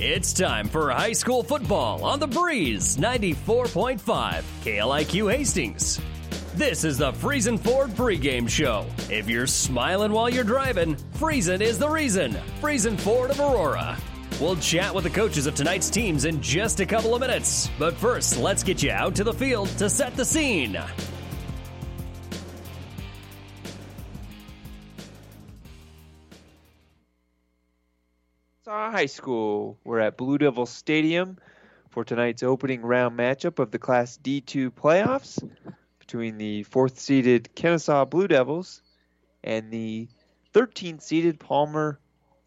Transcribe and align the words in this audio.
It's 0.00 0.32
time 0.32 0.68
for 0.68 0.90
high 0.90 1.12
school 1.12 1.42
football 1.42 2.04
on 2.04 2.20
the 2.20 2.26
Breeze 2.28 2.96
94.5 2.98 3.98
KLIQ 4.62 5.34
Hastings. 5.34 6.00
This 6.54 6.84
is 6.84 6.98
the 6.98 7.10
Friesen 7.10 7.58
Ford 7.58 7.90
pregame 7.90 8.48
show. 8.48 8.86
If 9.10 9.28
you're 9.28 9.48
smiling 9.48 10.12
while 10.12 10.30
you're 10.30 10.44
driving, 10.44 10.94
Friesen 11.14 11.60
is 11.60 11.80
the 11.80 11.88
reason. 11.88 12.34
Friesen 12.60 12.96
Ford 13.00 13.32
of 13.32 13.40
Aurora. 13.40 13.98
We'll 14.40 14.54
chat 14.58 14.94
with 14.94 15.02
the 15.02 15.10
coaches 15.10 15.48
of 15.48 15.56
tonight's 15.56 15.90
teams 15.90 16.26
in 16.26 16.40
just 16.40 16.78
a 16.78 16.86
couple 16.86 17.12
of 17.16 17.20
minutes. 17.20 17.68
But 17.76 17.94
first, 17.94 18.38
let's 18.38 18.62
get 18.62 18.80
you 18.84 18.92
out 18.92 19.16
to 19.16 19.24
the 19.24 19.34
field 19.34 19.66
to 19.78 19.90
set 19.90 20.14
the 20.14 20.24
scene. 20.24 20.78
High 28.90 29.06
School. 29.06 29.78
We're 29.84 30.00
at 30.00 30.16
Blue 30.16 30.38
Devil 30.38 30.64
Stadium 30.66 31.38
for 31.90 32.04
tonight's 32.04 32.42
opening 32.42 32.82
round 32.82 33.18
matchup 33.18 33.58
of 33.58 33.70
the 33.70 33.78
Class 33.78 34.18
D2 34.22 34.70
playoffs 34.70 35.42
between 35.98 36.38
the 36.38 36.62
fourth 36.62 36.98
seeded 36.98 37.50
Kenesaw 37.54 38.08
Blue 38.08 38.28
Devils 38.28 38.82
and 39.44 39.70
the 39.70 40.08
13th 40.54 41.02
seeded 41.02 41.38
Palmer 41.38 41.98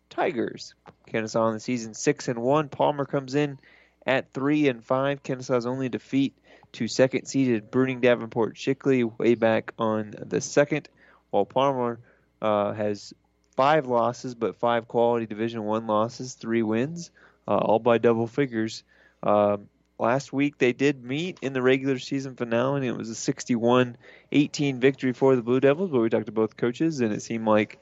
Tigers. 0.10 0.74
Kenesaw 1.08 1.50
in 1.50 1.54
the 1.56 1.60
season 1.60 1.94
six 1.94 2.28
and 2.28 2.42
one. 2.42 2.70
Palmer 2.70 3.06
comes 3.06 3.36
in 3.36 3.60
at 4.06 4.34
three 4.34 4.68
and 4.68 4.84
five. 4.84 5.22
Kenesaw's 5.24 5.66
only 5.66 5.90
defeat 5.90 6.36
to 6.74 6.88
second 6.88 7.26
seeded 7.26 7.72
Bruning 7.72 8.02
Davenport 8.02 8.56
Shickley 8.56 9.04
way 9.04 9.36
back 9.36 9.74
on 9.78 10.16
the 10.18 10.42
second, 10.42 10.90
while 11.30 11.46
Palmer 11.46 12.00
uh, 12.42 12.74
has 12.74 13.14
five 13.56 13.88
losses, 13.88 14.36
but 14.36 14.58
five 14.58 14.88
quality 14.88 15.26
Division 15.26 15.64
One 15.64 15.88
losses, 15.88 16.34
three 16.34 16.64
wins, 16.64 17.12
uh, 17.48 17.58
all 17.58 17.80
by 17.80 17.98
double 17.98 18.28
figures. 18.28 18.84
Uh, 19.22 19.58
last 20.00 20.34
week 20.34 20.58
they 20.58 20.74
did 20.74 21.04
meet 21.04 21.40
in 21.42 21.54
the 21.54 21.62
regular 21.62 22.00
season 22.00 22.36
finale, 22.36 22.78
and 22.78 22.86
it 22.86 22.98
was 22.98 23.10
a 23.10 23.34
61-18 23.34 24.78
victory 24.80 25.14
for 25.14 25.36
the 25.36 25.42
Blue 25.42 25.60
Devils. 25.60 25.92
But 25.92 26.00
we 26.00 26.10
talked 26.10 26.26
to 26.28 26.32
both 26.32 26.58
coaches, 26.58 27.02
and 27.02 27.14
it 27.14 27.22
seemed 27.22 27.46
like 27.46 27.80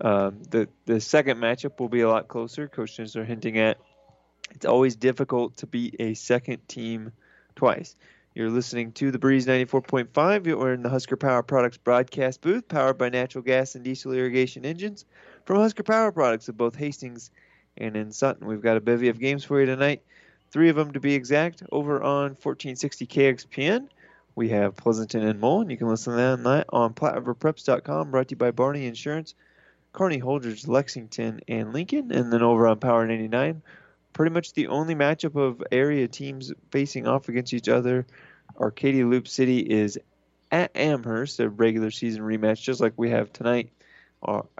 um, 0.00 0.42
the 0.50 0.68
the 0.86 1.00
second 1.00 1.38
matchup 1.38 1.78
will 1.78 1.88
be 1.88 2.00
a 2.00 2.08
lot 2.08 2.28
closer. 2.28 2.68
Coaches 2.68 3.16
are 3.16 3.24
hinting 3.24 3.58
at 3.58 3.78
it's 4.50 4.66
always 4.66 4.96
difficult 4.96 5.56
to 5.58 5.66
beat 5.66 5.96
a 5.98 6.14
second 6.14 6.66
team 6.68 7.12
twice. 7.56 7.96
You're 8.34 8.50
listening 8.50 8.90
to 8.94 9.12
the 9.12 9.18
Breeze 9.20 9.46
94.5. 9.46 10.46
You're 10.46 10.72
in 10.72 10.82
the 10.82 10.88
Husker 10.88 11.16
Power 11.16 11.44
Products 11.44 11.76
broadcast 11.76 12.40
booth, 12.40 12.66
powered 12.66 12.98
by 12.98 13.08
natural 13.08 13.44
gas 13.44 13.76
and 13.76 13.84
diesel 13.84 14.12
irrigation 14.12 14.66
engines 14.66 15.04
from 15.44 15.58
Husker 15.58 15.84
Power 15.84 16.10
Products 16.10 16.48
of 16.48 16.56
both 16.56 16.74
Hastings 16.74 17.30
and 17.76 17.96
in 17.96 18.10
Sutton. 18.10 18.48
We've 18.48 18.60
got 18.60 18.76
a 18.76 18.80
bevy 18.80 19.08
of 19.08 19.20
games 19.20 19.44
for 19.44 19.60
you 19.60 19.66
tonight, 19.66 20.02
three 20.50 20.68
of 20.68 20.74
them 20.74 20.92
to 20.94 20.98
be 20.98 21.14
exact, 21.14 21.62
over 21.70 22.02
on 22.02 22.30
1460 22.30 23.06
KXPN. 23.06 23.86
We 24.34 24.48
have 24.48 24.74
Pleasanton 24.74 25.22
and 25.22 25.38
Mullen. 25.38 25.70
You 25.70 25.76
can 25.76 25.86
listen 25.86 26.14
to 26.14 26.42
that 26.42 26.66
on 26.70 26.92
PlatteRiverPreps.com, 26.94 28.10
brought 28.10 28.26
to 28.26 28.32
you 28.32 28.36
by 28.36 28.50
Barney 28.50 28.86
Insurance, 28.86 29.36
Kearney 29.92 30.20
Holdrege, 30.20 30.66
Lexington, 30.66 31.40
and 31.46 31.72
Lincoln. 31.72 32.10
And 32.10 32.32
then 32.32 32.42
over 32.42 32.66
on 32.66 32.80
Power 32.80 33.06
99, 33.06 33.62
pretty 34.14 34.32
much 34.32 34.54
the 34.54 34.68
only 34.68 34.94
matchup 34.94 35.36
of 35.36 35.62
area 35.70 36.08
teams 36.08 36.52
facing 36.70 37.06
off 37.06 37.28
against 37.28 37.52
each 37.52 37.68
other. 37.68 38.06
Arcadia 38.58 39.06
Loop 39.06 39.28
City 39.28 39.58
is 39.58 39.98
at 40.50 40.74
Amherst, 40.76 41.40
a 41.40 41.48
regular 41.48 41.90
season 41.90 42.22
rematch, 42.22 42.62
just 42.62 42.80
like 42.80 42.94
we 42.96 43.10
have 43.10 43.32
tonight. 43.32 43.70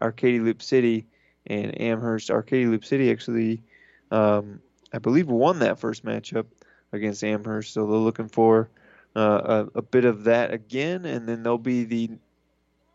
Arcadia 0.03 0.43
Loop 0.43 0.61
City 0.61 1.07
and 1.47 1.81
Amherst. 1.81 2.31
Arcadia 2.31 2.69
Loop 2.69 2.85
City 2.85 3.11
actually, 3.11 3.63
um, 4.11 4.61
I 4.93 4.99
believe, 4.99 5.29
won 5.29 5.61
that 5.61 5.79
first 5.79 6.05
matchup 6.05 6.47
against 6.93 7.25
Amherst, 7.25 7.73
so 7.73 7.87
they're 7.87 7.97
looking 7.97 8.29
for 8.29 8.69
uh, 9.17 9.67
a, 9.75 9.79
a, 9.79 9.83
bit 9.83 10.05
of 10.05 10.25
that 10.25 10.53
again, 10.53 11.05
and 11.05 11.29
then 11.29 11.43
they'll 11.43 11.57
be 11.57 11.85
the 11.85 12.11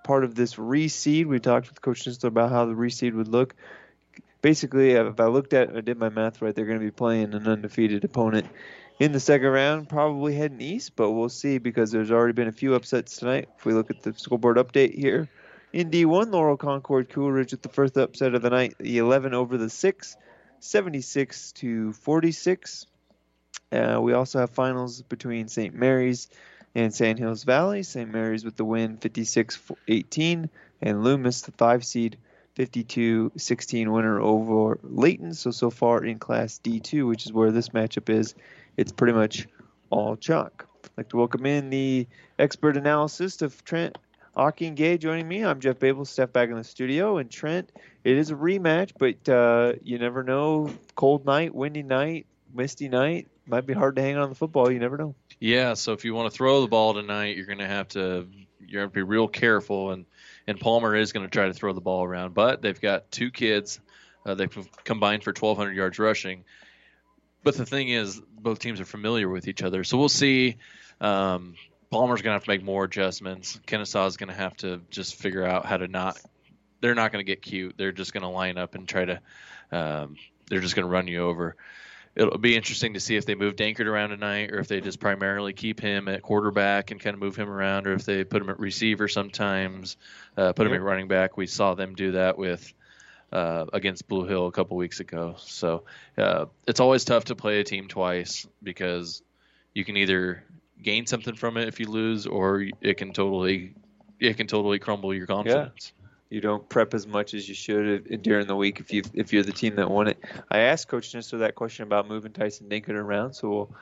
part 0.04 0.26
of 0.26 0.36
this 0.36 0.56
reseed. 0.56 1.26
We 1.26 1.40
talked 1.40 1.70
with 1.70 1.82
Coach 1.82 2.04
Ninsler 2.04 2.26
about 2.26 2.52
how 2.52 2.66
the 2.66 2.74
reseed 2.74 3.14
would 3.14 3.30
look 3.30 3.56
basically, 4.42 4.92
if 4.92 5.20
I 5.20 5.26
looked 5.26 5.54
at, 5.54 5.76
I 5.76 5.82
did 5.82 5.98
my 5.98 6.10
math 6.10 6.42
right, 6.42 6.54
they're 6.54 6.66
going 6.66 6.80
to 6.80 6.86
be 6.86 6.92
playing 6.92 7.34
an 7.34 7.48
undefeated 7.48 8.04
opponent 8.04 8.48
in 9.00 9.14
the 9.14 9.20
second 9.20 9.48
round, 9.48 9.88
probably 9.88 10.36
heading 10.36 10.62
east, 10.62 10.96
but 10.96 11.12
we'll 11.12 11.30
see 11.30 11.58
because 11.58 11.92
there's 11.92 12.12
already 12.12 12.34
been 12.34 12.50
a 12.50 12.54
few 12.54 12.76
upsets 12.76 13.16
tonight. 13.16 13.48
If 13.58 13.66
we 13.66 13.74
look 13.74 13.90
at 13.90 14.04
the 14.04 14.14
scoreboard 14.18 14.58
update 14.58 14.94
here, 14.94 15.30
in 15.72 15.90
D1, 15.90 16.32
Laurel 16.32 16.58
Concord 16.58 17.10
Coolidge 17.10 17.52
with 17.52 17.62
the 17.62 17.70
first 17.70 17.96
upset 17.96 18.34
of 18.34 18.42
the 18.42 18.50
night, 18.50 18.76
the 18.80 18.98
11 18.98 19.34
over 19.34 19.58
the 19.58 19.70
6, 19.70 20.18
76 20.60 21.52
to 21.54 21.94
46. 21.94 22.86
Uh, 23.72 24.00
we 24.02 24.14
also 24.14 24.40
have 24.40 24.50
finals 24.50 25.02
between 25.04 25.48
St. 25.48 25.74
Mary's 25.74 26.28
and 26.76 26.94
Sand 26.94 27.20
Hills 27.20 27.44
Valley. 27.44 27.84
St. 27.84 28.12
Mary's 28.12 28.44
with 28.44 28.56
the 28.56 28.66
win 28.66 28.98
56 28.98 29.60
18, 29.88 30.50
and 30.82 31.04
Loomis, 31.04 31.42
the 31.42 31.52
5 31.52 31.86
seed, 31.86 32.18
52-16 32.60 33.88
winner 33.88 34.20
over 34.20 34.80
Leyton. 34.84 35.34
So 35.34 35.50
so 35.52 35.70
far 35.70 36.04
in 36.04 36.20
Class 36.20 36.60
D2, 36.62 37.08
which 37.08 37.26
is 37.26 37.32
where 37.32 37.52
this 37.52 37.70
matchup 37.70 38.10
is, 38.10 38.36
it's 38.76 38.92
pretty 38.92 39.14
much 39.14 39.48
all 39.90 40.18
chalk. 40.18 40.68
I'd 40.84 40.90
like 40.98 41.10
to 41.10 41.18
welcome 41.18 41.46
in 41.46 41.70
the 41.70 42.06
expert 42.38 42.76
analysis 42.76 43.42
of 43.42 43.64
Trent 43.64 43.98
and 44.36 44.76
Gay 44.76 44.98
joining 44.98 45.28
me. 45.28 45.44
I'm 45.46 45.62
Jeff 45.62 45.80
Babel, 45.80 46.04
step 46.04 46.34
back 46.34 46.50
in 46.50 46.56
the 46.56 46.64
studio, 46.64 47.18
and 47.18 47.32
Trent. 47.32 47.72
It 48.04 48.18
is 48.18 48.30
a 48.30 48.36
rematch, 48.36 48.92
but 48.98 49.28
uh, 49.30 49.74
you 49.82 49.98
never 49.98 50.24
know. 50.24 50.70
Cold 50.96 51.26
night, 51.26 51.56
windy 51.56 51.84
night, 51.84 52.26
misty 52.54 52.90
night. 52.90 53.28
Might 53.48 53.66
be 53.66 53.74
hard 53.74 53.96
to 53.96 54.02
hang 54.02 54.18
on 54.18 54.30
the 54.30 54.36
football. 54.36 54.70
You 54.72 54.80
never 54.80 54.98
know. 54.98 55.16
Yeah, 55.40 55.74
so 55.76 55.94
if 55.94 56.04
you 56.04 56.14
want 56.14 56.32
to 56.32 56.38
throw 56.38 56.62
the 56.62 56.68
ball 56.68 56.94
tonight, 56.94 57.38
you're 57.38 57.46
going 57.46 57.60
to 57.60 57.68
have 57.68 57.88
to 57.90 58.28
you're 58.66 58.82
going 58.82 58.90
to 58.90 58.94
be 58.94 59.02
real 59.02 59.28
careful 59.28 59.92
and 59.92 60.06
and 60.50 60.60
Palmer 60.60 60.96
is 60.96 61.14
going 61.14 61.26
to 61.26 61.30
try 61.30 61.46
to 61.46 61.54
throw 61.54 61.74
the 61.74 61.80
ball 61.80 62.04
around. 62.04 62.34
But 62.34 62.64
they've 62.64 62.82
got 62.82 63.12
two 63.12 63.30
kids. 63.30 63.80
Uh, 64.26 64.34
they've 64.34 64.68
combined 64.84 65.24
for 65.24 65.30
1,200 65.30 65.76
yards 65.76 66.00
rushing. 66.00 66.44
But 67.44 67.56
the 67.56 67.68
thing 67.68 67.90
is, 67.90 68.20
both 68.20 68.58
teams 68.58 68.82
are 68.82 68.86
familiar 68.86 69.30
with 69.30 69.48
each 69.48 69.62
other. 69.62 69.84
So 69.84 70.00
we'll 70.00 70.10
see. 70.10 70.58
Um, 71.00 71.54
Palmer's 71.92 72.24
going 72.24 72.32
to 72.32 72.34
have 72.34 72.46
to 72.46 72.50
make 72.50 72.64
more 72.64 72.84
adjustments. 72.84 73.60
Kenesaw 73.68 74.08
is 74.08 74.18
going 74.18 74.30
to 74.30 74.36
have 74.36 74.58
to 74.58 74.82
just 74.90 75.16
figure 75.16 75.46
out 75.46 75.68
how 75.68 75.78
to 75.78 75.88
not. 75.88 76.20
They're 76.82 76.96
not 76.96 77.12
going 77.12 77.24
to 77.24 77.30
get 77.30 77.44
cute. 77.44 77.76
They're 77.78 77.92
just 77.92 78.12
going 78.12 78.24
to 78.24 78.30
line 78.30 78.58
up 78.58 78.74
and 78.74 78.88
try 78.88 79.06
to. 79.06 79.22
Um, 79.72 80.16
they're 80.50 80.62
just 80.62 80.76
going 80.76 80.88
to 80.88 80.92
run 80.92 81.08
you 81.08 81.22
over 81.22 81.56
it'll 82.16 82.38
be 82.38 82.56
interesting 82.56 82.94
to 82.94 83.00
see 83.00 83.16
if 83.16 83.26
they 83.26 83.36
move 83.36 83.56
Dankert 83.56 83.86
around 83.86 84.10
tonight 84.10 84.52
or 84.52 84.60
if 84.60 84.68
they 84.68 84.82
just 84.82 85.00
primarily 85.00 85.54
keep 85.54 85.80
him 85.80 86.08
at 86.08 86.22
quarterback 86.22 86.92
and 86.92 87.00
kind 87.00 87.14
of 87.14 87.20
move 87.20 87.36
him 87.36 87.50
around 87.50 87.88
or 87.88 87.94
if 87.94 88.06
they 88.06 88.24
put 88.24 88.42
him 88.42 88.50
at 88.50 88.60
receiver 88.60 89.08
sometimes, 89.08 89.98
uh, 90.38 90.54
put 90.54 90.68
him 90.68 90.74
at 90.74 90.82
running 90.82 91.08
back. 91.08 91.38
We 91.38 91.48
saw 91.48 91.76
them 91.76 91.96
do 91.96 92.14
that 92.14 92.38
with 92.38 92.74
uh, 93.32 93.66
against 93.74 94.08
Blue 94.08 94.26
Hill 94.26 94.48
a 94.48 94.52
couple 94.52 94.76
weeks 94.78 95.00
ago. 95.00 95.36
So 95.38 95.84
uh, 96.18 96.46
it's 96.68 96.80
always 96.80 97.06
tough 97.06 97.26
to 97.26 97.36
play 97.36 97.60
a 97.60 97.64
team 97.64 97.88
twice 97.88 98.48
because 98.62 99.22
you 99.74 99.86
can 99.86 99.98
either 99.98 100.44
gain 100.82 101.06
something 101.06 101.36
from 101.36 101.58
it 101.58 101.68
if 101.68 101.80
you 101.80 101.88
lose 101.88 102.26
or 102.26 102.66
it 102.82 102.98
can 102.98 103.14
totally 103.14 103.76
it 104.20 104.36
can 104.36 104.48
totally 104.48 104.80
crumble 104.80 105.14
your 105.14 105.28
confidence. 105.28 105.94
Yeah 105.94 105.99
you 106.30 106.42
don't 106.42 106.68
prep 106.70 106.94
as 106.94 107.08
much 107.08 107.34
as 107.34 107.50
you 107.50 107.56
should 107.56 108.22
during 108.22 108.48
the 108.48 108.56
week 108.56 108.80
if 108.80 108.94
you 108.94 109.04
if 109.14 109.34
you're 109.34 109.44
the 109.44 109.52
team 109.52 109.76
that 109.76 109.90
won 109.90 110.08
it. 110.08 110.18
I 110.50 110.60
asked 110.60 110.88
Coach 110.88 111.12
Ninsler 111.12 111.40
that 111.40 111.56
question 111.56 111.84
about 111.84 112.08
moving 112.08 112.32
Tyson 112.32 112.70
Dankert 112.70 112.90
around, 112.90 113.34
so 113.34 113.50
we'll 113.50 113.76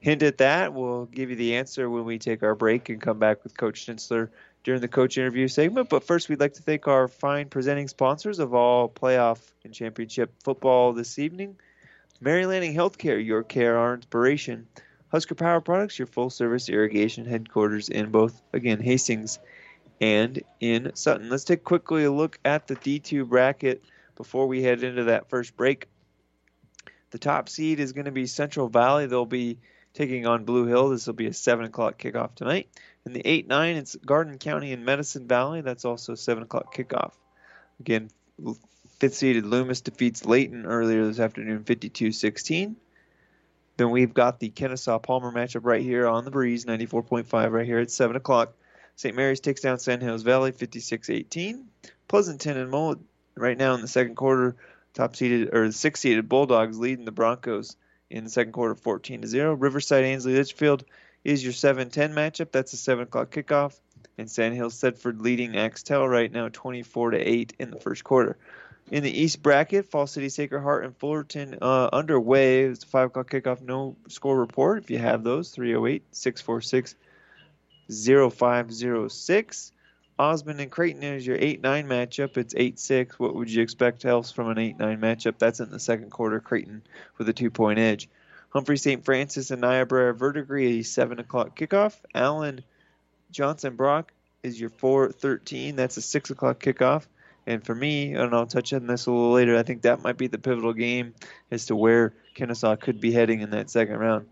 hint 0.00 0.22
at 0.22 0.38
that. 0.38 0.74
We'll 0.74 1.06
give 1.06 1.30
you 1.30 1.36
the 1.36 1.56
answer 1.56 1.88
when 1.88 2.04
we 2.04 2.18
take 2.18 2.42
our 2.42 2.54
break 2.54 2.88
and 2.88 3.00
come 3.00 3.18
back 3.18 3.42
with 3.42 3.56
Coach 3.56 3.86
Ninsler 3.86 4.28
during 4.64 4.80
the 4.80 4.88
coach 4.88 5.16
interview 5.16 5.48
segment. 5.48 5.88
But 5.88 6.04
first, 6.04 6.28
we'd 6.28 6.40
like 6.40 6.54
to 6.54 6.62
thank 6.62 6.86
our 6.86 7.08
fine 7.08 7.48
presenting 7.48 7.88
sponsors 7.88 8.38
of 8.38 8.54
all 8.54 8.88
playoff 8.88 9.40
and 9.64 9.72
championship 9.72 10.32
football 10.44 10.92
this 10.92 11.18
evening. 11.18 11.56
Mary 12.20 12.46
Lanning 12.46 12.74
Healthcare, 12.74 13.24
your 13.24 13.42
care, 13.42 13.78
our 13.78 13.94
inspiration. 13.94 14.66
Husker 15.10 15.34
Power 15.34 15.62
Products, 15.62 15.98
your 15.98 16.06
full 16.06 16.28
service 16.28 16.68
irrigation 16.68 17.24
headquarters 17.24 17.88
in 17.88 18.10
both, 18.10 18.42
again, 18.52 18.78
Hastings 18.78 19.38
and 20.00 20.42
in 20.60 20.92
Sutton. 20.94 21.28
Let's 21.28 21.44
take 21.44 21.64
quickly 21.64 22.04
a 22.04 22.12
look 22.12 22.38
at 22.44 22.66
the 22.66 22.76
D2 22.76 23.28
bracket 23.28 23.84
before 24.16 24.46
we 24.46 24.62
head 24.62 24.82
into 24.82 25.04
that 25.04 25.28
first 25.28 25.56
break. 25.56 25.86
The 27.10 27.18
top 27.18 27.48
seed 27.48 27.80
is 27.80 27.92
going 27.92 28.04
to 28.04 28.12
be 28.12 28.26
Central 28.26 28.68
Valley. 28.68 29.06
They'll 29.06 29.24
be 29.24 29.58
taking 29.94 30.26
on 30.26 30.44
Blue 30.44 30.66
Hill. 30.66 30.90
This 30.90 31.06
will 31.06 31.14
be 31.14 31.26
a 31.26 31.32
7 31.32 31.64
o'clock 31.64 31.98
kickoff 31.98 32.34
tonight. 32.34 32.68
And 33.04 33.14
the 33.14 33.26
8 33.26 33.48
9, 33.48 33.76
it's 33.76 33.96
Garden 33.96 34.38
County 34.38 34.72
and 34.72 34.84
Medicine 34.84 35.26
Valley. 35.26 35.62
That's 35.62 35.84
also 35.84 36.14
7 36.14 36.42
o'clock 36.42 36.74
kickoff. 36.74 37.12
Again, 37.80 38.10
fifth 38.98 39.14
seeded 39.14 39.46
Loomis 39.46 39.80
defeats 39.80 40.26
Leyton 40.26 40.66
earlier 40.66 41.06
this 41.06 41.20
afternoon 41.20 41.64
52 41.64 42.12
16. 42.12 42.76
Then 43.76 43.90
we've 43.90 44.12
got 44.12 44.40
the 44.40 44.50
Kenesaw 44.50 45.00
Palmer 45.00 45.30
matchup 45.30 45.64
right 45.64 45.82
here 45.82 46.08
on 46.08 46.24
the 46.24 46.32
breeze, 46.32 46.64
94.5 46.64 47.52
right 47.52 47.66
here 47.66 47.78
at 47.78 47.90
7 47.90 48.16
o'clock. 48.16 48.52
St. 48.98 49.14
Mary's 49.14 49.38
takes 49.38 49.60
down 49.60 49.78
Sand 49.78 50.02
Hills 50.02 50.24
Valley 50.24 50.50
56-18. 50.50 51.62
Pleasanton 52.08 52.56
and 52.56 52.68
Mullen 52.68 53.04
right 53.36 53.56
now 53.56 53.74
in 53.74 53.80
the 53.80 53.86
second 53.86 54.16
quarter 54.16 54.56
top 54.92 55.14
seeded 55.14 55.54
or 55.54 55.70
six 55.70 56.00
seeded 56.00 56.28
Bulldogs 56.28 56.80
leading 56.80 57.04
the 57.04 57.12
Broncos 57.12 57.76
in 58.10 58.24
the 58.24 58.30
second 58.30 58.54
quarter 58.54 58.74
14 58.74 59.20
to 59.20 59.28
0. 59.28 59.54
Riverside 59.54 60.02
Ansley 60.02 60.34
Litchfield 60.34 60.84
is 61.22 61.44
your 61.44 61.52
7 61.52 61.90
10 61.90 62.12
matchup. 62.12 62.50
That's 62.50 62.72
a 62.72 62.76
7 62.76 63.04
o'clock 63.04 63.30
kickoff. 63.30 63.78
And 64.18 64.28
Sandhill 64.28 64.68
Thedford 64.68 65.20
leading 65.20 65.56
Axtell 65.56 66.08
right 66.08 66.32
now 66.32 66.48
24 66.48 67.12
to 67.12 67.18
8 67.18 67.54
in 67.60 67.70
the 67.70 67.78
first 67.78 68.02
quarter. 68.02 68.36
In 68.90 69.04
the 69.04 69.16
East 69.16 69.44
bracket, 69.44 69.86
Falls 69.86 70.10
City 70.10 70.28
Sacred 70.28 70.62
Heart 70.62 70.84
and 70.84 70.96
Fullerton 70.96 71.58
uh, 71.62 71.88
underway. 71.92 72.64
It's 72.64 72.82
a 72.82 72.88
5 72.88 73.06
o'clock 73.06 73.30
kickoff. 73.30 73.62
No 73.62 73.94
score 74.08 74.36
report. 74.36 74.82
If 74.82 74.90
you 74.90 74.98
have 74.98 75.22
those, 75.22 75.50
308 75.50 76.02
646 76.10 76.96
0506. 77.90 79.72
Osmond 80.18 80.60
and 80.60 80.70
Creighton 80.70 81.02
is 81.04 81.26
your 81.26 81.36
8 81.38 81.62
9 81.62 81.86
matchup. 81.86 82.36
It's 82.36 82.54
8 82.56 82.78
6. 82.78 83.18
What 83.18 83.34
would 83.36 83.50
you 83.50 83.62
expect 83.62 84.04
else 84.04 84.32
from 84.32 84.50
an 84.50 84.58
8 84.58 84.78
9 84.78 85.00
matchup? 85.00 85.38
That's 85.38 85.60
in 85.60 85.70
the 85.70 85.78
second 85.78 86.10
quarter. 86.10 86.40
Creighton 86.40 86.82
with 87.18 87.28
a 87.28 87.32
two 87.32 87.50
point 87.50 87.78
edge. 87.78 88.08
Humphrey 88.50 88.78
St. 88.78 89.04
Francis 89.04 89.50
and 89.50 89.60
Niobrara 89.60 90.14
Verdigre, 90.14 90.80
a 90.80 90.82
7 90.82 91.18
o'clock 91.20 91.56
kickoff. 91.56 91.96
Allen 92.14 92.64
Johnson 93.30 93.76
Brock 93.76 94.12
is 94.42 94.58
your 94.58 94.70
4 94.70 95.12
13. 95.12 95.76
That's 95.76 95.96
a 95.96 96.02
6 96.02 96.30
o'clock 96.30 96.58
kickoff. 96.60 97.06
And 97.46 97.64
for 97.64 97.74
me, 97.74 98.14
and 98.14 98.34
I'll 98.34 98.46
touch 98.46 98.74
on 98.74 98.86
this 98.86 99.06
a 99.06 99.10
little 99.10 99.32
later, 99.32 99.56
I 99.56 99.62
think 99.62 99.82
that 99.82 100.02
might 100.02 100.18
be 100.18 100.26
the 100.26 100.36
pivotal 100.36 100.74
game 100.74 101.14
as 101.50 101.66
to 101.66 101.76
where 101.76 102.12
Kenesaw 102.36 102.78
could 102.78 103.00
be 103.00 103.12
heading 103.12 103.40
in 103.40 103.50
that 103.50 103.70
second 103.70 103.96
round. 103.98 104.26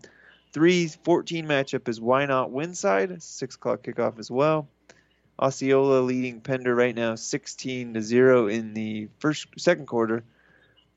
3 0.57 0.87
14 0.87 1.45
matchup 1.45 1.87
is 1.87 1.99
Wynot 1.99 2.49
Winside, 2.49 3.21
6 3.21 3.55
o'clock 3.55 3.83
kickoff 3.83 4.17
as 4.17 4.31
well. 4.31 4.67
Osceola 5.39 5.99
leading 5.99 6.41
Pender 6.41 6.73
right 6.73 6.95
now 6.95 7.13
16 7.13 7.93
to 7.93 8.01
0 8.01 8.47
in 8.47 8.73
the 8.73 9.07
first 9.19 9.45
second 9.59 9.85
quarter. 9.85 10.23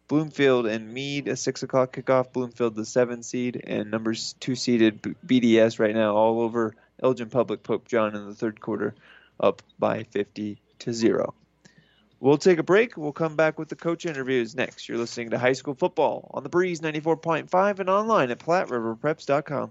Bloomfield 0.08 0.64
and 0.64 0.94
Mead 0.94 1.28
a 1.28 1.36
6 1.36 1.62
o'clock 1.62 1.94
kickoff. 1.94 2.32
Bloomfield 2.32 2.74
the 2.74 2.86
7 2.86 3.22
seed 3.22 3.62
and 3.66 3.90
number 3.90 4.14
2 4.14 4.54
seeded 4.54 5.02
BDS 5.26 5.78
right 5.78 5.94
now 5.94 6.16
all 6.16 6.40
over 6.40 6.74
Elgin 7.02 7.28
Public 7.28 7.62
Pope 7.62 7.86
John 7.86 8.16
in 8.16 8.24
the 8.24 8.34
third 8.34 8.62
quarter 8.62 8.94
up 9.38 9.60
by 9.78 10.04
50 10.04 10.58
to 10.78 10.94
0. 10.94 11.34
We'll 12.20 12.36
take 12.36 12.58
a 12.58 12.62
break. 12.62 12.98
We'll 12.98 13.12
come 13.12 13.34
back 13.34 13.58
with 13.58 13.70
the 13.70 13.76
coach 13.76 14.04
interviews 14.04 14.54
next. 14.54 14.88
You're 14.88 14.98
listening 14.98 15.30
to 15.30 15.38
High 15.38 15.54
School 15.54 15.74
Football 15.74 16.30
on 16.34 16.42
the 16.42 16.50
Breeze 16.50 16.80
94.5 16.80 17.78
and 17.78 17.88
online 17.88 18.30
at 18.30 18.38
PlatteRiverPreps.com. 18.38 19.70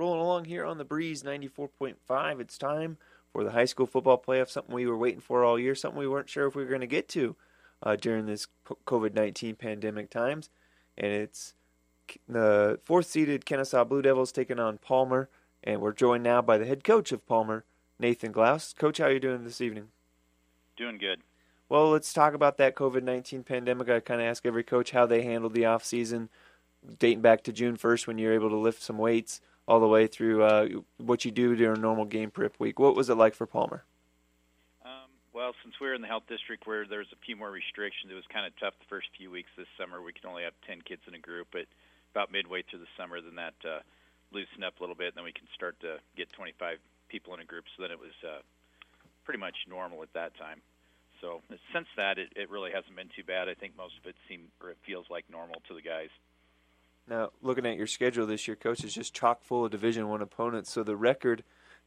Rolling 0.00 0.20
along 0.22 0.46
here 0.46 0.64
on 0.64 0.78
the 0.78 0.84
breeze 0.86 1.22
94.5. 1.24 2.40
It's 2.40 2.56
time 2.56 2.96
for 3.34 3.44
the 3.44 3.50
high 3.50 3.66
school 3.66 3.84
football 3.84 4.16
playoff, 4.16 4.48
something 4.48 4.74
we 4.74 4.86
were 4.86 4.96
waiting 4.96 5.20
for 5.20 5.44
all 5.44 5.58
year, 5.58 5.74
something 5.74 5.98
we 5.98 6.08
weren't 6.08 6.30
sure 6.30 6.46
if 6.46 6.54
we 6.54 6.62
were 6.62 6.70
going 6.70 6.80
to 6.80 6.86
get 6.86 7.06
to 7.10 7.36
uh, 7.82 7.96
during 7.96 8.24
this 8.24 8.46
COVID 8.86 9.12
19 9.12 9.56
pandemic 9.56 10.08
times. 10.08 10.48
And 10.96 11.12
it's 11.12 11.52
the 12.26 12.80
fourth 12.82 13.08
seeded 13.08 13.44
Kenesaw 13.44 13.86
Blue 13.86 14.00
Devils 14.00 14.32
taking 14.32 14.58
on 14.58 14.78
Palmer. 14.78 15.28
And 15.62 15.82
we're 15.82 15.92
joined 15.92 16.24
now 16.24 16.40
by 16.40 16.56
the 16.56 16.64
head 16.64 16.82
coach 16.82 17.12
of 17.12 17.26
Palmer, 17.26 17.66
Nathan 17.98 18.32
Glaus. 18.32 18.74
Coach, 18.74 18.96
how 18.96 19.04
are 19.04 19.12
you 19.12 19.20
doing 19.20 19.44
this 19.44 19.60
evening? 19.60 19.88
Doing 20.78 20.96
good. 20.96 21.20
Well, 21.68 21.90
let's 21.90 22.14
talk 22.14 22.32
about 22.32 22.56
that 22.56 22.74
COVID 22.74 23.02
19 23.02 23.42
pandemic. 23.42 23.90
I 23.90 24.00
kind 24.00 24.22
of 24.22 24.26
ask 24.26 24.46
every 24.46 24.64
coach 24.64 24.92
how 24.92 25.04
they 25.04 25.24
handled 25.24 25.52
the 25.52 25.66
off 25.66 25.84
season, 25.84 26.30
dating 26.98 27.20
back 27.20 27.44
to 27.44 27.52
June 27.52 27.76
1st 27.76 28.06
when 28.06 28.16
you're 28.16 28.32
able 28.32 28.48
to 28.48 28.56
lift 28.56 28.80
some 28.80 28.96
weights 28.96 29.42
all 29.66 29.80
the 29.80 29.88
way 29.88 30.06
through 30.06 30.42
uh, 30.42 30.68
what 30.98 31.24
you 31.24 31.30
do 31.30 31.54
during 31.54 31.80
normal 31.80 32.04
game 32.04 32.30
prep 32.30 32.54
week. 32.58 32.78
What 32.78 32.94
was 32.96 33.08
it 33.10 33.14
like 33.14 33.34
for 33.34 33.46
Palmer? 33.46 33.84
Um, 34.84 35.10
well, 35.32 35.52
since 35.62 35.74
we 35.80 35.88
are 35.88 35.94
in 35.94 36.02
the 36.02 36.08
health 36.08 36.24
district 36.28 36.66
where 36.66 36.86
there's 36.86 37.12
a 37.12 37.24
few 37.24 37.36
more 37.36 37.50
restrictions, 37.50 38.10
it 38.10 38.14
was 38.14 38.24
kind 38.32 38.46
of 38.46 38.52
tough 38.58 38.74
the 38.78 38.86
first 38.88 39.08
few 39.16 39.30
weeks 39.30 39.50
this 39.56 39.68
summer. 39.78 40.02
We 40.02 40.12
could 40.12 40.24
only 40.24 40.42
have 40.42 40.54
10 40.66 40.82
kids 40.82 41.02
in 41.06 41.14
a 41.14 41.18
group, 41.18 41.48
but 41.52 41.66
about 42.14 42.32
midway 42.32 42.62
through 42.62 42.80
the 42.80 42.92
summer, 42.96 43.20
then 43.20 43.36
that 43.36 43.54
uh, 43.64 43.80
loosened 44.32 44.64
up 44.64 44.78
a 44.78 44.82
little 44.82 44.96
bit, 44.96 45.08
and 45.08 45.16
then 45.16 45.24
we 45.24 45.32
can 45.32 45.46
start 45.54 45.78
to 45.80 45.98
get 46.16 46.32
25 46.32 46.78
people 47.08 47.34
in 47.34 47.40
a 47.40 47.44
group. 47.44 47.64
So 47.76 47.82
then 47.82 47.90
it 47.90 47.98
was 47.98 48.14
uh, 48.26 48.42
pretty 49.24 49.38
much 49.38 49.56
normal 49.68 50.02
at 50.02 50.12
that 50.14 50.36
time. 50.36 50.60
So 51.20 51.42
since 51.72 51.86
that, 51.96 52.18
it, 52.18 52.32
it 52.34 52.50
really 52.50 52.72
hasn't 52.72 52.96
been 52.96 53.10
too 53.14 53.24
bad. 53.24 53.48
I 53.48 53.54
think 53.54 53.76
most 53.76 53.94
of 54.00 54.06
it 54.08 54.16
seems 54.28 54.48
or 54.62 54.70
it 54.70 54.78
feels 54.86 55.06
like 55.10 55.24
normal 55.30 55.62
to 55.68 55.74
the 55.74 55.82
guys. 55.82 56.08
Now, 57.10 57.30
looking 57.42 57.66
at 57.66 57.76
your 57.76 57.88
schedule 57.88 58.24
this 58.24 58.46
year, 58.46 58.54
coach 58.54 58.84
is 58.84 58.94
just 58.94 59.12
chock 59.12 59.42
full 59.42 59.64
of 59.64 59.72
Division 59.72 60.08
One 60.08 60.22
opponents. 60.22 60.70
So 60.70 60.84
the 60.84 60.94
record 60.94 61.42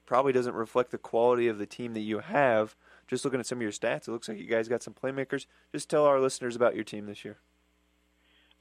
probably 0.06 0.34
doesn't 0.34 0.54
reflect 0.54 0.92
the 0.92 0.98
quality 0.98 1.48
of 1.48 1.58
the 1.58 1.66
team 1.66 1.94
that 1.94 2.02
you 2.02 2.20
have. 2.20 2.76
Just 3.08 3.24
looking 3.24 3.40
at 3.40 3.46
some 3.46 3.60
of 3.60 3.62
your 3.62 3.72
stats, 3.72 4.10
it 4.10 4.12
looks 4.12 4.28
like 4.28 4.38
you 4.38 4.48
guys 4.48 4.68
got 4.68 4.84
some 4.84 4.94
playmakers. 4.94 5.46
Just 5.72 5.90
tell 5.90 6.04
our 6.04 6.20
listeners 6.20 6.58
about 6.58 6.76
your 6.76 6.84
team 6.84 7.06
this 7.06 7.24
year. 7.24 7.38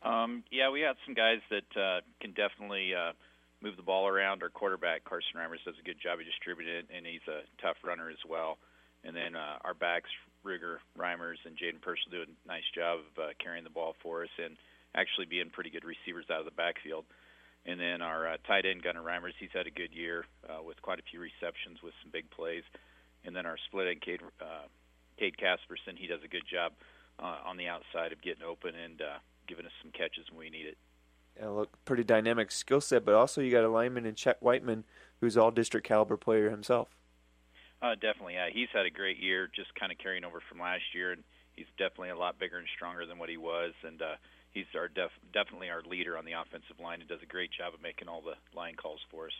Um, 0.04 0.44
yeah, 0.52 0.70
we 0.70 0.82
had 0.82 0.94
some 1.04 1.14
guys 1.14 1.40
that 1.50 1.80
uh, 1.80 2.00
can 2.20 2.30
definitely 2.30 2.94
uh, 2.94 3.12
move 3.60 3.76
the 3.76 3.82
ball 3.82 4.06
around. 4.06 4.44
Our 4.44 4.48
quarterback 4.48 5.02
Carson 5.02 5.32
Reimers 5.36 5.64
does 5.64 5.74
a 5.80 5.84
good 5.84 5.98
job 6.00 6.20
of 6.20 6.26
distributing 6.26 6.74
it, 6.74 6.86
and 6.94 7.04
he's 7.04 7.26
a 7.26 7.42
tough 7.60 7.76
runner 7.84 8.08
as 8.08 8.22
well. 8.28 8.58
And 9.02 9.16
then 9.16 9.34
uh, 9.34 9.58
our 9.64 9.74
backs, 9.74 10.10
Rigger, 10.44 10.78
Reimers, 10.96 11.42
and 11.44 11.56
Jaden 11.56 11.80
Purcell 11.80 12.12
do 12.12 12.22
a 12.22 12.48
nice 12.48 12.62
job 12.72 13.00
of 13.00 13.22
uh, 13.22 13.28
carrying 13.42 13.64
the 13.64 13.70
ball 13.70 13.96
for 14.00 14.22
us. 14.22 14.30
And 14.38 14.56
actually 14.94 15.26
being 15.26 15.50
pretty 15.50 15.70
good 15.70 15.84
receivers 15.84 16.26
out 16.30 16.40
of 16.40 16.44
the 16.44 16.50
backfield. 16.52 17.04
And 17.64 17.78
then 17.78 18.02
our 18.02 18.26
uh, 18.26 18.36
tight 18.46 18.66
end 18.66 18.82
Gunnar 18.82 19.02
Reimers, 19.02 19.34
he's 19.38 19.52
had 19.52 19.66
a 19.66 19.70
good 19.70 19.92
year 19.92 20.24
uh, 20.48 20.62
with 20.62 20.82
quite 20.82 20.98
a 20.98 21.02
few 21.02 21.20
receptions 21.20 21.82
with 21.82 21.94
some 22.02 22.10
big 22.10 22.28
plays. 22.30 22.64
And 23.24 23.36
then 23.36 23.46
our 23.46 23.56
split 23.66 23.86
end 23.86 24.00
Cade, 24.00 24.20
uh, 24.40 24.66
Cade 25.18 25.36
Casperson, 25.36 25.96
he 25.96 26.06
does 26.06 26.20
a 26.24 26.28
good 26.28 26.42
job 26.50 26.72
uh, 27.20 27.38
on 27.44 27.56
the 27.56 27.68
outside 27.68 28.12
of 28.12 28.20
getting 28.20 28.42
open 28.42 28.74
and 28.74 29.00
uh, 29.00 29.18
giving 29.46 29.66
us 29.66 29.72
some 29.80 29.92
catches 29.92 30.26
when 30.30 30.40
we 30.40 30.50
need 30.50 30.66
it. 30.66 30.78
Yeah, 31.38 31.48
look, 31.48 31.70
pretty 31.84 32.04
dynamic 32.04 32.50
skill 32.50 32.80
set, 32.80 33.04
but 33.04 33.14
also 33.14 33.40
you 33.40 33.50
got 33.50 33.64
a 33.64 33.68
lineman 33.68 34.04
in 34.04 34.14
Chet 34.14 34.42
Whiteman, 34.42 34.84
who's 35.20 35.36
all 35.36 35.50
district 35.50 35.86
caliber 35.86 36.16
player 36.16 36.50
himself. 36.50 36.88
Uh, 37.80 37.94
definitely, 37.94 38.34
yeah. 38.34 38.48
He's 38.52 38.68
had 38.72 38.86
a 38.86 38.90
great 38.90 39.18
year, 39.18 39.48
just 39.54 39.74
kind 39.74 39.90
of 39.90 39.98
carrying 39.98 40.24
over 40.24 40.40
from 40.48 40.60
last 40.60 40.94
year, 40.94 41.12
and 41.12 41.22
he's 41.56 41.66
definitely 41.78 42.10
a 42.10 42.16
lot 42.16 42.38
bigger 42.38 42.58
and 42.58 42.66
stronger 42.76 43.06
than 43.06 43.18
what 43.18 43.28
he 43.28 43.36
was. 43.36 43.72
And 43.86 44.00
uh, 44.02 44.14
he's 44.52 44.66
our 44.76 44.88
def, 44.88 45.10
definitely 45.32 45.70
our 45.70 45.82
leader 45.82 46.16
on 46.16 46.24
the 46.24 46.32
offensive 46.32 46.78
line 46.80 47.00
and 47.00 47.08
does 47.08 47.22
a 47.22 47.26
great 47.26 47.50
job 47.50 47.74
of 47.74 47.82
making 47.82 48.08
all 48.08 48.22
the 48.22 48.34
line 48.56 48.74
calls 48.74 49.00
for 49.10 49.26
us. 49.26 49.32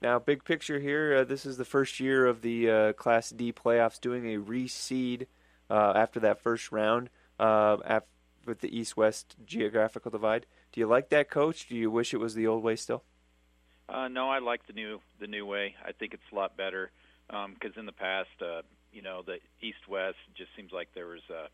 Now, 0.00 0.18
big 0.18 0.44
picture 0.44 0.80
here. 0.80 1.18
Uh, 1.18 1.24
this 1.24 1.44
is 1.44 1.58
the 1.58 1.64
first 1.64 2.00
year 2.00 2.26
of 2.26 2.40
the 2.40 2.70
uh, 2.70 2.92
Class 2.94 3.30
D 3.30 3.52
playoffs, 3.52 4.00
doing 4.00 4.34
a 4.34 4.38
reseed 4.38 5.26
uh, 5.68 5.92
after 5.94 6.20
that 6.20 6.40
first 6.40 6.72
round 6.72 7.10
uh, 7.38 7.76
af- 7.84 8.04
with 8.46 8.60
the 8.60 8.74
East-West 8.74 9.36
geographical 9.44 10.10
divide. 10.10 10.46
Do 10.72 10.80
you 10.80 10.86
like 10.86 11.10
that, 11.10 11.28
Coach? 11.28 11.68
Do 11.68 11.76
you 11.76 11.90
wish 11.90 12.14
it 12.14 12.16
was 12.16 12.34
the 12.34 12.46
old 12.46 12.62
way 12.62 12.76
still? 12.76 13.02
Uh, 13.90 14.08
no, 14.08 14.30
I 14.30 14.38
like 14.38 14.66
the 14.66 14.72
new 14.72 15.00
the 15.18 15.26
new 15.26 15.44
way. 15.44 15.74
I 15.84 15.92
think 15.92 16.14
it's 16.14 16.22
a 16.32 16.34
lot 16.34 16.56
better 16.56 16.90
because 17.28 17.76
um, 17.76 17.80
in 17.80 17.86
the 17.86 17.92
past, 17.92 18.28
uh, 18.40 18.62
you 18.92 19.02
know, 19.02 19.22
the 19.22 19.38
East-West 19.60 20.16
just 20.34 20.50
seems 20.56 20.72
like 20.72 20.88
there 20.94 21.08
was. 21.08 21.22
Uh, 21.28 21.48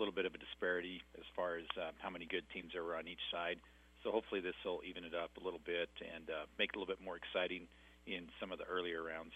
little 0.00 0.14
bit 0.14 0.26
of 0.26 0.34
a 0.34 0.38
disparity 0.38 1.02
as 1.18 1.24
far 1.36 1.56
as 1.56 1.66
uh, 1.76 1.90
how 2.00 2.10
many 2.10 2.24
good 2.24 2.44
teams 2.52 2.72
there 2.72 2.82
were 2.82 2.96
on 2.96 3.06
each 3.06 3.22
side. 3.30 3.58
So 4.02 4.10
hopefully 4.10 4.40
this 4.40 4.54
will 4.64 4.80
even 4.88 5.04
it 5.04 5.14
up 5.14 5.30
a 5.40 5.44
little 5.44 5.60
bit 5.64 5.90
and 6.00 6.28
uh, 6.30 6.46
make 6.58 6.70
it 6.70 6.76
a 6.76 6.78
little 6.80 6.92
bit 6.92 7.04
more 7.04 7.16
exciting 7.16 7.68
in 8.06 8.24
some 8.40 8.50
of 8.50 8.58
the 8.58 8.64
earlier 8.64 9.02
rounds. 9.02 9.32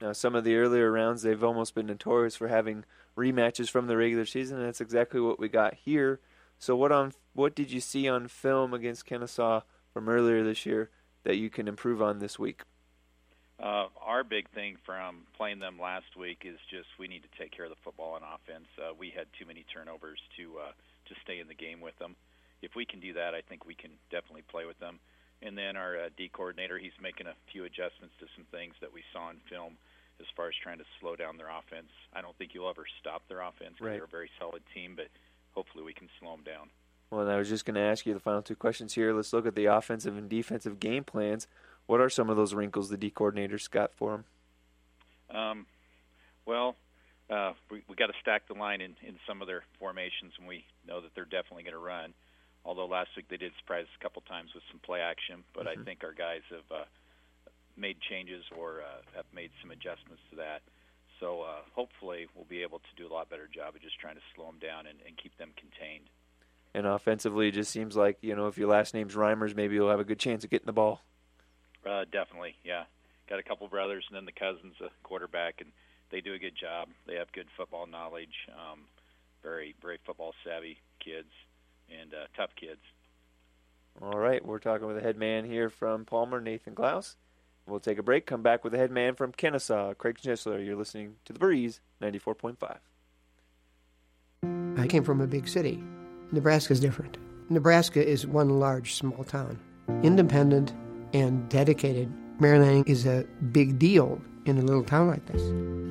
Now, 0.00 0.12
some 0.12 0.34
of 0.34 0.44
the 0.44 0.56
earlier 0.56 0.90
rounds, 0.90 1.20
they've 1.20 1.44
almost 1.44 1.74
been 1.74 1.86
notorious 1.86 2.34
for 2.34 2.48
having 2.48 2.84
rematches 3.16 3.68
from 3.68 3.86
the 3.86 3.98
regular 3.98 4.24
season, 4.24 4.56
and 4.56 4.66
that's 4.66 4.80
exactly 4.80 5.20
what 5.20 5.38
we 5.38 5.48
got 5.48 5.74
here. 5.74 6.20
So, 6.58 6.74
what 6.74 6.90
on 6.90 7.12
what 7.34 7.54
did 7.54 7.70
you 7.70 7.80
see 7.80 8.08
on 8.08 8.28
film 8.28 8.72
against 8.72 9.06
Kenesaw 9.06 9.62
from 9.92 10.08
earlier 10.08 10.42
this 10.42 10.64
year 10.64 10.90
that 11.24 11.36
you 11.36 11.50
can 11.50 11.68
improve 11.68 12.00
on 12.00 12.18
this 12.18 12.38
week? 12.38 12.62
Uh, 13.60 13.92
our 14.00 14.24
big 14.24 14.48
thing 14.50 14.76
from 14.86 15.20
playing 15.36 15.58
them 15.58 15.78
last 15.78 16.16
week 16.16 16.48
is 16.48 16.56
just 16.70 16.88
we 16.98 17.06
need 17.06 17.22
to 17.22 17.32
take 17.38 17.52
care 17.52 17.66
of 17.66 17.70
the 17.70 17.82
football 17.84 18.14
on 18.14 18.22
offense. 18.24 18.66
Uh, 18.80 18.94
we 18.98 19.12
had 19.14 19.26
too 19.38 19.44
many 19.44 19.66
turnovers 19.68 20.18
to 20.36 20.56
uh, 20.58 20.72
to 21.08 21.14
stay 21.22 21.40
in 21.40 21.48
the 21.48 21.54
game 21.54 21.80
with 21.80 21.96
them. 21.98 22.16
If 22.62 22.74
we 22.74 22.86
can 22.86 23.00
do 23.00 23.12
that, 23.14 23.34
I 23.34 23.42
think 23.42 23.66
we 23.66 23.74
can 23.74 23.90
definitely 24.10 24.44
play 24.48 24.64
with 24.64 24.78
them. 24.80 24.98
And 25.42 25.56
then 25.56 25.76
our 25.76 25.96
uh, 25.96 26.08
D 26.16 26.30
coordinator, 26.32 26.78
he's 26.78 26.96
making 27.02 27.26
a 27.26 27.36
few 27.52 27.64
adjustments 27.64 28.14
to 28.20 28.26
some 28.34 28.44
things 28.50 28.74
that 28.80 28.92
we 28.92 29.02
saw 29.12 29.28
in 29.28 29.36
film 29.48 29.76
as 30.20 30.26
far 30.36 30.48
as 30.48 30.54
trying 30.62 30.78
to 30.78 30.84
slow 31.00 31.16
down 31.16 31.36
their 31.36 31.48
offense. 31.48 31.92
I 32.12 32.20
don't 32.20 32.36
think 32.36 32.52
you'll 32.54 32.68
ever 32.68 32.84
stop 33.00 33.22
their 33.28 33.40
offense 33.40 33.76
because 33.76 33.86
right. 33.86 33.96
they're 33.96 34.04
a 34.04 34.08
very 34.08 34.30
solid 34.38 34.62
team, 34.72 34.94
but 34.96 35.08
hopefully 35.52 35.84
we 35.84 35.92
can 35.92 36.08
slow 36.18 36.36
them 36.36 36.44
down. 36.44 36.68
Well, 37.10 37.22
and 37.22 37.30
I 37.30 37.36
was 37.36 37.48
just 37.48 37.64
going 37.64 37.74
to 37.74 37.80
ask 37.80 38.06
you 38.06 38.14
the 38.14 38.20
final 38.20 38.42
two 38.42 38.54
questions 38.54 38.94
here. 38.94 39.12
Let's 39.12 39.32
look 39.32 39.46
at 39.46 39.56
the 39.56 39.66
offensive 39.66 40.16
and 40.16 40.28
defensive 40.28 40.78
game 40.78 41.04
plans. 41.04 41.46
What 41.90 42.00
are 42.00 42.08
some 42.08 42.30
of 42.30 42.36
those 42.36 42.54
wrinkles 42.54 42.88
the 42.88 42.96
D 42.96 43.10
coordinator's 43.10 43.66
got 43.66 43.92
for 43.92 44.12
them? 44.12 44.24
Um, 45.36 45.66
well, 46.46 46.76
uh, 47.28 47.54
we 47.68 47.82
we 47.88 47.96
got 47.96 48.06
to 48.06 48.12
stack 48.20 48.46
the 48.46 48.54
line 48.54 48.80
in 48.80 48.94
in 49.02 49.18
some 49.26 49.42
of 49.42 49.48
their 49.48 49.64
formations, 49.80 50.34
and 50.38 50.46
we 50.46 50.64
know 50.86 51.00
that 51.00 51.16
they're 51.16 51.24
definitely 51.24 51.64
going 51.64 51.74
to 51.74 51.82
run. 51.82 52.14
Although 52.64 52.86
last 52.86 53.10
week 53.16 53.26
they 53.28 53.38
did 53.38 53.50
surprise 53.58 53.86
us 53.86 53.98
a 53.98 54.02
couple 54.04 54.22
times 54.22 54.54
with 54.54 54.62
some 54.70 54.78
play 54.78 55.00
action, 55.00 55.42
but 55.52 55.66
mm-hmm. 55.66 55.80
I 55.80 55.84
think 55.84 56.04
our 56.04 56.12
guys 56.12 56.42
have 56.50 56.70
uh, 56.70 56.84
made 57.76 57.96
changes 58.08 58.44
or 58.56 58.82
uh, 58.82 59.02
have 59.16 59.26
made 59.34 59.50
some 59.60 59.72
adjustments 59.72 60.22
to 60.30 60.36
that. 60.36 60.62
So 61.18 61.42
uh, 61.42 61.66
hopefully 61.74 62.28
we'll 62.36 62.46
be 62.48 62.62
able 62.62 62.78
to 62.78 62.92
do 62.96 63.08
a 63.08 63.12
lot 63.12 63.28
better 63.28 63.48
job 63.52 63.74
of 63.74 63.82
just 63.82 63.98
trying 63.98 64.14
to 64.14 64.22
slow 64.36 64.46
them 64.46 64.60
down 64.62 64.86
and, 64.86 65.00
and 65.04 65.16
keep 65.16 65.36
them 65.38 65.50
contained. 65.58 66.06
And 66.72 66.86
offensively, 66.86 67.48
it 67.48 67.54
just 67.54 67.72
seems 67.72 67.96
like 67.96 68.18
you 68.22 68.36
know 68.36 68.46
if 68.46 68.56
your 68.56 68.68
last 68.68 68.94
name's 68.94 69.16
Reimers, 69.16 69.56
maybe 69.56 69.74
you'll 69.74 69.90
have 69.90 69.98
a 69.98 70.04
good 70.04 70.20
chance 70.20 70.44
of 70.44 70.50
getting 70.50 70.66
the 70.66 70.72
ball. 70.72 71.02
Uh, 71.86 72.04
definitely, 72.10 72.54
yeah. 72.64 72.84
Got 73.28 73.38
a 73.38 73.42
couple 73.42 73.68
brothers 73.68 74.04
and 74.08 74.16
then 74.16 74.24
the 74.24 74.32
cousins, 74.32 74.74
a 74.80 74.88
quarterback, 75.02 75.60
and 75.60 75.70
they 76.10 76.20
do 76.20 76.34
a 76.34 76.38
good 76.38 76.56
job. 76.60 76.88
They 77.06 77.14
have 77.14 77.32
good 77.32 77.46
football 77.56 77.86
knowledge, 77.86 78.48
um, 78.50 78.80
very 79.42 79.74
very 79.80 79.98
football 80.04 80.34
savvy 80.44 80.78
kids, 80.98 81.30
and 81.88 82.12
uh, 82.12 82.26
tough 82.36 82.50
kids. 82.56 82.80
All 84.02 84.18
right, 84.18 84.44
we're 84.44 84.58
talking 84.58 84.86
with 84.86 84.96
the 84.96 85.02
head 85.02 85.16
man 85.16 85.44
here 85.44 85.70
from 85.70 86.04
Palmer, 86.04 86.40
Nathan 86.40 86.74
Glaus. 86.74 87.16
We'll 87.66 87.80
take 87.80 87.98
a 87.98 88.02
break, 88.02 88.26
come 88.26 88.42
back 88.42 88.64
with 88.64 88.72
the 88.72 88.78
head 88.78 88.90
man 88.90 89.14
from 89.14 89.32
Kenesaw, 89.32 89.96
Craig 89.96 90.18
Schnitzler. 90.20 90.64
You're 90.64 90.76
listening 90.76 91.16
to 91.26 91.32
The 91.32 91.38
Breeze, 91.38 91.80
94.5. 92.02 92.78
I 94.78 94.86
came 94.86 95.04
from 95.04 95.20
a 95.20 95.26
big 95.26 95.46
city. 95.46 95.82
Nebraska 96.32 96.72
is 96.72 96.80
different. 96.80 97.18
Nebraska 97.48 98.04
is 98.04 98.26
one 98.26 98.60
large 98.60 98.94
small 98.94 99.24
town, 99.24 99.58
independent 100.02 100.72
and 101.12 101.48
dedicated. 101.48 102.12
Mary 102.40 102.82
is 102.86 103.06
a 103.06 103.26
big 103.52 103.78
deal 103.78 104.20
in 104.46 104.58
a 104.58 104.62
little 104.62 104.84
town 104.84 105.08
like 105.08 105.24
this. 105.26 105.42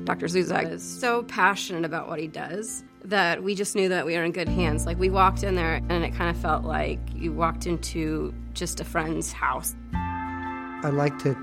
Dr. 0.05 0.25
Zuzak 0.25 0.71
is 0.71 0.83
so 0.83 1.23
passionate 1.23 1.85
about 1.85 2.07
what 2.07 2.19
he 2.19 2.27
does 2.27 2.83
that 3.05 3.43
we 3.43 3.55
just 3.55 3.75
knew 3.75 3.89
that 3.89 4.05
we 4.05 4.15
were 4.15 4.23
in 4.23 4.31
good 4.31 4.49
hands. 4.49 4.85
Like 4.85 4.99
we 4.99 5.09
walked 5.09 5.43
in 5.43 5.55
there 5.55 5.75
and 5.89 6.03
it 6.03 6.13
kind 6.13 6.35
of 6.35 6.41
felt 6.41 6.63
like 6.63 6.99
you 7.13 7.31
walked 7.31 7.65
into 7.65 8.33
just 8.53 8.79
a 8.79 8.83
friend's 8.83 9.31
house. 9.31 9.75
I 9.93 10.89
like 10.91 11.17
to 11.19 11.37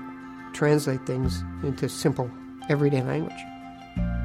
translate 0.53 1.05
things 1.05 1.43
into 1.63 1.87
simple, 1.89 2.29
everyday 2.69 3.01
language. 3.01 3.39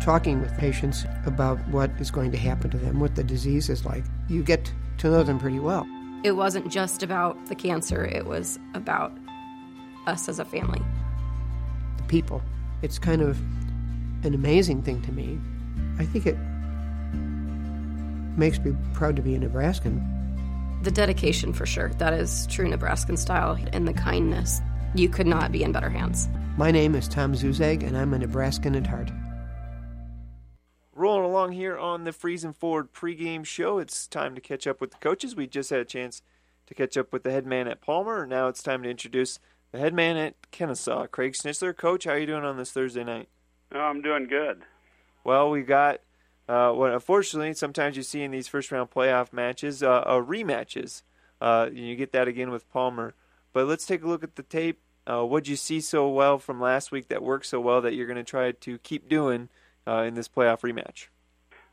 Talking 0.02 0.40
with 0.40 0.56
patients 0.59 1.04
about 1.26 1.56
what 1.68 1.90
is 2.00 2.11
going 2.11 2.32
to 2.32 2.38
happen 2.38 2.71
to 2.71 2.78
them, 2.78 2.99
what 2.99 3.14
the 3.14 3.25
disease 3.25 3.68
is 3.68 3.85
like, 3.85 4.04
you 4.28 4.42
get 4.42 4.73
to 4.99 5.09
know 5.09 5.23
them 5.23 5.38
pretty 5.38 5.61
well. 5.61 5.87
It 6.25 6.32
wasn't 6.32 6.71
just 6.71 7.02
about 7.02 7.47
the 7.47 7.54
cancer, 7.54 8.04
it 8.04 8.26
was 8.26 8.59
about 8.75 9.12
us 10.06 10.28
as 10.28 10.38
a 10.38 10.44
family. 10.44 10.82
The 11.97 12.02
people. 12.04 12.42
It's 12.82 12.99
kind 12.99 13.23
of 13.23 13.38
an 14.25 14.35
amazing 14.35 14.82
thing 14.82 15.02
to 15.02 15.12
me. 15.12 15.38
I 15.99 16.04
think 16.04 16.26
it 16.26 16.37
makes 18.37 18.59
me 18.59 18.75
proud 18.94 19.16
to 19.16 19.23
be 19.23 19.35
a 19.35 19.38
Nebraskan. 19.38 20.80
The 20.82 20.90
dedication, 20.90 21.52
for 21.52 21.66
sure. 21.66 21.90
That 21.99 22.12
is 22.12 22.47
true 22.49 22.68
Nebraskan 22.68 23.16
style, 23.16 23.59
and 23.73 23.87
the 23.87 23.92
kindness. 23.92 24.61
You 24.94 25.09
could 25.09 25.26
not 25.26 25.52
be 25.52 25.62
in 25.62 25.73
better 25.73 25.90
hands. 25.90 26.28
My 26.56 26.71
name 26.71 26.94
is 26.94 27.09
Tom 27.09 27.35
Zuzak, 27.35 27.82
and 27.82 27.97
I'm 27.97 28.12
a 28.12 28.18
Nebraskan 28.18 28.76
at 28.76 28.87
heart. 28.87 29.11
Rolling 30.94 31.25
along 31.25 31.52
here 31.52 31.78
on 31.78 32.04
the 32.04 32.11
Friesen 32.11 32.54
Ford 32.54 32.92
pregame 32.92 33.44
show, 33.47 33.78
it's 33.78 34.06
time 34.06 34.35
to 34.35 34.40
catch 34.40 34.66
up 34.66 34.80
with 34.80 34.90
the 34.90 34.99
coaches. 34.99 35.35
We 35.35 35.47
just 35.47 35.71
had 35.71 35.80
a 35.80 35.85
chance 35.85 36.21
to 36.66 36.75
catch 36.75 36.97
up 36.97 37.12
with 37.12 37.23
the 37.23 37.30
head 37.30 37.47
man 37.47 37.68
at 37.68 37.80
Palmer. 37.80 38.26
Now 38.26 38.49
it's 38.49 38.62
time 38.62 38.82
to 38.82 38.90
introduce 38.90 39.38
the 39.73 39.79
head 39.79 39.95
man 39.95 40.17
at 40.17 40.35
Kenesaw, 40.52 41.11
Craig 41.11 41.33
Schnitzler. 41.33 41.76
Coach, 41.76 42.05
how 42.05 42.12
are 42.12 42.19
you 42.19 42.26
doing 42.26 42.45
on 42.45 42.57
this 42.57 42.71
Thursday 42.71 43.05
night? 43.05 43.29
Oh, 43.75 43.81
I'm 43.81 44.02
doing 44.02 44.29
good. 44.29 44.62
Well, 45.25 45.50
we 45.50 45.62
got 45.62 46.00
uh, 46.49 46.73
what 46.73 46.93
unfortunately 46.93 47.55
sometimes 47.55 47.97
you 47.97 48.02
see 48.02 48.23
in 48.23 48.31
these 48.31 48.49
first 48.49 48.71
round 48.71 48.91
playoff 48.91 49.33
matches 49.33 49.83
uh, 49.83 49.91
uh, 49.91 50.21
rematches. 50.21 51.02
Uh, 51.41 51.71
you 51.73 51.97
get 51.97 52.12
that 52.12 52.29
again 52.29 52.50
with 52.50 52.71
Palmer. 52.71 53.14
But 53.52 53.67
let's 53.67 53.87
take 53.87 54.02
a 54.02 54.07
look 54.07 54.23
at 54.23 54.37
the 54.37 54.43
tape. 54.43 54.81
Uh, 55.07 55.25
what'd 55.25 55.49
you 55.49 55.57
see 55.57 55.81
so 55.81 56.09
well 56.09 56.38
from 56.38 56.61
last 56.61 56.93
week 56.93 57.09
that 57.09 57.23
worked 57.23 57.47
so 57.47 57.61
well 57.61 57.81
that 57.81 57.95
you're 57.95 58.07
going 58.07 58.17
to 58.17 58.25
try 58.25 58.52
to 58.52 58.79
keep 58.79 59.09
doing 59.09 59.49
uh, 59.87 60.02
in 60.02 60.14
this 60.14 60.29
playoff 60.29 60.61
rematch? 60.61 61.07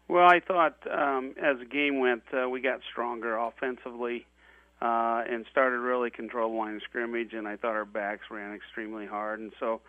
Well, 0.07 0.25
I 0.25 0.39
thought 0.39 0.75
um, 0.91 1.35
as 1.41 1.59
the 1.59 1.65
game 1.65 1.99
went, 1.99 2.23
uh, 2.33 2.49
we 2.49 2.61
got 2.61 2.79
stronger 2.89 3.37
offensively 3.37 4.25
uh, 4.81 5.23
and 5.29 5.45
started 5.51 5.79
really 5.79 6.09
control 6.09 6.57
line 6.57 6.75
of 6.75 6.81
scrimmage, 6.83 7.33
and 7.33 7.47
I 7.47 7.57
thought 7.57 7.75
our 7.75 7.85
backs 7.85 8.23
ran 8.31 8.53
extremely 8.53 9.05
hard, 9.05 9.39
and 9.39 9.51
so 9.59 9.81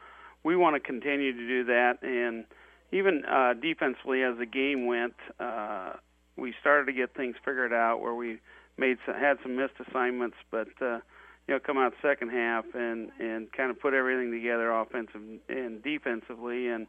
we 0.43 0.57
want 0.57 0.75
to 0.75 0.81
continue 0.81 1.33
to 1.33 1.47
do 1.47 1.65
that. 1.65 2.03
And 2.03 2.45
even 2.93 3.25
uh, 3.25 3.55
defensively, 3.55 4.23
as 4.23 4.37
the 4.39 4.47
game 4.47 4.87
went, 4.87 5.15
uh, 5.39 5.93
we 6.37 6.55
started 6.61 6.87
to 6.87 6.93
get 6.93 7.15
things 7.15 7.37
figured 7.45 7.73
out 7.73 8.01
where 8.01 8.15
we 8.15 8.41
made 8.77 8.99
some, 9.07 9.15
had 9.15 9.39
some 9.43 9.57
missed 9.57 9.75
assignments, 9.89 10.37
but 10.51 10.69
uh, 10.81 10.99
you 11.47 11.55
know, 11.55 11.61
come 11.61 11.79
out 11.79 11.93
second 12.03 12.31
half 12.31 12.65
and 12.75 13.11
and 13.19 13.53
kind 13.53 13.71
of 13.71 13.81
put 13.81 13.95
everything 13.95 14.31
together, 14.33 14.71
offensive 14.71 15.21
and 15.49 15.83
defensively, 15.83 16.69
and 16.69 16.87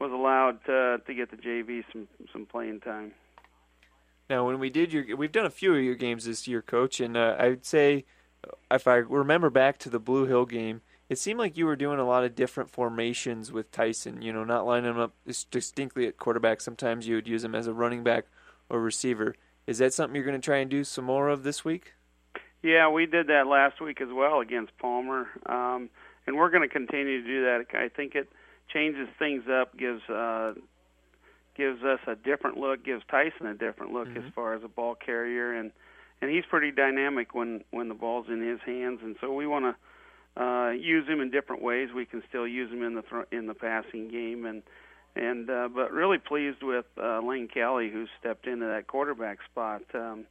was 0.00 0.10
allowed 0.12 0.64
to 0.66 0.98
to 1.06 1.14
get 1.14 1.30
the 1.30 1.36
JV 1.36 1.84
some 1.92 2.08
some 2.32 2.46
playing 2.46 2.80
time. 2.80 3.12
Now, 4.30 4.46
when 4.46 4.58
we 4.58 4.68
did 4.68 4.92
your, 4.92 5.16
we've 5.16 5.32
done 5.32 5.46
a 5.46 5.50
few 5.50 5.74
of 5.74 5.82
your 5.82 5.94
games 5.94 6.26
this 6.26 6.46
year, 6.46 6.60
Coach, 6.60 7.00
and 7.00 7.16
uh, 7.16 7.36
I'd 7.38 7.64
say, 7.64 8.04
if 8.70 8.86
I 8.86 8.96
remember 8.96 9.50
back 9.50 9.78
to 9.78 9.90
the 9.90 9.98
Blue 9.98 10.26
Hill 10.26 10.44
game, 10.44 10.82
it 11.08 11.18
seemed 11.18 11.38
like 11.38 11.56
you 11.56 11.64
were 11.64 11.76
doing 11.76 11.98
a 11.98 12.06
lot 12.06 12.24
of 12.24 12.34
different 12.34 12.70
formations 12.70 13.50
with 13.50 13.72
Tyson. 13.72 14.20
You 14.20 14.32
know, 14.32 14.44
not 14.44 14.66
lining 14.66 14.90
him 14.90 14.98
up 14.98 15.14
distinctly 15.50 16.06
at 16.06 16.18
quarterback. 16.18 16.60
Sometimes 16.60 17.08
you 17.08 17.14
would 17.14 17.26
use 17.26 17.42
him 17.42 17.54
as 17.54 17.66
a 17.66 17.72
running 17.72 18.04
back 18.04 18.26
or 18.68 18.80
receiver. 18.80 19.34
Is 19.66 19.78
that 19.78 19.94
something 19.94 20.14
you're 20.14 20.24
going 20.24 20.38
to 20.38 20.44
try 20.44 20.58
and 20.58 20.70
do 20.70 20.84
some 20.84 21.06
more 21.06 21.28
of 21.28 21.42
this 21.42 21.64
week? 21.64 21.94
Yeah, 22.62 22.90
we 22.90 23.06
did 23.06 23.28
that 23.28 23.46
last 23.46 23.80
week 23.80 24.00
as 24.00 24.08
well 24.12 24.40
against 24.40 24.76
Palmer, 24.78 25.28
um, 25.46 25.88
and 26.26 26.36
we're 26.36 26.50
going 26.50 26.68
to 26.68 26.72
continue 26.72 27.22
to 27.22 27.26
do 27.26 27.44
that. 27.44 27.66
I 27.72 27.88
think 27.88 28.14
it 28.14 28.28
changes 28.72 29.08
things 29.18 29.44
up, 29.48 29.76
gives 29.78 30.02
uh, 30.10 30.54
gives 31.58 31.82
us 31.82 31.98
a 32.06 32.14
different 32.14 32.56
look, 32.56 32.84
gives 32.84 33.02
Tyson 33.10 33.46
a 33.46 33.54
different 33.54 33.92
look 33.92 34.08
mm-hmm. 34.08 34.26
as 34.26 34.32
far 34.34 34.54
as 34.54 34.62
a 34.64 34.68
ball 34.68 34.94
carrier, 34.94 35.52
and 35.52 35.72
and 36.22 36.30
he's 36.30 36.44
pretty 36.48 36.70
dynamic 36.70 37.34
when 37.34 37.64
when 37.70 37.88
the 37.88 37.94
ball's 37.94 38.26
in 38.28 38.40
his 38.40 38.60
hands, 38.64 39.00
and 39.02 39.16
so 39.20 39.32
we 39.32 39.46
want 39.46 39.64
to 39.66 40.42
uh, 40.42 40.70
use 40.70 41.06
him 41.06 41.20
in 41.20 41.30
different 41.30 41.60
ways. 41.60 41.90
We 41.94 42.06
can 42.06 42.22
still 42.28 42.46
use 42.46 42.72
him 42.72 42.82
in 42.82 42.94
the 42.94 43.02
th- 43.02 43.26
in 43.32 43.46
the 43.46 43.54
passing 43.54 44.08
game, 44.08 44.46
and 44.46 44.62
and 45.16 45.50
uh, 45.50 45.68
but 45.74 45.92
really 45.92 46.18
pleased 46.18 46.62
with 46.62 46.86
uh, 46.96 47.20
Lane 47.20 47.48
Kelly 47.48 47.90
who 47.90 48.06
stepped 48.20 48.46
into 48.46 48.66
that 48.66 48.86
quarterback 48.86 49.38
spot. 49.50 49.82
Um, 49.92 50.24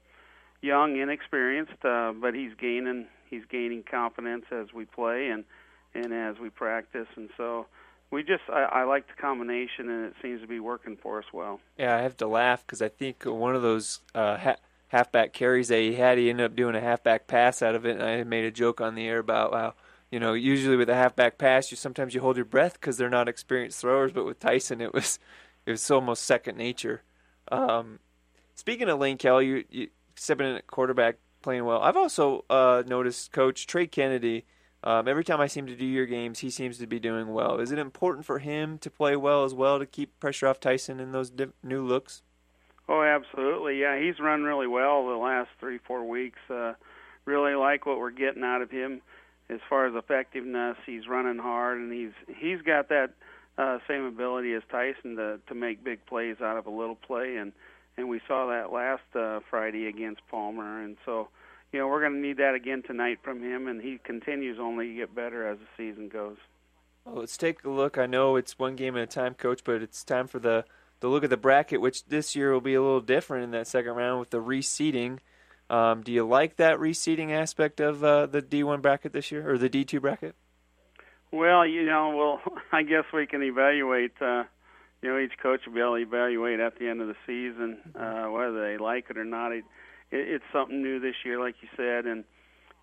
young, 0.62 0.98
inexperienced, 0.98 1.86
uh, 1.86 2.14
but 2.14 2.34
he's 2.34 2.52
gaining 2.60 3.08
he's 3.30 3.44
gaining 3.52 3.84
confidence 3.84 4.46
as 4.52 4.68
we 4.74 4.86
play 4.86 5.28
and 5.28 5.44
and 5.94 6.14
as 6.14 6.40
we 6.42 6.50
practice, 6.50 7.08
and 7.16 7.30
so 7.36 7.66
we 8.12 8.24
just 8.24 8.44
I, 8.50 8.64
I 8.64 8.84
like 8.84 9.08
the 9.08 9.22
combination, 9.22 9.90
and 9.90 10.06
it 10.06 10.14
seems 10.22 10.42
to 10.42 10.48
be 10.48 10.60
working 10.60 10.98
for 11.02 11.20
us 11.20 11.26
well. 11.34 11.60
Yeah, 11.78 11.96
I 11.96 12.02
have 12.02 12.18
to 12.18 12.28
laugh 12.28 12.66
because 12.66 12.82
I 12.82 12.90
think 12.90 13.24
one 13.24 13.56
of 13.56 13.62
those 13.62 14.00
uh, 14.16 14.38
ha- 14.38 14.58
halfback 14.90 15.34
carries 15.34 15.68
that 15.68 15.80
he 15.80 15.96
had, 15.96 16.18
he 16.18 16.30
ended 16.30 16.46
up 16.46 16.56
doing 16.56 16.76
a 16.76 16.82
halfback 16.82 17.28
pass 17.28 17.62
out 17.62 17.76
of 17.76 17.86
it, 17.86 17.98
and 17.98 18.04
I 18.04 18.24
made 18.24 18.46
a 18.46 18.52
joke 18.52 18.82
on 18.82 18.96
the 18.96 19.08
air 19.08 19.20
about 19.20 19.52
wow. 19.52 19.74
You 20.10 20.22
know, 20.22 20.34
usually 20.34 20.78
with 20.78 20.90
a 20.90 20.96
halfback 20.96 21.38
pass, 21.38 21.70
you 21.70 21.76
sometimes 21.76 22.14
you 22.14 22.22
hold 22.22 22.38
your 22.38 22.46
breath 22.46 22.74
because 22.74 22.96
they're 22.96 23.10
not 23.10 23.28
experienced 23.28 23.82
throwers. 23.82 24.14
But 24.14 24.26
with 24.26 24.40
Tyson, 24.40 24.80
it 24.80 24.94
was 24.94 25.20
it 25.66 25.72
was 25.72 25.92
almost 25.92 26.24
second 26.24 26.58
nature. 26.58 27.04
Um, 27.52 28.00
speaking 28.56 28.88
of 28.88 29.00
Lane 29.00 29.18
Kelly, 29.18 29.48
you, 29.48 29.64
you 29.70 29.88
stepping 30.16 30.48
in 30.48 30.56
at 30.56 30.68
quarterback, 30.68 31.18
playing 31.42 31.66
well. 31.66 31.82
I've 31.82 31.98
also 31.98 32.46
uh, 32.50 32.84
noticed 32.88 33.34
Coach 33.34 33.68
Trey 33.68 33.86
Kennedy 33.86 34.46
um, 34.88 35.06
every 35.06 35.26
time 35.26 35.42
I 35.42 35.48
seem 35.48 35.68
to 35.68 35.76
do 35.76 35.86
your 35.86 36.06
games, 36.06 36.40
he 36.40 36.50
seems 36.50 36.78
to 36.78 36.88
be 36.88 36.98
doing 36.98 37.34
well. 37.34 37.60
Is 37.60 37.74
it 37.74 37.78
important 37.78 38.26
for 38.26 38.40
him 38.40 38.78
to 38.78 38.90
play 38.90 39.18
well 39.18 39.44
as 39.44 39.54
well 39.54 39.80
to 39.80 39.86
keep 39.86 40.18
pressure 40.22 40.48
off 40.48 40.62
Tyson 40.62 41.02
in 41.02 41.12
those 41.12 41.30
new 41.62 41.86
looks? 41.86 42.22
Oh, 42.88 43.04
absolutely. 43.04 43.82
Yeah, 43.82 44.00
he's 44.00 44.18
run 44.18 44.44
really 44.44 44.66
well 44.66 45.06
the 45.10 45.18
last 45.18 45.50
three, 45.60 45.78
four 45.86 46.08
weeks. 46.08 46.40
Uh, 46.50 46.76
really 47.26 47.54
like 47.54 47.86
what 47.86 48.00
we're 48.00 48.12
getting 48.12 48.46
out 48.46 48.62
of 48.62 48.72
him 48.72 49.02
as 49.50 49.60
far 49.70 49.88
as 49.88 49.94
effectiveness. 49.94 50.78
He's 50.86 51.06
running 51.06 51.38
hard, 51.38 51.80
and 51.80 51.92
he's 51.92 52.36
he's 52.38 52.62
got 52.62 52.88
that 52.88 53.10
uh, 53.58 53.80
same 53.90 54.06
ability 54.06 54.54
as 54.54 54.64
Tyson 54.72 55.18
to 55.18 55.42
to 55.50 55.54
make 55.54 55.84
big 55.84 56.06
plays 56.06 56.38
out 56.42 56.56
of 56.56 56.66
a 56.66 56.72
little 56.72 56.96
play, 56.96 57.36
and 57.36 57.52
and 57.98 58.08
we 58.08 58.22
saw 58.26 58.48
that 58.48 58.72
last 58.72 59.04
uh, 59.18 59.42
Friday 59.50 59.88
against 59.88 60.22
Palmer, 60.32 60.82
and 60.82 60.96
so 61.04 61.28
you 61.72 61.80
know, 61.80 61.88
we're 61.88 62.02
going 62.02 62.14
to 62.14 62.20
need 62.20 62.38
that 62.38 62.56
again 62.56 62.84
tonight 62.86 63.20
from 63.24 63.42
him, 63.42 63.68
and 63.68 63.82
he 63.82 64.00
continues 64.04 64.58
only 64.60 64.88
to 64.88 64.94
get 64.94 65.16
better 65.16 65.48
as 65.48 65.58
the 65.58 65.66
season 65.76 66.08
goes. 66.10 66.38
Well, 67.06 67.16
let's 67.16 67.38
take 67.38 67.64
a 67.64 67.70
look. 67.70 67.98
I 67.98 68.06
know 68.06 68.36
it's 68.36 68.60
one 68.60 68.76
game 68.76 68.96
at 68.98 69.04
a 69.04 69.08
time, 69.08 69.34
Coach, 69.34 69.64
but 69.64 69.82
it's 69.82 70.04
time 70.04 70.28
for 70.28 70.40
the 70.40 70.66
the 71.00 71.08
look 71.08 71.24
of 71.24 71.30
the 71.30 71.38
bracket, 71.38 71.80
which 71.80 72.06
this 72.06 72.36
year 72.36 72.52
will 72.52 72.62
be 72.62 72.74
a 72.74 72.82
little 72.82 73.02
different 73.02 73.44
in 73.44 73.52
that 73.52 73.68
second 73.68 73.94
round 73.94 74.20
with 74.20 74.32
the 74.32 74.42
reseeding. 74.42 75.20
Um, 75.70 76.02
do 76.02 76.12
you 76.12 76.26
like 76.26 76.56
that 76.56 76.80
reseeding 76.80 77.32
aspect 77.32 77.80
of 77.80 78.04
uh, 78.04 78.26
the 78.26 78.42
D1 78.42 78.82
bracket 78.82 79.14
this 79.14 79.32
year 79.32 79.50
or 79.50 79.58
the 79.58 79.70
D2 79.70 80.02
bracket? 80.02 80.36
Well, 81.32 81.68
you 81.68 81.86
know, 81.86 82.16
well, 82.16 82.58
I 82.72 82.84
guess 82.84 83.04
we 83.14 83.28
can 83.28 83.44
evaluate. 83.44 84.14
Uh, 84.22 84.46
you 85.02 85.10
know, 85.10 85.20
each 85.20 85.38
coach 85.42 85.62
will 85.66 85.74
be 85.74 85.82
able 85.82 85.98
to 85.98 86.02
evaluate 86.02 86.60
at 86.60 86.80
the 86.80 86.88
end 86.88 87.02
of 87.02 87.08
the 87.08 87.16
season 87.26 87.78
uh, 87.96 88.26
whether 88.32 88.60
they 88.60 88.78
like 88.78 89.08
it 89.10 89.18
or 89.18 89.26
not. 89.26 89.52
It, 89.52 89.66
it, 90.12 90.28
it's 90.28 90.44
something 90.54 90.82
new 90.82 91.00
this 91.00 91.16
year, 91.26 91.40
like 91.40 91.56
you 91.62 91.70
said, 91.76 92.06
and 92.06 92.24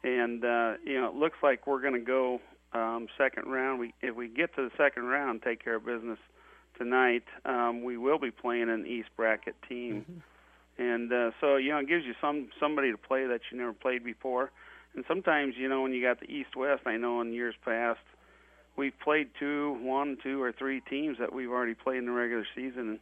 and 0.03 0.45
uh, 0.45 0.75
you 0.85 1.01
know, 1.01 1.09
it 1.09 1.15
looks 1.15 1.39
like 1.43 1.67
we're 1.67 1.81
going 1.81 1.95
to 1.95 2.01
go 2.01 2.41
um, 2.73 3.07
second 3.17 3.51
round. 3.51 3.81
We 3.81 3.95
if 4.03 4.15
we 4.15 4.29
get 4.29 4.55
to 4.57 4.63
the 4.63 4.71
second 4.77 5.05
round, 5.05 5.43
take 5.43 5.63
care 5.63 5.77
of 5.77 5.87
business 5.87 6.19
tonight. 6.79 7.25
Um, 7.45 7.85
we 7.85 7.97
will 7.97 8.19
be 8.19 8.31
playing 8.31 8.69
an 8.71 8.87
East 8.87 9.09
bracket 9.17 9.55
team. 9.69 10.03
Mm-hmm 10.03 10.19
and 10.79 11.13
uh, 11.13 11.31
so 11.41 11.57
you 11.57 11.71
know 11.71 11.79
it 11.79 11.89
gives 11.89 12.05
you 12.05 12.15
some 12.21 12.49
somebody 12.59 12.91
to 12.91 12.99
play 12.99 13.27
that 13.27 13.41
you 13.51 13.59
never 13.59 13.73
played 13.73 14.05
before. 14.05 14.51
And 14.95 15.05
sometimes 15.07 15.55
you 15.57 15.69
know 15.69 15.83
when 15.83 15.93
you 15.93 16.03
got 16.03 16.21
the 16.21 16.31
East 16.31 16.57
West, 16.57 16.83
I 16.87 16.97
know 16.97 17.21
in 17.21 17.33
years 17.33 17.55
past 17.65 18.01
we've 18.77 18.99
played 18.99 19.29
two, 19.39 19.79
one, 19.81 20.17
two, 20.23 20.43
or 20.43 20.53
three 20.53 20.81
teams 20.81 21.19
that 21.21 21.33
we've 21.33 21.51
already 21.51 21.75
played 21.75 21.99
in 21.99 22.07
the 22.07 22.13
regular 22.13 22.47
season. 22.55 22.89
And 22.89 22.99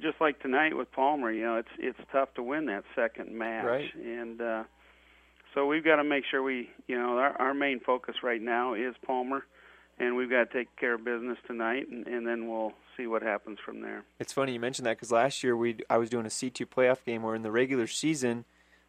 just 0.00 0.20
like 0.20 0.40
tonight 0.40 0.76
with 0.76 0.90
Palmer, 0.92 1.30
you 1.30 1.42
know 1.42 1.56
it's 1.56 1.68
it's 1.78 1.98
tough 2.12 2.32
to 2.34 2.42
win 2.42 2.66
that 2.66 2.84
second 2.94 3.36
match. 3.36 3.64
Right. 3.64 3.94
And 3.94 4.40
uh, 4.40 4.64
so 5.54 5.66
we've 5.66 5.84
got 5.84 5.96
to 5.96 6.04
make 6.04 6.24
sure 6.30 6.42
we 6.42 6.70
you 6.86 6.98
know 6.98 7.18
our, 7.18 7.40
our 7.40 7.54
main 7.54 7.80
focus 7.80 8.16
right 8.22 8.40
now 8.40 8.74
is 8.74 8.94
Palmer 9.06 9.44
and 10.00 10.16
we've 10.16 10.30
got 10.30 10.50
to 10.50 10.58
take 10.58 10.74
care 10.76 10.94
of 10.94 11.04
business 11.04 11.38
tonight, 11.46 11.88
and, 11.90 12.06
and 12.06 12.26
then 12.26 12.48
we'll 12.48 12.72
see 12.96 13.06
what 13.06 13.22
happens 13.22 13.58
from 13.64 13.80
there. 13.80 14.04
It's 14.18 14.32
funny 14.32 14.52
you 14.52 14.60
mentioned 14.60 14.86
that 14.86 14.96
because 14.96 15.10
last 15.10 15.42
year 15.42 15.56
we 15.56 15.78
I 15.90 15.98
was 15.98 16.10
doing 16.10 16.26
a 16.26 16.30
C 16.30 16.50
two 16.50 16.66
playoff 16.66 17.04
game 17.04 17.22
where 17.22 17.34
in 17.34 17.42
the 17.42 17.50
regular 17.50 17.86
season, 17.86 18.44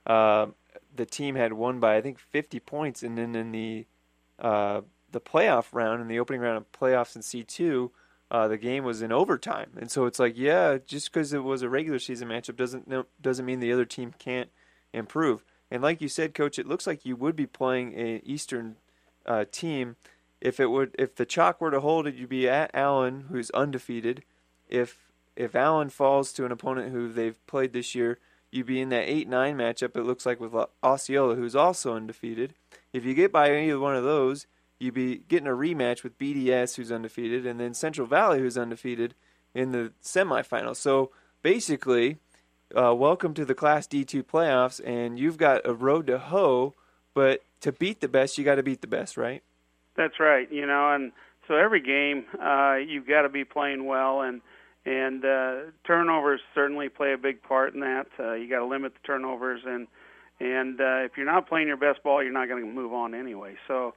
uh, 0.05 0.47
the 0.95 1.05
team 1.05 1.35
had 1.35 1.53
won 1.53 1.79
by 1.79 1.97
I 1.97 2.01
think 2.01 2.19
50 2.19 2.59
points, 2.59 3.03
and 3.03 3.17
then 3.17 3.35
in 3.35 3.51
the 3.51 3.85
uh, 4.39 4.81
the 5.11 5.19
playoff 5.19 5.67
round, 5.73 6.01
in 6.01 6.07
the 6.07 6.19
opening 6.19 6.41
round 6.41 6.57
of 6.57 6.71
playoffs 6.71 7.15
in 7.15 7.21
C 7.21 7.43
two. 7.43 7.91
Uh, 8.31 8.47
the 8.47 8.57
game 8.57 8.83
was 8.83 9.01
in 9.01 9.11
overtime, 9.11 9.71
and 9.79 9.89
so 9.89 10.05
it's 10.05 10.19
like, 10.19 10.37
yeah, 10.37 10.77
just 10.85 11.11
because 11.11 11.33
it 11.33 11.43
was 11.43 11.63
a 11.63 11.69
regular 11.69 11.97
season 11.97 12.27
matchup 12.27 12.55
doesn't 12.55 12.87
no, 12.87 13.05
doesn't 13.21 13.45
mean 13.45 13.59
the 13.59 13.73
other 13.73 13.85
team 13.85 14.13
can't 14.19 14.49
improve. 14.93 15.43
And 15.71 15.81
like 15.81 15.99
you 15.99 16.07
said, 16.07 16.33
coach, 16.33 16.59
it 16.59 16.67
looks 16.67 16.85
like 16.85 17.05
you 17.05 17.15
would 17.15 17.35
be 17.35 17.47
playing 17.47 17.95
an 17.95 18.21
Eastern 18.23 18.75
uh, 19.25 19.45
team 19.51 19.95
if 20.41 20.59
it 20.59 20.67
would 20.67 20.95
if 20.97 21.15
the 21.15 21.25
chalk 21.25 21.59
were 21.59 21.71
to 21.71 21.81
hold 21.81 22.07
it, 22.07 22.15
you'd 22.15 22.29
be 22.29 22.47
at 22.47 22.71
Allen, 22.73 23.25
who's 23.29 23.51
undefeated. 23.51 24.23
If 24.69 25.09
if 25.35 25.55
Allen 25.55 25.89
falls 25.89 26.31
to 26.33 26.45
an 26.45 26.51
opponent 26.51 26.91
who 26.91 27.11
they've 27.11 27.45
played 27.47 27.73
this 27.73 27.95
year, 27.95 28.19
you'd 28.51 28.67
be 28.67 28.81
in 28.81 28.89
that 28.89 29.09
eight 29.09 29.27
nine 29.27 29.57
matchup. 29.57 29.95
It 29.95 30.03
looks 30.03 30.25
like 30.25 30.39
with 30.39 30.53
Osceola, 30.83 31.35
who's 31.35 31.55
also 31.55 31.95
undefeated. 31.95 32.53
If 32.93 33.05
you 33.05 33.13
get 33.13 33.31
by 33.31 33.55
either 33.57 33.79
one 33.79 33.95
of 33.95 34.03
those, 34.03 34.47
you'd 34.79 34.93
be 34.93 35.17
getting 35.27 35.47
a 35.47 35.51
rematch 35.51 36.03
with 36.03 36.17
BDS, 36.17 36.75
who's 36.75 36.91
undefeated, 36.91 37.45
and 37.45 37.59
then 37.59 37.73
Central 37.73 38.07
Valley, 38.07 38.39
who's 38.39 38.57
undefeated, 38.57 39.13
in 39.53 39.71
the 39.71 39.91
semifinals. 40.01 40.77
So 40.77 41.11
basically, 41.41 42.17
uh, 42.75 42.93
welcome 42.95 43.33
to 43.33 43.45
the 43.45 43.55
Class 43.55 43.87
D2 43.87 44.23
playoffs, 44.23 44.79
and 44.85 45.19
you've 45.19 45.37
got 45.37 45.61
a 45.65 45.73
road 45.73 46.07
to 46.07 46.17
hoe. 46.17 46.73
But 47.13 47.41
to 47.61 47.71
beat 47.71 48.01
the 48.01 48.07
best, 48.07 48.37
you 48.37 48.45
got 48.45 48.55
to 48.55 48.63
beat 48.63 48.81
the 48.81 48.87
best, 48.87 49.17
right? 49.17 49.43
That's 49.95 50.19
right. 50.19 50.49
You 50.51 50.65
know, 50.65 50.93
and 50.93 51.11
so 51.47 51.55
every 51.55 51.81
game 51.81 52.25
uh, 52.41 52.75
you've 52.75 53.07
got 53.07 53.23
to 53.23 53.29
be 53.29 53.43
playing 53.43 53.85
well, 53.85 54.21
and 54.21 54.41
and 54.85 55.25
uh, 55.25 55.55
turnovers 55.85 56.39
certainly 56.55 56.89
play 56.89 57.11
a 57.13 57.17
big 57.17 57.41
part 57.43 57.73
in 57.73 57.81
that. 57.81 58.07
Uh, 58.17 58.33
you 58.33 58.49
got 58.49 58.59
to 58.59 58.65
limit 58.65 58.93
the 58.93 59.05
turnovers, 59.05 59.61
and 59.65 59.87
and 60.39 60.79
uh, 60.79 61.03
if 61.03 61.17
you're 61.17 61.25
not 61.25 61.49
playing 61.49 61.67
your 61.67 61.77
best 61.77 62.01
ball, 62.03 62.23
you're 62.23 62.31
not 62.31 62.47
going 62.47 62.63
to 62.63 62.71
move 62.71 62.93
on 62.93 63.13
anyway. 63.13 63.55
So, 63.67 63.93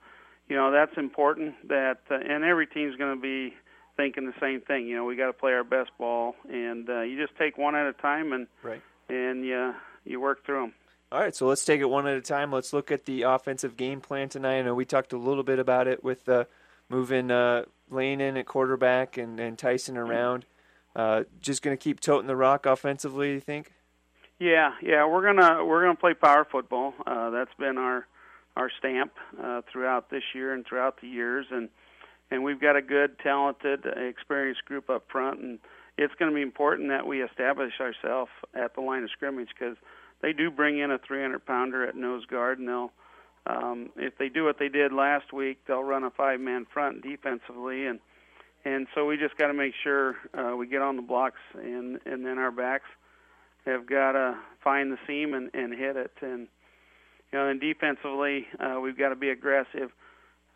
you 0.52 0.58
know, 0.58 0.70
that's 0.70 0.98
important. 0.98 1.54
That 1.68 2.00
uh, 2.10 2.16
and 2.16 2.44
every 2.44 2.66
team's 2.66 2.94
going 2.96 3.16
to 3.16 3.20
be 3.20 3.54
thinking 3.96 4.26
the 4.26 4.34
same 4.38 4.60
thing. 4.60 4.86
You 4.86 4.96
know, 4.96 5.04
we 5.06 5.16
got 5.16 5.28
to 5.28 5.32
play 5.32 5.54
our 5.54 5.64
best 5.64 5.90
ball, 5.98 6.36
and 6.46 6.86
uh, 6.90 7.00
you 7.00 7.18
just 7.18 7.38
take 7.38 7.56
one 7.56 7.74
at 7.74 7.86
a 7.86 7.94
time, 7.94 8.34
and 8.34 8.46
right. 8.62 8.82
and 9.08 9.46
you 9.46 9.72
you 10.04 10.20
work 10.20 10.44
through 10.44 10.60
them. 10.60 10.74
All 11.10 11.20
right, 11.20 11.34
so 11.34 11.46
let's 11.46 11.64
take 11.64 11.80
it 11.80 11.88
one 11.88 12.06
at 12.06 12.18
a 12.18 12.20
time. 12.20 12.52
Let's 12.52 12.74
look 12.74 12.92
at 12.92 13.06
the 13.06 13.22
offensive 13.22 13.78
game 13.78 14.02
plan 14.02 14.28
tonight. 14.28 14.58
I 14.58 14.62
know 14.62 14.74
we 14.74 14.84
talked 14.84 15.14
a 15.14 15.16
little 15.16 15.42
bit 15.42 15.58
about 15.58 15.88
it 15.88 16.04
with 16.04 16.28
uh, 16.28 16.44
moving 16.90 17.30
uh, 17.30 17.64
Lane 17.88 18.20
in 18.20 18.36
at 18.36 18.44
quarterback 18.44 19.16
and, 19.16 19.40
and 19.40 19.56
Tyson 19.56 19.96
around. 19.96 20.44
Uh, 20.94 21.22
just 21.40 21.62
going 21.62 21.74
to 21.74 21.82
keep 21.82 21.98
toting 22.00 22.26
the 22.26 22.36
rock 22.36 22.66
offensively, 22.66 23.32
you 23.32 23.40
think? 23.40 23.72
Yeah, 24.38 24.72
yeah, 24.82 25.06
we're 25.06 25.24
gonna 25.24 25.64
we're 25.64 25.82
gonna 25.82 25.96
play 25.96 26.12
power 26.12 26.44
football. 26.44 26.92
Uh, 27.06 27.30
that's 27.30 27.54
been 27.58 27.78
our 27.78 28.06
our 28.56 28.70
stamp 28.78 29.12
uh, 29.42 29.62
throughout 29.70 30.10
this 30.10 30.22
year 30.34 30.52
and 30.52 30.66
throughout 30.66 31.00
the 31.00 31.08
years, 31.08 31.46
and 31.50 31.68
and 32.30 32.42
we've 32.42 32.60
got 32.60 32.76
a 32.76 32.82
good, 32.82 33.18
talented, 33.18 33.84
experienced 33.84 34.64
group 34.64 34.88
up 34.88 35.04
front, 35.10 35.40
and 35.40 35.58
it's 35.98 36.14
going 36.18 36.30
to 36.30 36.34
be 36.34 36.40
important 36.40 36.88
that 36.88 37.06
we 37.06 37.22
establish 37.22 37.74
ourselves 37.78 38.30
at 38.54 38.74
the 38.74 38.80
line 38.80 39.02
of 39.02 39.10
scrimmage 39.10 39.50
because 39.58 39.76
they 40.22 40.32
do 40.32 40.50
bring 40.50 40.78
in 40.78 40.90
a 40.90 40.98
300 40.98 41.44
pounder 41.44 41.86
at 41.86 41.94
nose 41.94 42.24
guard, 42.26 42.58
and 42.58 42.68
they'll 42.68 42.92
um, 43.44 43.90
if 43.96 44.16
they 44.18 44.28
do 44.28 44.44
what 44.44 44.58
they 44.58 44.68
did 44.68 44.92
last 44.92 45.32
week, 45.32 45.58
they'll 45.66 45.82
run 45.82 46.04
a 46.04 46.10
five 46.10 46.40
man 46.40 46.66
front 46.72 47.02
defensively, 47.02 47.86
and 47.86 47.98
and 48.64 48.86
so 48.94 49.06
we 49.06 49.16
just 49.16 49.36
got 49.36 49.48
to 49.48 49.54
make 49.54 49.74
sure 49.82 50.14
uh, 50.34 50.56
we 50.56 50.66
get 50.68 50.80
on 50.80 50.96
the 50.96 51.02
blocks, 51.02 51.40
and 51.54 51.98
and 52.06 52.24
then 52.24 52.38
our 52.38 52.52
backs 52.52 52.86
have 53.66 53.86
got 53.86 54.12
to 54.12 54.36
find 54.62 54.92
the 54.92 54.98
seam 55.06 55.34
and, 55.34 55.50
and 55.54 55.74
hit 55.74 55.96
it, 55.96 56.12
and 56.20 56.48
you 57.32 57.38
know, 57.38 57.48
and 57.48 57.60
defensively 57.60 58.46
uh, 58.60 58.78
we've 58.80 58.98
got 58.98 59.08
to 59.08 59.16
be 59.16 59.30
aggressive. 59.30 59.90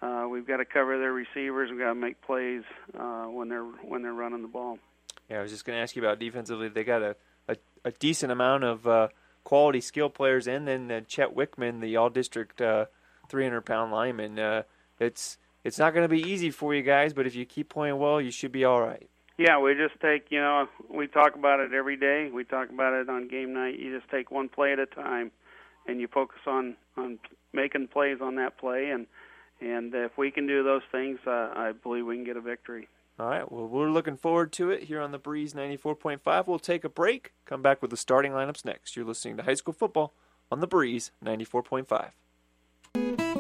Uh, 0.02 0.26
we've 0.30 0.46
got 0.46 0.58
to 0.58 0.64
cover 0.64 0.98
their 0.98 1.12
receivers. 1.12 1.70
We've 1.70 1.80
got 1.80 1.88
to 1.88 1.94
make 1.94 2.20
plays 2.20 2.62
uh, 2.98 3.24
when 3.24 3.48
they're 3.48 3.64
when 3.64 4.02
they're 4.02 4.12
running 4.12 4.42
the 4.42 4.48
ball. 4.48 4.78
Yeah, 5.30 5.38
I 5.38 5.42
was 5.42 5.50
just 5.50 5.64
going 5.64 5.76
to 5.76 5.82
ask 5.82 5.96
you 5.96 6.02
about 6.02 6.18
defensively. 6.18 6.68
They 6.68 6.84
got 6.84 7.02
a 7.02 7.16
a, 7.48 7.56
a 7.84 7.90
decent 7.92 8.30
amount 8.30 8.64
of 8.64 8.86
uh, 8.86 9.08
quality 9.44 9.80
skill 9.80 10.10
players, 10.10 10.46
and 10.46 10.68
then 10.68 10.90
uh, 10.90 11.00
Chet 11.06 11.34
Wickman, 11.34 11.80
the 11.80 11.96
All 11.96 12.10
District 12.10 12.60
uh, 12.60 12.86
300 13.28 13.62
pound 13.62 13.92
lineman. 13.92 14.38
Uh, 14.38 14.62
it's 15.00 15.38
it's 15.64 15.78
not 15.78 15.94
going 15.94 16.04
to 16.04 16.08
be 16.08 16.22
easy 16.22 16.50
for 16.50 16.74
you 16.74 16.82
guys, 16.82 17.12
but 17.12 17.26
if 17.26 17.34
you 17.34 17.46
keep 17.46 17.70
playing 17.70 17.98
well, 17.98 18.20
you 18.20 18.30
should 18.30 18.52
be 18.52 18.64
all 18.64 18.80
right. 18.80 19.08
Yeah, 19.38 19.58
we 19.60 19.74
just 19.74 20.00
take 20.00 20.26
you 20.30 20.40
know 20.40 20.66
we 20.90 21.06
talk 21.06 21.34
about 21.34 21.60
it 21.60 21.72
every 21.72 21.96
day. 21.96 22.30
We 22.32 22.44
talk 22.44 22.70
about 22.70 22.92
it 22.92 23.08
on 23.08 23.28
game 23.28 23.54
night. 23.54 23.78
You 23.78 23.98
just 23.98 24.10
take 24.10 24.30
one 24.30 24.48
play 24.48 24.72
at 24.72 24.78
a 24.78 24.86
time, 24.86 25.30
and 25.88 26.00
you 26.00 26.08
focus 26.08 26.40
on 26.46 26.76
on 26.96 27.18
making 27.52 27.88
plays 27.88 28.18
on 28.20 28.36
that 28.36 28.58
play. 28.58 28.90
And 28.90 29.06
and 29.60 29.94
if 29.94 30.16
we 30.18 30.30
can 30.30 30.46
do 30.46 30.62
those 30.62 30.82
things, 30.92 31.18
uh, 31.26 31.52
I 31.54 31.72
believe 31.72 32.06
we 32.06 32.16
can 32.16 32.24
get 32.24 32.36
a 32.36 32.40
victory. 32.40 32.88
All 33.18 33.26
right. 33.26 33.50
Well, 33.50 33.66
we're 33.66 33.90
looking 33.90 34.16
forward 34.16 34.52
to 34.54 34.70
it 34.70 34.84
here 34.84 35.00
on 35.00 35.10
the 35.10 35.18
Breeze 35.18 35.54
94.5. 35.54 36.46
We'll 36.46 36.58
take 36.58 36.84
a 36.84 36.90
break, 36.90 37.32
come 37.46 37.62
back 37.62 37.80
with 37.80 37.90
the 37.90 37.96
starting 37.96 38.32
lineups 38.32 38.64
next. 38.64 38.94
You're 38.94 39.06
listening 39.06 39.38
to 39.38 39.42
High 39.42 39.54
School 39.54 39.72
Football 39.72 40.12
on 40.52 40.60
the 40.60 40.66
Breeze 40.66 41.12
94.5. 41.24 42.10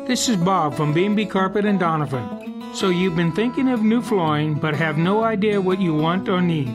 This 0.06 0.28
is 0.30 0.36
Bob 0.36 0.74
from 0.74 0.94
B&B 0.94 1.26
Carpet 1.26 1.66
and 1.66 1.78
Donovan. 1.78 2.72
So 2.74 2.88
you've 2.88 3.16
been 3.16 3.32
thinking 3.32 3.68
of 3.68 3.82
new 3.82 4.00
flooring 4.00 4.54
but 4.54 4.74
have 4.74 4.96
no 4.96 5.24
idea 5.24 5.60
what 5.60 5.80
you 5.80 5.94
want 5.94 6.28
or 6.28 6.40
need. 6.40 6.74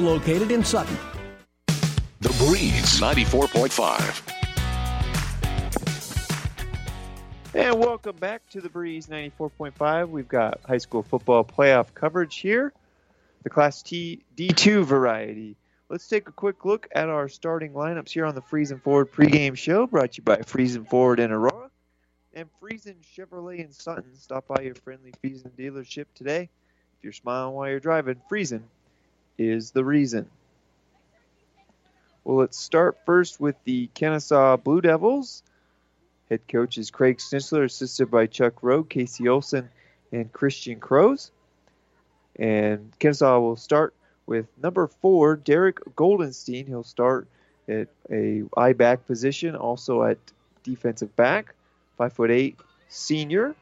located 0.00 0.50
in 0.50 0.64
Sutton. 0.64 0.96
The 2.20 2.34
Breeze 2.38 3.00
94.5. 3.00 4.36
And 7.54 7.78
welcome 7.78 8.16
back 8.16 8.48
to 8.50 8.60
the 8.60 8.68
Breeze 8.68 9.06
94.5. 9.08 10.10
We've 10.10 10.28
got 10.28 10.60
high 10.64 10.78
school 10.78 11.02
football 11.02 11.44
playoff 11.44 11.92
coverage 11.94 12.36
here, 12.36 12.72
the 13.42 13.50
Class 13.50 13.82
T 13.82 14.22
D2 14.36 14.84
variety. 14.84 15.56
Let's 15.88 16.06
take 16.06 16.28
a 16.28 16.32
quick 16.32 16.64
look 16.64 16.88
at 16.92 17.08
our 17.08 17.28
starting 17.28 17.72
lineups 17.72 18.10
here 18.10 18.24
on 18.24 18.36
the 18.36 18.42
Friesen 18.42 18.80
Ford 18.80 19.10
pregame 19.10 19.56
show, 19.56 19.88
brought 19.88 20.12
to 20.12 20.18
you 20.18 20.22
by 20.22 20.36
Friesen 20.36 20.88
Ford 20.88 21.18
in 21.18 21.32
Aurora 21.32 21.70
and 22.34 22.48
Friesen 22.62 22.96
Chevrolet 23.16 23.58
in 23.64 23.72
Sutton. 23.72 24.14
Stop 24.14 24.46
by 24.46 24.62
your 24.62 24.76
friendly 24.76 25.12
Friesen 25.22 25.50
dealership 25.58 26.06
today. 26.14 26.48
If 26.98 27.04
you're 27.04 27.12
smiling 27.12 27.54
while 27.54 27.68
you're 27.68 27.80
driving, 27.80 28.20
Friesen 28.30 28.62
is 29.38 29.70
the 29.70 29.84
reason. 29.84 30.28
Well, 32.24 32.36
let's 32.36 32.58
start 32.58 32.98
first 33.06 33.40
with 33.40 33.56
the 33.64 33.88
Kenesaw 33.94 34.62
Blue 34.62 34.80
Devils. 34.80 35.42
Head 36.28 36.40
coach 36.48 36.78
is 36.78 36.90
Craig 36.90 37.18
Schnitzler, 37.18 37.64
assisted 37.64 38.10
by 38.10 38.26
Chuck 38.26 38.62
Rowe, 38.62 38.84
Casey 38.84 39.28
Olson, 39.28 39.68
and 40.12 40.32
Christian 40.32 40.78
Crows. 40.78 41.30
And 42.36 42.92
Kenesaw 43.00 43.40
will 43.40 43.56
start 43.56 43.94
with 44.26 44.46
number 44.62 44.86
four, 44.86 45.36
Derek 45.36 45.80
Goldenstein. 45.96 46.68
He'll 46.68 46.84
start 46.84 47.26
at 47.68 47.88
a 48.10 48.42
I 48.56 48.74
back 48.74 49.06
position, 49.06 49.56
also 49.56 50.04
at 50.04 50.18
defensive 50.62 51.14
back, 51.16 51.54
five 51.96 52.12
foot 52.12 52.30
eight 52.30 52.56
senior. 52.88 53.54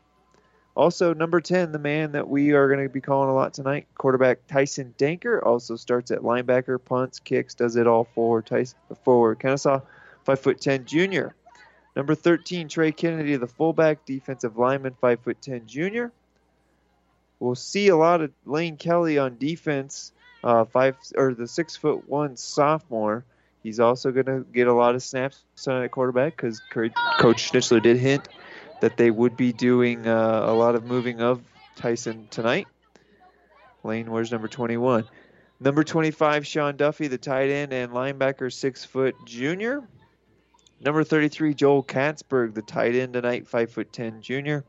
Also, 0.79 1.13
number 1.13 1.41
10, 1.41 1.73
the 1.73 1.79
man 1.81 2.13
that 2.13 2.29
we 2.29 2.53
are 2.53 2.69
going 2.69 2.81
to 2.81 2.89
be 2.89 3.01
calling 3.01 3.29
a 3.29 3.35
lot 3.35 3.53
tonight, 3.53 3.89
quarterback 3.97 4.47
Tyson 4.47 4.95
Dankert, 4.97 5.45
also 5.45 5.75
starts 5.75 6.13
at 6.13 6.21
linebacker, 6.21 6.79
punts, 6.83 7.19
kicks, 7.19 7.57
does 7.57 7.75
it 7.75 7.89
all 7.89 8.05
for 8.15 8.43
Tyson 8.43 8.79
for 9.05 9.37
foot 10.37 10.61
ten 10.61 10.85
junior. 10.85 11.35
Number 11.97 12.15
13, 12.15 12.69
Trey 12.69 12.93
Kennedy, 12.93 13.35
the 13.35 13.49
fullback, 13.49 14.07
defensive 14.07 14.57
lineman, 14.57 14.95
five 15.01 15.19
foot 15.19 15.43
ten 15.43 15.67
junior. 15.67 16.13
We'll 17.41 17.57
see 17.57 17.89
a 17.89 17.97
lot 17.97 18.21
of 18.21 18.31
Lane 18.47 18.77
Kelly 18.77 19.19
on 19.19 19.37
defense, 19.37 20.13
uh, 20.45 20.65
five 20.65 20.97
or 21.17 21.35
the 21.35 21.49
six 21.49 21.75
foot 21.75 22.09
one 22.09 22.37
sophomore. 22.37 23.25
He's 23.65 23.81
also 23.81 24.13
going 24.13 24.27
to 24.27 24.47
get 24.55 24.69
a 24.69 24.73
lot 24.73 24.95
of 24.95 25.03
snaps 25.03 25.41
tonight 25.57 25.87
at 25.87 25.91
quarterback 25.91 26.37
because 26.37 26.61
Coach 26.71 26.93
Schnitzler 27.51 27.83
did 27.83 27.97
hint 27.97 28.29
that 28.81 28.97
they 28.97 29.11
would 29.11 29.37
be 29.37 29.53
doing 29.53 30.07
uh, 30.07 30.45
a 30.47 30.53
lot 30.53 30.75
of 30.75 30.85
moving 30.85 31.21
of 31.21 31.43
Tyson 31.77 32.29
tonight. 32.31 32.67
Lane 33.85 34.11
wears 34.11 34.33
number 34.33 34.49
21. 34.49 35.05
Number 35.61 35.83
25, 35.83 36.47
Sean 36.47 36.77
Duffy, 36.77 37.09
the 37.09 37.19
tight 37.19 37.51
end 37.51 37.73
and 37.73 37.93
linebacker, 37.93 38.53
six 38.53 38.85
foot 38.85 39.17
junior. 39.25 39.83
Number 40.81 41.03
33, 41.03 41.55
Joel 41.55 41.83
Katzberg, 41.83 42.55
the 42.55 42.63
tight 42.63 42.95
end 42.95 43.15
tonight, 43.15 43.49
five 43.49 43.71
foot 43.71 43.93
ten 43.93 44.23
junior. 44.23 44.65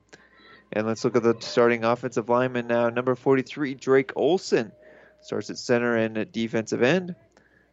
And 0.71 0.87
let's 0.87 1.03
look 1.03 1.15
at 1.15 1.23
the 1.23 1.35
starting 1.39 1.83
offensive 1.83 2.29
lineman 2.29 2.67
now. 2.67 2.89
Number 2.89 3.15
43, 3.15 3.75
Drake 3.75 4.11
Olson, 4.15 4.71
starts 5.21 5.49
at 5.49 5.57
center 5.57 5.95
and 5.95 6.17
at 6.17 6.31
defensive 6.31 6.81
end. 6.81 7.15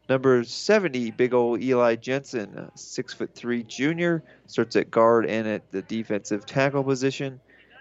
Number 0.08 0.44
70, 0.44 1.10
big 1.12 1.34
old 1.34 1.62
Eli 1.62 1.96
Jensen, 1.96 2.70
six 2.76 3.12
foot 3.12 3.34
three 3.34 3.64
junior, 3.64 4.22
starts 4.46 4.76
at 4.76 4.90
guard 4.90 5.26
and 5.26 5.48
at 5.48 5.72
the 5.72 5.82
defensive 5.82 6.46
tackle 6.46 6.84
position. 6.84 7.40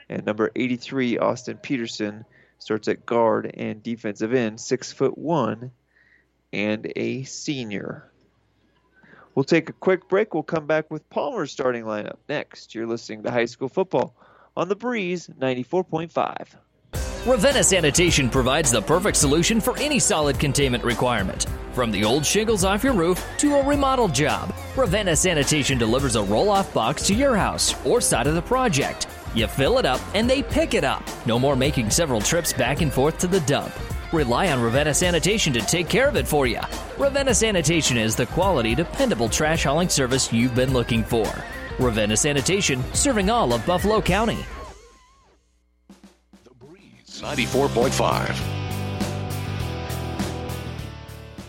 And 0.10 0.26
number 0.26 0.52
83, 0.56 1.20
Austin 1.20 1.58
Peterson, 1.58 2.26
starts 2.58 2.88
at 2.88 3.06
guard 3.06 3.52
and 3.56 3.84
defensive 3.84 4.34
end, 4.34 4.60
six 4.60 4.92
foot 4.92 5.18
one, 5.18 5.72
and 6.52 6.92
a 6.96 7.24
senior. 7.24 8.10
We'll 9.36 9.44
take 9.44 9.70
a 9.70 9.74
quick 9.74 10.08
break. 10.08 10.34
We'll 10.34 10.44
come 10.44 10.66
back 10.66 10.90
with 10.90 11.08
Palmer's 11.10 11.52
starting 11.52 11.84
lineup 11.84 12.18
next. 12.30 12.74
You're 12.74 12.88
listening 12.88 13.24
to 13.24 13.32
High 13.32 13.46
School 13.46 13.70
Football 13.70 14.16
on 14.56 14.70
the 14.70 14.76
Breeze 14.76 15.30
94.5. 15.40 16.56
Ravenna 17.26 17.64
Sanitation 17.64 18.30
provides 18.30 18.72
the 18.72 18.82
perfect 18.82 19.18
solution 19.18 19.60
for 19.60 19.78
any 19.78 20.00
solid 20.00 20.40
containment 20.40 20.84
requirement. 20.84 21.46
From 21.76 21.92
the 21.92 22.06
old 22.06 22.26
shingles 22.26 22.64
off 22.64 22.86
your 22.86 22.94
roof 22.94 23.22
to 23.40 23.56
a 23.56 23.62
remodel 23.66 24.08
job, 24.08 24.56
Ravenna 24.78 25.14
Sanitation 25.14 25.78
delivers 25.78 26.16
a 26.16 26.24
roll 26.24 26.50
off 26.50 26.74
box 26.74 27.06
to 27.08 27.14
your 27.14 27.36
house 27.36 27.76
or 27.86 28.00
side 28.00 28.28
of 28.28 28.36
the 28.36 28.42
project. 28.42 29.08
You 29.36 29.46
fill 29.48 29.78
it 29.78 29.86
up 29.86 30.00
and 30.14 30.30
they 30.30 30.42
pick 30.42 30.74
it 30.74 30.86
up. 30.86 31.04
No 31.26 31.38
more 31.38 31.58
making 31.58 31.90
several 31.90 32.22
trips 32.22 32.54
back 32.54 32.80
and 32.80 32.94
forth 32.94 33.18
to 33.18 33.28
the 33.28 33.42
dump. 33.42 33.74
Rely 34.14 34.54
on 34.54 34.62
Ravenna 34.62 34.94
Sanitation 34.94 35.52
to 35.52 35.60
take 35.60 35.90
care 35.90 36.08
of 36.08 36.16
it 36.16 36.26
for 36.26 36.48
you. 36.48 36.62
Ravenna 36.98 37.34
Sanitation 37.34 37.98
is 37.98 38.16
the 38.16 38.28
quality, 38.28 38.74
dependable 38.74 39.28
trash 39.28 39.66
hauling 39.66 39.90
service 39.90 40.32
you've 40.32 40.56
been 40.56 40.72
looking 40.72 41.04
for. 41.04 41.30
Ravenna 41.78 42.16
Sanitation, 42.16 42.82
serving 42.94 43.30
all 43.30 43.52
of 43.52 43.66
Buffalo 43.66 44.02
County. 44.02 44.46
94.5. 47.06 48.65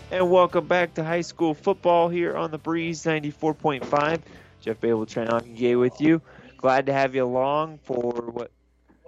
And 0.09 0.31
welcome 0.31 0.67
back 0.67 0.93
to 0.93 1.03
high 1.03 1.19
school 1.19 1.53
football 1.53 2.07
here 2.07 2.37
on 2.37 2.49
the 2.49 2.57
Breeze 2.57 3.03
94.5. 3.03 4.21
Jeff 4.61 4.79
Babel 4.79 5.05
Tranagige 5.05 5.77
with 5.77 5.99
you. 5.99 6.21
Glad 6.55 6.85
to 6.85 6.93
have 6.93 7.13
you 7.13 7.25
along 7.25 7.79
for 7.83 8.13
what 8.31 8.49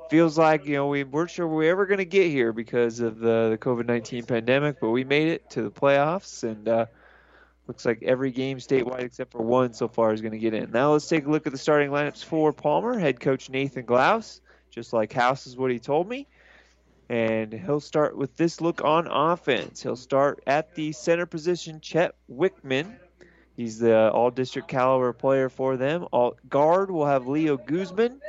feels 0.10 0.38
like, 0.38 0.66
you 0.66 0.76
know, 0.76 0.88
we 0.88 1.06
weren't 1.06 1.30
sure 1.30 1.48
we 1.48 1.56
were 1.56 1.72
ever 1.72 1.86
going 1.86 2.00
to 2.00 2.06
get 2.06 2.30
here 2.30 2.52
because 2.52 3.00
of 3.00 3.18
the, 3.18 3.52
the 3.52 3.58
COVID 3.58 3.86
19 3.86 4.26
pandemic, 4.26 4.82
but 4.82 4.90
we 4.90 5.06
made 5.06 5.30
it 5.30 5.50
to 5.52 5.62
the 5.62 5.72
playoffs, 5.72 6.44
and 6.44 6.68
uh, 6.68 6.86
looks 7.68 7.86
like 7.86 8.04
every 8.04 8.32
game 8.32 8.58
statewide 8.58 9.04
except 9.04 9.32
for 9.32 9.42
one 9.42 9.74
so 9.74 9.88
far 9.88 10.12
is 10.12 10.20
going 10.20 10.34
to 10.34 10.38
get 10.38 10.54
in. 10.54 10.70
Now 10.72 10.92
let's 10.92 11.08
take 11.08 11.26
a 11.26 11.30
look 11.30 11.48
at 11.48 11.54
the 11.54 11.58
starting 11.58 11.92
lineups 11.92 12.26
for 12.26 12.52
Palmer. 12.52 13.00
Head 13.00 13.22
coach 13.22 13.50
Nathan 13.50 13.86
Glaus, 13.86 14.42
just 14.70 14.92
like 14.92 15.14
House 15.14 15.48
is 15.48 15.56
what 15.56 15.72
he 15.72 15.80
told 15.80 16.10
me. 16.10 16.28
And 17.10 17.52
he'll 17.52 17.80
start 17.80 18.16
with 18.16 18.38
this 18.38 18.62
look 18.62 18.84
on 18.84 19.08
offense. 19.08 19.82
He'll 19.82 19.96
start 19.96 20.44
at 20.46 20.76
the 20.76 20.92
center 20.92 21.26
position, 21.26 21.82
Chet 21.82 22.14
Wickman. 22.32 22.96
He's 23.58 23.80
the 23.80 24.12
all 24.12 24.30
district 24.30 24.68
caliber 24.68 25.12
player 25.12 25.50
for 25.50 25.76
them. 25.76 26.08
All 26.12 26.38
guard 26.48 26.92
will 26.92 27.08
have 27.08 27.28
Leo 27.28 27.58
Guzman. 27.58 28.22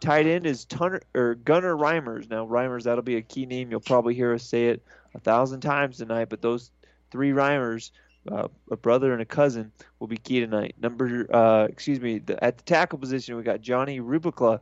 Tight 0.00 0.26
end 0.26 0.46
is 0.46 0.66
Tunner, 0.66 1.00
or 1.14 1.36
Gunner 1.36 1.74
Reimers. 1.74 2.28
Now, 2.28 2.46
Reimers, 2.46 2.82
that'll 2.84 3.02
be 3.02 3.16
a 3.16 3.22
key 3.22 3.46
name. 3.46 3.70
You'll 3.70 3.80
probably 3.80 4.14
hear 4.14 4.34
us 4.34 4.44
say 4.44 4.68
it 4.68 4.82
a 5.14 5.20
thousand 5.20 5.60
times 5.60 5.96
tonight, 5.96 6.28
but 6.28 6.42
those 6.42 6.70
three 7.10 7.30
Reimers, 7.30 7.90
uh, 8.30 8.48
a 8.70 8.76
brother 8.76 9.12
and 9.12 9.22
a 9.22 9.24
cousin, 9.24 9.72
will 9.98 10.06
be 10.06 10.18
key 10.18 10.40
tonight. 10.40 10.74
Number, 10.80 11.26
uh, 11.34 11.64
excuse 11.64 12.00
me, 12.00 12.18
the, 12.18 12.42
at 12.44 12.58
the 12.58 12.64
tackle 12.64 12.98
position, 12.98 13.36
we 13.36 13.42
got 13.42 13.60
Johnny 13.60 14.00
Rubikla. 14.00 14.60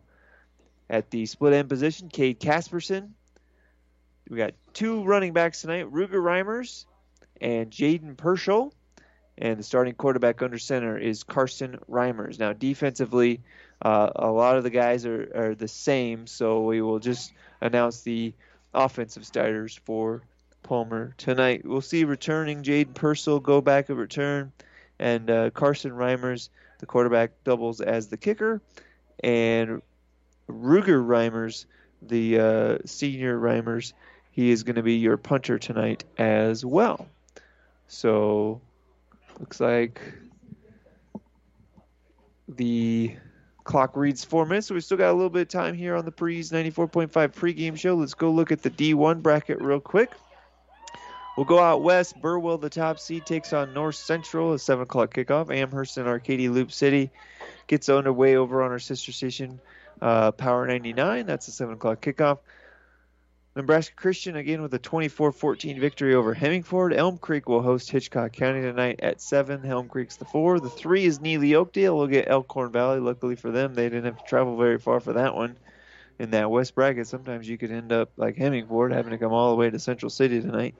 At 0.88 1.10
the 1.10 1.26
split 1.26 1.52
end 1.52 1.68
position, 1.68 2.08
Cade 2.08 2.38
Casperson. 2.38 3.10
We 4.28 4.36
got 4.38 4.54
two 4.72 5.04
running 5.04 5.32
backs 5.32 5.60
tonight, 5.60 5.92
Ruger 5.92 6.22
Reimers 6.22 6.84
and 7.40 7.70
Jaden 7.70 8.16
Purcell. 8.16 8.72
And 9.38 9.58
the 9.58 9.62
starting 9.62 9.94
quarterback 9.94 10.40
under 10.40 10.58
center 10.58 10.96
is 10.96 11.22
Carson 11.22 11.78
Reimers. 11.90 12.38
Now, 12.38 12.54
defensively, 12.54 13.42
uh, 13.82 14.10
a 14.16 14.30
lot 14.30 14.56
of 14.56 14.62
the 14.62 14.70
guys 14.70 15.04
are, 15.04 15.30
are 15.34 15.54
the 15.54 15.68
same, 15.68 16.26
so 16.26 16.62
we 16.62 16.80
will 16.80 16.98
just 16.98 17.34
announce 17.60 18.00
the 18.00 18.32
offensive 18.72 19.26
starters 19.26 19.78
for 19.84 20.22
Palmer 20.62 21.14
tonight. 21.18 21.66
We'll 21.66 21.82
see 21.82 22.04
returning 22.04 22.62
Jaden 22.62 22.94
Purcell 22.94 23.40
go 23.40 23.60
back 23.60 23.90
at 23.90 23.96
return, 23.96 24.52
and 24.98 25.30
uh, 25.30 25.50
Carson 25.50 25.92
Reimers, 25.92 26.48
the 26.78 26.86
quarterback, 26.86 27.32
doubles 27.44 27.82
as 27.82 28.08
the 28.08 28.16
kicker, 28.16 28.62
and 29.22 29.82
Ruger 30.48 31.04
Reimers, 31.04 31.66
the 32.00 32.38
uh, 32.40 32.78
senior 32.86 33.38
Reimers, 33.38 33.92
he 34.36 34.50
is 34.50 34.64
going 34.64 34.76
to 34.76 34.82
be 34.82 34.96
your 34.96 35.16
punter 35.16 35.58
tonight 35.58 36.04
as 36.18 36.62
well. 36.62 37.08
So, 37.88 38.60
looks 39.40 39.60
like 39.60 39.98
the 42.46 43.16
clock 43.64 43.96
reads 43.96 44.26
four 44.26 44.44
minutes, 44.44 44.66
so 44.66 44.74
we 44.74 44.82
still 44.82 44.98
got 44.98 45.10
a 45.10 45.14
little 45.14 45.30
bit 45.30 45.42
of 45.42 45.48
time 45.48 45.74
here 45.74 45.96
on 45.96 46.04
the 46.04 46.10
Breeze 46.10 46.52
94.5 46.52 47.08
pregame 47.10 47.78
show. 47.78 47.94
Let's 47.94 48.12
go 48.12 48.30
look 48.30 48.52
at 48.52 48.62
the 48.62 48.68
D1 48.68 49.22
bracket 49.22 49.62
real 49.62 49.80
quick. 49.80 50.10
We'll 51.38 51.46
go 51.46 51.58
out 51.58 51.82
west. 51.82 52.20
Burwell, 52.20 52.58
the 52.58 52.68
top 52.68 52.98
seed, 52.98 53.24
takes 53.24 53.54
on 53.54 53.72
North 53.72 53.96
Central, 53.96 54.52
a 54.52 54.58
7 54.58 54.82
o'clock 54.82 55.14
kickoff. 55.14 55.50
Amherst 55.50 55.96
and 55.96 56.06
Arcadia 56.06 56.50
Loop 56.50 56.72
City 56.72 57.10
gets 57.68 57.88
underway 57.88 58.36
over 58.36 58.62
on 58.62 58.70
our 58.70 58.78
sister 58.78 59.12
station, 59.12 59.60
uh, 60.02 60.32
Power 60.32 60.66
99. 60.66 61.24
That's 61.24 61.48
a 61.48 61.52
7 61.52 61.74
o'clock 61.74 62.02
kickoff. 62.02 62.40
Nebraska 63.56 63.94
Christian 63.96 64.36
again 64.36 64.60
with 64.60 64.74
a 64.74 64.78
24-14 64.78 65.80
victory 65.80 66.14
over 66.14 66.34
Hemingford. 66.34 66.92
Elm 66.92 67.16
Creek 67.16 67.48
will 67.48 67.62
host 67.62 67.90
Hitchcock 67.90 68.32
County 68.32 68.60
tonight 68.60 69.00
at 69.02 69.22
7. 69.22 69.64
Elm 69.64 69.88
Creek's 69.88 70.16
the 70.16 70.26
4. 70.26 70.60
The 70.60 70.68
3 70.68 71.06
is 71.06 71.20
Neligh 71.20 71.54
Oakdale. 71.54 71.96
We'll 71.96 72.06
get 72.06 72.28
Elkhorn 72.28 72.70
Valley. 72.70 73.00
Luckily 73.00 73.34
for 73.34 73.50
them, 73.50 73.72
they 73.72 73.84
didn't 73.84 74.04
have 74.04 74.18
to 74.18 74.28
travel 74.28 74.58
very 74.58 74.78
far 74.78 75.00
for 75.00 75.14
that 75.14 75.34
one. 75.34 75.56
In 76.18 76.32
that 76.32 76.50
West 76.50 76.74
bracket, 76.74 77.06
sometimes 77.06 77.48
you 77.48 77.56
could 77.56 77.70
end 77.70 77.92
up 77.92 78.10
like 78.18 78.36
Hemingford 78.36 78.92
having 78.92 79.12
to 79.12 79.18
come 79.18 79.32
all 79.32 79.52
the 79.52 79.56
way 79.56 79.70
to 79.70 79.78
Central 79.78 80.10
City 80.10 80.42
tonight. 80.42 80.74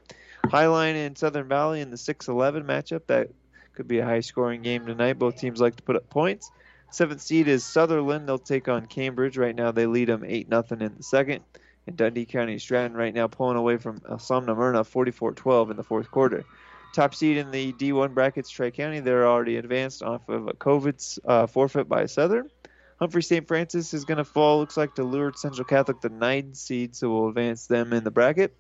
Highline 0.45 0.97
and 0.97 1.17
Southern 1.17 1.49
Valley 1.49 1.81
in 1.81 1.89
the 1.89 1.97
6-11 1.97 2.65
matchup. 2.65 3.07
That 3.07 3.31
could 3.73 3.89
be 3.89 4.01
a 4.01 4.05
high-scoring 4.05 4.61
game 4.61 4.85
tonight. 4.85 5.19
Both 5.19 5.41
teams 5.41 5.63
like 5.63 5.77
to 5.77 5.83
put 5.83 5.97
up 5.97 6.11
points. 6.11 6.51
Seventh 6.91 7.23
seed 7.23 7.49
is 7.49 7.65
Sutherland. 7.65 8.29
They'll 8.29 8.39
take 8.39 8.69
on 8.69 8.85
Cambridge. 8.85 9.39
Right 9.39 9.57
now, 9.57 9.73
they 9.73 9.87
lead 9.87 10.09
them 10.09 10.25
8 10.27 10.49
0 10.51 10.65
in 10.73 10.95
the 10.99 11.03
second. 11.03 11.43
And 11.87 11.97
Dundee 11.97 12.27
County 12.27 12.59
Stratton 12.59 12.97
right 12.97 13.15
now 13.15 13.29
pulling 13.29 13.57
away 13.57 13.77
from 13.77 14.01
Somna 14.01 14.57
Myrna 14.57 14.85
44 14.85 15.33
12 15.33 15.71
in 15.71 15.77
the 15.77 15.85
fourth 15.85 16.11
quarter. 16.11 16.45
Top 16.93 17.15
seed 17.15 17.37
in 17.37 17.51
the 17.51 17.73
D1 17.75 18.15
brackets, 18.15 18.51
Tri 18.51 18.71
County. 18.71 19.01
They're 19.01 19.27
already 19.27 19.57
advanced 19.57 20.03
off 20.03 20.29
of 20.29 20.49
a 20.49 20.53
COVID 20.53 21.19
uh, 21.25 21.47
forfeit 21.47 21.89
by 21.89 22.07
Southern. 22.07 22.51
Humphrey 22.99 23.23
St. 23.23 23.47
Francis 23.47 23.93
is 23.93 24.05
going 24.07 24.19
to 24.19 24.25
fall, 24.25 24.59
looks 24.59 24.77
like, 24.77 24.95
to 24.95 25.05
Lourdes 25.05 25.43
Central 25.43 25.67
Catholic, 25.67 26.01
the 26.01 26.09
nine 26.09 26.55
seed, 26.55 26.97
so 26.97 27.13
we'll 27.13 27.29
advance 27.29 27.67
them 27.67 27.93
in 27.93 28.05
the 28.05 28.11
bracket. 28.11 28.57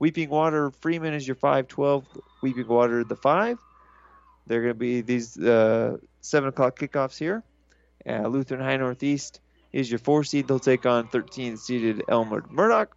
Weeping 0.00 0.28
Water 0.28 0.70
Freeman 0.80 1.14
is 1.14 1.26
your 1.26 1.36
5 1.36 1.68
12. 1.68 2.04
Weeping 2.42 2.66
Water, 2.66 3.04
the 3.04 3.16
5. 3.16 3.58
They're 4.46 4.62
going 4.62 4.74
to 4.74 4.78
be 4.78 5.00
these 5.02 5.38
uh, 5.38 5.98
7 6.20 6.48
o'clock 6.48 6.78
kickoffs 6.78 7.18
here. 7.18 7.44
Uh, 8.08 8.26
Lutheran 8.26 8.60
High 8.60 8.76
Northeast 8.76 9.40
is 9.72 9.90
your 9.90 9.98
4 9.98 10.24
seed. 10.24 10.48
They'll 10.48 10.58
take 10.58 10.86
on 10.86 11.08
13 11.08 11.56
seeded 11.56 12.02
Elmwood 12.08 12.50
Murdock. 12.50 12.96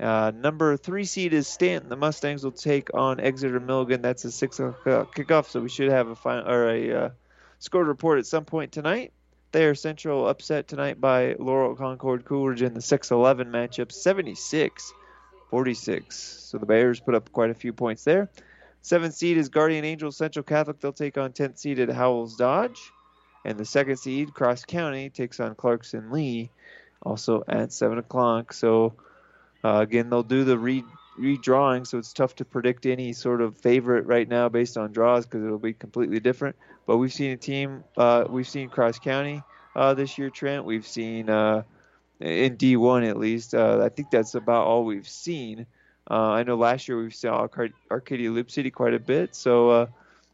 Uh, 0.00 0.30
number 0.34 0.76
three 0.76 1.04
seed 1.04 1.32
is 1.32 1.48
Stanton. 1.48 1.88
The 1.88 1.96
Mustangs 1.96 2.44
will 2.44 2.52
take 2.52 2.94
on 2.94 3.18
Exeter 3.18 3.58
Milligan. 3.58 4.00
That's 4.00 4.24
a 4.24 4.30
six 4.30 4.60
o'clock 4.60 5.14
kickoff, 5.14 5.46
so 5.46 5.60
we 5.60 5.68
should 5.68 5.90
have 5.90 6.06
a 6.08 6.14
final 6.14 6.48
or 6.48 6.70
a 6.70 6.92
uh, 6.92 7.10
score 7.58 7.82
report 7.82 8.20
at 8.20 8.26
some 8.26 8.44
point 8.44 8.70
tonight. 8.70 9.12
Thayer 9.50 9.74
Central 9.74 10.28
upset 10.28 10.68
tonight 10.68 11.00
by 11.00 11.34
Laurel 11.38 11.74
Concord 11.74 12.24
Coolidge 12.24 12.62
in 12.62 12.74
the 12.74 12.80
6-11 12.80 13.50
matchup, 13.50 13.88
76-46. 15.50 16.12
So 16.12 16.58
the 16.58 16.66
Bears 16.66 17.00
put 17.00 17.14
up 17.14 17.32
quite 17.32 17.50
a 17.50 17.54
few 17.54 17.72
points 17.72 18.04
there. 18.04 18.30
Seventh 18.82 19.14
seed 19.14 19.38
is 19.38 19.48
Guardian 19.48 19.84
Angels 19.84 20.16
Central 20.16 20.42
Catholic. 20.42 20.80
They'll 20.80 20.92
take 20.92 21.18
on 21.18 21.32
10th 21.32 21.58
seeded 21.58 21.90
Howells 21.90 22.36
Dodge. 22.36 22.92
And 23.48 23.56
the 23.56 23.64
second 23.64 23.96
seed, 23.96 24.34
Cross 24.34 24.66
County, 24.66 25.08
takes 25.08 25.40
on 25.40 25.54
Clarkson 25.54 26.10
Leigh, 26.10 26.50
also 27.00 27.44
at 27.48 27.72
7 27.72 27.96
o'clock. 27.96 28.52
So 28.52 28.92
uh, 29.64 29.78
again, 29.78 30.10
they'll 30.10 30.22
do 30.22 30.44
the 30.44 30.58
re- 30.58 30.84
redrawing, 31.18 31.86
so 31.86 31.96
it's 31.96 32.12
tough 32.12 32.34
to 32.36 32.44
predict 32.44 32.84
any 32.84 33.14
sort 33.14 33.40
of 33.40 33.56
favorite 33.56 34.04
right 34.04 34.28
now 34.28 34.50
based 34.50 34.76
on 34.76 34.92
draws 34.92 35.24
because 35.24 35.42
it'll 35.42 35.58
be 35.58 35.72
completely 35.72 36.20
different. 36.20 36.56
But 36.86 36.98
we've 36.98 37.12
seen 37.12 37.30
a 37.30 37.38
team, 37.38 37.84
uh, 37.96 38.26
we've 38.28 38.46
seen 38.46 38.68
Cross 38.68 38.98
County 38.98 39.42
uh, 39.74 39.94
this 39.94 40.18
year, 40.18 40.28
Trent. 40.28 40.66
We've 40.66 40.86
seen 40.86 41.30
uh, 41.30 41.62
in 42.20 42.58
D1 42.58 43.08
at 43.08 43.16
least. 43.16 43.54
Uh, 43.54 43.80
I 43.82 43.88
think 43.88 44.10
that's 44.10 44.34
about 44.34 44.66
all 44.66 44.84
we've 44.84 45.08
seen. 45.08 45.64
Uh, 46.10 46.32
I 46.32 46.42
know 46.42 46.56
last 46.56 46.86
year 46.86 47.02
we 47.02 47.12
saw 47.12 47.48
Arcadia 47.90 48.30
Loop 48.30 48.50
City 48.50 48.70
quite 48.70 48.92
a 48.92 49.00
bit, 49.00 49.34
so 49.34 49.88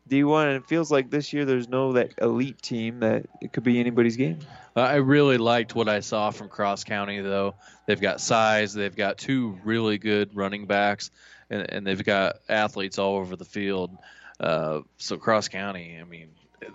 D1, 0.09 0.49
and 0.49 0.57
it 0.57 0.67
feels 0.67 0.91
like 0.91 1.11
this 1.11 1.33
year 1.33 1.45
there's 1.45 1.69
no 1.69 1.95
that 1.95 2.13
elite 2.21 2.61
team 2.61 3.01
that 3.01 3.27
it 3.41 3.53
could 3.53 3.65
be 3.65 3.81
anybody's 3.81 4.17
game. 4.17 4.39
I 4.77 4.97
really 4.97 5.39
liked 5.39 5.75
what 5.75 5.89
I 5.89 6.01
saw 6.01 6.31
from 6.31 6.49
Cross 6.49 6.85
County, 6.85 7.21
though. 7.21 7.55
They've 7.87 8.01
got 8.01 8.21
size, 8.21 8.75
they've 8.75 8.95
got 8.95 9.19
two 9.19 9.59
really 9.65 9.99
good 9.99 10.35
running 10.35 10.67
backs, 10.67 11.11
and, 11.49 11.71
and 11.71 11.87
they've 11.87 12.05
got 12.05 12.41
athletes 12.49 12.99
all 12.99 13.17
over 13.17 13.37
the 13.37 13.45
field. 13.45 13.97
Uh, 14.39 14.81
so 14.99 15.17
Cross 15.17 15.49
County, 15.49 15.99
I 15.99 16.05
mean, 16.05 16.29
it, 16.61 16.73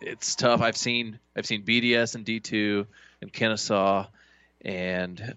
it's 0.00 0.34
tough. 0.34 0.62
I've 0.62 0.76
seen 0.76 1.18
I've 1.36 1.46
seen 1.46 1.64
BDS 1.64 2.14
and 2.14 2.24
D2 2.24 2.86
and 3.20 3.32
Kenesaw, 3.32 4.06
and 4.62 5.34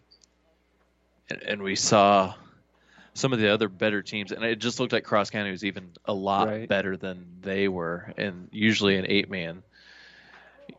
and 1.45 1.61
we 1.61 1.75
saw 1.75 2.35
some 3.13 3.33
of 3.33 3.39
the 3.39 3.49
other 3.49 3.67
better 3.67 4.01
teams, 4.01 4.31
and 4.31 4.43
it 4.43 4.59
just 4.59 4.79
looked 4.79 4.93
like 4.93 5.03
Cross 5.03 5.31
County 5.31 5.51
was 5.51 5.65
even 5.65 5.91
a 6.05 6.13
lot 6.13 6.47
right. 6.47 6.69
better 6.69 6.95
than 6.95 7.25
they 7.41 7.67
were. 7.67 8.13
And 8.17 8.47
usually 8.51 8.95
an 8.97 9.05
eight 9.07 9.29
man, 9.29 9.63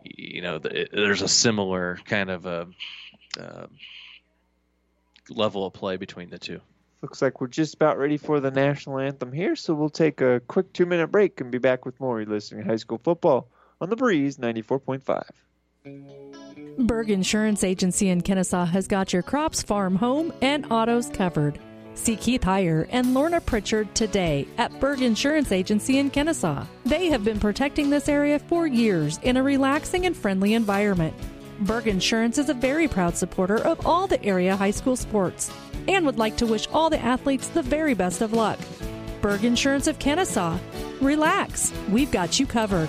you 0.02 0.42
know, 0.42 0.58
the, 0.58 0.88
there's 0.92 1.22
a 1.22 1.28
similar 1.28 1.98
kind 2.06 2.30
of 2.30 2.46
a 2.46 2.68
uh, 3.38 3.66
level 5.28 5.66
of 5.66 5.72
play 5.72 5.96
between 5.96 6.30
the 6.30 6.38
two. 6.38 6.60
Looks 7.02 7.20
like 7.20 7.40
we're 7.40 7.48
just 7.48 7.74
about 7.74 7.98
ready 7.98 8.16
for 8.16 8.38
the 8.38 8.50
national 8.50 9.00
anthem 9.00 9.32
here, 9.32 9.56
so 9.56 9.74
we'll 9.74 9.90
take 9.90 10.20
a 10.20 10.40
quick 10.46 10.72
two 10.72 10.86
minute 10.86 11.08
break 11.08 11.40
and 11.40 11.50
be 11.50 11.58
back 11.58 11.84
with 11.84 11.98
more. 11.98 12.20
You're 12.20 12.30
listening 12.30 12.62
to 12.62 12.68
High 12.70 12.76
School 12.76 13.00
Football 13.02 13.48
on 13.80 13.90
the 13.90 13.96
Breeze 13.96 14.38
94.5. 14.38 15.24
Berg 16.78 17.10
Insurance 17.10 17.64
Agency 17.64 18.08
in 18.08 18.20
Kenesaw 18.20 18.68
has 18.68 18.86
got 18.86 19.12
your 19.12 19.22
crops, 19.22 19.62
farm, 19.62 19.96
home, 19.96 20.32
and 20.40 20.70
autos 20.70 21.10
covered. 21.10 21.58
See 21.94 22.16
Keith 22.16 22.40
Heyer 22.40 22.86
and 22.90 23.14
Lorna 23.14 23.40
Pritchard 23.40 23.94
today 23.94 24.48
at 24.58 24.80
Berg 24.80 25.02
Insurance 25.02 25.52
Agency 25.52 25.98
in 25.98 26.10
Kenesaw. 26.10 26.66
They 26.84 27.06
have 27.08 27.24
been 27.24 27.38
protecting 27.38 27.90
this 27.90 28.08
area 28.08 28.38
for 28.38 28.66
years 28.66 29.18
in 29.22 29.36
a 29.36 29.42
relaxing 29.42 30.06
and 30.06 30.16
friendly 30.16 30.54
environment. 30.54 31.14
Berg 31.60 31.86
Insurance 31.86 32.38
is 32.38 32.48
a 32.48 32.54
very 32.54 32.88
proud 32.88 33.16
supporter 33.16 33.58
of 33.58 33.86
all 33.86 34.06
the 34.06 34.22
area 34.24 34.56
high 34.56 34.70
school 34.70 34.96
sports 34.96 35.50
and 35.86 36.06
would 36.06 36.18
like 36.18 36.36
to 36.38 36.46
wish 36.46 36.66
all 36.72 36.90
the 36.90 36.98
athletes 36.98 37.48
the 37.48 37.62
very 37.62 37.94
best 37.94 38.22
of 38.22 38.32
luck. 38.32 38.58
Berg 39.20 39.44
Insurance 39.44 39.86
of 39.86 39.98
Kenesaw. 39.98 40.58
Relax, 41.00 41.72
we've 41.90 42.10
got 42.10 42.40
you 42.40 42.46
covered. 42.46 42.88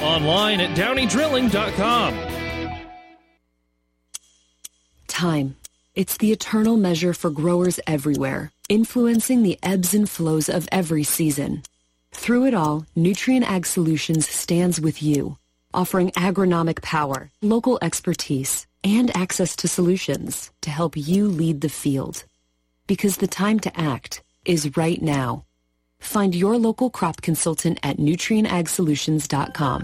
Online 0.00 0.60
at 0.60 0.76
downeydrilling.com. 0.76 2.18
Time. 5.08 5.56
It's 5.94 6.16
the 6.16 6.32
eternal 6.32 6.78
measure 6.78 7.12
for 7.12 7.28
growers 7.28 7.78
everywhere, 7.86 8.50
influencing 8.70 9.42
the 9.42 9.58
ebbs 9.62 9.92
and 9.92 10.08
flows 10.08 10.48
of 10.48 10.66
every 10.72 11.02
season. 11.04 11.62
Through 12.12 12.46
it 12.46 12.54
all, 12.54 12.86
Nutrien 12.96 13.42
Ag 13.42 13.66
Solutions 13.66 14.26
stands 14.26 14.80
with 14.80 15.02
you, 15.02 15.36
offering 15.74 16.10
agronomic 16.12 16.80
power, 16.80 17.30
local 17.42 17.78
expertise, 17.82 18.66
and 18.82 19.14
access 19.14 19.54
to 19.56 19.68
solutions 19.68 20.50
to 20.62 20.70
help 20.70 20.96
you 20.96 21.28
lead 21.28 21.60
the 21.60 21.68
field. 21.68 22.24
Because 22.86 23.18
the 23.18 23.26
time 23.26 23.60
to 23.60 23.78
act 23.78 24.22
is 24.46 24.74
right 24.78 25.00
now. 25.02 25.44
Find 26.02 26.34
your 26.34 26.58
local 26.58 26.90
crop 26.90 27.22
consultant 27.22 27.78
at 27.82 27.96
nutrienagsolutions.com. 27.96 29.80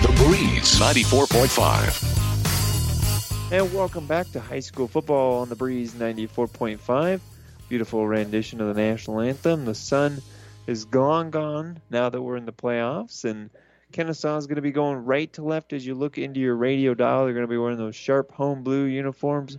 The 0.00 0.08
Breeze 0.24 0.78
94.5. 0.78 3.52
And 3.52 3.74
welcome 3.74 4.06
back 4.06 4.30
to 4.32 4.40
high 4.40 4.60
school 4.60 4.88
football 4.88 5.40
on 5.40 5.50
the 5.50 5.56
Breeze 5.56 5.92
94.5. 5.92 7.20
Beautiful 7.68 8.06
rendition 8.06 8.60
of 8.60 8.74
the 8.74 8.80
national 8.80 9.20
anthem. 9.20 9.66
The 9.66 9.74
sun 9.74 10.22
is 10.66 10.84
gone, 10.84 11.30
gone 11.30 11.80
now 11.90 12.08
that 12.08 12.22
we're 12.22 12.36
in 12.36 12.46
the 12.46 12.52
playoffs, 12.52 13.24
and 13.24 13.50
Kenesaw 13.92 14.38
is 14.38 14.46
going 14.46 14.56
to 14.56 14.62
be 14.62 14.70
going 14.70 15.04
right 15.04 15.32
to 15.34 15.42
left 15.42 15.72
as 15.72 15.84
you 15.84 15.94
look 15.94 16.16
into 16.16 16.40
your 16.40 16.56
radio 16.56 16.94
dial. 16.94 17.24
They're 17.24 17.34
going 17.34 17.42
to 17.42 17.50
be 17.50 17.58
wearing 17.58 17.76
those 17.76 17.96
sharp 17.96 18.32
home 18.32 18.62
blue 18.62 18.84
uniforms, 18.84 19.58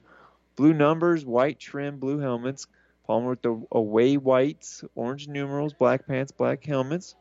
blue 0.56 0.74
numbers, 0.74 1.26
white 1.26 1.60
trim, 1.60 2.00
blue 2.00 2.20
helmets. 2.20 2.66
Palmer 3.08 3.30
with 3.32 3.42
the 3.42 3.66
away 3.72 4.18
whites, 4.18 4.84
orange 4.94 5.30
numerals, 5.30 5.74
black 5.74 6.06
pants, 6.06 6.32
black 6.34 6.64
helmets. 6.66 7.16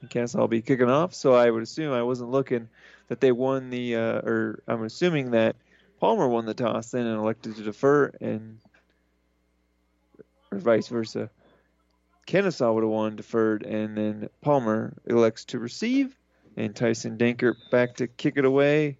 And 0.00 0.08
Kenesaw 0.08 0.40
will 0.40 0.48
be 0.48 0.62
kicking 0.62 0.88
off, 0.88 1.14
so 1.14 1.34
I 1.34 1.50
would 1.50 1.62
assume 1.62 1.92
I 1.92 2.02
wasn't 2.02 2.30
looking 2.30 2.68
that 3.08 3.20
they 3.20 3.30
won 3.30 3.68
the, 3.68 3.96
uh, 3.96 4.20
or 4.22 4.62
I'm 4.66 4.82
assuming 4.82 5.32
that 5.32 5.56
Palmer 6.00 6.26
won 6.26 6.46
the 6.46 6.54
toss 6.54 6.90
then 6.90 7.06
and 7.06 7.18
elected 7.18 7.56
to 7.56 7.62
defer, 7.62 8.10
and 8.20 8.58
or 10.50 10.58
vice 10.58 10.88
versa. 10.88 11.28
Kenesaw 12.26 12.72
would 12.72 12.82
have 12.82 12.90
won 12.90 13.16
deferred, 13.16 13.64
and 13.64 13.96
then 13.96 14.28
Palmer 14.40 14.94
elects 15.04 15.44
to 15.46 15.58
receive, 15.58 16.16
and 16.56 16.74
Tyson 16.74 17.18
Dankert 17.18 17.56
back 17.70 17.96
to 17.96 18.06
kick 18.06 18.38
it 18.38 18.46
away 18.46 18.96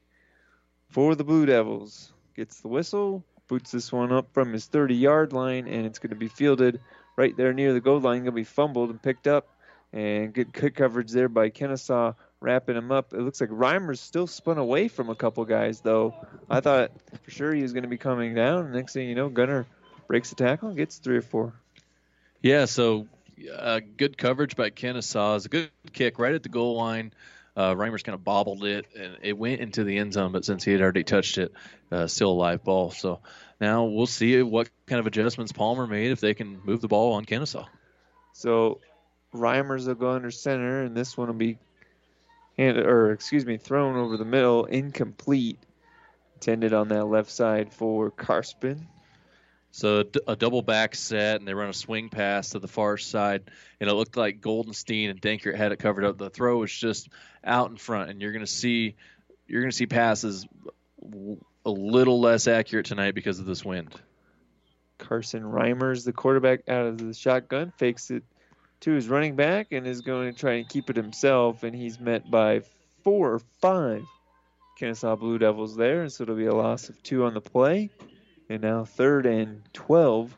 for 0.91 1.15
the 1.15 1.25
Blue 1.25 1.47
Devils. 1.47 2.13
Gets 2.37 2.61
the 2.61 2.69
whistle, 2.69 3.25
boots 3.51 3.73
this 3.73 3.93
one 3.93 4.13
up 4.13 4.33
from 4.33 4.53
his 4.53 4.65
30 4.67 4.95
yard 4.95 5.33
line, 5.35 5.67
and 5.67 5.85
it's 5.85 5.99
going 5.99 6.11
to 6.11 6.17
be 6.17 6.29
fielded 6.29 6.81
right 7.17 7.37
there 7.37 7.53
near 7.53 7.75
the 7.75 7.81
goal 7.81 8.01
line. 8.01 8.21
Going 8.21 8.27
to 8.27 8.33
be 8.33 8.45
fumbled 8.45 8.89
and 8.89 9.03
picked 9.03 9.27
up, 9.27 9.49
and 9.93 10.33
good, 10.33 10.53
good 10.53 10.75
coverage 10.75 11.11
there 11.11 11.29
by 11.29 11.51
Kenesaw 11.51 12.15
wrapping 12.41 12.77
him 12.77 12.91
up. 12.93 13.13
It 13.13 13.21
looks 13.21 13.41
like 13.41 13.51
Reimer's 13.51 14.01
still 14.01 14.27
spun 14.27 14.57
away 14.57 14.89
from 14.89 15.11
a 15.11 15.15
couple 15.15 15.45
guys, 15.45 15.81
though. 15.81 16.15
I 16.49 16.61
thought 16.61 16.93
for 17.23 17.31
sure 17.31 17.53
he 17.53 17.63
was 17.63 17.73
going 17.73 17.83
to 17.83 17.89
be 17.89 17.99
coming 17.99 18.35
down. 18.35 18.73
Next 18.73 18.95
thing 18.95 19.09
you 19.09 19.15
know, 19.15 19.29
Gunner 19.29 19.67
breaks 20.07 20.31
the 20.31 20.37
tackle 20.37 20.69
and 20.69 20.77
gets 20.77 20.99
three 20.99 21.17
or 21.17 21.23
four. 21.23 21.53
Yeah, 22.43 22.65
so 22.65 23.09
uh, 23.55 23.81
good 23.97 24.17
coverage 24.17 24.57
by 24.57 24.71
Kenesaw. 24.71 25.37
It's 25.37 25.47
a 25.47 25.49
good 25.49 25.71
kick 25.93 26.19
right 26.19 26.35
at 26.35 26.43
the 26.43 26.49
goal 26.49 26.77
line. 26.77 27.13
Uh, 27.61 27.75
Reimers 27.75 28.03
kind 28.03 28.15
of 28.15 28.25
bobbled 28.25 28.65
it, 28.65 28.87
and 28.99 29.19
it 29.23 29.37
went 29.37 29.61
into 29.61 29.85
the 29.85 29.99
end 29.99 30.15
zone. 30.15 30.33
But 30.33 30.47
since 30.47 30.65
he 30.65 30.73
had 30.73 30.81
already 30.81 31.05
touched 31.05 31.37
it, 31.37 31.53
uh, 31.93 32.07
still 32.07 32.31
a 32.31 32.33
live 32.33 32.65
ball. 32.65 32.91
So 32.91 33.21
now 33.61 33.85
we'll 33.85 34.07
see 34.07 34.41
what 34.43 34.71
kind 34.87 34.99
of 34.99 35.07
adjustments 35.07 35.53
Palmer 35.53 35.87
made 35.87 36.11
if 36.11 36.21
they 36.21 36.33
can 36.33 36.61
move 36.65 36.81
the 36.81 36.89
ball 36.89 37.13
on 37.13 37.27
Kenesaw. 37.27 37.67
So 38.33 38.81
Reimers 39.35 39.87
will 39.87 39.95
go 39.95 40.13
under 40.13 40.31
center, 40.31 40.85
and 40.85 40.97
this 40.97 41.19
one 41.19 41.27
will 41.27 41.35
be 41.35 41.59
handed, 42.57 42.87
or 42.87 43.13
excuse 43.13 43.45
me, 43.45 43.59
thrown 43.59 43.95
over 43.97 44.17
the 44.17 44.25
middle, 44.25 44.65
incomplete. 44.65 45.59
Intended 46.37 46.73
on 46.73 46.89
that 46.89 47.05
left 47.05 47.31
side 47.31 47.75
for 47.75 48.11
Casperson. 48.11 48.87
So 49.73 50.05
a 50.27 50.35
double 50.35 50.63
back 50.63 50.97
set, 50.97 51.37
and 51.37 51.47
they 51.47 51.55
run 51.55 51.69
a 51.69 51.75
swing 51.75 52.09
pass 52.09 52.51
to 52.51 52.59
the 52.59 52.67
far 52.67 52.99
side, 52.99 53.45
and 53.79 53.89
it 53.89 53.95
looked 53.95 54.17
like 54.17 54.41
Goldenstein 54.41 55.11
and 55.11 55.23
Dankert 55.23 55.57
had 55.57 55.71
it 55.71 55.79
covered 55.79 56.05
up. 56.05 56.19
The 56.19 56.29
throw 56.29 56.59
was 56.59 56.73
just 56.73 57.09
out 57.45 57.71
in 57.71 57.77
front, 57.77 58.11
and 58.11 58.21
you're 58.21 58.33
going 58.33 58.45
to 58.45 58.51
see 58.51 58.97
you're 59.47 59.63
going 59.63 59.71
to 59.71 59.77
see 59.77 59.87
passes 59.87 60.47
a 61.65 61.71
little 61.71 62.21
less 62.21 62.49
accurate 62.49 62.87
tonight 62.87 63.15
because 63.15 63.39
of 63.39 63.47
this 63.47 63.65
wind. 63.65 63.95
Carson 64.99 65.43
Reimers, 65.43 66.05
the 66.05 66.13
quarterback, 66.13 66.69
out 66.69 66.87
of 66.87 66.99
the 66.99 67.15
shotgun, 67.15 67.73
fakes 67.77 68.11
it 68.11 68.23
to 68.81 68.93
his 68.93 69.09
running 69.09 69.37
back 69.37 69.73
and 69.73 69.87
is 69.87 70.01
going 70.01 70.33
to 70.33 70.39
try 70.39 70.55
and 70.55 70.69
keep 70.69 70.91
it 70.91 70.97
himself, 70.97 71.63
and 71.63 71.75
he's 71.77 72.01
met 72.01 72.31
by 72.31 72.63
four 73.03 73.35
or 73.35 73.39
five 73.61 74.05
Kenesaw 74.81 75.19
Blue 75.19 75.39
Devils 75.39 75.77
there, 75.77 76.03
and 76.03 76.13
so 76.13 76.23
it'll 76.23 76.37
be 76.37 76.47
a 76.47 76.55
loss 76.55 76.89
of 76.89 77.03
two 77.03 77.25
on 77.25 77.35
the 77.35 77.41
play. 77.41 77.91
And 78.51 78.63
now 78.63 78.85
third 78.85 79.27
and 79.27 79.63
12 79.75 80.37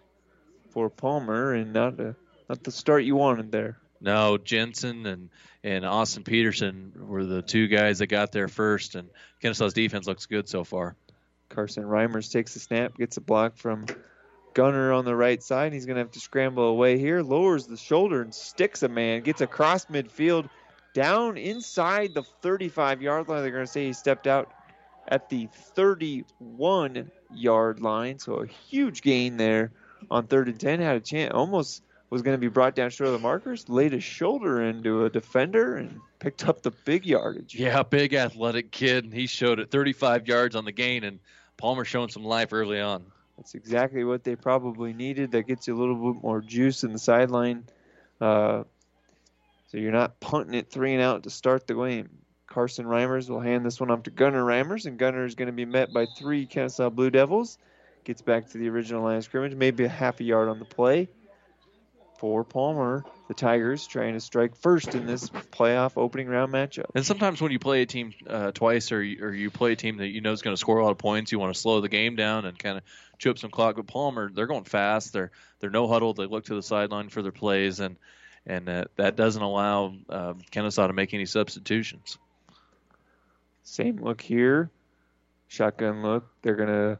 for 0.68 0.90
Palmer, 0.90 1.54
and 1.54 1.72
not 1.72 1.98
a, 1.98 2.14
not 2.46 2.62
the 2.62 2.70
start 2.70 3.04
you 3.04 3.16
wanted 3.16 3.50
there. 3.50 3.78
No, 4.02 4.36
Jensen 4.36 5.06
and, 5.06 5.30
and 5.64 5.86
Austin 5.86 6.22
Peterson 6.22 6.92
were 6.94 7.24
the 7.24 7.40
two 7.40 7.68
guys 7.68 8.00
that 8.00 8.08
got 8.08 8.30
there 8.30 8.48
first, 8.48 8.96
and 8.96 9.08
Kenesaw's 9.40 9.72
defense 9.72 10.06
looks 10.06 10.26
good 10.26 10.46
so 10.46 10.62
far. 10.62 10.94
Carson 11.48 11.84
Reimers 11.84 12.30
takes 12.30 12.52
the 12.52 12.60
snap, 12.60 12.98
gets 12.98 13.16
a 13.16 13.22
block 13.22 13.56
from 13.56 13.86
Gunner 14.52 14.92
on 14.92 15.06
the 15.06 15.16
right 15.16 15.42
side. 15.42 15.72
He's 15.72 15.86
going 15.86 15.96
to 15.96 16.02
have 16.02 16.10
to 16.10 16.20
scramble 16.20 16.64
away 16.64 16.98
here, 16.98 17.22
lowers 17.22 17.66
the 17.66 17.78
shoulder 17.78 18.20
and 18.20 18.34
sticks 18.34 18.82
a 18.82 18.88
man, 18.88 19.22
gets 19.22 19.40
across 19.40 19.86
midfield, 19.86 20.50
down 20.92 21.38
inside 21.38 22.12
the 22.12 22.24
35 22.42 23.00
yard 23.00 23.28
line. 23.28 23.40
They're 23.40 23.52
going 23.52 23.64
to 23.64 23.72
say 23.72 23.86
he 23.86 23.94
stepped 23.94 24.26
out 24.26 24.52
at 25.12 25.28
the 25.28 25.46
31 25.52 27.10
yard 27.34 27.80
line. 27.80 28.18
So 28.18 28.36
a 28.36 28.46
huge 28.46 29.02
gain 29.02 29.36
there 29.36 29.70
on 30.10 30.26
third 30.26 30.48
and 30.48 30.58
10. 30.58 30.80
Had 30.80 30.96
a 30.96 31.00
chance, 31.00 31.32
almost 31.34 31.82
was 32.08 32.22
going 32.22 32.34
to 32.34 32.40
be 32.40 32.48
brought 32.48 32.74
down 32.74 32.88
short 32.88 33.08
of 33.08 33.12
the 33.12 33.18
markers, 33.18 33.68
laid 33.68 33.92
his 33.92 34.02
shoulder 34.02 34.62
into 34.62 35.04
a 35.04 35.10
defender 35.10 35.76
and 35.76 36.00
picked 36.18 36.48
up 36.48 36.62
the 36.62 36.70
big 36.70 37.04
yardage. 37.04 37.54
Yeah, 37.54 37.82
big 37.82 38.14
athletic 38.14 38.70
kid. 38.70 39.04
And 39.04 39.12
he 39.12 39.26
showed 39.26 39.60
it 39.60 39.70
35 39.70 40.26
yards 40.26 40.56
on 40.56 40.64
the 40.64 40.72
gain, 40.72 41.04
and 41.04 41.18
Palmer 41.58 41.84
showing 41.84 42.08
some 42.08 42.24
life 42.24 42.54
early 42.54 42.80
on. 42.80 43.04
That's 43.36 43.54
exactly 43.54 44.04
what 44.04 44.24
they 44.24 44.34
probably 44.34 44.94
needed. 44.94 45.32
That 45.32 45.46
gets 45.46 45.68
you 45.68 45.76
a 45.76 45.78
little 45.78 46.14
bit 46.14 46.22
more 46.22 46.40
juice 46.40 46.84
in 46.84 46.92
the 46.94 46.98
sideline. 46.98 47.64
Uh, 48.18 48.64
so 49.68 49.76
you're 49.76 49.92
not 49.92 50.20
punting 50.20 50.54
it 50.54 50.70
three 50.70 50.94
and 50.94 51.02
out 51.02 51.24
to 51.24 51.30
start 51.30 51.66
the 51.66 51.74
game. 51.74 52.21
Carson 52.52 52.84
Reimers 52.84 53.30
will 53.30 53.40
hand 53.40 53.64
this 53.64 53.80
one 53.80 53.90
off 53.90 54.02
to 54.02 54.10
Gunner 54.10 54.44
Reimers, 54.44 54.84
and 54.84 54.98
Gunner 54.98 55.24
is 55.24 55.34
going 55.34 55.46
to 55.46 55.52
be 55.52 55.64
met 55.64 55.90
by 55.92 56.06
three 56.18 56.46
Kenesaw 56.46 56.94
Blue 56.94 57.08
Devils. 57.08 57.56
Gets 58.04 58.20
back 58.20 58.50
to 58.50 58.58
the 58.58 58.68
original 58.68 59.02
line 59.02 59.16
of 59.16 59.24
scrimmage, 59.24 59.54
maybe 59.54 59.84
a 59.84 59.88
half 59.88 60.20
a 60.20 60.24
yard 60.24 60.48
on 60.48 60.58
the 60.58 60.66
play. 60.66 61.08
For 62.18 62.44
Palmer, 62.44 63.04
the 63.26 63.34
Tigers 63.34 63.86
trying 63.86 64.12
to 64.12 64.20
strike 64.20 64.54
first 64.54 64.94
in 64.94 65.06
this 65.06 65.30
playoff 65.30 65.94
opening 65.96 66.28
round 66.28 66.52
matchup. 66.52 66.90
And 66.94 67.06
sometimes 67.06 67.40
when 67.40 67.52
you 67.52 67.58
play 67.58 67.82
a 67.82 67.86
team 67.86 68.12
uh, 68.28 68.52
twice, 68.52 68.92
or 68.92 69.02
you, 69.02 69.24
or 69.24 69.32
you 69.32 69.50
play 69.50 69.72
a 69.72 69.76
team 69.76 69.96
that 69.96 70.08
you 70.08 70.20
know 70.20 70.32
is 70.32 70.42
going 70.42 70.54
to 70.54 70.60
score 70.60 70.78
a 70.78 70.84
lot 70.84 70.92
of 70.92 70.98
points, 70.98 71.32
you 71.32 71.38
want 71.38 71.54
to 71.54 71.60
slow 71.60 71.80
the 71.80 71.88
game 71.88 72.16
down 72.16 72.44
and 72.44 72.56
kind 72.58 72.76
of 72.76 72.84
chew 73.18 73.30
up 73.30 73.38
some 73.38 73.50
clock. 73.50 73.76
But 73.76 73.86
Palmer, 73.86 74.30
they're 74.32 74.46
going 74.46 74.64
fast. 74.64 75.14
They're 75.14 75.30
they're 75.58 75.70
no 75.70 75.88
huddle. 75.88 76.12
They 76.12 76.26
look 76.26 76.44
to 76.44 76.54
the 76.54 76.62
sideline 76.62 77.08
for 77.08 77.22
their 77.22 77.32
plays, 77.32 77.80
and 77.80 77.96
and 78.46 78.68
uh, 78.68 78.84
that 78.96 79.16
doesn't 79.16 79.42
allow 79.42 79.94
uh, 80.08 80.34
Kenesaw 80.52 80.86
to 80.86 80.92
make 80.92 81.14
any 81.14 81.26
substitutions. 81.26 82.18
Same 83.62 83.96
look 83.96 84.20
here. 84.20 84.70
Shotgun 85.48 86.02
look. 86.02 86.26
They're 86.42 86.56
going 86.56 86.68
to 86.68 86.98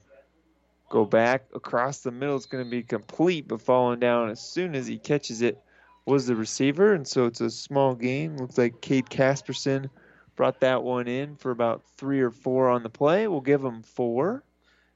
go 0.88 1.04
back 1.04 1.44
across 1.54 2.00
the 2.00 2.10
middle. 2.10 2.36
It's 2.36 2.46
going 2.46 2.64
to 2.64 2.70
be 2.70 2.82
complete, 2.82 3.48
but 3.48 3.60
falling 3.60 3.98
down 3.98 4.30
as 4.30 4.40
soon 4.40 4.74
as 4.74 4.86
he 4.86 4.98
catches 4.98 5.42
it 5.42 5.58
was 6.04 6.26
the 6.26 6.36
receiver. 6.36 6.92
And 6.92 7.06
so 7.06 7.26
it's 7.26 7.40
a 7.40 7.50
small 7.50 7.94
game. 7.94 8.36
Looks 8.36 8.58
like 8.58 8.80
Cade 8.80 9.06
Casperson 9.06 9.88
brought 10.36 10.60
that 10.60 10.82
one 10.82 11.08
in 11.08 11.36
for 11.36 11.50
about 11.50 11.82
three 11.96 12.20
or 12.20 12.30
four 12.30 12.68
on 12.68 12.82
the 12.82 12.90
play. 12.90 13.26
We'll 13.28 13.40
give 13.40 13.64
him 13.64 13.82
four. 13.82 14.42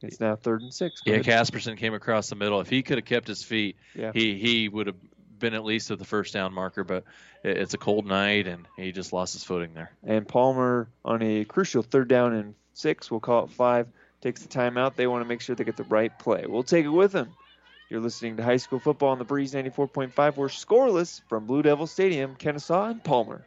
It's 0.02 0.20
now 0.20 0.36
third 0.36 0.62
and 0.62 0.72
six. 0.72 1.00
Yeah, 1.06 1.18
Casperson 1.18 1.76
came 1.76 1.94
across 1.94 2.28
the 2.28 2.36
middle. 2.36 2.60
If 2.60 2.68
he 2.68 2.82
could 2.82 2.98
have 2.98 3.06
kept 3.06 3.26
his 3.26 3.42
feet, 3.42 3.76
yeah. 3.94 4.12
he 4.12 4.38
he 4.38 4.68
would 4.68 4.88
have 4.88 4.96
been 5.38 5.54
at 5.54 5.64
least 5.64 5.90
at 5.90 5.98
the 5.98 6.04
first 6.04 6.34
down 6.34 6.52
marker. 6.52 6.84
But 6.84 7.04
it's 7.42 7.74
a 7.74 7.78
cold 7.78 8.06
night, 8.06 8.46
and 8.46 8.66
he 8.76 8.92
just 8.92 9.12
lost 9.12 9.34
his 9.34 9.44
footing 9.44 9.74
there. 9.74 9.92
And 10.04 10.26
Palmer 10.26 10.88
on 11.04 11.22
a 11.22 11.44
crucial 11.44 11.82
third 11.82 12.08
down 12.08 12.34
and 12.34 12.54
six, 12.74 13.10
we'll 13.10 13.20
call 13.20 13.44
it 13.44 13.50
five, 13.50 13.88
takes 14.20 14.42
the 14.42 14.48
timeout. 14.48 14.94
They 14.96 15.06
want 15.06 15.22
to 15.24 15.28
make 15.28 15.40
sure 15.40 15.54
they 15.56 15.64
get 15.64 15.76
the 15.76 15.84
right 15.84 16.16
play. 16.18 16.44
We'll 16.46 16.62
take 16.62 16.84
it 16.84 16.90
with 16.90 17.12
them. 17.12 17.30
You're 17.88 18.00
listening 18.00 18.36
to 18.36 18.42
high 18.42 18.56
school 18.56 18.80
football 18.80 19.10
on 19.10 19.18
the 19.18 19.24
Breeze 19.24 19.54
94.5. 19.54 20.36
We're 20.36 20.48
scoreless 20.48 21.20
from 21.28 21.46
Blue 21.46 21.62
Devil 21.62 21.86
Stadium, 21.86 22.34
Kenesaw 22.34 22.90
and 22.90 23.02
Palmer. 23.04 23.46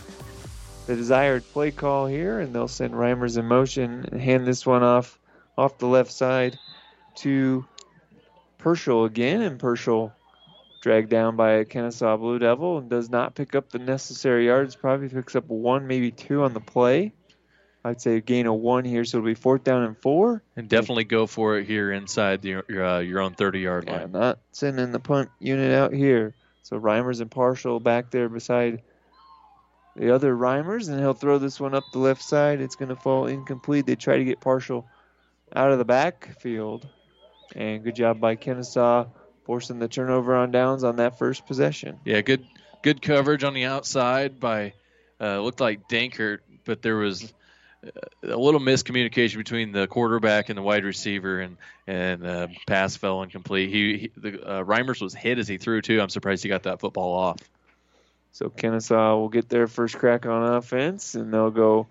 the 0.86 0.94
desired 0.94 1.50
play 1.52 1.70
call 1.70 2.06
here, 2.06 2.40
and 2.40 2.54
they'll 2.54 2.68
send 2.68 2.92
Reimers 2.92 3.38
in 3.38 3.46
motion 3.46 4.06
and 4.12 4.20
hand 4.20 4.46
this 4.46 4.66
one 4.66 4.82
off 4.82 5.18
off 5.56 5.78
the 5.78 5.86
left 5.86 6.12
side 6.12 6.58
to 7.14 7.64
Purcell 8.58 9.06
again, 9.06 9.40
and 9.40 9.58
Purcell 9.58 10.12
dragged 10.82 11.08
down 11.08 11.36
by 11.36 11.52
a 11.52 11.64
Kenesaw 11.64 12.18
Blue 12.18 12.38
Devil 12.38 12.76
and 12.76 12.90
does 12.90 13.08
not 13.08 13.34
pick 13.34 13.54
up 13.54 13.70
the 13.70 13.78
necessary 13.78 14.44
yards. 14.44 14.76
Probably 14.76 15.08
picks 15.08 15.34
up 15.34 15.48
one, 15.48 15.86
maybe 15.86 16.10
two 16.10 16.42
on 16.42 16.52
the 16.52 16.60
play. 16.60 17.14
I'd 17.86 18.00
say 18.00 18.16
a 18.16 18.20
gain 18.20 18.46
of 18.46 18.54
one 18.54 18.84
here, 18.84 19.04
so 19.04 19.18
it'll 19.18 19.26
be 19.26 19.34
fourth 19.34 19.62
down 19.62 19.84
and 19.84 19.96
four. 19.96 20.42
And 20.56 20.68
definitely 20.68 21.04
go 21.04 21.28
for 21.28 21.56
it 21.58 21.66
here 21.66 21.92
inside 21.92 22.42
the, 22.42 22.62
your 22.68 22.84
uh, 22.84 22.98
your 22.98 23.20
own 23.20 23.34
30 23.34 23.60
yard 23.60 23.86
line. 23.86 24.00
Yeah, 24.00 24.06
not 24.06 24.38
sending 24.50 24.90
the 24.90 24.98
punt 24.98 25.30
unit 25.38 25.72
out 25.72 25.92
here. 25.92 26.34
So 26.64 26.80
Reimers 26.80 27.20
and 27.20 27.30
Purcell 27.30 27.78
back 27.78 28.10
there 28.10 28.28
beside 28.28 28.82
the 29.94 30.12
other 30.12 30.34
Reimers, 30.34 30.88
and 30.88 30.98
he'll 30.98 31.14
throw 31.14 31.38
this 31.38 31.60
one 31.60 31.74
up 31.74 31.84
the 31.92 32.00
left 32.00 32.22
side. 32.22 32.60
It's 32.60 32.74
going 32.74 32.88
to 32.88 32.96
fall 32.96 33.26
incomplete. 33.26 33.86
They 33.86 33.94
try 33.94 34.18
to 34.18 34.24
get 34.24 34.40
Purcell 34.40 34.84
out 35.54 35.70
of 35.70 35.78
the 35.78 35.84
backfield. 35.84 36.88
And 37.54 37.84
good 37.84 37.94
job 37.94 38.20
by 38.20 38.34
Kenesaw 38.34 39.06
forcing 39.44 39.78
the 39.78 39.86
turnover 39.86 40.34
on 40.34 40.50
downs 40.50 40.82
on 40.82 40.96
that 40.96 41.18
first 41.20 41.46
possession. 41.46 42.00
Yeah, 42.04 42.20
good 42.20 42.44
good 42.82 43.00
coverage 43.00 43.44
on 43.44 43.54
the 43.54 43.64
outside 43.64 44.40
by 44.40 44.72
uh, 45.20 45.40
looked 45.40 45.60
like 45.60 45.88
Dankert, 45.88 46.40
but 46.64 46.82
there 46.82 46.96
was 46.96 47.32
a 48.22 48.36
little 48.36 48.60
miscommunication 48.60 49.36
between 49.36 49.72
the 49.72 49.86
quarterback 49.86 50.48
and 50.48 50.58
the 50.58 50.62
wide 50.62 50.84
receiver, 50.84 51.40
and 51.40 51.56
and 51.86 52.22
the 52.22 52.50
pass 52.66 52.96
fell 52.96 53.22
incomplete. 53.22 53.70
He, 53.70 53.98
he 53.98 54.10
the 54.16 54.42
uh, 54.42 54.64
Reimers 54.64 55.00
was 55.00 55.14
hit 55.14 55.38
as 55.38 55.48
he 55.48 55.58
threw 55.58 55.80
too. 55.80 56.00
I'm 56.00 56.08
surprised 56.08 56.42
he 56.42 56.48
got 56.48 56.64
that 56.64 56.80
football 56.80 57.14
off. 57.14 57.38
So 58.32 58.50
Kenesaw 58.50 59.18
will 59.18 59.30
get 59.30 59.48
their 59.48 59.66
first 59.66 59.98
crack 59.98 60.26
on 60.26 60.54
offense, 60.54 61.14
and 61.14 61.32
they'll 61.32 61.50
go 61.50 61.86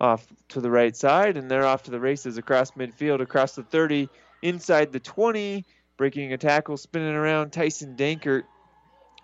off 0.00 0.26
to 0.50 0.60
the 0.60 0.70
right 0.70 0.94
side, 0.94 1.36
and 1.36 1.50
they're 1.50 1.64
off 1.64 1.84
to 1.84 1.90
the 1.90 2.00
races 2.00 2.36
across 2.36 2.72
midfield, 2.72 3.20
across 3.20 3.54
the 3.54 3.62
30, 3.62 4.10
inside 4.42 4.92
the 4.92 5.00
20, 5.00 5.64
breaking 5.96 6.32
a 6.34 6.38
tackle, 6.38 6.76
spinning 6.76 7.14
around. 7.14 7.50
Tyson 7.50 7.96
Dankert 7.96 8.42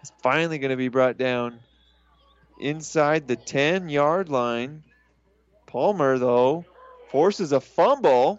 is 0.03 0.13
finally 0.23 0.59
going 0.59 0.71
to 0.71 0.77
be 0.77 0.89
brought 0.89 1.19
down 1.19 1.59
inside 2.59 3.29
the 3.29 3.37
10 3.37 3.89
yard 3.89 4.29
line. 4.29 4.83
Palmer, 5.73 6.19
though, 6.19 6.67
forces 7.09 7.53
a 7.53 7.61
fumble 7.61 8.39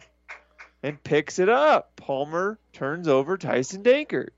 and 0.83 1.03
picks 1.03 1.39
it 1.39 1.49
up. 1.49 1.95
Palmer 1.95 2.59
turns 2.73 3.07
over 3.07 3.39
Tyson 3.39 3.81
Dankert. 3.81 4.29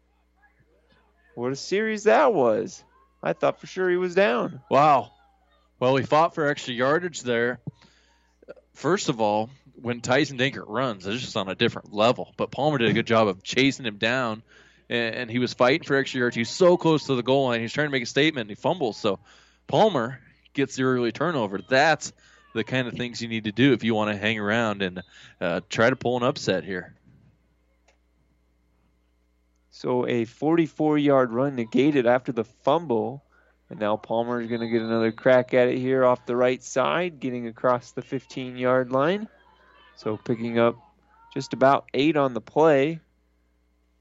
What 1.35 1.51
a 1.51 1.57
series 1.57 2.05
that 2.05 2.33
was. 2.33 2.81
I 3.21 3.33
thought 3.33 3.59
for 3.59 3.67
sure 3.67 3.89
he 3.89 3.97
was 3.97 4.15
down. 4.15 4.61
Wow. 4.71 5.11
Well, 5.77 5.91
we 5.91 6.03
fought 6.03 6.35
for 6.35 6.47
extra 6.47 6.73
yardage 6.73 7.21
there. 7.23 7.59
First 8.75 9.09
of 9.09 9.19
all, 9.19 9.49
when 9.81 9.99
Tyson 9.99 10.37
Dankert 10.37 10.69
runs, 10.69 11.05
it's 11.05 11.21
just 11.21 11.35
on 11.35 11.49
a 11.49 11.55
different 11.55 11.93
level. 11.93 12.33
But 12.37 12.49
Palmer 12.49 12.77
did 12.77 12.89
a 12.89 12.93
good 12.93 13.07
job 13.07 13.27
of 13.27 13.43
chasing 13.43 13.85
him 13.85 13.97
down, 13.97 14.41
and, 14.89 15.15
and 15.15 15.29
he 15.29 15.39
was 15.39 15.53
fighting 15.53 15.85
for 15.85 15.97
extra 15.97 16.21
yards. 16.21 16.37
He's 16.37 16.49
so 16.49 16.77
close 16.77 17.07
to 17.07 17.15
the 17.15 17.23
goal 17.23 17.47
line. 17.47 17.59
He's 17.59 17.73
trying 17.73 17.87
to 17.87 17.91
make 17.91 18.03
a 18.03 18.05
statement, 18.05 18.43
and 18.43 18.51
he 18.51 18.55
fumbles. 18.55 18.95
So 18.95 19.19
Palmer 19.67 20.21
gets 20.53 20.77
the 20.77 20.83
early 20.83 21.11
turnover. 21.11 21.59
That's 21.67 22.13
the 22.55 22.63
kind 22.63 22.87
of 22.87 22.95
things 22.95 23.21
you 23.21 23.27
need 23.27 23.43
to 23.43 23.51
do 23.51 23.73
if 23.73 23.83
you 23.83 23.93
want 23.93 24.09
to 24.09 24.17
hang 24.17 24.39
around 24.39 24.81
and 24.81 25.03
uh, 25.39 25.61
try 25.69 25.89
to 25.89 25.95
pull 25.95 26.17
an 26.17 26.23
upset 26.23 26.63
here. 26.63 26.95
So 29.71 30.07
a 30.07 30.23
44 30.25 30.97
yard 30.97 31.31
run 31.31 31.55
negated 31.55 32.07
after 32.07 32.31
the 32.31 32.45
fumble. 32.45 33.23
And 33.69 33.79
now 33.79 33.97
Palmer 33.97 34.39
is 34.39 34.47
going 34.47 34.61
to 34.61 34.69
get 34.69 34.81
another 34.81 35.11
crack 35.11 35.53
at 35.53 35.67
it 35.67 35.77
here 35.77 36.05
off 36.05 36.25
the 36.25 36.35
right 36.35 36.63
side, 36.63 37.19
getting 37.19 37.47
across 37.47 37.91
the 37.91 38.01
15 38.01 38.57
yard 38.57 38.91
line. 38.91 39.27
So 39.97 40.17
picking 40.17 40.59
up 40.59 40.77
just 41.33 41.53
about 41.53 41.85
eight 41.93 42.15
on 42.15 42.33
the 42.33 42.41
play. 42.41 42.99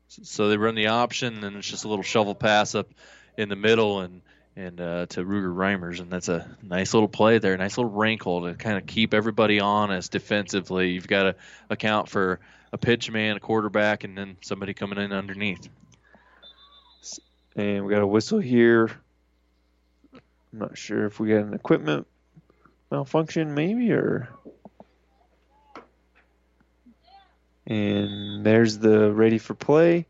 So 0.06 0.48
they 0.48 0.56
run 0.56 0.76
the 0.76 0.88
option, 0.88 1.42
and 1.42 1.56
it's 1.56 1.68
just 1.68 1.84
a 1.84 1.88
little 1.88 2.04
shovel 2.04 2.34
pass 2.34 2.74
up 2.74 2.88
in 3.36 3.48
the 3.48 3.56
middle 3.56 4.00
and 4.00 4.20
and 4.56 4.80
uh, 4.80 5.06
to 5.06 5.24
Ruger 5.24 5.52
Reimers, 5.52 6.00
and 6.00 6.10
that's 6.10 6.28
a 6.28 6.56
nice 6.62 6.94
little 6.94 7.08
play 7.08 7.38
there, 7.38 7.56
nice 7.56 7.76
little 7.76 7.90
wrinkle 7.90 8.42
to 8.42 8.54
kind 8.54 8.78
of 8.78 8.86
keep 8.86 9.12
everybody 9.12 9.60
honest 9.60 10.12
defensively. 10.12 10.90
You've 10.90 11.08
got 11.08 11.24
to 11.24 11.36
account 11.68 12.08
for 12.08 12.40
a 12.72 12.78
pitch 12.78 13.10
man, 13.10 13.36
a 13.36 13.40
quarterback, 13.40 14.04
and 14.04 14.16
then 14.16 14.36
somebody 14.42 14.74
coming 14.74 14.98
in 14.98 15.12
underneath. 15.12 15.68
And 17.56 17.84
we 17.84 17.92
got 17.92 18.02
a 18.02 18.06
whistle 18.06 18.38
here. 18.38 18.90
I'm 20.52 20.58
not 20.58 20.78
sure 20.78 21.06
if 21.06 21.18
we 21.18 21.30
got 21.30 21.42
an 21.42 21.54
equipment 21.54 22.06
malfunction, 22.90 23.54
maybe, 23.54 23.92
or. 23.92 24.28
And 27.66 28.44
there's 28.44 28.78
the 28.78 29.10
ready 29.10 29.38
for 29.38 29.54
play. 29.54 30.06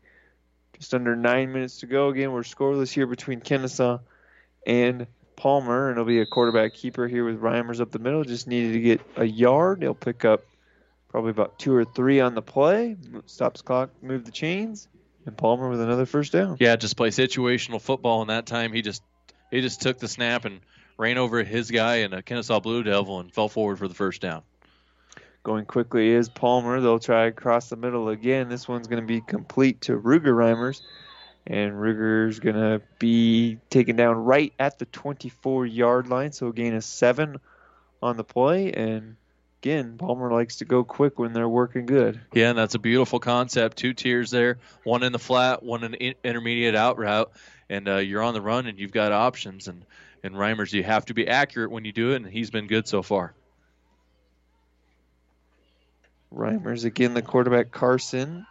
Just 0.77 0.93
under 0.93 1.15
nine 1.15 1.53
minutes 1.53 1.79
to 1.79 1.87
go. 1.87 2.09
Again, 2.09 2.31
we're 2.31 2.41
scoreless 2.41 2.91
here 2.91 3.07
between 3.07 3.39
Kenesaw 3.39 4.01
and 4.65 5.07
Palmer, 5.35 5.89
and 5.89 5.97
it'll 5.97 6.05
be 6.05 6.21
a 6.21 6.25
quarterback 6.25 6.73
keeper 6.73 7.07
here 7.07 7.25
with 7.25 7.41
Reimers 7.41 7.81
up 7.81 7.91
the 7.91 7.99
middle. 7.99 8.23
Just 8.23 8.47
needed 8.47 8.73
to 8.73 8.79
get 8.79 9.01
a 9.15 9.25
yard. 9.25 9.81
He'll 9.81 9.93
pick 9.93 10.25
up 10.25 10.43
probably 11.09 11.31
about 11.31 11.59
two 11.59 11.73
or 11.73 11.85
three 11.85 12.19
on 12.19 12.35
the 12.35 12.41
play. 12.41 12.95
Stops 13.25 13.61
clock, 13.61 13.89
move 14.01 14.25
the 14.25 14.31
chains, 14.31 14.87
and 15.25 15.37
Palmer 15.37 15.69
with 15.69 15.81
another 15.81 16.05
first 16.05 16.31
down. 16.31 16.57
Yeah, 16.59 16.75
just 16.75 16.97
play 16.97 17.09
situational 17.09 17.81
football. 17.81 18.21
And 18.21 18.29
that 18.29 18.45
time 18.45 18.73
he 18.73 18.81
just 18.81 19.03
he 19.51 19.61
just 19.61 19.81
took 19.81 19.99
the 19.99 20.07
snap 20.07 20.45
and 20.45 20.61
ran 20.97 21.17
over 21.17 21.43
his 21.43 21.71
guy 21.71 21.97
and 21.97 22.13
a 22.13 22.21
Kenesaw 22.21 22.61
Blue 22.61 22.83
Devil 22.83 23.19
and 23.19 23.33
fell 23.33 23.49
forward 23.49 23.77
for 23.77 23.87
the 23.87 23.93
first 23.93 24.21
down. 24.21 24.43
Going 25.43 25.65
quickly 25.65 26.09
is 26.09 26.27
Palmer. 26.27 26.81
They'll 26.81 26.97
try 26.97 27.25
across 27.25 27.69
the 27.69 27.75
middle 27.75 28.09
again. 28.09 28.49
This 28.49 28.67
one's 28.67 28.87
going 28.87 29.01
to 29.01 29.07
be 29.07 29.21
complete 29.21 29.81
to 29.81 29.93
Ruger 29.93 30.33
Reimers. 30.33 30.81
And 31.47 31.73
Ruger's 31.73 32.39
going 32.39 32.55
to 32.55 32.81
be 32.97 33.59
taken 33.69 33.95
down 33.95 34.15
right 34.25 34.51
at 34.57 34.79
the 34.79 34.85
24 34.85 35.65
yard 35.67 36.07
line. 36.07 36.31
So 36.31 36.51
gain 36.51 36.73
a 36.73 36.81
seven 36.81 37.37
on 38.01 38.17
the 38.17 38.23
play. 38.23 38.71
And 38.71 39.15
again, 39.61 39.97
Palmer 39.97 40.31
likes 40.31 40.57
to 40.57 40.65
go 40.65 40.83
quick 40.83 41.19
when 41.19 41.33
they're 41.33 41.49
working 41.49 41.85
good. 41.85 42.19
Yeah, 42.33 42.49
and 42.49 42.57
that's 42.57 42.75
a 42.75 42.79
beautiful 42.79 43.19
concept. 43.19 43.77
Two 43.77 43.93
tiers 43.93 44.31
there, 44.31 44.57
one 44.83 45.03
in 45.03 45.11
the 45.11 45.19
flat, 45.19 45.63
one 45.63 45.83
in 45.83 45.91
the 45.91 46.15
intermediate 46.23 46.75
out 46.75 46.97
route, 46.97 47.31
and 47.69 47.87
uh, 47.87 47.97
you're 47.97 48.23
on 48.23 48.33
the 48.33 48.41
run 48.41 48.67
and 48.67 48.79
you've 48.79 48.91
got 48.91 49.11
options. 49.11 49.67
And 49.67 49.85
and 50.23 50.33
Reimers, 50.33 50.73
you 50.73 50.81
have 50.83 51.05
to 51.05 51.13
be 51.13 51.27
accurate 51.27 51.69
when 51.69 51.85
you 51.85 51.91
do 51.91 52.13
it, 52.13 52.15
and 52.15 52.25
he's 52.25 52.49
been 52.49 52.65
good 52.65 52.87
so 52.87 53.03
far. 53.03 53.35
Reimers 56.33 56.83
again, 56.83 57.13
the 57.13 57.21
quarterback 57.21 57.71
Carson 57.71 58.47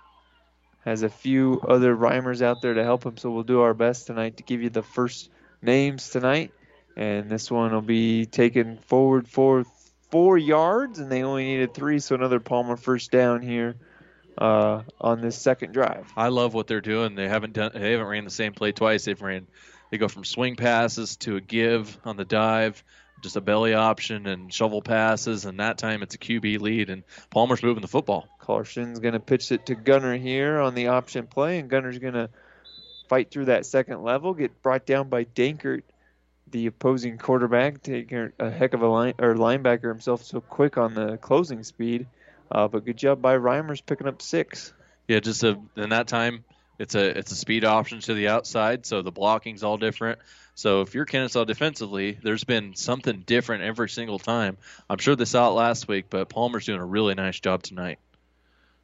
has 0.84 1.02
a 1.02 1.08
few 1.08 1.60
other 1.66 1.96
Reimers 1.96 2.42
out 2.42 2.60
there 2.60 2.74
to 2.74 2.84
help 2.84 3.04
him, 3.04 3.16
so 3.16 3.30
we'll 3.30 3.42
do 3.42 3.62
our 3.62 3.74
best 3.74 4.06
tonight 4.06 4.36
to 4.36 4.42
give 4.42 4.62
you 4.62 4.70
the 4.70 4.82
first 4.82 5.30
names 5.62 6.10
tonight. 6.10 6.52
And 6.96 7.28
this 7.28 7.50
one 7.50 7.72
will 7.72 7.80
be 7.80 8.26
taken 8.26 8.78
forward 8.78 9.26
for 9.26 9.64
four 10.10 10.38
yards, 10.38 10.98
and 10.98 11.10
they 11.10 11.22
only 11.22 11.44
needed 11.44 11.74
three, 11.74 11.98
so 11.98 12.14
another 12.14 12.38
Palmer 12.38 12.76
first 12.76 13.10
down 13.10 13.42
here 13.42 13.76
uh, 14.38 14.82
on 15.00 15.20
this 15.20 15.36
second 15.36 15.72
drive. 15.72 16.12
I 16.16 16.28
love 16.28 16.54
what 16.54 16.66
they're 16.66 16.80
doing. 16.80 17.14
They 17.14 17.28
haven't 17.28 17.54
done. 17.54 17.72
They 17.74 17.92
haven't 17.92 18.06
ran 18.06 18.24
the 18.24 18.30
same 18.30 18.52
play 18.52 18.72
twice. 18.72 19.04
They've 19.04 19.20
ran. 19.20 19.46
They 19.90 19.98
go 19.98 20.08
from 20.08 20.24
swing 20.24 20.56
passes 20.56 21.16
to 21.18 21.36
a 21.36 21.40
give 21.40 21.98
on 22.04 22.16
the 22.16 22.24
dive, 22.24 22.82
just 23.24 23.36
a 23.36 23.40
belly 23.40 23.74
option 23.74 24.26
and 24.26 24.52
shovel 24.52 24.82
passes, 24.82 25.46
and 25.46 25.58
that 25.58 25.78
time 25.78 26.02
it's 26.02 26.14
a 26.14 26.18
QB 26.18 26.60
lead, 26.60 26.90
and 26.90 27.02
Palmer's 27.30 27.62
moving 27.62 27.80
the 27.80 27.88
football. 27.88 28.28
Carson's 28.38 29.00
going 29.00 29.14
to 29.14 29.20
pitch 29.20 29.50
it 29.50 29.66
to 29.66 29.74
Gunner 29.74 30.16
here 30.16 30.60
on 30.60 30.74
the 30.74 30.88
option 30.88 31.26
play, 31.26 31.58
and 31.58 31.68
Gunner's 31.68 31.98
going 31.98 32.14
to 32.14 32.28
fight 33.08 33.30
through 33.30 33.46
that 33.46 33.66
second 33.66 34.02
level, 34.02 34.34
get 34.34 34.62
brought 34.62 34.84
down 34.84 35.08
by 35.08 35.24
Dankert, 35.24 35.82
the 36.50 36.66
opposing 36.66 37.16
quarterback, 37.16 37.82
taking 37.82 38.30
a 38.38 38.50
heck 38.50 38.74
of 38.74 38.82
a 38.82 38.86
line 38.86 39.14
or 39.18 39.34
linebacker 39.34 39.88
himself 39.88 40.22
so 40.22 40.40
quick 40.40 40.76
on 40.76 40.94
the 40.94 41.16
closing 41.16 41.64
speed. 41.64 42.06
Uh, 42.52 42.68
but 42.68 42.84
good 42.84 42.98
job 42.98 43.22
by 43.22 43.36
Reimers 43.36 43.84
picking 43.84 44.06
up 44.06 44.20
six. 44.20 44.72
Yeah, 45.08 45.20
just 45.20 45.42
a, 45.42 45.58
in 45.76 45.88
that 45.90 46.08
time, 46.08 46.44
it's 46.78 46.94
a 46.94 47.18
it's 47.18 47.32
a 47.32 47.36
speed 47.36 47.64
option 47.64 48.00
to 48.00 48.14
the 48.14 48.28
outside, 48.28 48.86
so 48.86 49.02
the 49.02 49.12
blocking's 49.12 49.62
all 49.62 49.76
different. 49.76 50.18
So 50.54 50.82
if 50.82 50.94
you're 50.94 51.06
Kenesaw 51.06 51.46
defensively, 51.46 52.18
there's 52.22 52.44
been 52.44 52.74
something 52.74 53.20
different 53.26 53.64
every 53.64 53.88
single 53.88 54.18
time. 54.18 54.56
I'm 54.88 54.98
sure 54.98 55.16
saw 55.24 55.48
it 55.48 55.54
last 55.54 55.88
week, 55.88 56.06
but 56.10 56.28
Palmer's 56.28 56.66
doing 56.66 56.80
a 56.80 56.84
really 56.84 57.14
nice 57.14 57.40
job 57.40 57.62
tonight. 57.62 57.98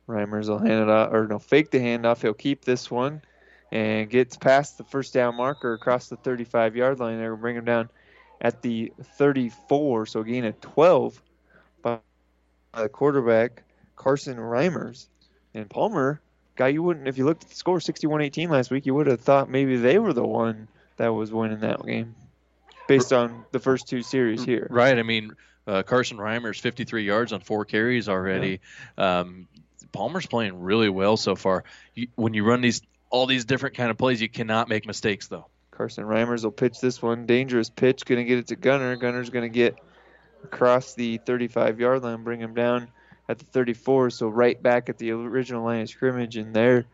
Reimers 0.09 0.49
will 0.49 0.59
hand 0.59 0.83
it 0.83 0.89
off, 0.89 1.13
or 1.13 1.29
no, 1.29 1.39
fake 1.39 1.71
the 1.71 1.79
handoff. 1.79 2.23
He'll 2.23 2.35
keep 2.35 2.65
this 2.65 2.91
one 2.91 3.23
and 3.71 4.11
gets 4.11 4.37
past 4.37 4.79
the 4.79 4.85
first 4.85 5.15
down 5.15 5.37
marker 5.37 5.73
across 5.75 6.09
the 6.09 6.17
35 6.17 6.77
yard 6.77 6.99
line. 6.99 7.19
They're 7.19 7.37
bring 7.37 7.57
him 7.57 7.65
down 7.65 7.89
at 8.41 8.63
the 8.63 8.93
34, 9.19 10.07
so 10.07 10.23
gain 10.23 10.45
of 10.45 10.61
12 10.61 11.23
by 11.83 11.99
the 12.75 12.89
quarterback, 12.89 13.63
Carson 13.97 14.39
Reimers. 14.39 15.07
And 15.55 15.69
Palmer, 15.69 16.21
guy 16.61 16.69
you 16.69 16.83
wouldn't, 16.83 17.09
if 17.09 17.17
you 17.17 17.25
looked 17.25 17.45
at 17.45 17.49
the 17.49 17.57
score 17.57 17.81
61 17.81 18.21
18 18.21 18.51
last 18.51 18.71
week, 18.71 18.85
you 18.85 18.95
would 18.95 19.07
have 19.07 19.23
thought 19.23 19.49
maybe 19.49 19.77
they 19.77 19.99
were 19.99 20.13
the 20.13 20.27
one 20.27 20.69
that 20.99 21.09
was 21.09 21.33
winning 21.33 21.61
that 21.61 21.83
game 21.87 22.15
based 22.87 23.15
on 23.15 23.47
the 23.51 23.59
first 23.59 23.89
two 23.89 24.03
series 24.03 24.45
here. 24.45 24.67
Right. 24.69 24.99
I 24.99 25.03
mean, 25.03 25.33
uh, 25.67 25.83
Carson 25.85 26.19
Reimers, 26.19 26.61
53 26.61 27.05
yards 27.05 27.33
on 27.33 27.41
four 27.41 27.65
carries 27.65 28.11
already. 28.11 28.61
Yeah. 28.99 29.21
Um, 29.21 29.49
Palmer's 29.91 30.27
playing 30.27 30.61
really 30.61 30.91
well 30.91 31.17
so 31.17 31.35
far. 31.35 31.65
You, 31.95 32.09
when 32.15 32.35
you 32.35 32.45
run 32.45 32.61
these 32.61 32.83
all 33.09 33.25
these 33.25 33.47
different 33.47 33.75
kind 33.75 33.91
of 33.91 33.97
plays, 33.97 34.21
you 34.21 34.29
cannot 34.29 34.69
make 34.69 34.87
mistakes 34.87 35.29
though. 35.29 35.47
Carson 35.71 36.05
Reimers 36.05 36.45
will 36.45 36.51
pitch 36.51 36.79
this 36.79 37.01
one. 37.01 37.25
Dangerous 37.25 37.71
pitch. 37.71 38.05
Going 38.05 38.19
to 38.19 38.25
get 38.25 38.37
it 38.37 38.49
to 38.49 38.57
Gunner. 38.57 38.95
Gunner's 38.97 39.31
going 39.31 39.51
to 39.51 39.55
get 39.55 39.79
across 40.45 40.93
the 40.93 41.17
35 41.17 41.81
yard 41.81 42.03
line, 42.03 42.23
bring 42.23 42.39
him 42.39 42.53
down 42.53 42.89
at 43.31 43.39
the 43.39 43.45
34. 43.45 44.11
So 44.11 44.29
right 44.29 44.61
back 44.61 44.89
at 44.89 44.99
the 44.99 45.13
original 45.13 45.65
line 45.65 45.83
of 45.83 45.89
scrimmage. 45.89 46.37
And 46.37 46.55
there 46.55 46.87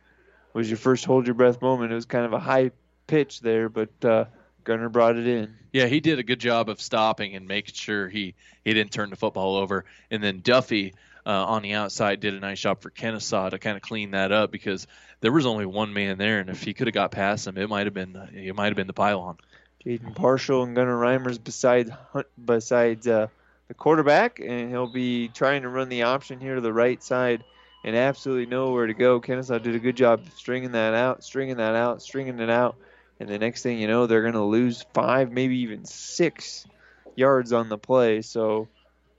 was 0.52 0.68
your 0.68 0.76
first 0.76 1.04
hold 1.04 1.26
your 1.26 1.34
breath 1.34 1.62
moment. 1.62 1.92
It 1.92 1.94
was 1.94 2.04
kind 2.04 2.26
of 2.26 2.32
a 2.32 2.38
high 2.38 2.70
pitch 3.06 3.40
there, 3.40 3.68
but 3.68 4.04
uh, 4.04 4.26
Gunner 4.64 4.88
brought 4.88 5.16
it 5.16 5.26
in. 5.26 5.56
Yeah, 5.72 5.86
he 5.86 6.00
did 6.00 6.18
a 6.18 6.22
good 6.22 6.40
job 6.40 6.68
of 6.68 6.80
stopping 6.80 7.34
and 7.34 7.48
making 7.48 7.74
sure 7.74 8.08
he, 8.08 8.34
he 8.64 8.74
didn't 8.74 8.92
turn 8.92 9.10
the 9.10 9.16
football 9.16 9.56
over. 9.56 9.84
And 10.10 10.22
then 10.22 10.40
Duffy 10.40 10.94
uh, 11.24 11.44
on 11.44 11.62
the 11.62 11.72
outside 11.72 12.20
did 12.20 12.34
a 12.34 12.40
nice 12.40 12.60
job 12.60 12.82
for 12.82 12.90
Kenesaw 12.90 13.50
to 13.50 13.58
kind 13.58 13.76
of 13.76 13.82
clean 13.82 14.12
that 14.12 14.30
up 14.30 14.52
because 14.52 14.86
there 15.20 15.32
was 15.32 15.46
only 15.46 15.66
one 15.66 15.92
man 15.92 16.18
there, 16.18 16.40
and 16.40 16.50
if 16.50 16.62
he 16.62 16.74
could 16.74 16.86
have 16.86 16.94
got 16.94 17.10
past 17.10 17.46
him, 17.46 17.56
it 17.56 17.68
might 17.68 17.86
have 17.86 17.94
been 17.94 18.14
it 18.32 18.54
might 18.54 18.66
have 18.66 18.76
been 18.76 18.86
the 18.86 18.92
pylon. 18.92 19.38
Caden 19.84 20.14
Purcell 20.14 20.62
and 20.62 20.76
Gunnar 20.76 20.96
Reimers 20.96 21.42
beside 21.42 21.88
Hunt, 21.88 22.26
besides 22.42 23.08
uh, 23.08 23.28
the 23.68 23.74
quarterback, 23.74 24.40
and 24.40 24.70
he'll 24.70 24.86
be 24.86 25.28
trying 25.28 25.62
to 25.62 25.68
run 25.68 25.88
the 25.88 26.02
option 26.02 26.40
here 26.40 26.54
to 26.54 26.60
the 26.60 26.72
right 26.72 27.02
side 27.02 27.44
and 27.84 27.96
absolutely 27.96 28.46
nowhere 28.46 28.86
to 28.86 28.94
go. 28.94 29.20
Kenesaw 29.20 29.62
did 29.62 29.74
a 29.74 29.78
good 29.78 29.96
job 29.96 30.22
stringing 30.34 30.72
that 30.72 30.94
out, 30.94 31.24
stringing 31.24 31.56
that 31.58 31.74
out, 31.74 32.02
stringing 32.02 32.38
it 32.40 32.50
out, 32.50 32.76
and 33.20 33.28
the 33.28 33.38
next 33.38 33.62
thing 33.62 33.78
you 33.78 33.86
know, 33.86 34.06
they're 34.06 34.22
going 34.22 34.34
to 34.34 34.42
lose 34.42 34.84
five, 34.92 35.32
maybe 35.32 35.58
even 35.58 35.84
six 35.84 36.66
yards 37.14 37.52
on 37.52 37.68
the 37.68 37.78
play. 37.78 38.22
So 38.22 38.68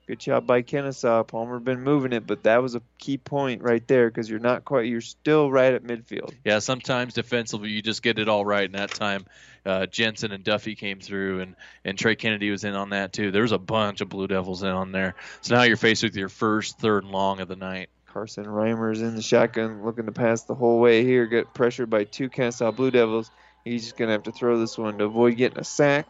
good 0.08 0.20
job 0.20 0.48
by 0.48 0.62
Kenesaw. 0.62 1.28
Palmer 1.28 1.60
been 1.60 1.84
moving 1.84 2.14
it, 2.14 2.26
but 2.26 2.44
that 2.44 2.62
was 2.62 2.76
a 2.76 2.82
key 2.98 3.18
point 3.18 3.62
right 3.62 3.86
there 3.88 4.10
because 4.10 4.30
you're 4.30 4.40
not 4.40 4.64
quite, 4.64 4.88
you're 4.88 5.02
still 5.02 5.52
right 5.52 5.74
at 5.74 5.84
midfield. 5.84 6.34
Yeah, 6.46 6.60
sometimes 6.60 7.14
defensively 7.14 7.70
you 7.70 7.82
just 7.82 8.02
get 8.02 8.18
it 8.18 8.30
all 8.30 8.46
right, 8.46 8.64
and 8.64 8.76
that 8.76 8.92
time 8.92 9.26
uh, 9.66 9.86
Jensen 9.86 10.32
and 10.32 10.44
Duffy 10.44 10.76
came 10.76 11.00
through, 11.00 11.42
and 11.42 11.56
and 11.84 11.98
Trey 11.98 12.16
Kennedy 12.16 12.50
was 12.50 12.64
in 12.64 12.74
on 12.74 12.92
that 12.92 13.12
too. 13.12 13.32
There 13.32 13.42
was 13.42 13.52
a 13.52 13.58
bunch 13.58 14.02
of 14.02 14.10
Blue 14.10 14.28
Devils 14.28 14.64
in 14.64 14.70
on 14.70 14.92
there. 14.92 15.16
So 15.42 15.56
now 15.56 15.64
you're 15.64 15.78
faced 15.78 16.04
with 16.04 16.16
your 16.16 16.30
first 16.30 16.80
third 16.80 17.04
and 17.04 17.12
long 17.12 17.42
of 17.42 17.50
the 17.50 17.58
night. 17.58 17.90
Carson 18.08 18.46
Reimers 18.46 19.02
in 19.02 19.16
the 19.16 19.22
shotgun, 19.22 19.84
looking 19.84 20.06
to 20.06 20.12
pass 20.14 20.44
the 20.44 20.56
whole 20.56 20.80
way 20.80 21.04
here. 21.04 21.26
Get 21.26 21.54
pressured 21.54 21.90
by 21.90 22.06
two 22.06 22.30
Kenesaw 22.30 22.76
Blue 22.76 22.90
Devils. 22.92 23.30
He's 23.66 23.84
just 23.84 23.98
going 23.98 24.08
to 24.08 24.14
have 24.14 24.24
to 24.24 24.32
throw 24.32 24.58
this 24.58 24.78
one 24.78 24.98
to 25.00 25.04
avoid 25.04 25.36
getting 25.36 25.60
a 25.60 25.64
sack, 25.66 26.08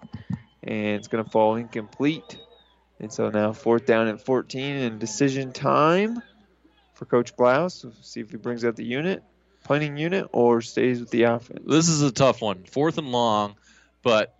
and 0.61 0.95
it's 0.95 1.07
going 1.07 1.23
to 1.23 1.29
fall 1.29 1.55
incomplete. 1.55 2.37
And 2.99 3.11
so 3.13 3.29
now 3.29 3.53
fourth 3.53 3.85
down 3.85 4.07
and 4.07 4.19
14, 4.19 4.75
and 4.77 4.99
decision 4.99 5.51
time 5.53 6.21
for 6.93 7.05
Coach 7.05 7.35
Glaus. 7.35 7.85
See 8.01 8.21
if 8.21 8.31
he 8.31 8.37
brings 8.37 8.65
out 8.65 8.75
the 8.75 8.85
unit, 8.85 9.23
punting 9.63 9.97
unit, 9.97 10.27
or 10.31 10.61
stays 10.61 10.99
with 10.99 11.11
the 11.11 11.23
offense. 11.23 11.61
This 11.65 11.89
is 11.89 12.01
a 12.01 12.11
tough 12.11 12.41
one. 12.41 12.63
Fourth 12.63 12.97
and 12.97 13.11
long, 13.11 13.55
but 14.03 14.33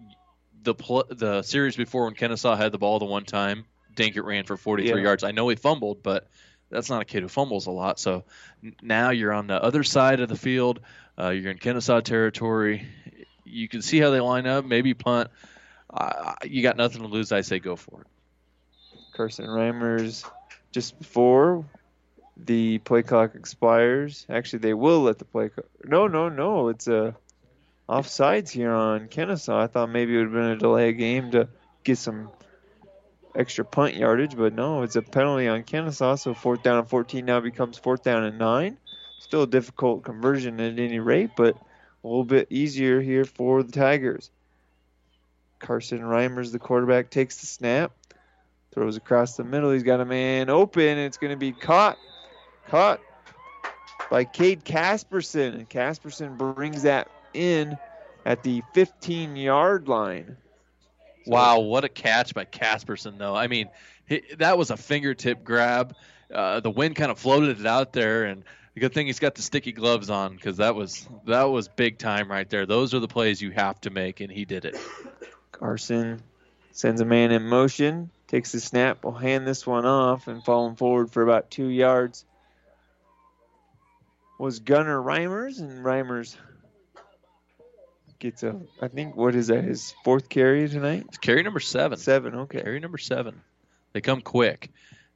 the 0.63 0.73
pl- 0.73 1.05
the 1.09 1.43
series 1.43 1.75
before 1.75 2.05
when 2.05 2.15
Kenesaw 2.15 2.57
had 2.57 2.71
the 2.71 2.79
ball 2.79 2.97
the 2.99 3.05
one 3.05 3.25
time, 3.25 3.65
Dankert 3.95 4.25
ran 4.25 4.45
for 4.45 4.57
43 4.57 4.97
Yeah. 4.97 5.03
yards. 5.03 5.23
I 5.23 5.31
know 5.31 5.47
he 5.49 5.55
fumbled, 5.55 6.01
but 6.01 6.27
that's 6.69 6.89
not 6.89 7.01
a 7.01 7.05
kid 7.05 7.21
who 7.21 7.29
fumbles 7.29 7.67
a 7.67 7.71
lot. 7.71 7.99
So 7.99 8.25
now 8.81 9.11
you're 9.11 9.33
on 9.33 9.47
the 9.47 9.61
other 9.63 9.83
side 9.83 10.19
of 10.19 10.29
the 10.29 10.35
field. 10.35 10.79
Uh, 11.17 11.29
you're 11.29 11.51
in 11.51 11.57
Kenesaw 11.57 12.03
territory. 12.03 12.87
You 13.45 13.67
can 13.69 13.81
see 13.81 13.99
how 13.99 14.09
they 14.09 14.19
line 14.19 14.45
up. 14.47 14.65
Maybe 14.65 14.93
punt. 14.93 15.29
Uh, 15.89 16.33
you 16.43 16.61
got 16.63 16.75
nothing 16.75 17.01
to 17.03 17.07
lose. 17.07 17.31
I 17.31 17.41
say 17.41 17.59
go 17.59 17.75
for 17.75 18.01
it. 18.01 18.07
Carson 19.17 19.47
Reimers 19.47 20.29
just 20.71 20.97
before 20.99 21.65
the 22.37 22.77
play 22.77 23.01
clock 23.01 23.33
expires. 23.33 24.27
Actually, 24.29 24.59
they 24.59 24.75
will 24.75 25.01
let 25.01 25.17
the 25.17 25.25
play. 25.25 25.49
Co- 25.49 25.63
no, 25.83 26.07
no, 26.07 26.29
no. 26.29 26.69
It's 26.69 26.87
a 26.87 27.15
offsides 27.89 28.51
here 28.51 28.71
on 28.71 29.07
Kenesaw. 29.07 29.63
I 29.63 29.67
thought 29.67 29.89
maybe 29.89 30.13
it 30.13 30.17
would 30.17 30.25
have 30.25 30.33
been 30.33 30.51
a 30.51 30.55
delay 30.57 30.93
game 30.93 31.31
to 31.31 31.49
get 31.83 31.97
some 31.97 32.29
extra 33.35 33.65
punt 33.65 33.95
yardage, 33.95 34.37
but 34.37 34.53
no, 34.53 34.83
it's 34.83 34.95
a 34.95 35.01
penalty 35.01 35.47
on 35.47 35.63
Kenesaw. 35.63 36.19
So 36.19 36.35
fourth 36.35 36.61
down 36.61 36.77
and 36.77 36.87
14 36.87 37.25
now 37.25 37.39
becomes 37.39 37.79
fourth 37.79 38.03
down 38.03 38.23
and 38.23 38.37
nine. 38.37 38.77
Still 39.19 39.43
a 39.43 39.47
difficult 39.47 40.03
conversion 40.03 40.59
at 40.59 40.77
any 40.77 40.99
rate, 40.99 41.31
but 41.35 41.55
a 41.55 42.07
little 42.07 42.23
bit 42.23 42.47
easier 42.51 43.01
here 43.01 43.25
for 43.25 43.63
the 43.63 43.71
Tigers. 43.71 44.29
Carson 45.57 46.01
Reimers, 46.01 46.51
the 46.51 46.59
quarterback, 46.59 47.09
takes 47.09 47.37
the 47.37 47.47
snap, 47.47 47.91
throws 48.73 48.97
across 48.97 49.37
the 49.37 49.43
middle. 49.43 49.71
He's 49.71 49.83
got 49.83 49.99
a 49.99 50.05
man 50.05 50.49
open, 50.49 50.83
and 50.83 50.99
it's 50.99 51.17
going 51.17 51.31
to 51.31 51.37
be 51.37 51.51
caught. 51.51 51.97
Caught 52.67 52.99
by 54.09 54.25
Cade 54.25 54.63
Casperson, 54.63 55.53
and 55.53 55.69
Casperson 55.69 56.37
brings 56.37 56.83
that 56.83 57.09
in 57.33 57.77
at 58.25 58.43
the 58.43 58.61
15 58.73 59.35
yard 59.35 59.87
line. 59.87 60.37
Wow, 61.25 61.59
what 61.59 61.83
a 61.83 61.89
catch 61.89 62.33
by 62.33 62.45
Casperson, 62.45 63.17
though. 63.17 63.35
I 63.35 63.47
mean, 63.47 63.69
he, 64.07 64.23
that 64.37 64.57
was 64.57 64.71
a 64.71 64.77
fingertip 64.77 65.43
grab. 65.43 65.95
Uh, 66.33 66.59
the 66.59 66.71
wind 66.71 66.95
kind 66.95 67.11
of 67.11 67.19
floated 67.19 67.59
it 67.59 67.65
out 67.65 67.93
there, 67.93 68.25
and 68.25 68.43
the 68.73 68.81
good 68.81 68.93
thing 68.93 69.07
he's 69.07 69.19
got 69.19 69.35
the 69.35 69.41
sticky 69.41 69.71
gloves 69.71 70.09
on 70.09 70.35
because 70.35 70.57
that 70.57 70.75
was 70.75 71.07
that 71.25 71.43
was 71.43 71.67
big 71.67 71.97
time 71.97 72.29
right 72.29 72.49
there. 72.49 72.65
Those 72.65 72.93
are 72.93 72.99
the 72.99 73.07
plays 73.07 73.41
you 73.41 73.51
have 73.51 73.79
to 73.81 73.89
make, 73.89 74.19
and 74.19 74.31
he 74.31 74.45
did 74.45 74.65
it. 74.65 74.77
Carson 75.51 76.21
sends 76.71 77.01
a 77.01 77.05
man 77.05 77.31
in 77.31 77.43
motion, 77.43 78.09
takes 78.27 78.51
the 78.51 78.59
snap, 78.59 79.03
will 79.03 79.13
hand 79.13 79.47
this 79.47 79.65
one 79.65 79.85
off, 79.85 80.27
and 80.27 80.43
falling 80.43 80.75
forward 80.75 81.11
for 81.11 81.23
about 81.23 81.49
two 81.49 81.67
yards 81.67 82.25
was 84.37 84.59
Gunnar 84.59 85.01
Reimers, 85.01 85.59
and 85.59 85.83
Reimers 85.83 86.35
gets 88.19 88.43
a, 88.43 88.59
I 88.81 88.87
think, 88.87 89.15
what 89.15 89.35
is 89.35 89.47
that, 89.47 89.63
his 89.63 89.93
fourth 90.03 90.29
carry 90.29 90.67
tonight? 90.69 91.05
It's 91.07 91.17
carry 91.17 91.43
number 91.43 91.59
seven. 91.59 91.97
Seven, 91.97 92.35
okay. 92.35 92.61
Carry 92.61 92.79
number 92.79 92.97
seven. 92.97 93.41
They 93.93 94.01
come 94.01 94.21
quick. 94.21 94.69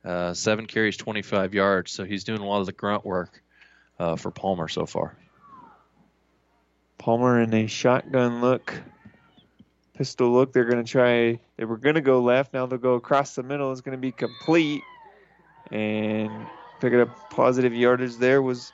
Uh, 0.04 0.34
seven 0.34 0.66
carries, 0.66 0.98
25 0.98 1.54
yards, 1.54 1.92
so 1.92 2.04
he's 2.04 2.24
doing 2.24 2.42
a 2.42 2.46
lot 2.46 2.62
of 2.62 2.66
the 2.66 2.72
grunt 2.72 3.06
work 3.06 3.44
uh, 4.00 4.16
for 4.16 4.32
Palmer 4.32 4.68
so 4.68 4.86
far. 4.86 5.16
Palmer 6.98 7.42
in 7.42 7.54
a 7.54 7.68
shotgun 7.68 8.42
look, 8.42 8.80
pistol 10.02 10.32
look. 10.32 10.52
They're 10.52 10.66
going 10.66 10.84
to 10.84 10.92
try, 10.92 11.40
they 11.58 11.66
were 11.66 11.78
going 11.78 11.94
to 11.94 12.02
go 12.02 12.22
left. 12.22 12.56
Now 12.56 12.66
they'll 12.66 12.80
go 12.80 12.96
across 12.96 13.36
the 13.36 13.44
middle. 13.44 13.72
It's 13.72 13.82
going 13.82 13.96
to 13.96 14.02
be 14.02 14.12
complete. 14.12 14.82
And 15.70 16.48
picking 16.80 17.00
up 17.02 17.30
positive 17.30 17.72
yardage 17.72 18.16
there 18.18 18.42
was 18.42 18.74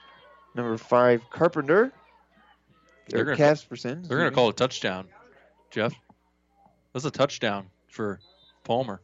number 0.56 0.78
five, 0.78 1.22
Carpenter. 1.30 1.92
They're 3.10 3.26
gonna- 3.26 3.36
Casperson. 3.36 4.08
They're 4.08 4.20
going 4.20 4.30
to 4.30 4.36
call 4.36 4.48
it 4.48 4.52
a 4.52 4.54
touchdown, 4.54 5.10
Jeff. 5.70 5.94
That's 6.94 7.04
a 7.04 7.12
touchdown 7.12 7.68
for 7.90 8.22
Palmer. 8.64 9.02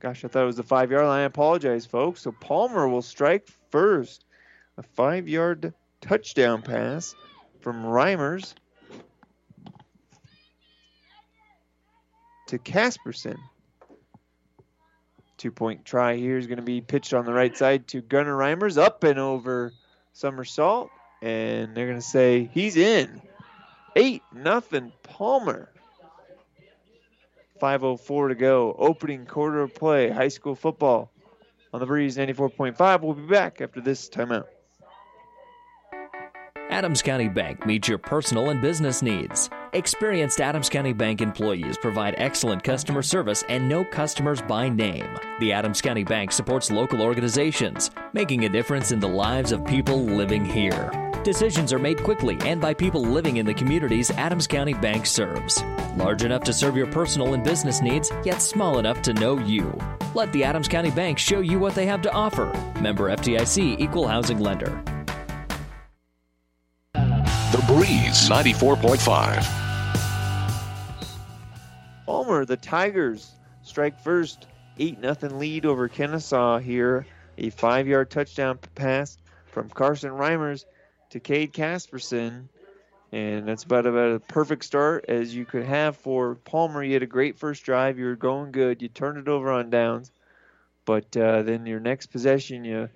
Gosh, 0.00 0.24
I 0.24 0.28
thought 0.28 0.42
it 0.42 0.46
was 0.46 0.56
the 0.56 0.64
five 0.64 0.90
yard 0.90 1.06
line. 1.06 1.20
I 1.20 1.22
apologize, 1.22 1.86
folks. 1.86 2.22
So 2.22 2.32
Palmer 2.32 2.88
will 2.88 3.00
strike 3.00 3.48
first. 3.70 4.24
A 4.76 4.82
five 4.82 5.28
yard 5.28 5.72
touchdown 6.00 6.62
pass 6.62 7.14
from 7.60 7.84
Reimers 7.84 8.54
to 12.46 12.58
Casperson. 12.58 13.38
Two 15.36 15.50
point 15.50 15.84
try 15.84 16.16
here 16.16 16.38
is 16.38 16.46
going 16.46 16.58
to 16.58 16.62
be 16.62 16.80
pitched 16.80 17.12
on 17.12 17.24
the 17.24 17.32
right 17.32 17.56
side 17.56 17.88
to 17.88 18.00
Gunnar 18.00 18.36
Reimers. 18.36 18.78
Up 18.78 19.04
and 19.04 19.18
over 19.18 19.72
somersault. 20.12 20.90
And 21.22 21.74
they're 21.74 21.86
going 21.86 21.98
to 21.98 22.02
say 22.02 22.50
he's 22.52 22.76
in. 22.76 23.20
8 23.96 24.22
nothing 24.34 24.92
Palmer. 25.02 25.70
5.04 27.60 28.28
to 28.28 28.34
go. 28.34 28.74
Opening 28.78 29.26
quarter 29.26 29.62
of 29.62 29.74
play. 29.74 30.10
High 30.10 30.28
school 30.28 30.54
football 30.54 31.10
on 31.72 31.80
the 31.80 31.86
Breeze 31.86 32.16
94.5. 32.16 33.00
We'll 33.00 33.14
be 33.14 33.26
back 33.26 33.60
after 33.60 33.80
this 33.80 34.08
timeout. 34.08 34.44
Adams 36.70 37.02
County 37.02 37.28
Bank 37.28 37.64
meets 37.66 37.88
your 37.88 37.98
personal 37.98 38.50
and 38.50 38.60
business 38.60 39.02
needs. 39.02 39.48
Experienced 39.74 40.40
Adams 40.40 40.68
County 40.68 40.92
Bank 40.92 41.20
employees 41.20 41.76
provide 41.76 42.14
excellent 42.16 42.62
customer 42.62 43.02
service 43.02 43.42
and 43.48 43.68
know 43.68 43.84
customers 43.84 44.40
by 44.40 44.68
name. 44.68 45.18
The 45.40 45.52
Adams 45.52 45.80
County 45.80 46.04
Bank 46.04 46.30
supports 46.30 46.70
local 46.70 47.02
organizations, 47.02 47.90
making 48.12 48.44
a 48.44 48.48
difference 48.48 48.92
in 48.92 49.00
the 49.00 49.08
lives 49.08 49.50
of 49.50 49.64
people 49.64 50.00
living 50.00 50.44
here. 50.44 50.92
Decisions 51.24 51.72
are 51.72 51.80
made 51.80 52.00
quickly 52.04 52.38
and 52.42 52.60
by 52.60 52.72
people 52.72 53.02
living 53.02 53.38
in 53.38 53.46
the 53.46 53.54
communities 53.54 54.12
Adams 54.12 54.46
County 54.46 54.74
Bank 54.74 55.06
serves. 55.06 55.60
Large 55.96 56.22
enough 56.22 56.44
to 56.44 56.52
serve 56.52 56.76
your 56.76 56.86
personal 56.86 57.34
and 57.34 57.42
business 57.42 57.82
needs, 57.82 58.12
yet 58.24 58.40
small 58.40 58.78
enough 58.78 59.02
to 59.02 59.12
know 59.12 59.40
you. 59.40 59.76
Let 60.14 60.30
the 60.30 60.44
Adams 60.44 60.68
County 60.68 60.92
Bank 60.92 61.18
show 61.18 61.40
you 61.40 61.58
what 61.58 61.74
they 61.74 61.86
have 61.86 62.02
to 62.02 62.12
offer. 62.12 62.52
Member 62.80 63.10
FDIC 63.10 63.80
Equal 63.80 64.06
Housing 64.06 64.38
Lender. 64.38 64.80
Breeze 67.66 68.28
94.5. 68.28 69.64
Palmer, 72.04 72.44
the 72.44 72.58
Tigers 72.58 73.32
strike 73.62 73.98
first. 73.98 74.46
8 74.78 75.00
nothing 75.00 75.38
lead 75.38 75.64
over 75.64 75.88
Kenesaw 75.88 76.60
here. 76.60 77.06
A 77.38 77.48
five 77.50 77.86
yard 77.86 78.10
touchdown 78.10 78.58
pass 78.74 79.16
from 79.46 79.70
Carson 79.70 80.10
Reimers 80.10 80.66
to 81.10 81.20
Cade 81.20 81.54
Casperson. 81.54 82.48
And 83.12 83.48
that's 83.48 83.62
about, 83.64 83.86
about 83.86 84.16
a 84.16 84.20
perfect 84.20 84.64
start 84.64 85.06
as 85.08 85.34
you 85.34 85.46
could 85.46 85.64
have 85.64 85.96
for 85.96 86.34
Palmer. 86.34 86.82
You 86.82 86.94
had 86.94 87.02
a 87.02 87.06
great 87.06 87.38
first 87.38 87.64
drive. 87.64 87.98
You 87.98 88.06
were 88.06 88.16
going 88.16 88.52
good. 88.52 88.82
You 88.82 88.88
turned 88.88 89.16
it 89.16 89.28
over 89.28 89.50
on 89.50 89.70
downs. 89.70 90.10
But 90.84 91.16
uh, 91.16 91.42
then 91.42 91.64
your 91.64 91.80
next 91.80 92.06
possession, 92.06 92.64
you 92.64 92.90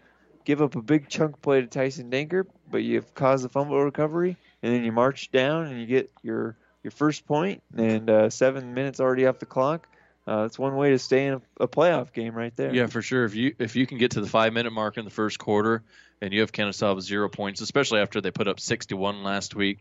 give 0.44 0.60
up 0.60 0.76
a 0.76 0.82
big 0.82 1.08
chunk 1.08 1.40
play 1.40 1.60
to 1.60 1.66
Tyson 1.66 2.10
Dankert, 2.10 2.46
but 2.70 2.82
you've 2.82 3.14
caused 3.14 3.46
a 3.46 3.48
fumble 3.48 3.82
recovery. 3.82 4.36
And 4.62 4.74
then 4.74 4.84
you 4.84 4.92
march 4.92 5.30
down 5.30 5.66
and 5.66 5.80
you 5.80 5.86
get 5.86 6.11
your 6.22 6.56
your 6.82 6.90
first 6.90 7.26
point, 7.26 7.62
and 7.76 8.09
uh, 8.09 8.30
seven 8.30 8.74
minutes 8.74 9.00
already 9.00 9.26
off 9.26 9.38
the 9.38 9.46
clock. 9.46 9.88
Uh, 10.26 10.42
that's 10.42 10.59
one 10.59 10.76
way 10.76 10.90
to 10.90 10.98
stay 10.98 11.26
in 11.26 11.34
a, 11.34 11.40
a 11.64 11.68
playoff 11.68 12.12
game 12.12 12.34
right 12.34 12.54
there. 12.56 12.74
Yeah, 12.74 12.86
for 12.86 13.00
sure. 13.02 13.24
If 13.24 13.34
you 13.34 13.54
if 13.59 13.76
you 13.76 13.86
can 13.86 13.98
get 13.98 14.12
to 14.12 14.20
the 14.20 14.28
five 14.28 14.52
minute 14.52 14.72
mark 14.72 14.98
in 14.98 15.04
the 15.04 15.11
first 15.11 15.38
quarter, 15.38 15.82
and 16.20 16.32
you 16.32 16.40
have 16.40 16.52
Kenesaw 16.52 16.94
with 16.94 17.04
zero 17.04 17.28
points, 17.28 17.61
especially 17.61 18.00
after 18.00 18.20
they 18.20 18.30
put 18.30 18.48
up 18.48 18.61
61 18.61 19.22
last 19.22 19.54
week, 19.54 19.78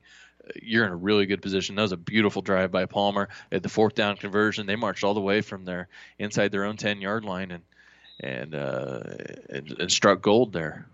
you're 0.62 0.86
in 0.86 0.92
a 0.92 0.96
really 0.96 1.26
good 1.26 1.42
position. 1.42 1.76
That 1.76 1.82
was 1.84 1.92
a 1.92 1.98
beautiful 1.98 2.42
drive 2.42 2.72
by 2.72 2.86
Palmer 2.86 3.30
at 3.52 3.64
the 3.64 3.70
fourth 3.70 3.96
down 3.96 4.18
conversion. 4.18 4.68
They 4.68 4.76
marched 4.76 5.04
all 5.04 5.14
the 5.14 5.22
way 5.22 5.42
from 5.42 5.66
their 5.66 5.88
inside 6.18 6.52
their 6.52 6.66
own 6.66 6.78
10 6.78 7.02
yard 7.02 7.26
line 7.26 7.52
and 7.52 7.64
and, 8.20 8.56
uh, 8.56 9.04
and 9.50 9.76
and 9.80 9.92
struck 9.92 10.22
gold 10.22 10.54
there. 10.54 10.88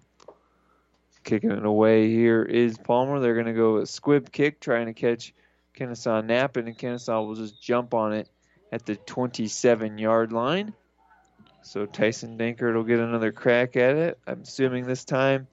Kicking 1.23 1.51
it 1.51 1.65
away 1.65 2.09
here 2.09 2.43
is 2.43 2.77
Palmer. 2.77 3.19
They're 3.19 3.33
going 3.33 3.45
to 3.45 3.53
go 3.53 3.77
a 3.77 3.85
squib 3.85 4.31
kick, 4.31 4.59
trying 4.59 4.87
to 4.87 4.93
catch 4.93 5.33
Kenesaw 5.77 6.25
napping, 6.25 6.67
and 6.67 6.77
Kenesaw 6.77 7.25
will 7.25 7.35
just 7.35 7.61
jump 7.61 7.93
on 7.93 8.13
it 8.13 8.29
at 8.71 8.85
the 8.85 8.95
27 8.95 9.97
yard 9.97 10.33
line. 10.33 10.73
So 11.61 11.85
Tyson 11.85 12.37
Dankert 12.37 12.75
will 12.75 12.83
get 12.83 12.99
another 12.99 13.31
crack 13.31 13.77
at 13.77 13.95
it. 13.95 14.19
I'm 14.27 14.41
assuming 14.41 14.85
this 14.85 15.05
time 15.05 15.47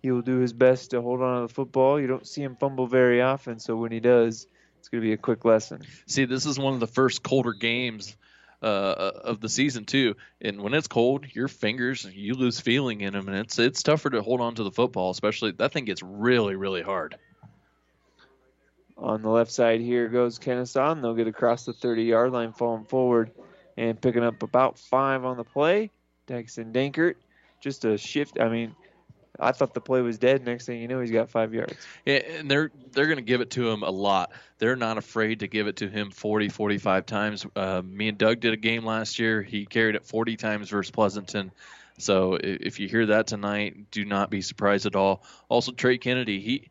he 0.00 0.12
will 0.12 0.22
do 0.22 0.38
his 0.38 0.52
best 0.52 0.92
to 0.92 1.02
hold 1.02 1.20
on 1.20 1.40
to 1.40 1.48
the 1.48 1.54
football. 1.54 2.00
You 2.00 2.06
don't 2.06 2.26
see 2.26 2.42
him 2.42 2.56
fumble 2.56 2.86
very 2.86 3.20
often, 3.20 3.58
so 3.58 3.76
when 3.76 3.90
he 3.90 4.00
does, 4.00 4.46
it's 4.78 4.88
going 4.88 5.02
to 5.02 5.06
be 5.06 5.12
a 5.12 5.18
quick 5.18 5.44
lesson. 5.44 5.82
See, 6.06 6.26
this 6.26 6.46
is 6.46 6.58
one 6.58 6.74
of 6.74 6.80
the 6.80 6.86
first 6.86 7.24
colder 7.24 7.52
games 7.52 8.16
uh, 8.62 9.12
of 9.24 9.40
the 9.40 9.48
season 9.48 9.84
too. 9.84 10.14
And 10.40 10.60
when 10.60 10.74
it's 10.74 10.88
cold, 10.88 11.26
your 11.34 11.48
fingers 11.48 12.04
you 12.12 12.34
lose 12.34 12.60
feeling 12.60 13.00
in 13.00 13.12
them, 13.12 13.28
and 13.28 13.36
it's 13.36 13.58
it's 13.58 13.82
tougher 13.82 14.10
to 14.10 14.22
hold 14.22 14.40
on 14.40 14.54
to 14.56 14.64
the 14.64 14.72
football. 14.72 15.10
Especially 15.10 15.52
that 15.52 15.72
thing 15.72 15.84
gets 15.84 16.02
really 16.02 16.56
really 16.56 16.82
hard. 16.82 17.16
On 18.96 19.22
the 19.22 19.28
left 19.28 19.52
side 19.52 19.80
here 19.80 20.08
goes 20.08 20.38
Kenesaw, 20.38 20.92
and 20.92 21.04
they'll 21.04 21.14
get 21.14 21.28
across 21.28 21.64
the 21.64 21.72
30 21.72 22.02
yard 22.04 22.32
line, 22.32 22.52
falling 22.52 22.84
forward 22.84 23.30
and 23.76 24.00
picking 24.00 24.24
up 24.24 24.42
about 24.42 24.76
five 24.76 25.24
on 25.24 25.36
the 25.36 25.44
play. 25.44 25.90
Daxton 26.26 26.72
Dankert, 26.72 27.14
just 27.60 27.84
a 27.84 27.96
shift. 27.96 28.40
I 28.40 28.48
mean, 28.48 28.74
I 29.38 29.52
thought 29.52 29.74
the 29.74 29.80
play 29.80 30.02
was 30.02 30.18
dead. 30.18 30.44
Next 30.44 30.66
thing 30.66 30.80
you 30.80 30.88
know, 30.88 31.00
he's 31.00 31.10
got 31.10 31.30
five 31.30 31.54
yards. 31.54 31.76
And 32.06 32.50
they're 32.50 32.70
they're 32.92 33.06
going 33.06 33.18
to 33.18 33.22
give 33.22 33.40
it 33.40 33.50
to 33.50 33.70
him 33.70 33.82
a 33.82 33.90
lot. 33.90 34.32
They're 34.58 34.76
not 34.76 34.98
afraid 34.98 35.40
to 35.40 35.48
give 35.48 35.68
it 35.68 35.76
to 35.76 35.88
him 35.88 36.10
40, 36.10 36.48
45 36.48 37.06
times. 37.06 37.46
Uh, 37.54 37.82
me 37.84 38.08
and 38.08 38.18
Doug 38.18 38.40
did 38.40 38.52
a 38.52 38.56
game 38.56 38.84
last 38.84 39.18
year. 39.18 39.42
He 39.42 39.66
carried 39.66 39.94
it 39.94 40.04
40 40.04 40.36
times 40.36 40.70
versus 40.70 40.90
Pleasanton. 40.90 41.52
So 41.98 42.38
if 42.40 42.80
you 42.80 42.88
hear 42.88 43.06
that 43.06 43.26
tonight, 43.26 43.90
do 43.90 44.04
not 44.04 44.30
be 44.30 44.40
surprised 44.40 44.86
at 44.86 44.96
all. 44.96 45.22
Also, 45.48 45.72
Trey 45.72 45.98
Kennedy, 45.98 46.40
he 46.40 46.70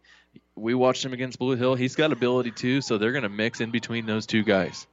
we 0.55 0.73
watched 0.73 1.05
him 1.05 1.13
against 1.13 1.39
Blue 1.39 1.55
Hill. 1.55 1.75
He's 1.75 1.95
got 1.95 2.11
ability 2.11 2.51
too, 2.51 2.81
so 2.81 2.97
they're 2.97 3.11
going 3.11 3.23
to 3.23 3.29
mix 3.29 3.61
in 3.61 3.71
between 3.71 4.05
those 4.05 4.25
two 4.25 4.43
guys. 4.43 4.87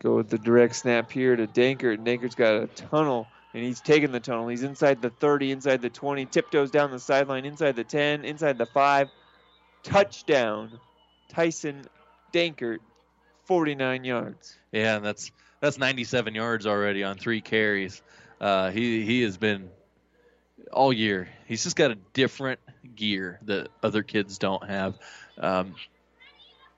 Go 0.00 0.16
with 0.16 0.28
the 0.28 0.38
direct 0.38 0.76
snap 0.76 1.10
here 1.10 1.34
to 1.34 1.46
Dankert. 1.46 2.04
Dankert's 2.04 2.34
got 2.34 2.62
a 2.62 2.66
tunnel 2.68 3.26
and 3.54 3.62
he's 3.62 3.80
taking 3.80 4.12
the 4.12 4.20
tunnel. 4.20 4.48
He's 4.48 4.62
inside 4.62 5.00
the 5.02 5.10
30, 5.10 5.52
inside 5.52 5.82
the 5.82 5.90
20, 5.90 6.26
tiptoes 6.26 6.70
down 6.70 6.90
the 6.90 6.98
sideline, 6.98 7.44
inside 7.44 7.76
the 7.76 7.84
10, 7.84 8.24
inside 8.24 8.58
the 8.58 8.66
5. 8.66 9.08
Touchdown, 9.82 10.78
Tyson 11.28 11.84
Dankert, 12.32 12.78
49 13.44 14.04
yards. 14.04 14.56
Yeah, 14.72 14.96
and 14.96 15.04
that's 15.04 15.30
that's 15.60 15.78
97 15.78 16.34
yards 16.34 16.66
already 16.66 17.04
on 17.04 17.16
three 17.16 17.40
carries. 17.40 18.02
Uh, 18.40 18.70
he 18.70 19.04
he 19.04 19.22
has 19.22 19.36
been 19.36 19.70
all 20.72 20.92
year. 20.92 21.28
He's 21.46 21.64
just 21.64 21.76
got 21.76 21.90
a 21.90 21.96
different 22.12 22.60
gear 22.94 23.38
that 23.42 23.68
other 23.82 24.02
kids 24.02 24.38
don't 24.38 24.64
have. 24.68 24.98
Um, 25.38 25.74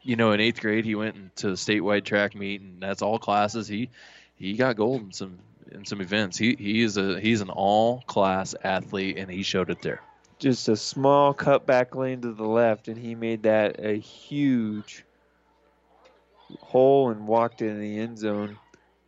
you 0.03 0.17
know, 0.17 0.33
in 0.33 0.41
eighth 0.41 0.61
grade, 0.61 0.85
he 0.85 0.95
went 0.95 1.37
the 1.37 1.49
statewide 1.49 2.05
track 2.05 2.35
meet, 2.35 2.61
and 2.61 2.81
that's 2.81 3.03
all 3.03 3.19
classes. 3.19 3.67
He 3.67 3.91
he 4.37 4.55
got 4.55 4.77
gold 4.77 5.03
in 5.03 5.13
some 5.13 5.39
in 5.73 5.85
some 5.85 6.01
events. 6.01 6.37
He 6.39 6.57
he 6.59 6.83
is 6.83 6.97
a 6.97 7.21
he's 7.21 7.41
an 7.41 7.51
all 7.51 8.03
class 8.07 8.55
athlete, 8.63 9.19
and 9.19 9.31
he 9.31 9.43
showed 9.43 9.71
it 9.71 9.83
there. 9.83 10.01
Just 10.39 10.69
a 10.69 10.77
small 10.77 11.35
cutback 11.35 11.95
lane 11.95 12.23
to 12.23 12.33
the 12.33 12.47
left, 12.47 12.89
and 12.89 12.97
he 12.97 13.15
made 13.15 13.43
that 13.43 13.77
a 13.79 13.99
huge 13.99 15.05
hole 16.61 17.11
and 17.11 17.27
walked 17.27 17.63
in 17.63 17.81
the 17.81 17.99
end 17.99 18.19
zone. 18.19 18.59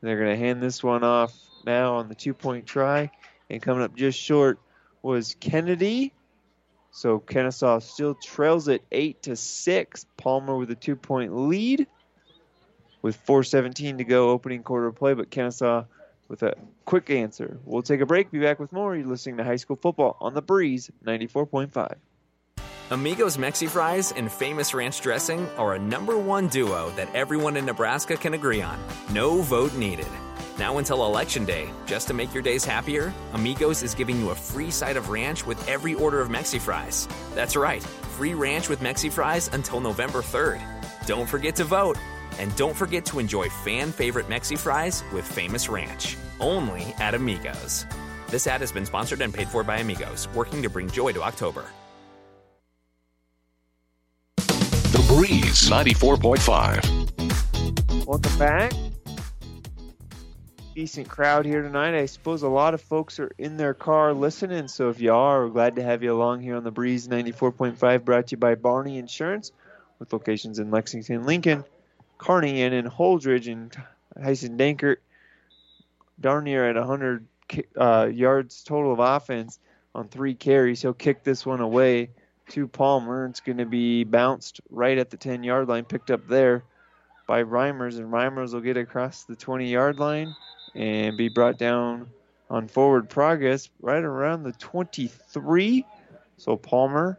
They're 0.00 0.18
going 0.18 0.36
to 0.36 0.44
hand 0.44 0.62
this 0.62 0.82
one 0.82 1.04
off 1.04 1.32
now 1.64 1.96
on 1.96 2.08
the 2.08 2.14
two 2.14 2.34
point 2.34 2.66
try, 2.66 3.10
and 3.48 3.62
coming 3.62 3.82
up 3.82 3.94
just 3.96 4.18
short 4.18 4.58
was 5.00 5.36
Kennedy. 5.40 6.12
So 6.90 7.20
Kenesaw 7.20 7.82
still 7.82 8.14
trails 8.14 8.68
it 8.68 8.84
eight 8.92 9.22
to 9.22 9.36
six. 9.36 10.04
Palmer 10.18 10.56
with 10.56 10.70
a 10.70 10.74
two 10.74 10.96
point 10.96 11.34
lead 11.34 11.86
with 13.00 13.16
4:17 13.26 13.98
to 13.98 14.04
go, 14.04 14.30
opening 14.30 14.62
quarter 14.62 14.92
play. 14.92 15.14
But 15.14 15.30
Kenesaw 15.30 15.86
with 16.32 16.42
a 16.42 16.56
quick 16.86 17.10
answer. 17.10 17.58
We'll 17.66 17.82
take 17.82 18.00
a 18.00 18.06
break. 18.06 18.30
Be 18.30 18.40
back 18.40 18.58
with 18.58 18.72
more. 18.72 18.96
You're 18.96 19.06
listening 19.06 19.36
to 19.36 19.44
High 19.44 19.56
School 19.56 19.76
Football 19.76 20.16
on 20.18 20.32
the 20.32 20.40
Breeze 20.40 20.90
94.5. 21.04 21.96
Amigos 22.90 23.36
Mexi 23.36 23.68
Fries 23.68 24.12
and 24.12 24.32
Famous 24.32 24.72
Ranch 24.72 25.02
Dressing 25.02 25.46
are 25.58 25.74
a 25.74 25.78
number 25.78 26.16
one 26.16 26.48
duo 26.48 26.90
that 26.96 27.14
everyone 27.14 27.58
in 27.58 27.66
Nebraska 27.66 28.16
can 28.16 28.32
agree 28.32 28.62
on. 28.62 28.78
No 29.10 29.42
vote 29.42 29.74
needed. 29.74 30.08
Now 30.58 30.78
until 30.78 31.04
Election 31.04 31.44
Day, 31.44 31.70
just 31.84 32.08
to 32.08 32.14
make 32.14 32.32
your 32.32 32.42
days 32.42 32.64
happier, 32.64 33.12
Amigos 33.34 33.82
is 33.82 33.94
giving 33.94 34.18
you 34.18 34.30
a 34.30 34.34
free 34.34 34.70
side 34.70 34.96
of 34.96 35.10
ranch 35.10 35.46
with 35.46 35.68
every 35.68 35.94
order 35.94 36.22
of 36.22 36.30
Mexi 36.30 36.60
Fries. 36.60 37.08
That's 37.34 37.56
right, 37.56 37.82
free 38.16 38.32
ranch 38.32 38.70
with 38.70 38.80
Mexi 38.80 39.12
Fries 39.12 39.48
until 39.52 39.80
November 39.80 40.20
3rd. 40.20 40.62
Don't 41.06 41.28
forget 41.28 41.56
to 41.56 41.64
vote. 41.64 41.98
And 42.38 42.54
don't 42.56 42.76
forget 42.76 43.04
to 43.06 43.18
enjoy 43.18 43.48
fan 43.48 43.90
favorite 43.92 44.28
Mexi 44.28 44.58
Fries 44.58 45.02
with 45.12 45.26
Famous 45.26 45.68
Ranch, 45.68 46.16
only 46.40 46.94
at 46.98 47.14
Amigos. 47.14 47.86
This 48.28 48.46
ad 48.46 48.60
has 48.62 48.72
been 48.72 48.86
sponsored 48.86 49.20
and 49.20 49.34
paid 49.34 49.48
for 49.48 49.62
by 49.62 49.76
Amigos, 49.78 50.28
working 50.34 50.62
to 50.62 50.70
bring 50.70 50.90
joy 50.90 51.12
to 51.12 51.22
October. 51.22 51.66
The 54.36 55.04
Breeze 55.08 55.70
94.5. 55.70 58.06
Welcome 58.06 58.38
back. 58.38 58.72
Decent 60.74 61.08
crowd 61.08 61.44
here 61.44 61.60
tonight. 61.60 61.94
I 61.94 62.06
suppose 62.06 62.42
a 62.42 62.48
lot 62.48 62.72
of 62.72 62.80
folks 62.80 63.20
are 63.20 63.30
in 63.36 63.58
their 63.58 63.74
car 63.74 64.14
listening, 64.14 64.68
so 64.68 64.88
if 64.88 65.00
you 65.00 65.12
are, 65.12 65.44
we're 65.44 65.52
glad 65.52 65.76
to 65.76 65.82
have 65.82 66.02
you 66.02 66.14
along 66.14 66.40
here 66.40 66.56
on 66.56 66.64
the 66.64 66.70
Breeze 66.70 67.08
94.5, 67.08 68.04
brought 68.04 68.28
to 68.28 68.32
you 68.32 68.38
by 68.38 68.54
Barney 68.54 68.96
Insurance, 68.96 69.52
with 69.98 70.14
locations 70.14 70.58
in 70.58 70.70
Lexington, 70.70 71.26
Lincoln, 71.26 71.64
Kearney, 72.22 72.62
and 72.62 72.72
in 72.72 72.84
Holdrege, 72.84 73.50
and 73.50 73.76
Tyson 74.22 74.56
Dankert 74.56 74.98
darn 76.20 76.44
near 76.44 76.70
at 76.70 76.76
100 76.76 77.26
uh, 77.76 78.08
yards 78.12 78.62
total 78.62 78.92
of 78.92 79.00
offense 79.00 79.58
on 79.92 80.06
three 80.06 80.34
carries. 80.34 80.80
He'll 80.80 80.94
kick 80.94 81.24
this 81.24 81.44
one 81.44 81.60
away 81.60 82.10
to 82.50 82.68
Palmer. 82.68 83.26
It's 83.26 83.40
going 83.40 83.58
to 83.58 83.66
be 83.66 84.04
bounced 84.04 84.60
right 84.70 84.96
at 84.96 85.10
the 85.10 85.16
10 85.16 85.42
yard 85.42 85.68
line, 85.68 85.84
picked 85.84 86.12
up 86.12 86.28
there 86.28 86.62
by 87.26 87.42
Reimers, 87.42 87.98
and 87.98 88.12
Reimers 88.12 88.52
will 88.52 88.60
get 88.60 88.76
across 88.76 89.24
the 89.24 89.34
20 89.34 89.68
yard 89.68 89.98
line 89.98 90.32
and 90.76 91.16
be 91.16 91.28
brought 91.28 91.58
down 91.58 92.08
on 92.48 92.68
forward 92.68 93.10
progress 93.10 93.68
right 93.80 94.02
around 94.02 94.44
the 94.44 94.52
23. 94.52 95.84
So 96.36 96.56
Palmer, 96.56 97.18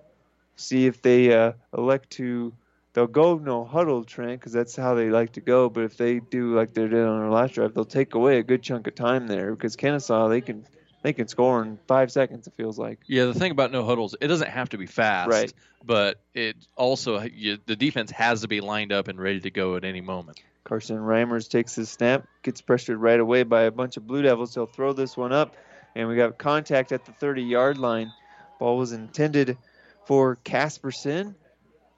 see 0.55 0.85
if 0.85 1.01
they 1.01 1.33
uh, 1.33 1.51
elect 1.77 2.09
to 2.11 2.53
they'll 2.93 3.07
go 3.07 3.37
no 3.37 3.65
huddle, 3.65 4.03
Trent, 4.03 4.39
because 4.39 4.53
that's 4.53 4.75
how 4.75 4.93
they 4.93 5.09
like 5.09 5.33
to 5.33 5.41
go. 5.41 5.69
But 5.69 5.83
if 5.83 5.97
they 5.97 6.19
do 6.19 6.55
like 6.55 6.73
they 6.73 6.87
did 6.87 7.05
on 7.05 7.19
their 7.19 7.29
last 7.29 7.55
drive, 7.55 7.73
they'll 7.73 7.85
take 7.85 8.13
away 8.13 8.37
a 8.39 8.43
good 8.43 8.63
chunk 8.63 8.87
of 8.87 8.95
time 8.95 9.27
there 9.27 9.51
because 9.51 9.75
Kenesaw 9.75 10.29
they 10.29 10.41
can 10.41 10.65
they 11.01 11.13
can 11.13 11.27
score 11.27 11.61
in 11.61 11.77
five 11.87 12.11
seconds. 12.11 12.47
It 12.47 12.53
feels 12.55 12.79
like. 12.79 12.99
Yeah, 13.07 13.25
the 13.25 13.33
thing 13.33 13.51
about 13.51 13.71
no 13.71 13.83
huddles, 13.83 14.15
it 14.19 14.27
doesn't 14.27 14.49
have 14.49 14.69
to 14.69 14.77
be 14.77 14.85
fast, 14.85 15.29
right? 15.29 15.53
But 15.85 16.19
it 16.33 16.55
also 16.75 17.21
you, 17.21 17.57
the 17.65 17.75
defense 17.75 18.11
has 18.11 18.41
to 18.41 18.47
be 18.47 18.61
lined 18.61 18.93
up 18.93 19.07
and 19.07 19.19
ready 19.19 19.41
to 19.41 19.51
go 19.51 19.75
at 19.75 19.83
any 19.83 20.01
moment. 20.01 20.41
Carson 20.63 20.97
Reimers 20.97 21.49
takes 21.49 21.75
his 21.75 21.89
snap, 21.89 22.25
gets 22.41 22.61
pressured 22.61 22.97
right 22.97 23.19
away 23.19 23.43
by 23.43 23.63
a 23.63 23.71
bunch 23.71 23.97
of 23.97 24.07
Blue 24.07 24.21
Devils. 24.21 24.53
He'll 24.53 24.65
throw 24.65 24.93
this 24.93 25.17
one 25.17 25.33
up, 25.33 25.57
and 25.93 26.07
we 26.07 26.15
got 26.15 26.37
contact 26.37 26.93
at 26.93 27.03
the 27.05 27.11
30 27.11 27.43
yard 27.43 27.77
line. 27.77 28.13
Ball 28.59 28.77
was 28.77 28.93
intended 28.93 29.57
for 30.05 30.37
Casperson 30.37 31.35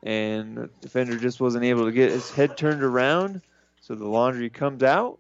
and 0.06 0.56
the 0.56 0.70
defender 0.80 1.18
just 1.18 1.42
wasn't 1.42 1.66
able 1.66 1.86
to 1.86 1.92
get 1.92 2.12
his 2.12 2.30
head 2.30 2.56
turned 2.56 2.84
around. 2.84 3.42
So 3.82 3.96
the 3.96 4.08
laundry 4.08 4.50
comes 4.50 4.84
out, 4.84 5.20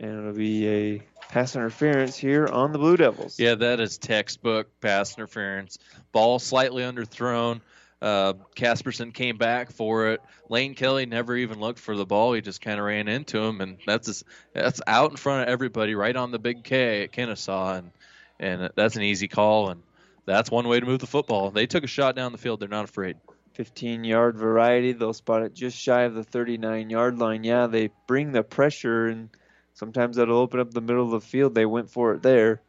and 0.00 0.18
it'll 0.18 0.32
be 0.32 0.68
a 0.68 1.02
pass 1.28 1.54
interference 1.54 2.16
here 2.16 2.46
on 2.46 2.72
the 2.72 2.78
Blue 2.78 2.96
Devils. 2.96 3.38
Yeah, 3.38 3.56
that 3.56 3.80
is 3.80 3.98
textbook 3.98 4.68
pass 4.80 5.16
interference. 5.16 5.78
Ball 6.12 6.38
slightly 6.38 6.82
underthrown. 6.82 7.60
Uh, 8.00 8.34
Casperson 8.54 9.12
came 9.12 9.36
back 9.36 9.72
for 9.72 10.08
it. 10.08 10.20
Lane 10.48 10.74
Kelly 10.74 11.06
never 11.06 11.34
even 11.34 11.60
looked 11.60 11.78
for 11.78 11.96
the 11.96 12.04
ball. 12.04 12.34
He 12.34 12.40
just 12.40 12.60
kind 12.60 12.78
of 12.78 12.84
ran 12.84 13.08
into 13.08 13.38
him, 13.38 13.60
and 13.60 13.78
that's 13.86 14.06
just, 14.06 14.24
that's 14.52 14.82
out 14.86 15.10
in 15.10 15.16
front 15.16 15.42
of 15.42 15.48
everybody, 15.48 15.94
right 15.94 16.14
on 16.14 16.30
the 16.30 16.38
big 16.38 16.62
K 16.62 17.04
at 17.04 17.12
Kenesaw, 17.12 17.78
and 17.78 17.90
and 18.38 18.70
that's 18.76 18.96
an 18.96 19.02
easy 19.02 19.28
call, 19.28 19.70
and 19.70 19.82
that's 20.26 20.50
one 20.50 20.68
way 20.68 20.78
to 20.78 20.84
move 20.84 21.00
the 21.00 21.06
football. 21.06 21.50
They 21.50 21.66
took 21.66 21.84
a 21.84 21.88
shot 21.88 22.16
down 22.16 22.32
the 22.32 22.38
field. 22.38 22.60
They're 22.60 22.68
not 22.68 22.84
afraid. 22.84 23.16
15 23.56 24.04
yard 24.04 24.36
variety. 24.36 24.92
They'll 24.92 25.14
spot 25.14 25.42
it 25.42 25.54
just 25.54 25.78
shy 25.78 26.02
of 26.02 26.14
the 26.14 26.22
39 26.22 26.90
yard 26.90 27.18
line. 27.18 27.42
Yeah, 27.42 27.66
they 27.66 27.90
bring 28.06 28.32
the 28.32 28.42
pressure, 28.42 29.06
and 29.06 29.30
sometimes 29.72 30.16
that'll 30.16 30.36
open 30.36 30.60
up 30.60 30.72
the 30.72 30.82
middle 30.82 31.04
of 31.04 31.10
the 31.10 31.26
field. 31.26 31.54
They 31.54 31.64
went 31.64 31.90
for 31.90 32.12
it 32.12 32.22
there. 32.22 32.60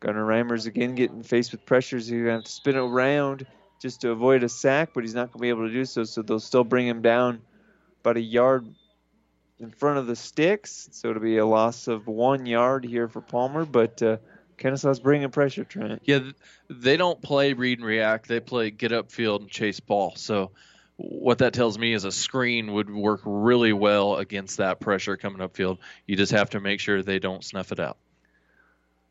Gunnar 0.00 0.26
Reimers 0.26 0.66
again 0.66 0.94
getting 0.94 1.22
faced 1.22 1.52
with 1.52 1.64
pressures. 1.64 2.06
He's 2.06 2.18
going 2.18 2.26
to 2.26 2.32
have 2.32 2.44
to 2.44 2.50
spin 2.50 2.76
around 2.76 3.46
just 3.80 4.02
to 4.02 4.10
avoid 4.10 4.42
a 4.42 4.48
sack, 4.48 4.90
but 4.92 5.04
he's 5.04 5.14
not 5.14 5.32
going 5.32 5.38
to 5.38 5.42
be 5.42 5.48
able 5.48 5.66
to 5.66 5.72
do 5.72 5.86
so. 5.86 6.04
So 6.04 6.20
they'll 6.20 6.38
still 6.38 6.64
bring 6.64 6.86
him 6.86 7.00
down 7.00 7.40
about 8.00 8.18
a 8.18 8.20
yard 8.20 8.66
in 9.58 9.70
front 9.70 9.98
of 9.98 10.06
the 10.06 10.16
sticks. 10.16 10.90
So 10.92 11.08
it'll 11.08 11.22
be 11.22 11.38
a 11.38 11.46
loss 11.46 11.88
of 11.88 12.06
one 12.06 12.44
yard 12.44 12.84
here 12.84 13.08
for 13.08 13.22
Palmer, 13.22 13.64
but 13.64 14.02
uh, 14.02 14.18
Kenesaw's 14.56 15.00
bringing 15.00 15.30
pressure, 15.30 15.64
Trent. 15.64 16.02
Yeah, 16.04 16.20
they 16.68 16.96
don't 16.96 17.20
play 17.20 17.52
read 17.52 17.78
and 17.78 17.86
react. 17.86 18.28
They 18.28 18.40
play 18.40 18.70
get 18.70 18.92
upfield 18.92 19.40
and 19.40 19.50
chase 19.50 19.80
ball. 19.80 20.14
So 20.16 20.52
what 20.96 21.38
that 21.38 21.52
tells 21.52 21.78
me 21.78 21.92
is 21.92 22.04
a 22.04 22.12
screen 22.12 22.72
would 22.72 22.90
work 22.90 23.20
really 23.24 23.72
well 23.72 24.16
against 24.16 24.58
that 24.58 24.80
pressure 24.80 25.16
coming 25.16 25.46
upfield. 25.46 25.78
You 26.06 26.16
just 26.16 26.32
have 26.32 26.50
to 26.50 26.60
make 26.60 26.80
sure 26.80 27.02
they 27.02 27.18
don't 27.18 27.44
snuff 27.44 27.72
it 27.72 27.80
out. 27.80 27.98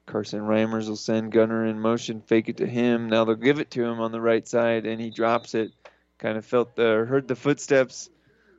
Carson 0.06 0.41
Reimers 0.41 0.88
will 0.88 0.96
send 0.96 1.32
Gunner 1.32 1.66
in 1.66 1.80
motion, 1.80 2.22
fake 2.22 2.50
it 2.50 2.58
to 2.58 2.68
him. 2.68 3.10
Now 3.10 3.26
they'll 3.26 3.36
give 3.36 3.60
it 3.60 3.72
to 3.72 3.84
him 3.84 4.00
on 4.00 4.12
the 4.12 4.22
right 4.22 4.48
side, 4.48 4.86
and 4.86 5.02
he 5.02 5.10
drops 5.10 5.56
it. 5.56 5.72
Kind 6.18 6.38
of 6.38 6.46
felt 6.46 6.76
the 6.76 7.06
heard 7.08 7.28
the 7.28 7.36
footsteps 7.36 8.10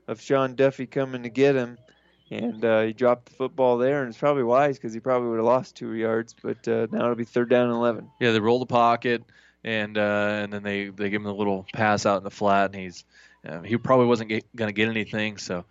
of 0.06 0.20
Sean 0.20 0.54
Duffy 0.54 0.86
coming 0.86 1.22
to 1.22 1.28
get 1.28 1.54
him, 1.54 1.78
and 2.30 2.64
uh, 2.64 2.82
he 2.82 2.92
dropped 2.92 3.26
the 3.26 3.32
football 3.32 3.78
there. 3.78 4.02
And 4.02 4.08
it's 4.08 4.18
probably 4.18 4.42
wise 4.42 4.76
because 4.76 4.92
he 4.92 5.00
probably 5.00 5.28
would 5.28 5.38
have 5.38 5.46
lost 5.46 5.76
two 5.76 5.94
yards. 5.94 6.34
But 6.40 6.66
uh, 6.66 6.86
now 6.90 7.04
it'll 7.04 7.14
be 7.14 7.24
third 7.24 7.48
down 7.48 7.66
and 7.66 7.74
eleven. 7.74 8.10
Yeah, 8.20 8.32
they 8.32 8.40
roll 8.40 8.58
the 8.58 8.66
pocket, 8.66 9.22
and 9.64 9.96
uh, 9.96 10.40
and 10.42 10.52
then 10.52 10.62
they 10.62 10.88
they 10.88 11.10
give 11.10 11.22
him 11.22 11.28
a 11.28 11.32
little 11.32 11.66
pass 11.72 12.06
out 12.06 12.18
in 12.18 12.24
the 12.24 12.30
flat, 12.30 12.66
and 12.66 12.74
he's 12.74 13.04
uh, 13.46 13.62
he 13.62 13.76
probably 13.76 14.06
wasn't 14.06 14.30
going 14.30 14.68
to 14.68 14.72
get 14.72 14.88
anything, 14.88 15.38
so 15.38 15.64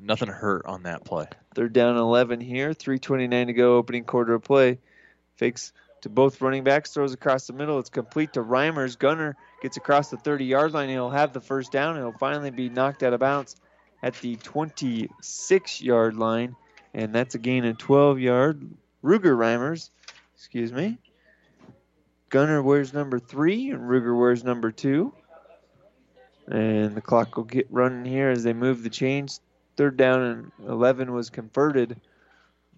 nothing 0.00 0.28
hurt 0.28 0.66
on 0.66 0.84
that 0.84 1.04
play. 1.04 1.26
Third 1.54 1.72
down 1.72 1.90
and 1.90 1.98
11 1.98 2.40
here. 2.40 2.70
3:29 2.70 3.46
to 3.46 3.52
go, 3.52 3.76
opening 3.76 4.04
quarter 4.04 4.34
of 4.34 4.42
play. 4.42 4.78
Fakes 5.36 5.72
to 6.02 6.08
both 6.08 6.40
running 6.40 6.64
backs, 6.64 6.92
throws 6.92 7.14
across 7.14 7.46
the 7.46 7.52
middle. 7.52 7.78
It's 7.78 7.90
complete 7.90 8.34
to 8.34 8.42
Reimers. 8.42 8.98
Gunner 8.98 9.36
gets 9.62 9.78
across 9.78 10.10
the 10.10 10.18
30-yard 10.18 10.72
line. 10.72 10.90
He'll 10.90 11.10
have 11.10 11.32
the 11.32 11.40
first 11.40 11.72
down. 11.72 11.96
He'll 11.96 12.12
finally 12.12 12.50
be 12.50 12.68
knocked 12.68 13.02
out 13.02 13.14
of 13.14 13.20
bounds 13.20 13.56
at 14.04 14.12
the 14.20 14.36
26-yard 14.36 16.14
line, 16.14 16.54
and 16.92 17.14
that's 17.14 17.34
a 17.34 17.38
gain 17.38 17.64
of 17.64 17.78
12 17.78 18.20
yard. 18.20 18.70
Ruger 19.02 19.34
Reimers, 19.34 19.88
excuse 20.36 20.70
me. 20.70 20.98
Gunner 22.28 22.62
wears 22.62 22.92
number 22.92 23.18
three, 23.18 23.70
and 23.70 23.80
Ruger 23.80 24.16
wears 24.16 24.44
number 24.44 24.70
two. 24.70 25.14
And 26.46 26.94
the 26.94 27.00
clock 27.00 27.38
will 27.38 27.44
get 27.44 27.66
running 27.70 28.04
here 28.04 28.28
as 28.28 28.42
they 28.42 28.52
move 28.52 28.82
the 28.82 28.90
chains. 28.90 29.40
Third 29.78 29.96
down 29.96 30.20
and 30.20 30.52
11 30.68 31.10
was 31.10 31.30
converted 31.30 31.98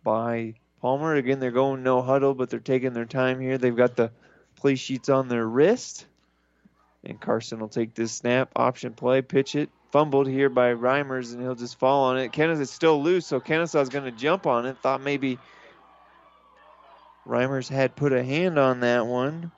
by 0.05 0.55
Palmer. 0.81 1.17
Again, 1.17 1.41
they're 1.41 1.51
going 1.51 1.83
no 1.83 2.03
huddle, 2.03 2.35
but 2.35 2.51
they're 2.51 2.61
taking 2.61 2.93
their 2.93 3.05
time 3.05 3.41
here. 3.41 3.59
They've 3.59 3.75
got 3.75 3.97
the 3.97 4.13
play 4.55 4.77
sheets 4.77 5.09
on 5.09 5.27
their 5.27 5.45
wrist. 5.45 6.07
And 7.03 7.21
Carson 7.21 7.59
will 7.59 7.69
take 7.69 7.95
this 7.95 8.13
snap, 8.13 8.53
option 8.55 8.93
play, 8.93 9.23
pitch 9.23 9.57
it. 9.57 9.71
Fumbled 9.93 10.27
here 10.27 10.49
by 10.49 10.75
Reimers, 10.75 11.33
and 11.33 11.41
he'll 11.41 11.55
just 11.55 11.79
fall 11.79 12.05
on 12.05 12.19
it. 12.19 12.33
Kenesaw 12.33 12.61
is 12.61 12.71
still 12.71 13.03
loose, 13.03 13.27
so 13.27 13.41
Kenesaw's 13.41 13.89
going 13.89 14.05
to 14.05 14.11
jump 14.11 14.47
on 14.47 14.67
it. 14.67 14.77
Thought 14.83 15.01
maybe 15.01 15.39
Reimers 17.27 17.69
had 17.69 17.97
put 17.97 18.13
a 18.13 18.23
hand 18.23 18.59
on 18.59 18.81
that 18.81 19.07
one. 19.07 19.53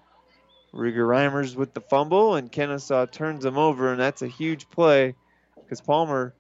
Ruger 0.73 1.07
Reimers 1.07 1.57
with 1.57 1.73
the 1.75 1.81
fumble, 1.81 2.35
and 2.35 2.53
Kenesaw 2.53 3.11
turns 3.11 3.45
him 3.45 3.57
over, 3.57 3.91
and 3.91 4.01
that's 4.01 4.23
a 4.23 4.29
huge 4.29 4.69
play 4.71 5.15
because 5.57 5.81
Palmer 5.81 6.35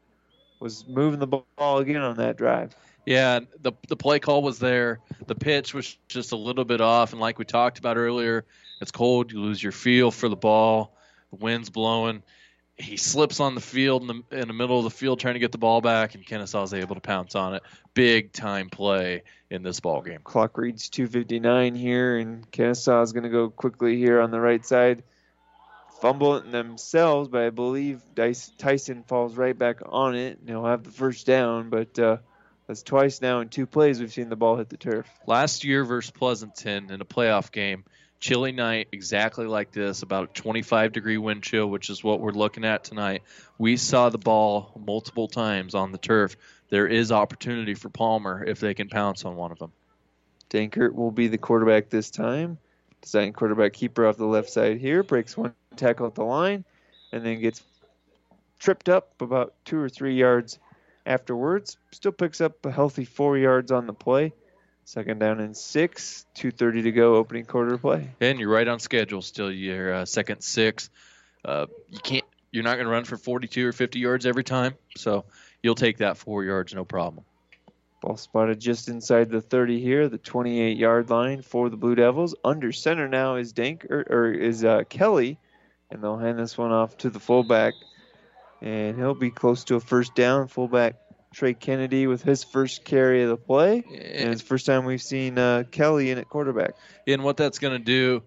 was 0.60 0.84
moving 0.86 1.18
the 1.18 1.26
ball 1.26 1.78
again 1.78 2.02
on 2.02 2.16
that 2.16 2.36
drive. 2.36 2.76
Yeah, 3.06 3.40
the 3.62 3.72
the 3.88 3.96
play 3.96 4.18
call 4.18 4.42
was 4.42 4.58
there. 4.58 5.00
The 5.26 5.34
pitch 5.34 5.72
was 5.72 5.96
just 6.08 6.32
a 6.32 6.36
little 6.36 6.64
bit 6.64 6.82
off, 6.82 7.12
and 7.12 7.20
like 7.20 7.38
we 7.38 7.46
talked 7.46 7.78
about 7.78 7.96
earlier, 7.96 8.44
it's 8.82 8.90
cold. 8.90 9.32
You 9.32 9.40
lose 9.40 9.62
your 9.62 9.72
feel 9.72 10.10
for 10.10 10.28
the 10.28 10.36
ball. 10.36 10.94
The 11.30 11.36
wind's 11.36 11.70
blowing. 11.70 12.22
He 12.78 12.96
slips 12.96 13.40
on 13.40 13.54
the 13.54 13.60
field 13.60 14.02
in 14.02 14.22
the, 14.30 14.40
in 14.40 14.48
the 14.48 14.54
middle 14.54 14.78
of 14.78 14.84
the 14.84 14.90
field 14.90 15.18
trying 15.18 15.34
to 15.34 15.40
get 15.40 15.52
the 15.52 15.58
ball 15.58 15.80
back, 15.80 16.14
and 16.14 16.24
Kenesaw 16.24 16.62
is 16.64 16.74
able 16.74 16.94
to 16.94 17.00
pounce 17.00 17.34
on 17.34 17.54
it. 17.54 17.62
Big 17.92 18.32
time 18.32 18.70
play 18.70 19.22
in 19.50 19.62
this 19.62 19.80
ball 19.80 20.00
game. 20.00 20.20
Clock 20.22 20.56
reads 20.56 20.88
2:59 20.88 21.76
here, 21.76 22.18
and 22.18 22.48
Kenesaw 22.50 23.02
is 23.02 23.12
going 23.12 23.24
to 23.24 23.30
go 23.30 23.50
quickly 23.50 23.96
here 23.96 24.20
on 24.20 24.30
the 24.30 24.40
right 24.40 24.64
side. 24.64 25.02
Fumble 26.00 26.36
it 26.36 26.52
themselves, 26.52 27.28
but 27.28 27.42
I 27.42 27.50
believe 27.50 28.00
Tyson 28.14 29.02
falls 29.02 29.36
right 29.36 29.58
back 29.58 29.80
on 29.84 30.14
it, 30.14 30.38
and 30.38 30.48
he'll 30.48 30.64
have 30.64 30.84
the 30.84 30.92
first 30.92 31.26
down. 31.26 31.70
But 31.70 31.98
uh, 31.98 32.18
that's 32.68 32.84
twice 32.84 33.20
now 33.20 33.40
in 33.40 33.48
two 33.48 33.66
plays 33.66 33.98
we've 33.98 34.12
seen 34.12 34.28
the 34.28 34.36
ball 34.36 34.56
hit 34.56 34.68
the 34.68 34.76
turf. 34.76 35.08
Last 35.26 35.64
year 35.64 35.84
versus 35.84 36.12
Pleasanton 36.12 36.92
in 36.92 37.00
a 37.00 37.04
playoff 37.04 37.50
game, 37.50 37.84
chilly 38.20 38.52
night, 38.52 38.88
exactly 38.92 39.46
like 39.46 39.70
this, 39.70 40.02
about 40.02 40.30
a 40.30 40.32
25 40.32 40.92
degree 40.92 41.18
wind 41.18 41.42
chill, 41.42 41.66
which 41.66 41.90
is 41.90 42.02
what 42.02 42.20
we're 42.20 42.32
looking 42.32 42.64
at 42.64 42.84
tonight. 42.84 43.22
We 43.58 43.76
saw 43.76 44.08
the 44.08 44.18
ball 44.18 44.72
multiple 44.78 45.28
times 45.28 45.74
on 45.74 45.92
the 45.92 45.98
turf. 45.98 46.36
There 46.68 46.86
is 46.86 47.12
opportunity 47.12 47.74
for 47.74 47.88
Palmer 47.88 48.44
if 48.44 48.60
they 48.60 48.74
can 48.74 48.88
pounce 48.88 49.24
on 49.24 49.36
one 49.36 49.52
of 49.52 49.58
them. 49.58 49.72
Dankert 50.50 50.94
will 50.94 51.10
be 51.10 51.28
the 51.28 51.38
quarterback 51.38 51.90
this 51.90 52.10
time. 52.10 52.58
Design 53.02 53.32
quarterback 53.32 53.72
keeper 53.74 54.06
off 54.06 54.16
the 54.16 54.26
left 54.26 54.50
side 54.50 54.78
here. 54.78 55.02
Breaks 55.02 55.36
one 55.36 55.54
tackle 55.76 56.06
at 56.06 56.14
the 56.14 56.24
line 56.24 56.64
and 57.12 57.24
then 57.24 57.40
gets 57.40 57.62
tripped 58.58 58.88
up 58.88 59.20
about 59.20 59.54
two 59.64 59.78
or 59.78 59.88
three 59.88 60.14
yards 60.14 60.58
afterwards. 61.06 61.76
Still 61.92 62.12
picks 62.12 62.40
up 62.40 62.64
a 62.66 62.70
healthy 62.70 63.04
four 63.04 63.38
yards 63.38 63.70
on 63.70 63.86
the 63.86 63.92
play. 63.92 64.32
Second 64.88 65.18
down 65.18 65.38
and 65.40 65.54
six. 65.54 66.24
2.30 66.36 66.84
to 66.84 66.92
go, 66.92 67.16
opening 67.16 67.44
quarter 67.44 67.76
play. 67.76 68.08
And 68.22 68.40
you're 68.40 68.48
right 68.48 68.66
on 68.66 68.80
schedule 68.80 69.20
still. 69.20 69.52
Your 69.52 69.92
uh, 69.92 70.04
second 70.06 70.40
six. 70.40 70.88
Uh, 71.44 71.66
you 71.90 71.98
can't. 71.98 72.24
You're 72.52 72.64
not 72.64 72.76
going 72.76 72.86
to 72.86 72.90
run 72.90 73.04
for 73.04 73.18
42 73.18 73.68
or 73.68 73.72
50 73.72 73.98
yards 73.98 74.24
every 74.24 74.44
time, 74.44 74.76
so 74.96 75.26
you'll 75.62 75.74
take 75.74 75.98
that 75.98 76.16
four 76.16 76.42
yards, 76.42 76.72
no 76.74 76.86
problem. 76.86 77.26
Ball 78.00 78.16
spotted 78.16 78.60
just 78.60 78.88
inside 78.88 79.28
the 79.28 79.42
30 79.42 79.78
here, 79.78 80.08
the 80.08 80.16
28 80.16 80.78
yard 80.78 81.10
line 81.10 81.42
for 81.42 81.68
the 81.68 81.76
Blue 81.76 81.94
Devils. 81.94 82.34
Under 82.42 82.72
center 82.72 83.08
now 83.08 83.36
is 83.36 83.52
Dank 83.52 83.84
or, 83.90 84.06
or 84.08 84.32
is 84.32 84.64
uh, 84.64 84.84
Kelly, 84.88 85.38
and 85.90 86.02
they'll 86.02 86.16
hand 86.16 86.38
this 86.38 86.56
one 86.56 86.72
off 86.72 86.96
to 86.98 87.10
the 87.10 87.20
fullback, 87.20 87.74
and 88.62 88.96
he'll 88.96 89.14
be 89.14 89.30
close 89.30 89.64
to 89.64 89.74
a 89.74 89.80
first 89.80 90.14
down. 90.14 90.48
Fullback 90.48 90.94
Trey 91.32 91.54
Kennedy 91.54 92.06
with 92.06 92.22
his 92.22 92.44
first 92.44 92.84
carry 92.84 93.22
of 93.22 93.28
the 93.28 93.36
play, 93.36 93.84
and 93.86 94.30
it's 94.30 94.42
the 94.42 94.46
first 94.48 94.66
time 94.66 94.84
we've 94.84 95.02
seen 95.02 95.38
uh, 95.38 95.64
Kelly 95.70 96.10
in 96.10 96.18
at 96.18 96.28
quarterback. 96.28 96.74
And 97.06 97.22
what 97.22 97.36
that's 97.36 97.58
going 97.58 97.78
to 97.78 97.84
do, 97.84 98.22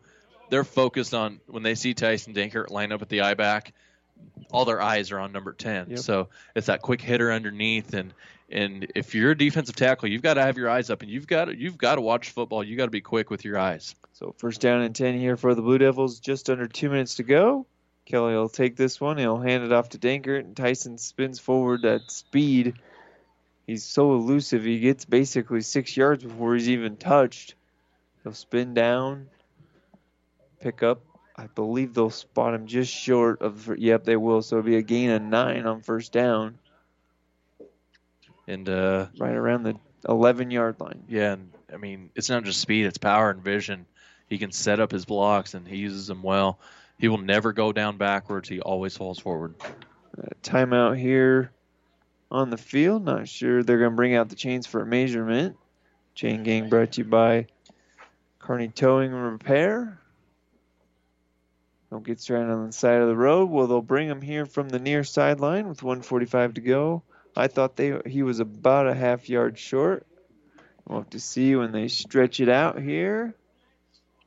they're 0.49 0.63
focused 0.63 1.13
on 1.13 1.39
when 1.47 1.63
they 1.63 1.75
see 1.75 1.93
Tyson 1.93 2.33
Dankert 2.33 2.69
line 2.69 2.91
up 2.91 3.01
at 3.01 3.09
the 3.09 3.21
eye 3.21 3.33
back, 3.33 3.73
all 4.51 4.65
their 4.65 4.81
eyes 4.81 5.11
are 5.11 5.19
on 5.19 5.31
number 5.31 5.53
10. 5.53 5.91
Yep. 5.91 5.99
So 5.99 6.29
it's 6.55 6.67
that 6.67 6.81
quick 6.81 7.01
hitter 7.01 7.31
underneath 7.31 7.93
and 7.93 8.13
and 8.51 8.91
if 8.95 9.15
you're 9.15 9.31
a 9.31 9.37
defensive 9.37 9.77
tackle, 9.77 10.09
you've 10.09 10.21
got 10.21 10.33
to 10.33 10.41
have 10.41 10.57
your 10.57 10.69
eyes 10.69 10.89
up 10.89 11.01
and 11.01 11.09
you've 11.09 11.25
got 11.25 11.45
to, 11.45 11.57
you've 11.57 11.77
got 11.77 11.95
to 11.95 12.01
watch 12.01 12.31
football. 12.31 12.63
You 12.63 12.75
got 12.75 12.85
to 12.85 12.91
be 12.91 12.99
quick 12.99 13.29
with 13.29 13.45
your 13.45 13.57
eyes. 13.57 13.95
So 14.11 14.35
first 14.37 14.59
down 14.59 14.81
and 14.81 14.93
10 14.93 15.17
here 15.17 15.37
for 15.37 15.55
the 15.55 15.61
Blue 15.61 15.77
Devils, 15.77 16.19
just 16.19 16.49
under 16.49 16.67
2 16.67 16.89
minutes 16.89 17.15
to 17.15 17.23
go. 17.23 17.65
Kelly 18.05 18.33
will 18.33 18.49
take 18.49 18.75
this 18.75 18.99
one. 18.99 19.17
He'll 19.17 19.39
hand 19.39 19.63
it 19.63 19.71
off 19.71 19.89
to 19.89 19.97
Dankert 19.97 20.39
and 20.39 20.55
Tyson 20.55 20.97
spins 20.97 21.39
forward 21.39 21.85
at 21.85 22.11
speed. 22.11 22.73
He's 23.71 23.85
so 23.85 24.13
elusive. 24.13 24.63
He 24.63 24.79
gets 24.79 25.05
basically 25.05 25.61
6 25.61 25.95
yards 25.95 26.23
before 26.23 26.55
he's 26.55 26.69
even 26.69 26.97
touched. 26.97 27.55
He'll 28.23 28.33
spin 28.33 28.73
down, 28.73 29.27
pick 30.59 30.83
up 30.83 31.01
I 31.35 31.47
believe 31.47 31.93
they'll 31.93 32.09
spot 32.09 32.53
him 32.53 32.67
just 32.67 32.93
short 32.93 33.41
of. 33.41 33.75
Yep, 33.75 34.03
they 34.03 34.15
will. 34.15 34.41
So 34.41 34.57
it'll 34.57 34.65
be 34.65 34.75
a 34.75 34.83
gain 34.83 35.09
of 35.09 35.21
nine 35.23 35.65
on 35.65 35.81
first 35.81 36.11
down. 36.11 36.59
And 38.47 38.67
uh, 38.69 39.07
right 39.17 39.33
around 39.33 39.63
the 39.63 39.75
11 40.07 40.51
yard 40.51 40.79
line. 40.79 41.03
Yeah, 41.07 41.33
and 41.33 41.51
I 41.73 41.77
mean 41.77 42.11
it's 42.15 42.29
not 42.29 42.43
just 42.43 42.59
speed; 42.59 42.85
it's 42.85 42.97
power 42.97 43.31
and 43.31 43.41
vision. 43.41 43.87
He 44.29 44.37
can 44.37 44.51
set 44.51 44.79
up 44.79 44.91
his 44.91 45.05
blocks, 45.05 45.55
and 45.55 45.67
he 45.67 45.77
uses 45.77 46.05
them 46.05 46.21
well. 46.21 46.59
He 46.99 47.07
will 47.07 47.17
never 47.17 47.53
go 47.53 47.71
down 47.71 47.97
backwards. 47.97 48.47
He 48.47 48.59
always 48.59 48.95
falls 48.95 49.17
forward. 49.17 49.55
Uh, 49.63 50.27
timeout 50.43 50.99
here 50.99 51.51
on 52.31 52.49
the 52.49 52.57
field. 52.57 53.03
Not 53.03 53.27
sure 53.27 53.61
they're 53.61 53.77
going 53.77 53.91
to 53.91 53.95
bring 53.95 54.15
out 54.15 54.29
the 54.29 54.35
chains 54.35 54.65
for 54.65 54.81
a 54.81 54.85
measurement. 54.85 55.57
Chain 56.15 56.43
gang 56.43 56.69
brought 56.69 56.93
to 56.93 57.01
you 57.01 57.05
by 57.05 57.47
Kearney 58.39 58.69
Towing 58.69 59.13
and 59.13 59.31
Repair. 59.33 59.99
Don't 61.89 62.05
get 62.05 62.21
stranded 62.21 62.55
on 62.55 62.67
the 62.67 62.71
side 62.71 63.01
of 63.01 63.09
the 63.09 63.15
road. 63.15 63.49
Well, 63.49 63.67
they'll 63.67 63.81
bring 63.81 64.07
him 64.07 64.21
here 64.21 64.45
from 64.45 64.69
the 64.69 64.79
near 64.79 65.03
sideline 65.03 65.67
with 65.67 65.83
145 65.83 66.53
to 66.53 66.61
go. 66.61 67.03
I 67.35 67.47
thought 67.47 67.75
they 67.75 67.99
he 68.05 68.23
was 68.23 68.39
about 68.39 68.87
a 68.87 68.93
half 68.93 69.29
yard 69.29 69.57
short. 69.57 70.05
We'll 70.87 70.99
have 70.99 71.09
to 71.11 71.19
see 71.19 71.55
when 71.55 71.71
they 71.71 71.87
stretch 71.87 72.39
it 72.39 72.49
out 72.49 72.81
here. 72.81 73.35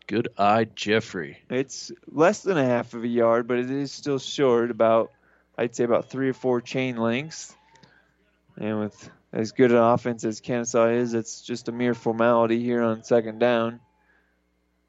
Good 0.07 0.29
eye, 0.37 0.65
Jeffrey. 0.65 1.39
It's 1.49 1.91
less 2.07 2.43
than 2.43 2.59
a 2.59 2.65
half 2.65 2.93
of 2.93 3.05
a 3.05 3.09
yard, 3.09 3.47
but 3.47 3.59
it 3.59 3.71
is 3.71 3.93
still 3.93 4.19
short. 4.19 4.71
About 4.71 5.11
I'd 5.57 5.75
say 5.75 5.85
about 5.85 6.11
three 6.11 6.29
or 6.29 6.35
four 6.35 6.61
chain 6.61 6.97
lengths. 6.97 7.55
And 8.57 8.81
with 8.81 9.11
as 9.33 9.53
good 9.53 9.73
an 9.73 9.79
offense 9.79 10.25
as 10.25 10.41
Kenesaw 10.41 10.97
is, 10.97 11.15
it's 11.15 11.43
just 11.43 11.69
a 11.69 11.73
mere 11.73 11.95
formality 11.95 12.63
here 12.63 12.83
on 12.83 13.03
second 13.03 13.39
down. 13.39 13.81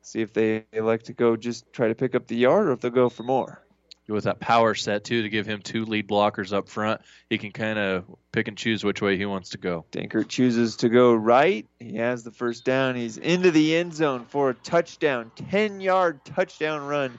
See 0.01 0.22
if 0.22 0.34
they 0.34 0.66
elect 0.72 1.07
to 1.07 1.13
go 1.13 1.36
just 1.36 1.74
try 1.74 1.88
to 1.88 1.95
pick 1.95 2.13
up 2.13 2.28
the 2.28 2.36
yard 2.36 2.68
or 2.68 2.74
if 2.74 2.82
they'll 2.82 2.91
go 2.91 3.09
for 3.09 3.24
more. 3.24 3.61
With 4.07 4.26
that 4.26 4.39
power 4.39 4.76
set 4.76 5.03
too, 5.03 5.24
to 5.24 5.30
give 5.30 5.47
him 5.47 5.63
two 5.63 5.84
lead 5.84 6.07
blockers 6.07 6.53
up 6.53 6.70
front, 6.70 7.01
he 7.28 7.39
can 7.39 7.51
kind 7.51 7.80
of 7.80 8.05
pick 8.32 8.47
and 8.47 8.55
choose 8.55 8.84
which 8.84 9.01
way 9.01 9.18
he 9.18 9.26
wants 9.26 9.49
to 9.49 9.57
go. 9.57 9.84
Dankert 9.91 10.28
chooses 10.28 10.76
to 10.78 10.89
go 10.89 11.16
right. 11.16 11.68
He 11.80 11.95
has 11.95 12.24
the 12.24 12.30
first 12.30 12.66
down. 12.66 12.95
He's 12.95 13.18
into 13.18 13.49
the 13.49 13.76
end 13.76 13.95
zone 13.95 14.26
for 14.26 14.51
a 14.51 14.53
touchdown, 14.53 15.32
10 15.49 15.82
yard 15.82 16.24
touchdown 16.24 16.86
run 16.86 17.18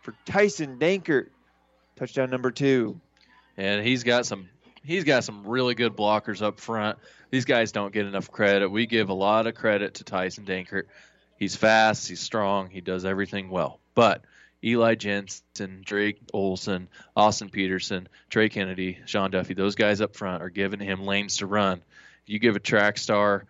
for 0.00 0.14
Tyson 0.24 0.78
Dankert. 0.78 1.28
Touchdown 1.96 2.30
number 2.30 2.50
two. 2.50 2.98
And 3.58 3.86
he's 3.86 4.02
got 4.02 4.24
some 4.24 4.48
he's 4.84 5.04
got 5.04 5.24
some 5.24 5.46
really 5.46 5.74
good 5.74 5.96
blockers 5.96 6.42
up 6.42 6.60
front. 6.60 6.98
These 7.30 7.44
guys 7.44 7.72
don't 7.72 7.92
get 7.92 8.06
enough 8.06 8.30
credit. 8.30 8.68
We 8.68 8.86
give 8.86 9.08
a 9.08 9.14
lot 9.14 9.46
of 9.46 9.54
credit 9.54 9.94
to 9.94 10.04
Tyson 10.04 10.44
Dankert. 10.44 10.84
He's 11.36 11.56
fast, 11.56 12.08
he's 12.08 12.20
strong, 12.20 12.70
he 12.70 12.80
does 12.80 13.04
everything 13.04 13.50
well. 13.50 13.80
But 13.94 14.22
Eli 14.62 14.94
Jensen, 14.94 15.82
Drake 15.84 16.20
Olson, 16.32 16.88
Austin 17.16 17.50
Peterson, 17.50 18.08
Trey 18.30 18.48
Kennedy, 18.48 18.98
Sean 19.04 19.30
Duffy, 19.30 19.54
those 19.54 19.74
guys 19.74 20.00
up 20.00 20.14
front 20.14 20.42
are 20.42 20.50
giving 20.50 20.80
him 20.80 21.04
lanes 21.04 21.38
to 21.38 21.46
run. 21.46 21.82
If 22.22 22.30
you 22.30 22.38
give 22.38 22.56
a 22.56 22.60
track 22.60 22.98
star 22.98 23.44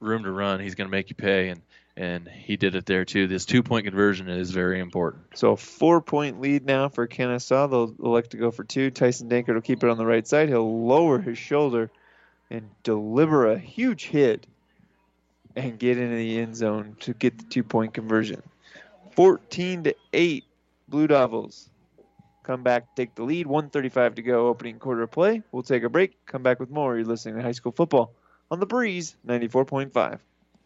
room 0.00 0.24
to 0.24 0.30
run, 0.30 0.60
he's 0.60 0.74
going 0.74 0.88
to 0.88 0.94
make 0.94 1.08
you 1.08 1.16
pay. 1.16 1.48
And 1.48 1.62
and 1.96 2.28
he 2.28 2.56
did 2.56 2.74
it 2.74 2.86
there 2.86 3.04
too. 3.04 3.26
This 3.26 3.44
two 3.44 3.62
point 3.62 3.86
conversion 3.86 4.28
is 4.28 4.50
very 4.50 4.80
important. 4.80 5.24
So 5.34 5.52
a 5.52 5.56
four 5.56 6.00
point 6.00 6.40
lead 6.40 6.64
now 6.64 6.88
for 6.88 7.06
Kenesaw. 7.06 7.70
They'll 7.70 7.94
elect 8.06 8.30
to 8.30 8.36
go 8.36 8.50
for 8.50 8.64
two. 8.64 8.90
Tyson 8.90 9.28
Dankert 9.28 9.54
will 9.54 9.60
keep 9.60 9.84
it 9.84 9.90
on 9.90 9.96
the 9.96 10.06
right 10.06 10.26
side. 10.26 10.48
He'll 10.48 10.86
lower 10.86 11.20
his 11.20 11.38
shoulder 11.38 11.90
and 12.50 12.68
deliver 12.82 13.46
a 13.46 13.58
huge 13.58 14.06
hit 14.06 14.46
and 15.56 15.78
get 15.78 15.98
into 15.98 16.16
the 16.16 16.38
end 16.38 16.56
zone 16.56 16.96
to 17.00 17.14
get 17.14 17.38
the 17.38 17.44
two 17.44 17.62
point 17.62 17.94
conversion. 17.94 18.42
14 19.12 19.84
to 19.84 19.94
8 20.12 20.44
Blue 20.88 21.06
Devils 21.06 21.70
come 22.42 22.62
back, 22.62 22.94
take 22.96 23.14
the 23.14 23.22
lead. 23.22 23.46
135 23.46 24.16
to 24.16 24.22
go, 24.22 24.48
opening 24.48 24.78
quarter 24.78 25.06
play. 25.06 25.42
We'll 25.52 25.62
take 25.62 25.84
a 25.84 25.88
break, 25.88 26.26
come 26.26 26.42
back 26.42 26.58
with 26.58 26.70
more. 26.70 26.96
You're 26.96 27.06
listening 27.06 27.36
to 27.36 27.42
high 27.42 27.52
school 27.52 27.72
football 27.72 28.12
on 28.50 28.60
the 28.60 28.66
breeze 28.66 29.16
94.5. 29.26 30.18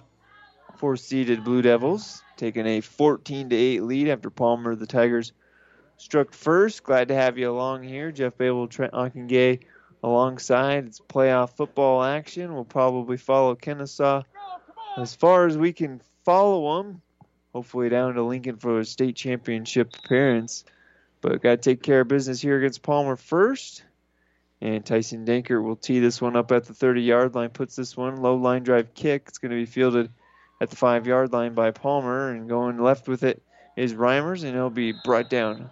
four 0.76 0.98
seeded 0.98 1.46
Blue 1.46 1.62
Devils 1.62 2.22
taking 2.36 2.66
a 2.66 2.82
14 2.82 3.52
to 3.52 3.56
8 3.56 3.84
lead 3.84 4.10
after 4.10 4.30
Palmer 4.30 4.76
the 4.76 4.86
Tigers 4.86 5.32
struck 5.96 6.34
first. 6.34 6.84
Glad 6.84 7.08
to 7.08 7.16
have 7.16 7.38
you 7.38 7.50
along 7.50 7.84
here. 7.84 8.12
Jeff 8.12 8.38
Babel, 8.38 8.68
Trent 8.68 8.92
Ockengay 8.92 9.62
alongside. 10.04 10.88
It's 10.88 11.00
playoff 11.00 11.56
football 11.56 12.04
action. 12.04 12.54
We'll 12.54 12.66
probably 12.66 13.16
follow 13.16 13.56
Kenesaw 13.56 14.26
as 14.98 15.16
far 15.16 15.46
as 15.46 15.58
we 15.58 15.74
can 15.74 16.02
follow 16.24 16.78
them. 16.78 17.02
Hopefully 17.54 17.88
down 17.88 18.16
to 18.16 18.24
Lincoln 18.24 18.58
for 18.58 18.80
a 18.80 18.86
state 18.86 19.16
championship 19.16 19.96
appearance. 19.98 20.66
But 21.22 21.42
got 21.42 21.52
to 21.52 21.58
take 21.58 21.82
care 21.82 22.02
of 22.02 22.08
business 22.08 22.42
here 22.42 22.58
against 22.58 22.84
Palmer 22.84 23.16
first. 23.16 23.84
And 24.62 24.86
Tyson 24.86 25.26
Dankert 25.26 25.64
will 25.64 25.76
tee 25.76 26.00
this 26.00 26.22
one 26.22 26.36
up 26.36 26.52
at 26.52 26.66
the 26.66 26.74
30 26.74 27.02
yard 27.02 27.36
line, 27.36 27.50
puts 27.50 27.76
this 27.76 27.96
one 27.96 28.18
low 28.18 28.36
line 28.36 28.64
drive 28.64 28.94
kick. 28.94 29.26
It's 29.28 29.38
going 29.38 29.52
to 29.52 29.58
be 29.58 29.66
fielded 29.66 30.10
at 30.62 30.70
the 30.70 30.76
5 30.76 31.08
yard 31.08 31.32
line 31.32 31.54
by 31.54 31.72
Palmer. 31.72 32.32
And 32.32 32.50
going 32.50 32.78
left 32.78 33.08
with 33.08 33.24
it 33.24 33.42
is 33.78 33.94
Reimers, 33.94 34.44
and 34.44 34.54
he'll 34.54 34.70
be 34.70 34.94
brought 35.04 35.30
down 35.30 35.70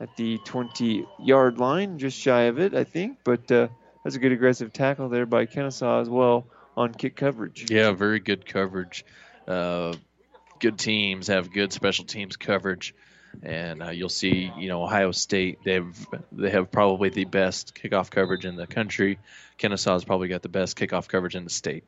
at 0.00 0.16
the 0.16 0.38
20 0.44 1.06
yard 1.20 1.58
line, 1.58 1.98
just 1.98 2.18
shy 2.18 2.42
of 2.42 2.58
it, 2.60 2.74
I 2.74 2.84
think. 2.84 3.18
But 3.24 3.50
uh, 3.50 3.68
that's 4.02 4.16
a 4.16 4.20
good 4.20 4.32
aggressive 4.32 4.72
tackle 4.72 5.08
there 5.08 5.26
by 5.26 5.46
Kenesaw 5.46 6.00
as 6.00 6.08
well 6.08 6.46
on 6.76 6.92
kick 6.92 7.16
coverage. 7.16 7.70
Yeah, 7.70 7.92
very 7.92 8.20
good 8.20 8.46
coverage. 8.46 9.04
Uh, 9.46 9.94
good 10.58 10.78
teams 10.78 11.28
have 11.28 11.52
good 11.52 11.72
special 11.72 12.04
teams 12.04 12.36
coverage, 12.36 12.94
and 13.42 13.82
uh, 13.82 13.90
you'll 13.90 14.08
see, 14.08 14.52
you 14.58 14.68
know, 14.68 14.82
Ohio 14.82 15.12
State 15.12 15.58
they 15.64 15.74
have 15.74 16.06
they 16.32 16.50
have 16.50 16.70
probably 16.70 17.10
the 17.10 17.24
best 17.24 17.74
kickoff 17.74 18.10
coverage 18.10 18.44
in 18.44 18.56
the 18.56 18.66
country. 18.66 19.18
Kenesaw's 19.58 20.04
probably 20.04 20.28
got 20.28 20.42
the 20.42 20.48
best 20.48 20.76
kickoff 20.76 21.08
coverage 21.08 21.36
in 21.36 21.44
the 21.44 21.50
state. 21.50 21.84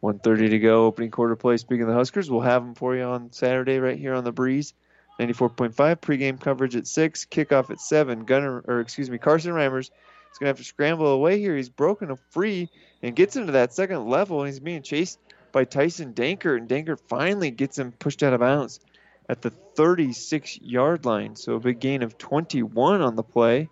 130 0.00 0.50
to 0.50 0.58
go, 0.58 0.84
opening 0.84 1.10
quarter 1.10 1.34
play. 1.34 1.56
Speaking 1.56 1.82
of 1.82 1.88
the 1.88 1.94
Huskers, 1.94 2.30
we'll 2.30 2.42
have 2.42 2.62
them 2.62 2.74
for 2.74 2.94
you 2.94 3.04
on 3.04 3.32
Saturday 3.32 3.78
right 3.78 3.98
here 3.98 4.14
on 4.14 4.24
the 4.24 4.32
Breeze. 4.32 4.74
94.5 5.18 5.74
pregame 6.00 6.40
coverage 6.40 6.76
at 6.76 6.86
six, 6.86 7.24
kickoff 7.24 7.70
at 7.70 7.80
seven. 7.80 8.24
Gunner, 8.24 8.64
or 8.66 8.80
excuse 8.80 9.08
me, 9.08 9.16
Carson 9.16 9.52
Reimers 9.52 9.90
is 10.34 10.38
going 10.38 10.46
to 10.46 10.50
have 10.50 10.58
to 10.58 10.64
scramble 10.64 11.06
away 11.06 11.38
here. 11.38 11.56
He's 11.56 11.68
broken 11.68 12.10
a 12.10 12.16
free 12.30 12.68
and 13.02 13.14
gets 13.14 13.36
into 13.36 13.52
that 13.52 13.72
second 13.72 14.08
level, 14.08 14.40
and 14.40 14.48
he's 14.48 14.58
being 14.58 14.82
chased 14.82 15.20
by 15.52 15.64
Tyson 15.64 16.12
Dankert, 16.12 16.58
and 16.58 16.68
Dankert 16.68 16.98
finally 17.08 17.52
gets 17.52 17.78
him 17.78 17.92
pushed 17.92 18.22
out 18.24 18.32
of 18.32 18.40
bounds 18.40 18.80
at 19.28 19.42
the 19.42 19.50
36 19.50 20.60
yard 20.60 21.04
line. 21.04 21.36
So 21.36 21.54
a 21.54 21.60
big 21.60 21.78
gain 21.78 22.02
of 22.02 22.18
21 22.18 23.00
on 23.00 23.14
the 23.14 23.22
play, 23.22 23.68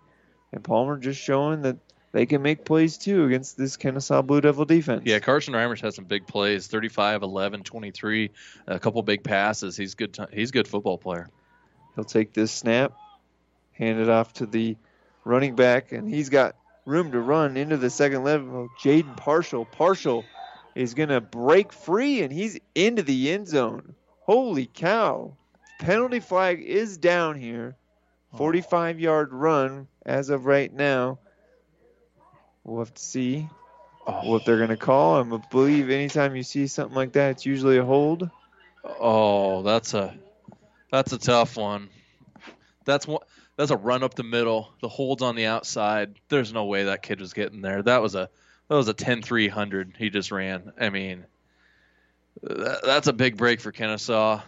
and 0.53 0.63
Palmer 0.63 0.99
just 0.99 1.21
showing 1.21 1.63
that 1.63 1.79
they 2.13 2.27
can 2.27 2.43
make 2.43 2.65
plays 2.65 2.97
too 2.97 3.25
against 3.25 3.57
this 3.57 3.77
Kenesaw 3.77 4.25
Blue 4.25 4.41
Devil 4.41 4.65
defense. 4.65 5.03
Yeah, 5.05 5.19
Carson 5.19 5.55
Reimers 5.55 5.81
has 5.81 5.97
some 5.97 6.05
big 6.05 6.29
plays 6.29 6.69
35, 6.69 7.23
11, 7.23 7.65
23, 7.65 8.31
a 8.69 8.79
couple 8.79 9.03
big 9.03 9.25
passes. 9.25 9.77
He's 9.77 9.95
good. 9.95 10.15
T- 10.15 10.23
he's 10.33 10.51
a 10.51 10.53
good 10.53 10.69
football 10.69 10.99
player. 10.99 11.29
He'll 11.97 12.05
take 12.05 12.33
this 12.33 12.53
snap, 12.53 12.93
hand 13.73 13.99
it 13.99 14.09
off 14.09 14.35
to 14.35 14.47
the 14.47 14.77
running 15.25 15.55
back, 15.55 15.93
and 15.93 16.09
he's 16.09 16.29
got 16.29 16.57
room 16.85 17.13
to 17.13 17.21
run 17.21 17.57
into 17.57 17.77
the 17.77 17.91
second 17.91 18.25
level. 18.25 18.69
Jaden 18.83 19.17
Purcell. 19.17 19.65
Purcell 19.65 20.25
is 20.75 20.95
going 20.95 21.11
to 21.11 21.21
break 21.21 21.73
free, 21.73 22.23
and 22.23 22.33
he's 22.33 22.59
into 22.75 23.03
the 23.03 23.31
end 23.31 23.49
zone. 23.49 23.95
Holy 24.21 24.67
cow. 24.67 25.37
Penalty 25.79 26.21
flag 26.21 26.63
is 26.63 26.97
down 26.97 27.39
here. 27.39 27.77
45 28.37 29.01
yard 29.01 29.33
run 29.33 29.89
as 30.07 30.31
of 30.31 30.47
right 30.47 30.73
now. 30.73 31.19
We'll 32.65 32.79
have 32.79 32.95
to 32.95 33.03
see 33.03 33.49
oh. 34.07 34.31
what 34.31 34.45
they're 34.45 34.57
going 34.57 34.71
to 34.71 34.77
call. 34.77 35.21
I 35.21 35.39
believe 35.51 35.91
anytime 35.91 36.37
you 36.37 36.43
see 36.43 36.67
something 36.67 36.95
like 36.95 37.13
that, 37.13 37.33
it's 37.33 37.47
usually 37.47 37.79
a 37.79 37.85
hold. 37.85 38.31
Oh, 38.85 39.63
that's 39.63 39.95
a 39.95 40.15
that's 40.91 41.13
a 41.13 41.19
tough 41.19 41.57
one. 41.57 41.89
That's 42.85 43.07
one. 43.07 43.23
That's 43.63 43.71
a 43.71 43.77
run 43.77 44.03
up 44.03 44.15
the 44.15 44.25
middle. 44.25 44.73
The 44.81 44.89
hold's 44.89 45.23
on 45.23 45.37
the 45.37 45.47
outside. 45.47 46.17
There's 46.29 46.53
no 46.53 46.65
way 46.65 46.83
that 46.83 47.01
kid 47.01 47.21
was 47.21 47.33
getting 47.33 47.63
there. 47.63 47.81
That 47.81 48.03
was 48.03 48.17
a 48.17 48.29
that 48.67 48.75
was 48.75 48.89
a 48.89 48.95
10-300 48.95 49.97
he 49.97 50.11
just 50.11 50.33
ran. 50.33 50.73
I 50.81 50.91
mean, 50.91 51.25
that, 52.43 52.81
that's 52.83 53.07
a 53.07 53.13
big 53.13 53.37
break 53.37 53.61
for 53.61 53.71
Kenesaw. 53.71 54.43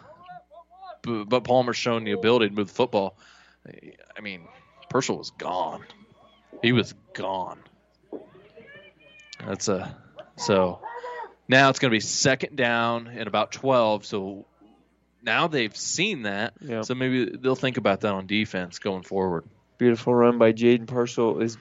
But, 1.03 1.25
but 1.27 1.45
Palmer's 1.45 1.77
shown 1.77 2.03
the 2.03 2.11
ability 2.11 2.49
to 2.49 2.55
move 2.57 2.67
the 2.67 2.75
football. 2.75 3.17
I 4.19 4.21
mean, 4.21 4.49
Purcell 4.91 5.19
was 5.19 5.31
gone. 5.31 5.85
He 6.61 6.73
was 6.73 6.93
gone. 7.13 7.61
That's 9.47 9.69
a 9.69 9.97
so 10.35 10.81
now 11.47 11.71
it's 11.71 11.79
going 11.79 11.91
to 11.93 11.95
be 11.95 12.01
second 12.01 12.57
down 12.57 13.07
and 13.07 13.29
about 13.29 13.53
12. 13.53 14.07
So 14.07 14.47
now 15.25 15.49
they've 15.49 15.77
seen 15.77 16.23
that. 16.23 16.55
So 16.83 16.95
maybe 16.95 17.25
they'll 17.25 17.57
think 17.57 17.77
about 17.77 18.03
that 18.03 18.13
on 18.13 18.27
defense 18.27 18.79
going 18.79 19.03
forward. 19.03 19.45
Beautiful 19.79 20.15
run 20.15 20.39
by 20.39 20.53
Jaden 20.53 20.87
Purcell 20.87 21.41
is 21.41 21.59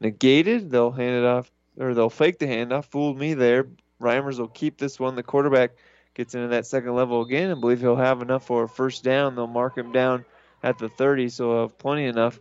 negated. 0.00 0.70
They'll 0.70 0.90
hand 0.90 1.16
it 1.16 1.24
off, 1.24 1.50
or 1.78 1.94
they'll 1.94 2.10
fake 2.10 2.38
the 2.38 2.46
handoff. 2.46 2.86
Fooled 2.86 3.18
me 3.18 3.34
there. 3.34 3.66
Reimers 4.00 4.38
will 4.38 4.48
keep 4.48 4.78
this 4.78 4.98
one. 4.98 5.16
The 5.16 5.22
quarterback 5.22 5.72
gets 6.14 6.34
into 6.34 6.48
that 6.48 6.66
second 6.66 6.94
level 6.94 7.22
again 7.22 7.50
and 7.50 7.60
believe 7.60 7.80
he'll 7.80 7.96
have 7.96 8.22
enough 8.22 8.46
for 8.46 8.64
a 8.64 8.68
first 8.68 9.04
down. 9.04 9.34
They'll 9.34 9.46
mark 9.46 9.76
him 9.76 9.92
down 9.92 10.24
at 10.62 10.78
the 10.78 10.88
30, 10.88 11.28
so 11.28 11.50
he'll 11.50 11.62
have 11.62 11.78
plenty 11.78 12.06
enough 12.06 12.38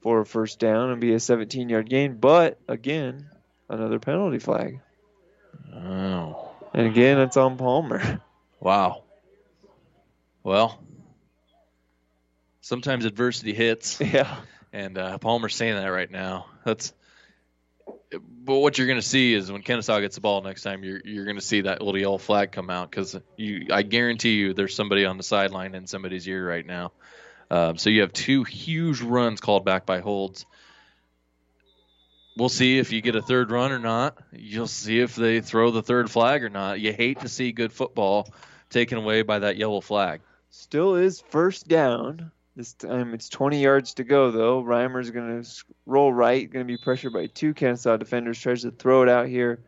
for 0.00 0.20
a 0.20 0.26
first 0.26 0.58
down 0.58 0.90
and 0.90 1.00
be 1.00 1.14
a 1.14 1.20
17 1.20 1.68
yard 1.68 1.88
gain. 1.88 2.16
But 2.16 2.58
again, 2.68 3.30
another 3.68 3.98
penalty 3.98 4.38
flag. 4.38 4.80
Oh. 5.74 6.50
And 6.74 6.86
again, 6.86 7.18
it's 7.18 7.36
on 7.36 7.56
Palmer. 7.56 8.20
Wow. 8.60 9.04
Well, 10.48 10.82
sometimes 12.62 13.04
adversity 13.04 13.52
hits. 13.52 14.00
Yeah. 14.12 14.34
And 14.72 14.96
uh, 14.96 15.18
Palmer's 15.18 15.54
saying 15.54 15.74
that 15.74 15.88
right 15.88 16.10
now. 16.10 16.46
That's. 16.64 16.94
But 18.10 18.54
what 18.54 18.78
you're 18.78 18.86
going 18.86 19.00
to 19.00 19.06
see 19.06 19.34
is 19.34 19.52
when 19.52 19.62
Kenesaw 19.62 20.00
gets 20.00 20.14
the 20.14 20.22
ball 20.22 20.40
next 20.40 20.62
time, 20.62 20.84
you're 20.84 21.00
you're 21.04 21.24
going 21.24 21.36
to 21.36 21.42
see 21.42 21.62
that 21.62 21.82
little 21.82 22.00
yellow 22.00 22.16
flag 22.16 22.52
come 22.52 22.70
out 22.70 22.90
because 22.90 23.14
you. 23.36 23.66
I 23.72 23.82
guarantee 23.82 24.36
you, 24.36 24.54
there's 24.54 24.74
somebody 24.74 25.04
on 25.04 25.18
the 25.18 25.22
sideline 25.22 25.74
in 25.74 25.86
somebody's 25.86 26.26
ear 26.26 26.48
right 26.48 26.64
now. 26.64 26.92
Um, 27.50 27.76
so 27.76 27.90
you 27.90 28.00
have 28.00 28.14
two 28.14 28.44
huge 28.44 29.02
runs 29.02 29.42
called 29.42 29.66
back 29.66 29.84
by 29.84 30.00
holds. 30.00 30.46
We'll 32.38 32.48
see 32.48 32.78
if 32.78 32.90
you 32.92 33.02
get 33.02 33.16
a 33.16 33.22
third 33.22 33.50
run 33.50 33.70
or 33.70 33.78
not. 33.78 34.16
You'll 34.32 34.66
see 34.66 35.00
if 35.00 35.14
they 35.14 35.42
throw 35.42 35.70
the 35.70 35.82
third 35.82 36.10
flag 36.10 36.42
or 36.42 36.50
not. 36.50 36.80
You 36.80 36.94
hate 36.94 37.20
to 37.20 37.28
see 37.28 37.52
good 37.52 37.72
football 37.72 38.32
taken 38.70 38.98
away 38.98 39.22
by 39.22 39.40
that 39.40 39.56
yellow 39.56 39.82
flag. 39.82 40.20
Still 40.50 40.96
is 40.96 41.20
first 41.20 41.68
down. 41.68 42.30
This 42.56 42.72
time 42.72 43.14
it's 43.14 43.28
20 43.28 43.62
yards 43.62 43.94
to 43.94 44.04
go, 44.04 44.30
though. 44.30 44.62
Reimer's 44.62 45.10
going 45.10 45.42
to 45.42 45.64
roll 45.86 46.12
right, 46.12 46.50
going 46.50 46.66
to 46.66 46.72
be 46.72 46.76
pressured 46.76 47.12
by 47.12 47.26
two 47.26 47.54
Kenesaw 47.54 47.98
defenders. 47.98 48.40
Tries 48.40 48.62
to 48.62 48.70
throw 48.70 49.02
it 49.02 49.08
out 49.08 49.28
here 49.28 49.60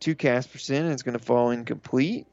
to 0.00 0.14
Casperson, 0.14 0.80
and 0.80 0.92
it's 0.92 1.02
going 1.02 1.18
to 1.18 1.24
fall 1.24 1.50
incomplete. 1.50 2.26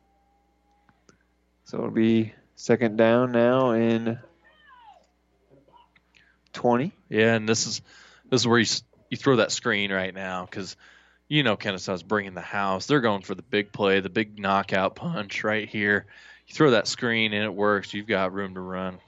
So 1.65 1.79
it'll 1.79 1.91
be 1.91 2.33
second 2.55 2.95
down 2.95 3.33
now 3.33 3.71
in 3.71 4.19
20. 6.53 6.93
Yeah, 7.09 7.35
and 7.35 7.47
this 7.47 7.67
is 7.67 7.81
this 8.29 8.41
is 8.41 8.47
where 8.47 8.59
you 8.59 8.65
you 9.09 9.17
throw 9.17 9.37
that 9.37 9.51
screen 9.51 9.91
right 9.91 10.13
now 10.13 10.45
because 10.45 10.75
you 11.27 11.43
know 11.43 11.57
Kenesaw's 11.57 12.03
bringing 12.03 12.33
the 12.33 12.41
house. 12.41 12.85
They're 12.85 13.01
going 13.01 13.21
for 13.21 13.35
the 13.35 13.41
big 13.41 13.71
play, 13.71 13.99
the 13.99 14.09
big 14.09 14.39
knockout 14.39 14.95
punch 14.95 15.43
right 15.43 15.67
here. 15.67 16.05
You 16.47 16.55
throw 16.55 16.71
that 16.71 16.87
screen 16.87 17.33
and 17.33 17.43
it 17.43 17.53
works. 17.53 17.93
You've 17.93 18.07
got 18.07 18.33
room 18.33 18.55
to 18.55 18.61
run. 18.61 18.99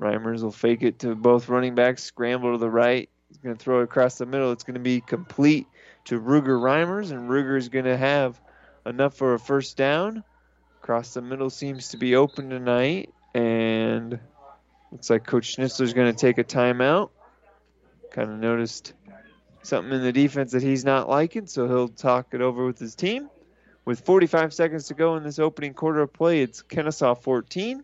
Reimers 0.00 0.42
will 0.42 0.52
fake 0.52 0.82
it 0.82 1.00
to 1.00 1.14
both 1.14 1.48
running 1.48 1.74
backs, 1.74 2.02
scramble 2.02 2.52
to 2.52 2.58
the 2.58 2.70
right. 2.70 3.08
He's 3.28 3.38
going 3.38 3.56
to 3.56 3.62
throw 3.62 3.80
it 3.80 3.84
across 3.84 4.16
the 4.16 4.26
middle. 4.26 4.52
It's 4.52 4.64
going 4.64 4.74
to 4.74 4.80
be 4.80 5.00
complete 5.00 5.66
to 6.06 6.20
Ruger 6.20 6.58
Reimers, 6.58 7.10
and 7.10 7.28
Ruger 7.28 7.58
is 7.58 7.68
going 7.68 7.84
to 7.84 7.96
have 7.96 8.40
enough 8.86 9.14
for 9.16 9.34
a 9.34 9.38
first 9.38 9.76
down. 9.76 10.24
Across 10.82 11.14
the 11.14 11.20
middle 11.20 11.50
seems 11.50 11.88
to 11.88 11.98
be 11.98 12.16
open 12.16 12.48
tonight, 12.48 13.12
and 13.34 14.18
looks 14.90 15.10
like 15.10 15.26
Coach 15.26 15.56
Schnitzler's 15.56 15.92
going 15.92 16.14
to 16.14 16.18
take 16.18 16.38
a 16.38 16.44
timeout. 16.44 17.10
Kind 18.12 18.30
of 18.30 18.38
noticed 18.38 18.94
something 19.62 19.92
in 19.92 20.02
the 20.02 20.12
defense 20.12 20.52
that 20.52 20.62
he's 20.62 20.84
not 20.84 21.08
liking, 21.08 21.46
so 21.46 21.68
he'll 21.68 21.88
talk 21.88 22.28
it 22.32 22.40
over 22.40 22.64
with 22.64 22.78
his 22.78 22.94
team. 22.94 23.28
With 23.88 24.00
45 24.00 24.52
seconds 24.52 24.84
to 24.88 24.94
go 24.94 25.16
in 25.16 25.22
this 25.22 25.38
opening 25.38 25.72
quarter 25.72 26.02
of 26.02 26.12
play, 26.12 26.42
it's 26.42 26.62
Kenesaw 26.62 27.22
14 27.22 27.82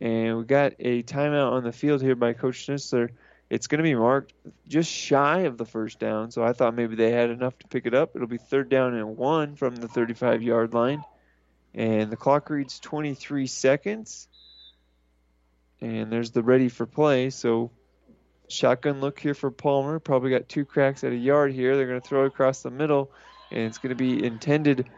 And 0.00 0.38
we 0.38 0.44
got 0.44 0.74
a 0.78 1.02
timeout 1.02 1.52
on 1.52 1.64
the 1.64 1.72
field 1.72 2.02
here 2.02 2.14
by 2.14 2.32
Coach 2.32 2.66
Schnitzler. 2.66 3.10
It's 3.50 3.66
going 3.66 3.78
to 3.78 3.82
be 3.82 3.94
marked 3.94 4.34
just 4.68 4.90
shy 4.90 5.40
of 5.40 5.56
the 5.56 5.64
first 5.64 5.98
down, 5.98 6.30
so 6.30 6.44
I 6.44 6.52
thought 6.52 6.74
maybe 6.74 6.96
they 6.96 7.10
had 7.10 7.30
enough 7.30 7.58
to 7.60 7.68
pick 7.68 7.86
it 7.86 7.94
up. 7.94 8.14
It'll 8.14 8.28
be 8.28 8.36
third 8.36 8.68
down 8.68 8.94
and 8.94 9.16
one 9.16 9.56
from 9.56 9.74
the 9.74 9.88
35 9.88 10.42
yard 10.42 10.74
line. 10.74 11.02
And 11.74 12.10
the 12.10 12.16
clock 12.16 12.50
reads 12.50 12.78
23 12.80 13.46
seconds. 13.46 14.28
And 15.80 16.12
there's 16.12 16.32
the 16.32 16.42
ready 16.42 16.68
for 16.68 16.86
play. 16.86 17.30
So 17.30 17.70
shotgun 18.48 19.00
look 19.00 19.18
here 19.18 19.34
for 19.34 19.50
Palmer. 19.50 19.98
Probably 19.98 20.30
got 20.30 20.48
two 20.48 20.64
cracks 20.64 21.02
at 21.04 21.12
a 21.12 21.16
yard 21.16 21.52
here. 21.52 21.76
They're 21.76 21.86
going 21.86 22.00
to 22.00 22.06
throw 22.06 22.24
across 22.24 22.62
the 22.62 22.70
middle 22.70 23.10
and 23.50 23.60
it's 23.60 23.78
going 23.78 23.90
to 23.90 23.96
be 23.96 24.24
intended 24.24 24.88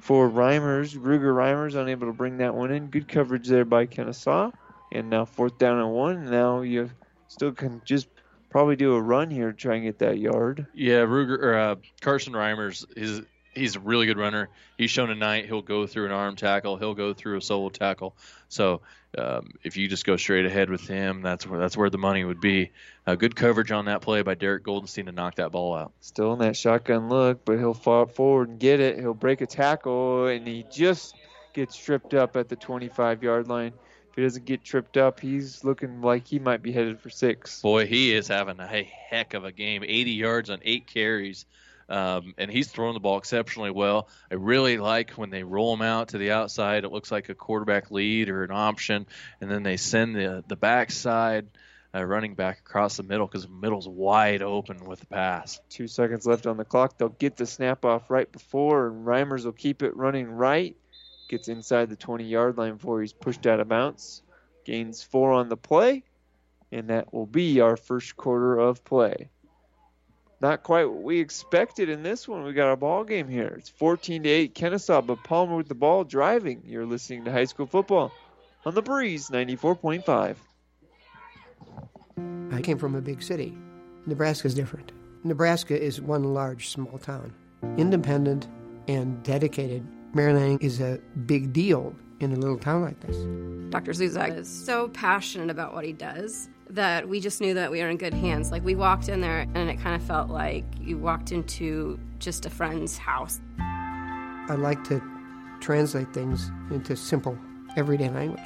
for 0.00 0.28
Reimers. 0.28 0.96
Ruger 0.96 1.34
Reimers 1.34 1.74
unable 1.74 2.06
to 2.06 2.12
bring 2.12 2.38
that 2.38 2.54
one 2.54 2.70
in. 2.70 2.86
Good 2.86 3.08
coverage 3.08 3.48
there 3.48 3.64
by 3.64 3.86
Kenesaw. 3.86 4.52
And 4.92 5.10
now 5.10 5.24
fourth 5.24 5.58
down 5.58 5.78
and 5.78 5.92
one. 5.92 6.30
Now 6.30 6.62
you 6.62 6.90
still 7.28 7.52
can 7.52 7.82
just 7.84 8.08
probably 8.50 8.76
do 8.76 8.94
a 8.94 9.00
run 9.00 9.30
here 9.30 9.52
to 9.52 9.56
try 9.56 9.76
and 9.76 9.84
get 9.84 10.00
that 10.00 10.18
yard. 10.18 10.66
Yeah, 10.74 11.04
Ruger 11.04 11.38
or 11.38 11.54
uh, 11.56 11.76
Carson 12.00 12.32
Reimers 12.32 12.84
is 12.96 13.22
he's 13.54 13.76
a 13.76 13.80
really 13.80 14.06
good 14.06 14.18
runner. 14.18 14.48
He's 14.76 14.90
shown 14.90 15.08
tonight 15.08 15.46
he'll 15.46 15.62
go 15.62 15.86
through 15.86 16.06
an 16.06 16.12
arm 16.12 16.36
tackle, 16.36 16.76
he'll 16.76 16.94
go 16.94 17.14
through 17.14 17.38
a 17.38 17.40
solo 17.40 17.68
tackle. 17.68 18.16
So 18.48 18.82
um, 19.18 19.50
if 19.64 19.76
you 19.76 19.88
just 19.88 20.04
go 20.04 20.16
straight 20.16 20.46
ahead 20.46 20.70
with 20.70 20.86
him, 20.86 21.22
that's 21.22 21.46
where 21.46 21.58
that's 21.58 21.76
where 21.76 21.90
the 21.90 21.98
money 21.98 22.24
would 22.24 22.40
be. 22.40 22.70
Uh, 23.06 23.16
good 23.16 23.34
coverage 23.34 23.72
on 23.72 23.86
that 23.86 24.02
play 24.02 24.22
by 24.22 24.34
Derek 24.34 24.64
Goldenstein 24.64 25.06
to 25.06 25.12
knock 25.12 25.36
that 25.36 25.50
ball 25.50 25.74
out. 25.74 25.92
Still 26.00 26.32
in 26.32 26.38
that 26.40 26.56
shotgun 26.56 27.08
look, 27.08 27.44
but 27.44 27.58
he'll 27.58 27.74
fall 27.74 28.06
forward 28.06 28.48
and 28.50 28.60
get 28.60 28.78
it. 28.78 28.98
He'll 28.98 29.14
break 29.14 29.40
a 29.40 29.46
tackle, 29.46 30.26
and 30.26 30.46
he 30.46 30.64
just 30.70 31.16
gets 31.52 31.76
tripped 31.76 32.14
up 32.14 32.36
at 32.36 32.48
the 32.48 32.56
25 32.56 33.22
yard 33.22 33.48
line. 33.48 33.72
If 34.10 34.16
he 34.16 34.22
doesn't 34.22 34.44
get 34.44 34.64
tripped 34.64 34.96
up, 34.96 35.20
he's 35.20 35.64
looking 35.64 36.00
like 36.02 36.26
he 36.26 36.38
might 36.38 36.62
be 36.62 36.72
headed 36.72 37.00
for 37.00 37.10
six. 37.10 37.62
Boy, 37.62 37.86
he 37.86 38.12
is 38.12 38.28
having 38.28 38.58
a 38.58 38.66
heck 38.66 39.34
of 39.34 39.44
a 39.44 39.52
game. 39.52 39.82
80 39.84 40.10
yards 40.12 40.50
on 40.50 40.58
eight 40.62 40.86
carries. 40.86 41.46
Um, 41.90 42.34
and 42.38 42.48
he's 42.48 42.70
throwing 42.70 42.94
the 42.94 43.00
ball 43.00 43.18
exceptionally 43.18 43.72
well. 43.72 44.08
I 44.30 44.36
really 44.36 44.78
like 44.78 45.10
when 45.12 45.30
they 45.30 45.42
roll 45.42 45.74
him 45.74 45.82
out 45.82 46.10
to 46.10 46.18
the 46.18 46.30
outside. 46.30 46.84
It 46.84 46.92
looks 46.92 47.10
like 47.10 47.28
a 47.28 47.34
quarterback 47.34 47.90
lead 47.90 48.28
or 48.28 48.44
an 48.44 48.52
option, 48.52 49.08
and 49.40 49.50
then 49.50 49.64
they 49.64 49.76
send 49.76 50.14
the 50.14 50.44
the 50.46 50.54
backside 50.54 51.48
uh, 51.92 52.04
running 52.04 52.34
back 52.34 52.60
across 52.60 52.96
the 52.96 53.02
middle 53.02 53.26
because 53.26 53.42
the 53.42 53.52
middle's 53.52 53.88
wide 53.88 54.40
open 54.40 54.84
with 54.84 55.00
the 55.00 55.06
pass. 55.06 55.60
Two 55.68 55.88
seconds 55.88 56.26
left 56.26 56.46
on 56.46 56.56
the 56.56 56.64
clock. 56.64 56.96
They'll 56.96 57.08
get 57.08 57.36
the 57.36 57.46
snap 57.46 57.84
off 57.84 58.08
right 58.08 58.30
before, 58.30 58.86
and 58.86 59.04
Reimers 59.04 59.44
will 59.44 59.52
keep 59.52 59.82
it 59.82 59.96
running 59.96 60.30
right. 60.30 60.76
Gets 61.28 61.48
inside 61.48 61.90
the 61.90 61.96
20 61.96 62.24
yard 62.24 62.56
line 62.56 62.74
before 62.74 63.00
he's 63.00 63.12
pushed 63.12 63.48
out 63.48 63.58
of 63.58 63.68
bounds. 63.68 64.22
Gains 64.64 65.02
four 65.02 65.32
on 65.32 65.48
the 65.48 65.56
play, 65.56 66.04
and 66.70 66.90
that 66.90 67.12
will 67.12 67.26
be 67.26 67.60
our 67.60 67.76
first 67.76 68.16
quarter 68.16 68.56
of 68.60 68.84
play 68.84 69.30
not 70.40 70.62
quite 70.62 70.86
what 70.86 71.02
we 71.02 71.20
expected 71.20 71.88
in 71.88 72.02
this 72.02 72.26
one. 72.26 72.42
We 72.44 72.52
got 72.52 72.72
a 72.72 72.76
ball 72.76 73.04
game 73.04 73.28
here. 73.28 73.54
It's 73.58 73.68
14 73.68 74.22
to 74.22 74.28
8 74.28 74.54
Kenesaw, 74.54 75.06
but 75.06 75.22
Palmer 75.22 75.56
with 75.56 75.68
the 75.68 75.74
ball 75.74 76.04
driving. 76.04 76.62
You're 76.64 76.86
listening 76.86 77.24
to 77.26 77.32
high 77.32 77.44
school 77.44 77.66
football 77.66 78.10
on 78.64 78.74
the 78.74 78.82
Breeze 78.82 79.28
94.5. 79.28 80.36
I 82.52 82.60
came 82.62 82.78
from 82.78 82.94
a 82.94 83.00
big 83.00 83.22
city. 83.22 83.56
Nebraska's 84.06 84.54
different. 84.54 84.92
Nebraska 85.24 85.78
is 85.78 86.00
one 86.00 86.34
large 86.34 86.70
small 86.70 86.98
town, 86.98 87.34
independent 87.76 88.48
and 88.88 89.22
dedicated. 89.22 89.86
Mary 90.14 90.32
Lanning 90.32 90.58
is 90.60 90.80
a 90.80 90.98
big 91.26 91.52
deal 91.52 91.94
in 92.20 92.32
a 92.32 92.36
little 92.36 92.58
town 92.58 92.82
like 92.82 92.98
this. 93.00 93.16
Dr. 93.70 93.92
Zuzak 93.92 94.36
is 94.36 94.48
so 94.48 94.88
passionate 94.88 95.50
about 95.50 95.74
what 95.74 95.84
he 95.84 95.92
does 95.92 96.48
that 96.70 97.08
we 97.08 97.20
just 97.20 97.40
knew 97.40 97.54
that 97.54 97.70
we 97.70 97.80
were 97.82 97.88
in 97.88 97.96
good 97.96 98.14
hands. 98.14 98.50
Like 98.50 98.64
we 98.64 98.74
walked 98.74 99.08
in 99.08 99.20
there 99.20 99.46
and 99.54 99.70
it 99.70 99.80
kind 99.80 99.94
of 99.94 100.02
felt 100.02 100.30
like 100.30 100.64
you 100.80 100.98
walked 100.98 101.32
into 101.32 101.98
just 102.18 102.46
a 102.46 102.50
friend's 102.50 102.96
house. 102.96 103.40
I 103.58 104.56
like 104.56 104.82
to 104.84 105.02
translate 105.60 106.12
things 106.12 106.50
into 106.70 106.96
simple, 106.96 107.38
everyday 107.76 108.08
language. 108.08 108.40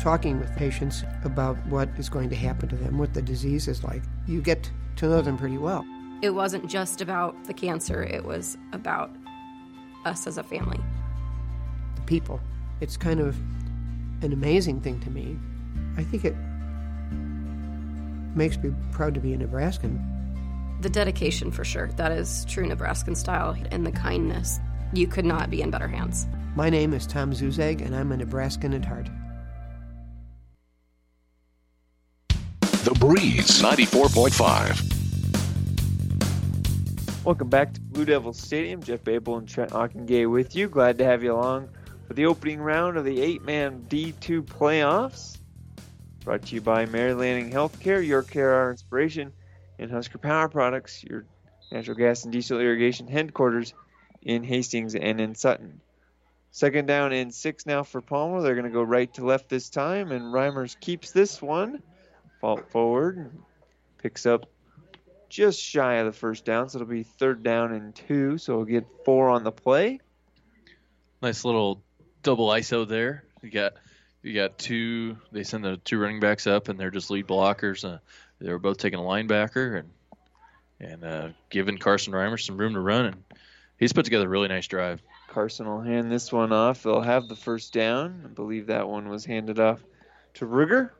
Talking 0.00 0.38
with 0.38 0.54
patients 0.56 1.04
about 1.24 1.56
what 1.66 1.88
is 1.98 2.08
going 2.08 2.30
to 2.30 2.36
happen 2.36 2.68
to 2.68 2.76
them, 2.76 2.98
what 2.98 3.14
the 3.14 3.22
disease 3.22 3.68
is 3.68 3.82
like, 3.82 4.02
you 4.26 4.40
get 4.40 4.70
to 4.96 5.06
know 5.06 5.22
them 5.22 5.36
pretty 5.36 5.58
well. 5.58 5.84
It 6.22 6.30
wasn't 6.30 6.68
just 6.68 7.00
about 7.00 7.44
the 7.44 7.52
cancer, 7.52 8.02
it 8.02 8.24
was 8.24 8.56
about 8.72 9.10
us 10.04 10.26
as 10.26 10.38
a 10.38 10.42
family. 10.42 10.80
The 11.96 12.02
people. 12.02 12.40
It's 12.80 12.96
kind 12.96 13.20
of 13.20 13.36
an 14.22 14.32
amazing 14.32 14.80
thing 14.80 15.00
to 15.00 15.10
me. 15.10 15.36
I 15.96 16.02
think 16.02 16.24
it 16.24 16.34
makes 18.36 18.58
me 18.58 18.72
proud 18.92 19.14
to 19.14 19.20
be 19.20 19.32
a 19.32 19.36
Nebraskan. 19.36 19.98
The 20.82 20.90
dedication, 20.90 21.50
for 21.50 21.64
sure. 21.64 21.88
That 21.96 22.12
is 22.12 22.44
true 22.44 22.66
Nebraskan 22.66 23.16
style, 23.16 23.56
and 23.70 23.86
the 23.86 23.92
kindness. 23.92 24.60
You 24.92 25.06
could 25.06 25.24
not 25.24 25.50
be 25.50 25.62
in 25.62 25.70
better 25.70 25.88
hands. 25.88 26.26
My 26.54 26.70
name 26.70 26.92
is 26.94 27.06
Tom 27.06 27.32
Zuzak, 27.32 27.80
and 27.84 27.96
I'm 27.96 28.12
a 28.12 28.16
Nebraskan 28.16 28.74
at 28.74 28.84
heart. 28.84 29.08
The 32.84 32.94
Breeze 33.00 33.60
94.5. 33.62 34.94
Welcome 37.24 37.48
back 37.48 37.74
to 37.74 37.80
Blue 37.80 38.04
Devils 38.04 38.38
Stadium. 38.38 38.80
Jeff 38.80 39.02
Babel 39.02 39.38
and 39.38 39.48
Trent 39.48 39.72
Ockengay 39.72 40.30
with 40.30 40.54
you. 40.54 40.68
Glad 40.68 40.98
to 40.98 41.04
have 41.04 41.24
you 41.24 41.32
along 41.32 41.68
for 42.06 42.14
the 42.14 42.26
opening 42.26 42.60
round 42.60 42.96
of 42.96 43.04
the 43.04 43.20
eight-man 43.20 43.86
D2 43.88 44.42
playoffs. 44.42 45.35
Brought 46.26 46.42
to 46.46 46.56
you 46.56 46.60
by 46.60 46.86
Mary 46.86 47.14
Lanning 47.14 47.52
Healthcare, 47.52 48.04
Your 48.04 48.24
Care, 48.24 48.52
Our 48.52 48.72
Inspiration, 48.72 49.32
and 49.78 49.92
Husker 49.92 50.18
Power 50.18 50.48
Products, 50.48 51.04
your 51.04 51.24
natural 51.70 51.96
gas 51.96 52.24
and 52.24 52.32
diesel 52.32 52.58
irrigation 52.58 53.06
headquarters 53.06 53.74
in 54.22 54.42
Hastings 54.42 54.96
and 54.96 55.20
in 55.20 55.36
Sutton. 55.36 55.80
Second 56.50 56.86
down 56.86 57.12
and 57.12 57.32
six 57.32 57.64
now 57.64 57.84
for 57.84 58.00
Palmer. 58.00 58.42
They're 58.42 58.56
going 58.56 58.66
to 58.66 58.72
go 58.72 58.82
right 58.82 59.14
to 59.14 59.24
left 59.24 59.48
this 59.48 59.70
time, 59.70 60.10
and 60.10 60.34
Reimers 60.34 60.74
keeps 60.80 61.12
this 61.12 61.40
one. 61.40 61.80
Fault 62.40 62.72
forward, 62.72 63.30
picks 63.98 64.26
up 64.26 64.50
just 65.28 65.60
shy 65.60 65.94
of 65.94 66.06
the 66.06 66.12
first 66.12 66.44
down, 66.44 66.68
so 66.68 66.78
it'll 66.78 66.88
be 66.88 67.04
third 67.04 67.44
down 67.44 67.72
and 67.72 67.94
two. 67.94 68.36
So 68.38 68.56
we'll 68.56 68.64
get 68.64 68.84
four 69.04 69.28
on 69.28 69.44
the 69.44 69.52
play. 69.52 70.00
Nice 71.22 71.44
little 71.44 71.84
double 72.24 72.48
ISO 72.48 72.88
there. 72.88 73.22
You 73.42 73.50
got 73.52 73.74
you 74.26 74.34
got 74.34 74.58
two. 74.58 75.16
They 75.32 75.44
send 75.44 75.64
the 75.64 75.76
two 75.78 75.98
running 75.98 76.20
backs 76.20 76.46
up, 76.46 76.68
and 76.68 76.78
they're 76.78 76.90
just 76.90 77.10
lead 77.10 77.26
blockers. 77.26 77.84
Uh, 77.84 77.98
they 78.40 78.50
were 78.50 78.58
both 78.58 78.78
taking 78.78 78.98
a 78.98 79.02
linebacker 79.02 79.78
and 79.78 79.90
and 80.78 81.04
uh, 81.04 81.28
giving 81.48 81.78
Carson 81.78 82.12
Reimer 82.12 82.38
some 82.38 82.58
room 82.58 82.74
to 82.74 82.80
run, 82.80 83.06
and 83.06 83.24
he's 83.78 83.92
put 83.92 84.04
together 84.04 84.26
a 84.26 84.28
really 84.28 84.48
nice 84.48 84.66
drive. 84.66 85.00
Carson 85.28 85.66
will 85.66 85.80
hand 85.80 86.10
this 86.10 86.32
one 86.32 86.52
off. 86.52 86.82
They'll 86.82 87.00
have 87.00 87.28
the 87.28 87.36
first 87.36 87.72
down. 87.72 88.22
I 88.24 88.28
believe 88.28 88.66
that 88.66 88.88
one 88.88 89.08
was 89.08 89.24
handed 89.24 89.60
off 89.60 89.82
to 90.34 90.46
Ruger. 90.46 90.90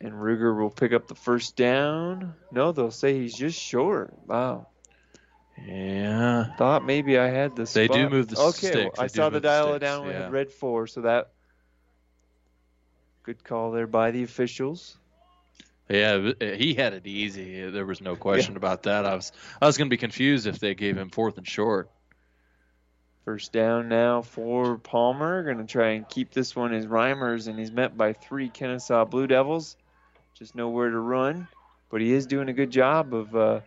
And 0.00 0.14
Ruger 0.14 0.58
will 0.58 0.70
pick 0.70 0.94
up 0.94 1.08
the 1.08 1.14
first 1.14 1.56
down. 1.56 2.34
No, 2.50 2.72
they'll 2.72 2.90
say 2.90 3.18
he's 3.18 3.34
just 3.34 3.60
short. 3.60 4.14
Wow. 4.26 4.68
Yeah. 5.66 6.56
Thought 6.56 6.86
maybe 6.86 7.18
I 7.18 7.28
had 7.28 7.54
the 7.54 7.64
They 7.64 7.88
do 7.88 8.08
move 8.08 8.28
the 8.28 8.40
okay, 8.40 8.68
sticks. 8.68 8.98
I 8.98 9.08
saw 9.08 9.28
the 9.28 9.40
dial 9.40 9.68
sticks, 9.68 9.80
down 9.80 10.06
with 10.06 10.16
yeah. 10.16 10.30
red 10.30 10.50
four, 10.50 10.86
so 10.86 11.02
that 11.02 11.32
good 13.22 13.42
call 13.44 13.70
there 13.72 13.86
by 13.86 14.10
the 14.10 14.22
officials. 14.22 14.96
Yeah, 15.88 16.30
uh, 16.40 16.44
he 16.44 16.74
had 16.74 16.92
it 16.92 17.06
easy. 17.06 17.68
There 17.68 17.84
was 17.84 18.00
no 18.00 18.14
question 18.14 18.56
about 18.56 18.84
that. 18.84 19.04
I 19.04 19.14
was 19.16 19.32
I 19.60 19.66
was 19.66 19.76
going 19.76 19.88
to 19.88 19.94
be 19.94 19.98
confused 19.98 20.46
if 20.46 20.60
they 20.60 20.74
gave 20.74 20.96
him 20.96 21.10
fourth 21.10 21.36
and 21.36 21.46
short. 21.46 21.90
First 23.24 23.52
down 23.52 23.88
now 23.88 24.22
for 24.22 24.78
Palmer. 24.78 25.42
Going 25.42 25.58
to 25.58 25.64
try 25.64 25.90
and 25.90 26.08
keep 26.08 26.32
this 26.32 26.54
one 26.54 26.72
as 26.72 26.86
Reimers, 26.86 27.48
and 27.48 27.58
he's 27.58 27.72
met 27.72 27.96
by 27.96 28.12
three 28.12 28.48
Kenesaw 28.48 29.10
Blue 29.10 29.26
Devils. 29.26 29.76
Just 30.34 30.54
nowhere 30.54 30.90
to 30.90 30.98
run, 30.98 31.48
but 31.90 32.00
he 32.00 32.12
is 32.12 32.26
doing 32.26 32.48
a 32.48 32.52
good 32.52 32.70
job 32.70 33.12
of 33.12 33.36
uh, 33.36 33.60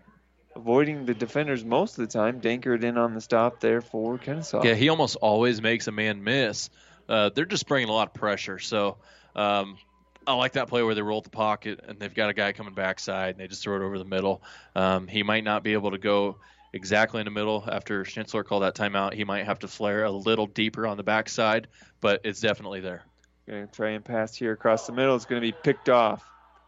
avoiding 0.55 1.05
the 1.05 1.13
defenders 1.13 1.63
most 1.63 1.99
of 1.99 2.07
the 2.07 2.11
time. 2.11 2.39
Dankert 2.41 2.83
in 2.83 2.97
on 2.97 3.13
the 3.13 3.21
stop 3.21 3.59
there 3.59 3.81
for 3.81 4.17
Kenesaw. 4.17 4.63
Yeah, 4.63 4.75
he 4.75 4.89
almost 4.89 5.17
always 5.17 5.61
makes 5.61 5.87
a 5.87 5.91
man 5.91 6.23
miss. 6.23 6.69
Uh, 7.07 7.29
they're 7.35 7.45
just 7.45 7.67
bringing 7.67 7.89
a 7.89 7.93
lot 7.93 8.07
of 8.07 8.13
pressure. 8.13 8.59
So 8.59 8.97
um, 9.35 9.77
I 10.25 10.33
like 10.33 10.53
that 10.53 10.67
play 10.67 10.83
where 10.83 10.95
they 10.95 11.01
roll 11.01 11.21
the 11.21 11.29
pocket 11.29 11.81
and 11.87 11.99
they've 11.99 12.13
got 12.13 12.29
a 12.29 12.33
guy 12.33 12.53
coming 12.53 12.73
backside 12.73 13.31
and 13.31 13.39
they 13.39 13.47
just 13.47 13.63
throw 13.63 13.75
it 13.75 13.85
over 13.85 13.97
the 13.97 14.05
middle. 14.05 14.41
Um, 14.75 15.07
he 15.07 15.23
might 15.23 15.43
not 15.43 15.63
be 15.63 15.73
able 15.73 15.91
to 15.91 15.97
go 15.97 16.37
exactly 16.71 17.19
in 17.19 17.25
the 17.25 17.31
middle 17.31 17.63
after 17.67 18.03
Schnitzler 18.03 18.43
called 18.43 18.63
that 18.63 18.75
timeout. 18.75 19.13
He 19.13 19.23
might 19.23 19.45
have 19.45 19.59
to 19.59 19.67
flare 19.67 20.05
a 20.05 20.11
little 20.11 20.47
deeper 20.47 20.87
on 20.87 20.97
the 20.97 21.03
backside, 21.03 21.67
but 22.01 22.21
it's 22.23 22.39
definitely 22.39 22.79
there. 22.79 23.03
Going 23.47 23.67
to 23.67 23.73
try 23.73 23.89
and 23.89 24.03
pass 24.03 24.35
here 24.35 24.53
across 24.53 24.87
the 24.87 24.93
middle. 24.93 25.15
It's 25.15 25.25
going 25.25 25.41
to 25.41 25.45
be 25.45 25.51
picked 25.51 25.89
off. 25.89 26.23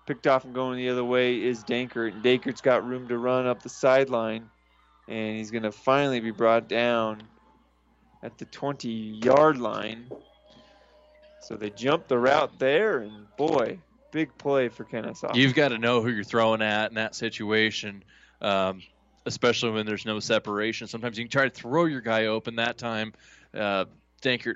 Picked 0.06 0.28
off 0.28 0.44
and 0.44 0.54
going 0.54 0.78
the 0.78 0.90
other 0.90 1.04
way 1.04 1.42
is 1.42 1.64
Dankert. 1.64 2.14
And 2.14 2.24
Dankert's 2.24 2.62
got 2.62 2.86
room 2.86 3.08
to 3.08 3.18
run 3.18 3.48
up 3.48 3.64
the 3.64 3.70
sideline. 3.70 4.50
And 5.08 5.38
he's 5.38 5.52
going 5.52 5.64
to 5.64 5.72
finally 5.72 6.20
be 6.20 6.32
brought 6.32 6.68
down 6.68 7.24
at 8.22 8.38
the 8.38 8.46
20 8.46 8.90
yard 8.90 9.58
line. 9.58 10.10
So 11.46 11.56
they 11.56 11.70
jump 11.70 12.08
the 12.08 12.18
route 12.18 12.58
there. 12.58 12.98
And 13.00 13.28
boy, 13.38 13.78
big 14.12 14.36
play 14.36 14.68
for 14.70 14.84
Kenesaw. 14.84 15.36
You've 15.36 15.54
got 15.54 15.68
to 15.70 15.78
know 15.78 16.02
who 16.02 16.10
you're 16.10 16.24
throwing 16.24 16.64
at 16.64 16.90
in 16.90 16.96
that 16.96 17.14
situation, 17.14 18.04
um, 18.42 18.82
especially 19.28 19.70
when 19.70 19.86
there's 19.86 20.08
no 20.08 20.20
separation. 20.20 20.88
Sometimes 20.88 21.20
you 21.20 21.26
can 21.26 21.30
try 21.30 21.44
to 21.48 21.52
throw 21.52 21.86
your 21.86 22.02
guy 22.02 22.26
open. 22.26 22.56
That 22.56 22.80
time, 22.80 23.14
uh, 23.54 23.86
Dankert, 24.24 24.56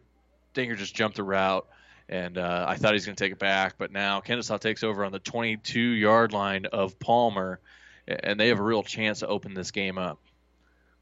Dankert 0.55 0.77
just 0.77 0.95
jumped 0.95 1.17
the 1.17 1.23
route, 1.23 1.67
and 2.09 2.39
uh, 2.39 2.65
I 2.67 2.75
thought 2.77 2.93
he's 2.93 3.05
going 3.05 3.15
to 3.15 3.23
take 3.23 3.33
it 3.33 3.39
back. 3.39 3.75
But 3.77 3.91
now 3.91 4.21
Kenesaw 4.21 4.59
takes 4.59 4.83
over 4.83 5.05
on 5.05 5.11
the 5.11 5.19
22 5.19 5.79
yard 5.79 6.33
line 6.33 6.65
of 6.65 6.97
Palmer, 6.97 7.59
and 8.07 8.39
they 8.39 8.47
have 8.47 8.59
a 8.59 8.63
real 8.63 8.81
chance 8.81 9.19
to 9.19 9.27
open 9.27 9.53
this 9.53 9.69
game 9.69 9.99
up. 9.99 10.19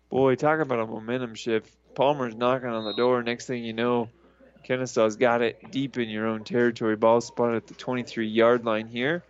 Boy, 0.10 0.36
talk 0.36 0.60
about 0.60 0.80
a 0.80 0.86
momentum 0.86 1.36
shift. 1.36 1.74
Palmer's 1.96 2.36
knocking 2.36 2.68
on 2.68 2.84
the 2.84 2.94
door. 2.94 3.24
Next 3.24 3.46
thing 3.46 3.64
you 3.64 3.74
know, 3.74 4.10
Kenesaw's 4.68 5.16
got 5.16 5.42
it 5.42 5.72
deep 5.72 5.98
in 5.98 6.10
your 6.10 6.28
own 6.28 6.44
territory. 6.44 6.96
Ball 6.96 7.22
spotted 7.22 7.56
at 7.56 7.68
the 7.68 7.74
23 7.74 8.28
yard 8.28 8.66
line 8.66 8.88
here. 8.88 9.24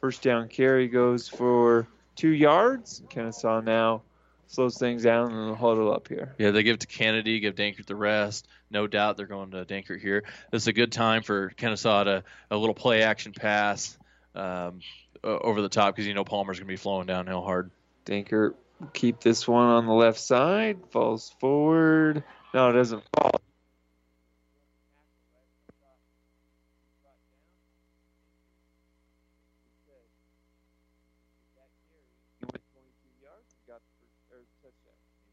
First 0.00 0.22
down 0.22 0.48
carry 0.48 0.88
goes 0.88 1.28
for 1.28 1.88
two 2.14 2.28
yards. 2.28 3.02
Kenesaw 3.10 3.64
now 3.64 4.02
slows 4.46 4.78
things 4.78 5.02
down 5.02 5.32
and 5.32 5.56
huddle 5.56 5.92
up 5.92 6.06
here. 6.08 6.34
Yeah, 6.38 6.52
they 6.52 6.62
give 6.62 6.74
it 6.74 6.80
to 6.80 6.86
Kennedy, 6.86 7.40
give 7.40 7.56
Dankert 7.56 7.86
the 7.86 7.96
rest. 7.96 8.46
No 8.70 8.86
doubt 8.86 9.16
they're 9.16 9.26
going 9.26 9.50
to 9.52 9.64
Dankert 9.64 10.00
here. 10.00 10.24
This 10.50 10.62
is 10.62 10.68
a 10.68 10.72
good 10.72 10.92
time 10.92 11.22
for 11.22 11.50
Kenesaw 11.50 12.04
to 12.04 12.24
a 12.50 12.56
little 12.56 12.74
play 12.74 13.02
action 13.02 13.32
pass 13.32 13.98
um, 14.34 14.80
over 15.24 15.60
the 15.60 15.68
top 15.68 15.94
because 15.94 16.06
you 16.06 16.14
know 16.14 16.24
Palmer's 16.24 16.58
going 16.58 16.68
to 16.68 16.72
be 16.72 16.76
flowing 16.76 17.06
downhill 17.06 17.42
hard. 17.42 17.70
Dankert 18.06 18.54
keep 18.92 19.20
this 19.20 19.48
one 19.48 19.66
on 19.66 19.86
the 19.86 19.92
left 19.92 20.20
side. 20.20 20.78
Falls 20.90 21.34
forward. 21.40 22.22
No, 22.52 22.70
it 22.70 22.74
doesn't 22.74 23.02
fall. 23.16 23.40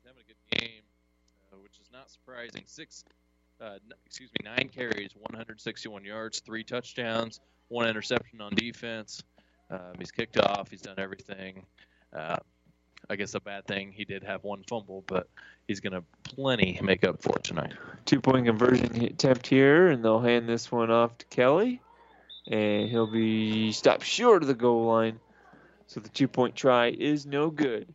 He's 0.02 0.10
having 0.10 0.24
a 0.24 0.28
good 0.28 0.60
game, 0.60 0.82
uh, 1.54 1.58
which 1.62 1.78
is 1.80 1.88
not 2.02 2.10
surprising. 2.10 2.64
Six, 2.66 3.04
uh, 3.64 3.78
excuse 4.08 4.32
me, 4.32 4.50
nine 4.50 4.70
carries, 4.74 5.12
161 5.14 6.04
yards, 6.04 6.40
three 6.40 6.64
touchdowns, 6.64 7.40
one 7.68 7.88
interception 7.88 8.42
on 8.42 8.56
defense. 8.56 9.22
Um, 9.70 9.94
he's 10.00 10.10
kicked 10.10 10.40
off. 10.40 10.72
He's 10.72 10.82
done 10.82 10.96
everything. 10.98 11.64
Uh, 12.12 12.38
I 13.08 13.16
guess 13.16 13.36
a 13.36 13.40
bad 13.40 13.68
thing 13.68 13.92
he 13.92 14.04
did 14.04 14.24
have 14.24 14.44
one 14.44 14.64
fumble, 14.68 15.04
but 15.06 15.30
he's 15.68 15.80
going 15.80 15.94
to 15.94 16.04
plenty 16.24 16.80
make 16.82 17.04
up 17.04 17.22
for 17.22 17.36
it 17.36 17.44
tonight. 17.44 17.74
Two 18.06 18.20
point 18.20 18.48
conversion 18.48 18.96
attempt 19.04 19.46
here, 19.46 19.90
and 19.90 20.04
they'll 20.04 20.20
hand 20.20 20.50
this 20.50 20.72
one 20.72 20.90
off 20.90 21.16
to 21.20 21.26
Kelly. 21.28 21.82
And 22.48 22.90
he'll 22.90 23.12
be 23.12 23.72
stopped 23.74 24.06
short 24.06 24.42
of 24.42 24.48
the 24.48 24.56
goal 24.56 24.88
line. 24.88 25.20
So 25.86 26.00
the 26.00 26.10
two 26.10 26.28
point 26.28 26.56
try 26.56 26.88
is 26.88 27.28
no 27.28 27.52
good. 27.52 27.94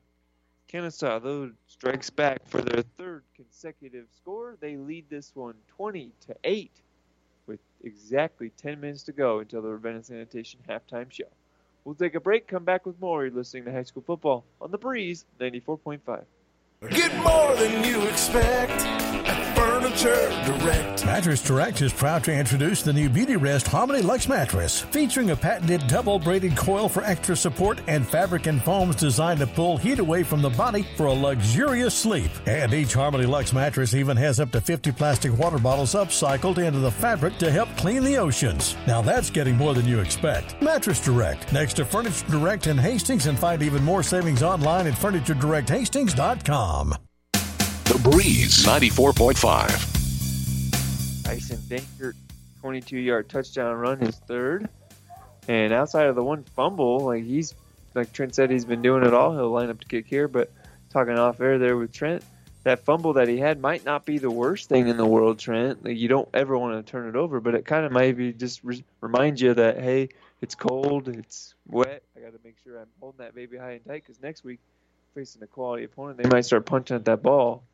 Kenesaw, 0.72 1.22
though, 1.22 1.50
strikes 1.78 2.10
back 2.10 2.46
for 2.46 2.60
their 2.62 2.82
third 2.96 3.22
consecutive 3.34 4.06
score. 4.16 4.56
They 4.60 4.76
lead 4.76 5.06
this 5.10 5.32
one 5.34 5.54
20 5.76 6.10
to 6.26 6.36
8 6.42 6.70
with 7.46 7.60
exactly 7.84 8.50
10 8.56 8.80
minutes 8.80 9.04
to 9.04 9.12
go 9.12 9.40
until 9.40 9.62
the 9.62 9.68
Ravenna 9.68 10.02
Sanitation 10.02 10.60
halftime 10.68 11.10
show. 11.10 11.24
We'll 11.84 11.94
take 11.94 12.14
a 12.14 12.20
break, 12.20 12.48
come 12.48 12.64
back 12.64 12.86
with 12.86 13.00
more. 13.00 13.24
You're 13.24 13.34
listening 13.34 13.64
to 13.66 13.72
High 13.72 13.84
School 13.84 14.02
Football 14.06 14.44
on 14.60 14.70
the 14.70 14.78
Breeze 14.78 15.24
94.5. 15.40 16.24
Get 16.90 17.14
more 17.22 17.54
than 17.56 17.84
you 17.84 18.02
expect 18.06 19.45
at 20.04 20.46
Direct. 20.46 21.06
Mattress 21.06 21.42
Direct 21.42 21.80
is 21.80 21.92
proud 21.92 22.24
to 22.24 22.32
introduce 22.32 22.82
the 22.82 22.92
new 22.92 23.08
Beauty 23.08 23.36
Rest 23.36 23.66
Harmony 23.66 24.02
Lux 24.02 24.28
mattress, 24.28 24.80
featuring 24.80 25.30
a 25.30 25.36
patented 25.36 25.86
double 25.86 26.18
braided 26.18 26.56
coil 26.56 26.88
for 26.88 27.04
extra 27.04 27.36
support 27.36 27.80
and 27.86 28.06
fabric 28.06 28.46
and 28.46 28.62
foams 28.62 28.96
designed 28.96 29.40
to 29.40 29.46
pull 29.46 29.76
heat 29.76 29.98
away 29.98 30.22
from 30.22 30.42
the 30.42 30.50
body 30.50 30.86
for 30.96 31.06
a 31.06 31.12
luxurious 31.12 31.94
sleep. 31.94 32.30
And 32.46 32.72
each 32.74 32.94
Harmony 32.94 33.26
Lux 33.26 33.52
mattress 33.52 33.94
even 33.94 34.16
has 34.16 34.40
up 34.40 34.50
to 34.52 34.60
50 34.60 34.92
plastic 34.92 35.36
water 35.38 35.58
bottles 35.58 35.94
upcycled 35.94 36.58
into 36.58 36.80
the 36.80 36.90
fabric 36.90 37.38
to 37.38 37.50
help 37.50 37.68
clean 37.76 38.04
the 38.04 38.18
oceans. 38.18 38.76
Now 38.86 39.02
that's 39.02 39.30
getting 39.30 39.56
more 39.56 39.74
than 39.74 39.86
you 39.86 40.00
expect. 40.00 40.60
Mattress 40.60 41.04
Direct, 41.04 41.52
next 41.52 41.74
to 41.74 41.84
Furniture 41.84 42.26
Direct 42.28 42.66
in 42.66 42.76
Hastings, 42.76 43.26
and 43.26 43.38
find 43.38 43.62
even 43.62 43.84
more 43.84 44.02
savings 44.02 44.42
online 44.42 44.86
at 44.86 44.94
FurnitureDirectHastings.com. 44.94 47.05
Breeze 48.10 48.64
94.5. 48.64 51.24
Tyson 51.24 51.58
Dankert, 51.66 52.14
22-yard 52.62 53.28
touchdown 53.28 53.74
run, 53.74 53.98
his 53.98 54.14
third. 54.14 54.68
And 55.48 55.72
outside 55.72 56.06
of 56.06 56.14
the 56.14 56.22
one 56.22 56.44
fumble, 56.44 57.00
like 57.00 57.24
he's 57.24 57.56
like 57.94 58.12
Trent 58.12 58.36
said, 58.36 58.52
he's 58.52 58.64
been 58.64 58.80
doing 58.80 59.02
it 59.02 59.12
all. 59.12 59.32
He'll 59.32 59.50
line 59.50 59.70
up 59.70 59.80
to 59.80 59.88
kick 59.88 60.06
here, 60.06 60.28
but 60.28 60.52
talking 60.90 61.18
off 61.18 61.40
air 61.40 61.58
there 61.58 61.76
with 61.76 61.92
Trent, 61.92 62.22
that 62.62 62.84
fumble 62.84 63.14
that 63.14 63.26
he 63.26 63.38
had 63.38 63.60
might 63.60 63.84
not 63.84 64.06
be 64.06 64.18
the 64.18 64.30
worst 64.30 64.68
thing 64.68 64.86
in 64.86 64.96
the 64.96 65.04
world, 65.04 65.40
Trent. 65.40 65.84
Like 65.84 65.96
you 65.96 66.06
don't 66.06 66.28
ever 66.32 66.56
want 66.56 66.86
to 66.86 66.88
turn 66.88 67.08
it 67.08 67.16
over, 67.16 67.40
but 67.40 67.56
it 67.56 67.64
kind 67.64 67.84
of 67.84 67.90
maybe 67.90 68.32
just 68.32 68.62
re- 68.62 68.84
remind 69.00 69.40
you 69.40 69.54
that 69.54 69.80
hey, 69.80 70.10
it's 70.40 70.54
cold, 70.54 71.08
it's 71.08 71.56
wet. 71.66 72.04
I 72.16 72.20
got 72.20 72.34
to 72.34 72.40
make 72.44 72.54
sure 72.62 72.78
I'm 72.78 72.86
holding 73.00 73.18
that 73.18 73.34
baby 73.34 73.56
high 73.56 73.72
and 73.72 73.84
tight 73.84 74.04
because 74.06 74.22
next 74.22 74.44
week, 74.44 74.60
facing 75.16 75.42
a 75.42 75.48
quality 75.48 75.82
opponent, 75.82 76.22
they 76.22 76.28
might 76.28 76.44
start 76.44 76.66
punching 76.66 76.94
at 76.94 77.04
that 77.06 77.20
ball. 77.20 77.64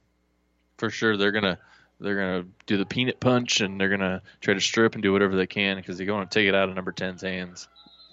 For 0.78 0.90
sure, 0.90 1.16
they're 1.16 1.32
gonna 1.32 1.58
they're 2.00 2.16
gonna 2.16 2.44
do 2.66 2.76
the 2.76 2.86
peanut 2.86 3.20
punch 3.20 3.60
and 3.60 3.80
they're 3.80 3.88
gonna 3.88 4.22
try 4.40 4.54
to 4.54 4.60
strip 4.60 4.94
and 4.94 5.02
do 5.02 5.12
whatever 5.12 5.36
they 5.36 5.46
can 5.46 5.76
because 5.76 5.96
they're 5.96 6.06
going 6.06 6.26
to 6.26 6.32
take 6.32 6.48
it 6.48 6.54
out 6.54 6.68
of 6.68 6.74
number 6.74 6.92
10's 6.92 7.22
hands. 7.22 7.68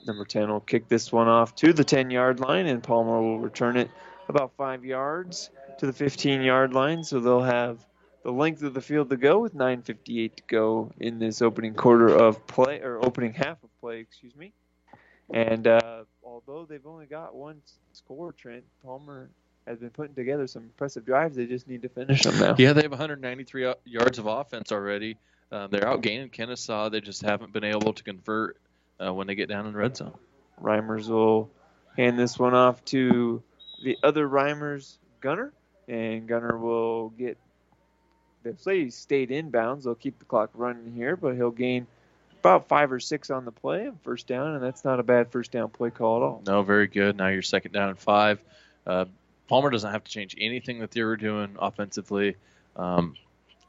Number 0.05 0.25
10 0.25 0.49
will 0.49 0.59
kick 0.59 0.87
this 0.87 1.11
one 1.11 1.27
off 1.27 1.55
to 1.55 1.73
the 1.73 1.83
10 1.83 2.09
yard 2.09 2.39
line, 2.39 2.67
and 2.67 2.81
Palmer 2.81 3.21
will 3.21 3.39
return 3.39 3.77
it 3.77 3.89
about 4.27 4.53
five 4.55 4.85
yards 4.85 5.49
to 5.79 5.85
the 5.85 5.93
15 5.93 6.41
yard 6.41 6.73
line. 6.73 7.03
So 7.03 7.19
they'll 7.19 7.41
have 7.41 7.85
the 8.23 8.31
length 8.31 8.63
of 8.63 8.73
the 8.73 8.81
field 8.81 9.09
to 9.09 9.17
go 9.17 9.39
with 9.39 9.53
9.58 9.53 10.35
to 10.35 10.43
go 10.47 10.91
in 10.99 11.19
this 11.19 11.41
opening 11.41 11.73
quarter 11.73 12.09
of 12.09 12.45
play, 12.47 12.79
or 12.79 13.03
opening 13.03 13.33
half 13.33 13.61
of 13.63 13.69
play, 13.79 13.99
excuse 13.99 14.35
me. 14.35 14.53
And 15.33 15.67
uh, 15.67 16.03
although 16.23 16.65
they've 16.65 16.85
only 16.85 17.05
got 17.05 17.35
one 17.35 17.61
score, 17.93 18.31
Trent, 18.33 18.63
Palmer 18.83 19.29
has 19.69 19.77
been 19.77 19.91
putting 19.91 20.15
together 20.15 20.47
some 20.47 20.63
impressive 20.63 21.05
drives. 21.05 21.35
They 21.35 21.45
just 21.45 21.67
need 21.67 21.83
to 21.83 21.89
finish 21.89 22.23
them 22.23 22.39
now. 22.39 22.55
Yeah, 22.57 22.73
they 22.73 22.81
have 22.81 22.91
193 22.91 23.73
yards 23.85 24.17
of 24.17 24.25
offense 24.25 24.71
already. 24.71 25.17
Uh, 25.51 25.67
they're 25.67 25.81
outgaining 25.81 26.31
Kenesaw. 26.31 26.91
They 26.91 27.01
just 27.01 27.21
haven't 27.21 27.53
been 27.53 27.63
able 27.63 27.93
to 27.93 28.03
convert 28.03 28.57
uh, 28.99 29.13
when 29.13 29.27
they 29.27 29.35
get 29.35 29.47
down 29.47 29.67
in 29.67 29.73
the 29.73 29.79
red 29.79 29.95
zone. 29.95 30.15
Reimers 30.61 31.07
will 31.07 31.49
hand 31.95 32.17
this 32.17 32.37
one 32.37 32.53
off 32.53 32.83
to 32.85 33.41
the 33.83 33.97
other 34.03 34.27
Reimers 34.27 34.97
Gunner, 35.21 35.53
and 35.87 36.27
Gunner 36.27 36.57
will 36.57 37.09
get. 37.09 37.37
They 38.43 38.53
say 38.57 38.83
he 38.85 38.89
stayed 38.89 39.29
inbounds. 39.29 39.83
They'll 39.83 39.95
keep 39.95 40.17
the 40.17 40.25
clock 40.25 40.49
running 40.53 40.93
here, 40.93 41.15
but 41.15 41.35
he'll 41.35 41.51
gain 41.51 41.87
about 42.39 42.67
five 42.67 42.91
or 42.91 42.99
six 42.99 43.29
on 43.29 43.45
the 43.45 43.51
play 43.51 43.85
and 43.85 44.01
first 44.01 44.27
down, 44.27 44.55
and 44.55 44.63
that's 44.63 44.83
not 44.83 44.99
a 44.99 45.03
bad 45.03 45.31
first 45.31 45.51
down 45.51 45.69
play 45.69 45.89
call 45.89 46.17
at 46.17 46.23
all. 46.23 46.43
No, 46.47 46.63
very 46.63 46.87
good. 46.87 47.17
Now 47.17 47.27
you're 47.27 47.41
second 47.41 47.71
down 47.71 47.89
and 47.89 47.99
five. 47.99 48.39
Uh, 48.87 49.05
Palmer 49.49 49.71
doesn't 49.71 49.91
have 49.91 50.03
to 50.03 50.11
change 50.11 50.35
anything 50.39 50.79
that 50.79 50.91
they 50.91 51.01
were 51.01 51.17
doing 51.17 51.55
offensively. 51.59 52.35
Um, 52.75 53.15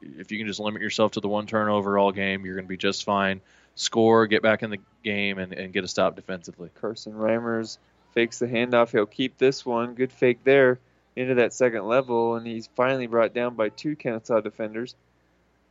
if 0.03 0.31
you 0.31 0.37
can 0.37 0.47
just 0.47 0.61
limit 0.61 0.83
yourself 0.83 1.13
to 1.13 1.21
the 1.21 1.29
one 1.29 1.47
turnover 1.47 1.99
all 1.99 2.13
game, 2.13 2.45
you're 2.45 2.55
going 2.55 2.67
to 2.67 2.69
be 2.69 2.77
just 2.77 3.05
fine. 3.05 3.41
Score, 3.77 4.27
get 4.27 4.43
back 4.43 4.63
in 4.63 4.69
the 4.69 4.79
game, 5.03 5.39
and, 5.39 5.55
and 5.55 5.73
get 5.73 5.83
a 5.83 5.89
stop 5.89 6.17
defensively. 6.17 6.69
Carson 6.81 7.15
Reimers 7.15 7.79
fakes 8.13 8.39
the 8.39 8.47
handoff. 8.47 8.93
He'll 8.93 9.07
keep 9.07 9.39
this 9.39 9.65
one. 9.65 9.95
Good 9.95 10.13
fake 10.13 10.45
there 10.45 10.79
into 11.17 11.37
that 11.37 11.55
second 11.55 11.87
level, 11.87 12.35
and 12.37 12.47
he's 12.47 12.69
finally 12.77 13.07
brought 13.07 13.33
down 13.33 13.55
by 13.55 13.71
two 13.71 13.97
Kenesaw 13.97 14.45
defenders. 14.45 14.95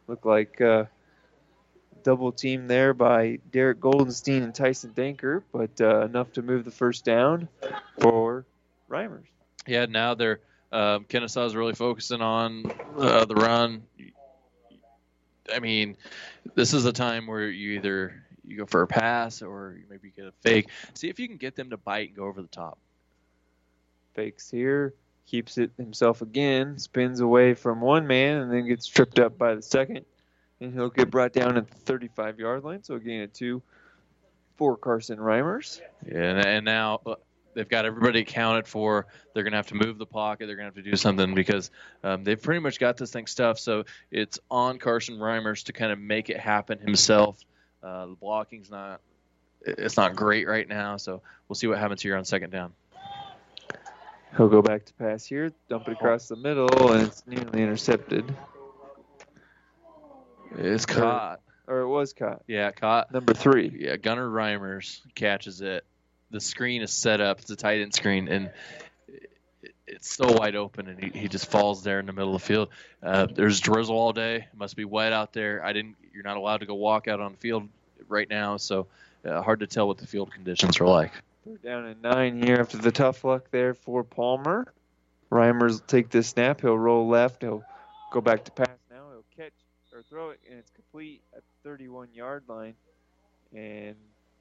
Look 0.08 0.26
like 0.26 0.60
uh, 0.60 0.86
double 2.02 2.32
team 2.32 2.68
there 2.68 2.96
by 2.96 3.40
Derek 3.52 3.80
Goldenstein 3.80 4.42
and 4.42 4.56
Tyson 4.56 4.92
Dankert, 4.96 5.44
but 5.52 5.80
uh, 5.80 6.06
enough 6.06 6.34
to 6.34 6.42
move 6.42 6.66
the 6.66 6.72
first 6.72 7.06
down 7.06 7.48
for 8.00 8.46
Reimers. 8.90 9.28
Yeah, 9.68 9.86
now 9.86 10.16
they're 10.16 10.40
um, 10.72 11.06
Kenesaw's 11.06 11.56
really 11.56 11.74
focusing 11.74 12.22
on 12.22 12.64
uh, 12.98 13.26
the 13.26 13.36
run. 13.36 13.84
I 15.52 15.60
mean, 15.60 15.98
this 16.56 16.74
is 16.74 16.86
a 16.86 16.94
time 16.94 17.26
where 17.26 17.50
you 17.50 17.78
either 17.78 18.24
you 18.46 18.58
go 18.58 18.66
for 18.66 18.82
a 18.84 18.88
pass 18.88 19.42
or 19.42 19.76
you 19.80 19.86
maybe 19.90 20.12
get 20.16 20.26
a 20.26 20.34
fake. 20.42 20.70
See 20.94 21.10
if 21.10 21.20
you 21.20 21.28
can 21.28 21.38
get 21.38 21.56
them 21.56 21.72
to 21.72 21.78
bite 21.78 22.10
and 22.10 22.18
go 22.18 22.26
over 22.26 22.42
the 22.42 22.48
top. 22.48 22.78
Fakes 24.14 24.50
here, 24.50 24.94
keeps 25.26 25.58
it 25.58 25.72
himself 25.78 26.22
again, 26.22 26.78
spins 26.78 27.20
away 27.20 27.54
from 27.54 27.82
one 27.82 28.06
man, 28.08 28.38
and 28.38 28.52
then 28.52 28.68
gets 28.68 28.86
tripped 28.86 29.20
up 29.20 29.38
by 29.38 29.56
the 29.56 29.62
second. 29.62 30.06
And 30.62 30.74
he'll 30.74 30.90
get 30.90 31.10
brought 31.10 31.32
down 31.32 31.58
at 31.58 31.70
the 31.70 31.76
35 31.76 32.40
yard 32.40 32.64
line, 32.64 32.84
so 32.84 32.96
again 32.96 33.22
a 33.22 33.28
two 33.28 33.62
for 34.58 34.76
Carson 34.76 35.18
Reimers. 35.18 35.80
Yeah, 36.06 36.22
and, 36.22 36.46
and 36.46 36.66
now 36.66 37.00
uh, 37.06 37.16
they've 37.54 37.68
got 37.68 37.86
everybody 37.86 38.22
accounted 38.22 38.68
for. 38.68 39.08
They're 39.34 39.44
going 39.44 39.52
to 39.52 39.58
have 39.58 39.68
to 39.68 39.76
move 39.76 39.98
the 39.98 40.06
pocket. 40.06 40.48
They're 40.48 40.56
going 40.56 40.70
to 40.70 40.76
have 40.76 40.84
to 40.84 40.90
do 40.90 40.96
something 40.96 41.34
because 41.34 41.72
um, 42.04 42.24
they've 42.24 42.42
pretty 42.42 42.60
much 42.60 42.80
got 42.80 42.98
this 42.98 43.12
thing 43.12 43.28
stuffed. 43.28 43.60
So 43.60 43.86
it's 44.12 44.40
on 44.50 44.80
Carson 44.80 45.18
Reimers 45.18 45.66
to 45.66 45.74
kind 45.74 45.92
of 45.92 46.00
make 46.00 46.30
it 46.30 46.40
happen 46.40 46.80
himself. 46.80 47.40
Uh, 47.82 48.08
the 48.08 48.16
blocking's 48.16 48.70
not 48.70 49.02
it's 49.66 49.98
not 49.98 50.16
great 50.16 50.48
right 50.48 50.68
now, 50.68 50.98
so 50.98 51.22
we'll 51.48 51.56
see 51.56 51.68
what 51.68 51.80
happens 51.80 52.02
here 52.02 52.16
on 52.16 52.26
second 52.26 52.52
down. 52.52 52.74
He'll 54.38 54.48
go 54.48 54.62
back 54.62 54.86
to 54.86 54.94
pass 54.94 55.26
here, 55.26 55.52
dump 55.70 55.88
it 55.88 55.94
across 55.94 56.28
the 56.28 56.36
middle, 56.36 56.92
and 56.92 57.08
it's 57.08 57.24
nearly 57.26 57.64
intercepted. 57.64 58.24
It's 60.58 60.86
caught. 60.86 61.42
Or, 61.68 61.78
or 61.78 61.82
it 61.82 61.88
was 61.88 62.14
caught. 62.14 62.44
Yeah, 62.48 62.72
caught. 62.72 63.12
Number 63.12 63.34
three. 63.34 63.72
Yeah, 63.76 63.98
Gunner 63.98 64.28
Reimers 64.30 65.02
catches 65.16 65.62
it. 65.62 65.84
The 66.32 66.40
screen 66.40 66.82
is 66.82 66.92
set 66.92 67.22
up. 67.22 67.40
It's 67.40 67.50
a 67.50 67.56
tight 67.56 67.82
end 67.82 67.94
screen, 67.94 68.28
and 68.28 68.52
it's 69.88 70.16
so 70.16 70.32
wide 70.32 70.56
open, 70.56 70.88
and 70.88 71.04
he, 71.04 71.20
he 71.22 71.28
just 71.28 71.50
falls 71.50 71.84
there 71.84 72.00
in 72.00 72.06
the 72.06 72.14
middle 72.14 72.36
of 72.36 72.42
the 72.42 72.48
field. 72.48 72.70
Uh, 73.02 73.28
there's 73.34 73.60
drizzle 73.60 73.98
all 73.98 74.14
day. 74.14 74.36
It 74.36 74.58
must 74.58 74.76
be 74.76 74.86
wet 74.86 75.14
out 75.14 75.34
there. 75.34 75.64
I 75.66 75.74
didn't. 75.74 75.96
You're 76.14 76.24
not 76.24 76.38
allowed 76.38 76.58
to 76.58 76.66
go 76.66 76.76
walk 76.76 77.08
out 77.08 77.20
on 77.20 77.32
the 77.32 77.38
field 77.38 77.68
right 78.08 78.30
now, 78.30 78.58
so 78.58 78.88
uh, 79.26 79.42
hard 79.42 79.62
to 79.62 79.68
tell 79.68 79.88
what 79.88 79.98
the 79.98 80.08
field 80.08 80.32
conditions 80.32 80.80
are 80.80 80.88
like. 80.88 81.12
Third 81.46 81.62
down 81.62 81.86
and 81.86 82.02
nine 82.02 82.42
here 82.44 82.58
after 82.58 82.78
the 82.78 82.92
tough 82.92 83.24
luck 83.24 83.50
there 83.52 83.74
for 83.74 84.04
Palmer. 84.04 84.72
Reimers 85.32 85.72
will 85.72 85.80
take 85.80 86.10
this 86.10 86.28
snap. 86.28 86.62
He'll 86.62 86.78
roll 86.78 87.08
left. 87.08 87.42
He'll 87.42 87.64
go 88.12 88.22
back 88.22 88.44
to 88.46 88.52
pass 88.52 88.68
now. 88.90 89.04
He'll 89.12 89.46
catch 89.46 89.54
or 89.94 90.04
throw 90.04 90.32
it, 90.32 90.40
and 90.50 90.60
it's 90.60 90.72
complete 90.72 91.22
at 91.34 91.44
the 91.64 91.70
31 91.70 92.10
yard 92.14 92.44
line. 92.48 92.74
And 93.56 93.96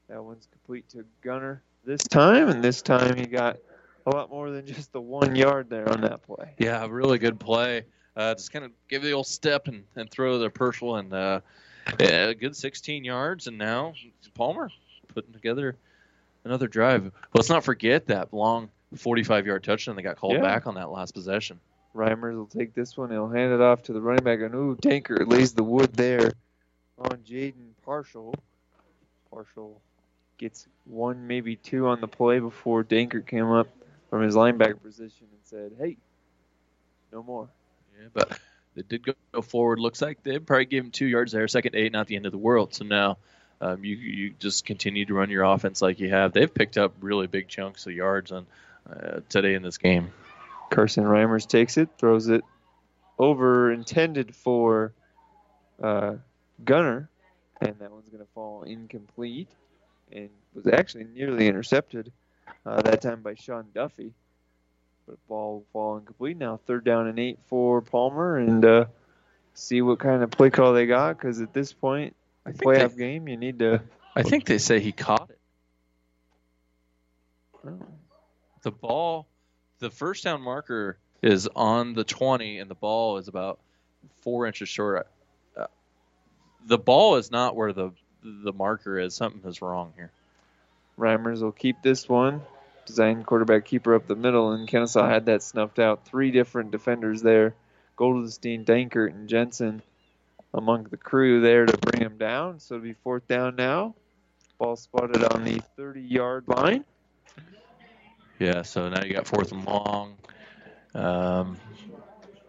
that 0.09 0.23
one's 0.23 0.47
complete 0.51 0.89
to 0.91 1.05
Gunner 1.23 1.63
this 1.85 2.03
time, 2.03 2.49
and 2.49 2.63
this 2.63 2.83
time 2.83 3.17
he 3.17 3.27
got 3.27 3.59
a 4.07 4.11
lot 4.11 4.31
more 4.31 4.51
than 4.51 4.67
just 4.67 4.93
the 4.93 5.01
one 5.01 5.37
yard 5.37 5.69
there 5.71 5.89
on 5.91 6.01
that 6.03 6.23
play. 6.23 6.55
Yeah, 6.59 6.87
really 6.89 7.19
good 7.19 7.39
play. 7.39 7.85
Uh, 8.17 8.35
just 8.35 8.53
kind 8.53 8.65
of 8.65 8.73
give 8.89 9.03
the 9.03 9.13
old 9.13 9.27
step 9.27 9.69
and, 9.69 9.85
and 9.97 10.11
throw 10.11 10.39
the 10.39 10.51
Purcell, 10.51 10.97
and 10.97 11.13
uh, 11.13 11.41
yeah, 12.01 12.27
a 12.27 12.35
good 12.35 12.57
16 12.57 13.05
yards. 13.05 13.47
And 13.47 13.59
now 13.59 13.95
Palmer 14.35 14.71
putting 15.15 15.33
together 15.33 15.77
another 16.45 16.67
drive. 16.69 17.13
Let's 17.35 17.49
not 17.49 17.65
forget 17.65 18.07
that 18.07 18.33
long 18.33 18.71
45 18.97 19.47
yard 19.47 19.63
touchdown 19.65 19.97
that 19.97 20.03
got 20.03 20.17
called 20.17 20.35
Yeah. 20.35 20.43
back 20.43 20.67
on 20.67 20.75
that 20.75 20.91
last 20.91 21.13
possession. 21.15 21.61
Reimers 21.95 22.35
will 22.37 22.47
take 22.47 22.75
this 22.75 22.97
one. 22.97 23.11
He'll 23.11 23.29
hand 23.29 23.53
it 23.53 23.61
off 23.61 23.83
to 23.85 23.93
the 23.93 24.01
running 24.01 24.25
back. 24.25 24.41
And 24.41 24.55
ooh, 24.55 24.77
Dankert 24.81 25.31
lays 25.31 25.53
the 25.53 25.65
wood 25.65 25.93
there 25.95 26.33
on 26.99 27.19
Jaden 27.19 27.73
Purcell. 27.85 28.35
Purcell 29.33 29.81
gets 30.39 30.67
one, 30.85 31.27
maybe 31.27 31.57
two 31.57 31.89
on 31.89 32.01
the 32.01 32.09
play 32.09 32.39
before 32.39 32.85
Dankert 32.85 33.27
came 33.27 33.51
up 33.51 33.69
from 34.11 34.23
his 34.23 34.35
linebacker 34.35 34.83
position 34.83 35.27
and 35.31 35.41
said, 35.45 35.73
"Hey, 35.79 35.97
no 37.13 37.23
more." 37.23 37.49
Yeah, 38.01 38.09
but 38.13 38.39
they 38.75 38.83
did 38.83 39.05
go, 39.33 39.43
forward. 39.43 39.79
Looks 39.81 40.01
like 40.01 40.23
they 40.23 40.39
probably 40.39 40.67
gave 40.67 40.85
him 40.85 40.91
two 40.91 41.07
yards 41.07 41.33
there. 41.33 41.47
Second 41.49 41.75
eight, 41.75 41.93
not 41.93 42.07
the 42.07 42.17
end 42.17 42.27
of 42.27 42.33
the 42.33 42.39
world. 42.39 42.75
So 42.75 42.85
now 42.85 43.19
um, 43.61 43.85
you 43.85 43.97
you 43.97 44.35
just 44.39 44.65
continue 44.65 45.05
to 45.05 45.15
run 45.15 45.31
your 45.31 45.45
offense 45.45 45.83
like 45.83 46.01
you 46.01 46.11
have. 46.11 46.33
They've 46.33 46.53
picked 46.53 46.79
up 46.79 46.95
really 47.01 47.27
big 47.27 47.49
chunks 47.49 47.87
of 47.87 47.93
yards 47.93 48.33
on 48.33 48.47
uh, 48.89 49.21
today 49.29 49.55
in 49.55 49.63
this 49.63 49.79
game. 49.79 50.13
Carson 50.71 51.05
Reimers 51.05 51.47
takes 51.47 51.77
it, 51.77 51.89
throws 51.99 52.29
it 52.29 52.45
over, 53.19 53.73
intended 53.73 54.35
for 54.35 54.93
uh, 55.83 56.15
Gunner, 56.65 57.09
and 57.61 57.79
that 57.79 57.91
one's 57.91 58.09
going 58.09 58.25
to 58.25 58.31
fall 58.35 58.63
incomplete, 58.63 59.49
and 60.13 60.31
was 60.55 60.67
actually 60.67 61.05
nearly 61.05 61.47
intercepted 61.47 62.13
uh, 62.67 62.83
that 62.83 63.03
time 63.03 63.23
by 63.23 63.35
Sean 63.35 63.67
Duffy. 63.75 64.13
But 65.07 65.17
ball 65.27 65.55
will 65.55 65.67
fall 65.73 65.97
incomplete 65.97 66.37
now. 66.37 66.61
Third 66.67 66.85
down 66.85 67.07
and 67.07 67.19
eight 67.19 67.39
for 67.47 67.81
Palmer, 67.81 68.37
and 68.37 68.65
uh, 68.65 68.85
see 69.55 69.81
what 69.81 69.99
kind 69.99 70.23
of 70.23 70.31
play 70.31 70.51
call 70.51 70.75
they 70.75 70.87
got. 70.87 71.17
Because 71.17 71.41
at 71.41 71.55
this 71.55 71.73
point, 71.73 72.15
think 72.45 72.63
playoff 72.63 72.95
they- 72.95 73.05
game, 73.05 73.29
you 73.29 73.37
need 73.37 73.59
to. 73.61 73.83
I 74.15 74.23
think 74.23 74.45
they 74.47 74.59
say 74.59 74.81
he 74.81 74.93
caught 74.93 75.31
it. 75.31 75.39
Oh. 77.67 77.79
The 78.63 78.71
ball, 78.73 79.27
the 79.79 79.91
first 79.91 80.25
down 80.25 80.43
marker 80.43 80.99
is 81.23 81.49
on 81.55 81.95
the 81.95 82.05
20, 82.05 82.59
and 82.59 82.71
the 82.71 82.75
ball 82.75 83.19
is 83.19 83.29
about 83.29 83.61
four 84.23 84.47
inches 84.47 84.69
short. 84.69 85.09
Uh, 85.57 85.67
the 86.67 86.79
ball 86.79 87.17
is 87.17 87.31
not 87.31 87.55
where 87.55 87.73
the 87.73 87.93
the 88.23 88.53
marker 88.53 88.99
is. 88.99 89.15
Something 89.15 89.49
is 89.49 89.63
wrong 89.63 89.93
here. 89.97 90.11
Reimers 90.99 91.41
will 91.41 91.53
keep 91.53 91.83
this 91.83 92.09
one. 92.09 92.43
Design 92.87 93.23
quarterback 93.23 93.67
keeper 93.67 93.95
up 93.95 94.07
the 94.07 94.17
middle, 94.17 94.53
and 94.53 94.67
Kenesaw 94.67 95.09
had 95.09 95.27
that 95.27 95.43
snuffed 95.43 95.79
out. 95.79 96.07
Three 96.07 96.31
different 96.31 96.71
defenders 96.71 97.23
there 97.23 97.55
Goldenstein, 97.97 98.65
Dankert, 98.65 99.11
and 99.11 99.29
Jensen. 99.29 99.83
among 100.55 100.85
the 100.85 100.97
crew 100.97 101.41
there 101.43 101.67
to 101.67 101.77
bring 101.79 102.01
him 102.01 102.17
down. 102.17 102.61
So 102.61 102.77
it'll 102.77 102.85
be 102.85 102.95
fourth 102.95 103.29
down 103.29 103.57
now. 103.57 103.95
Ball 104.59 104.77
spotted 104.77 105.23
on 105.25 105.45
the 105.45 105.61
30 105.77 106.01
yard 106.01 106.45
line. 106.49 106.85
Yeah, 108.39 108.63
so 108.63 108.89
now 108.89 109.05
you 109.05 109.13
got 109.13 109.27
fourth 109.27 109.53
and 109.53 109.65
long. 109.65 110.17
Um, 110.95 111.59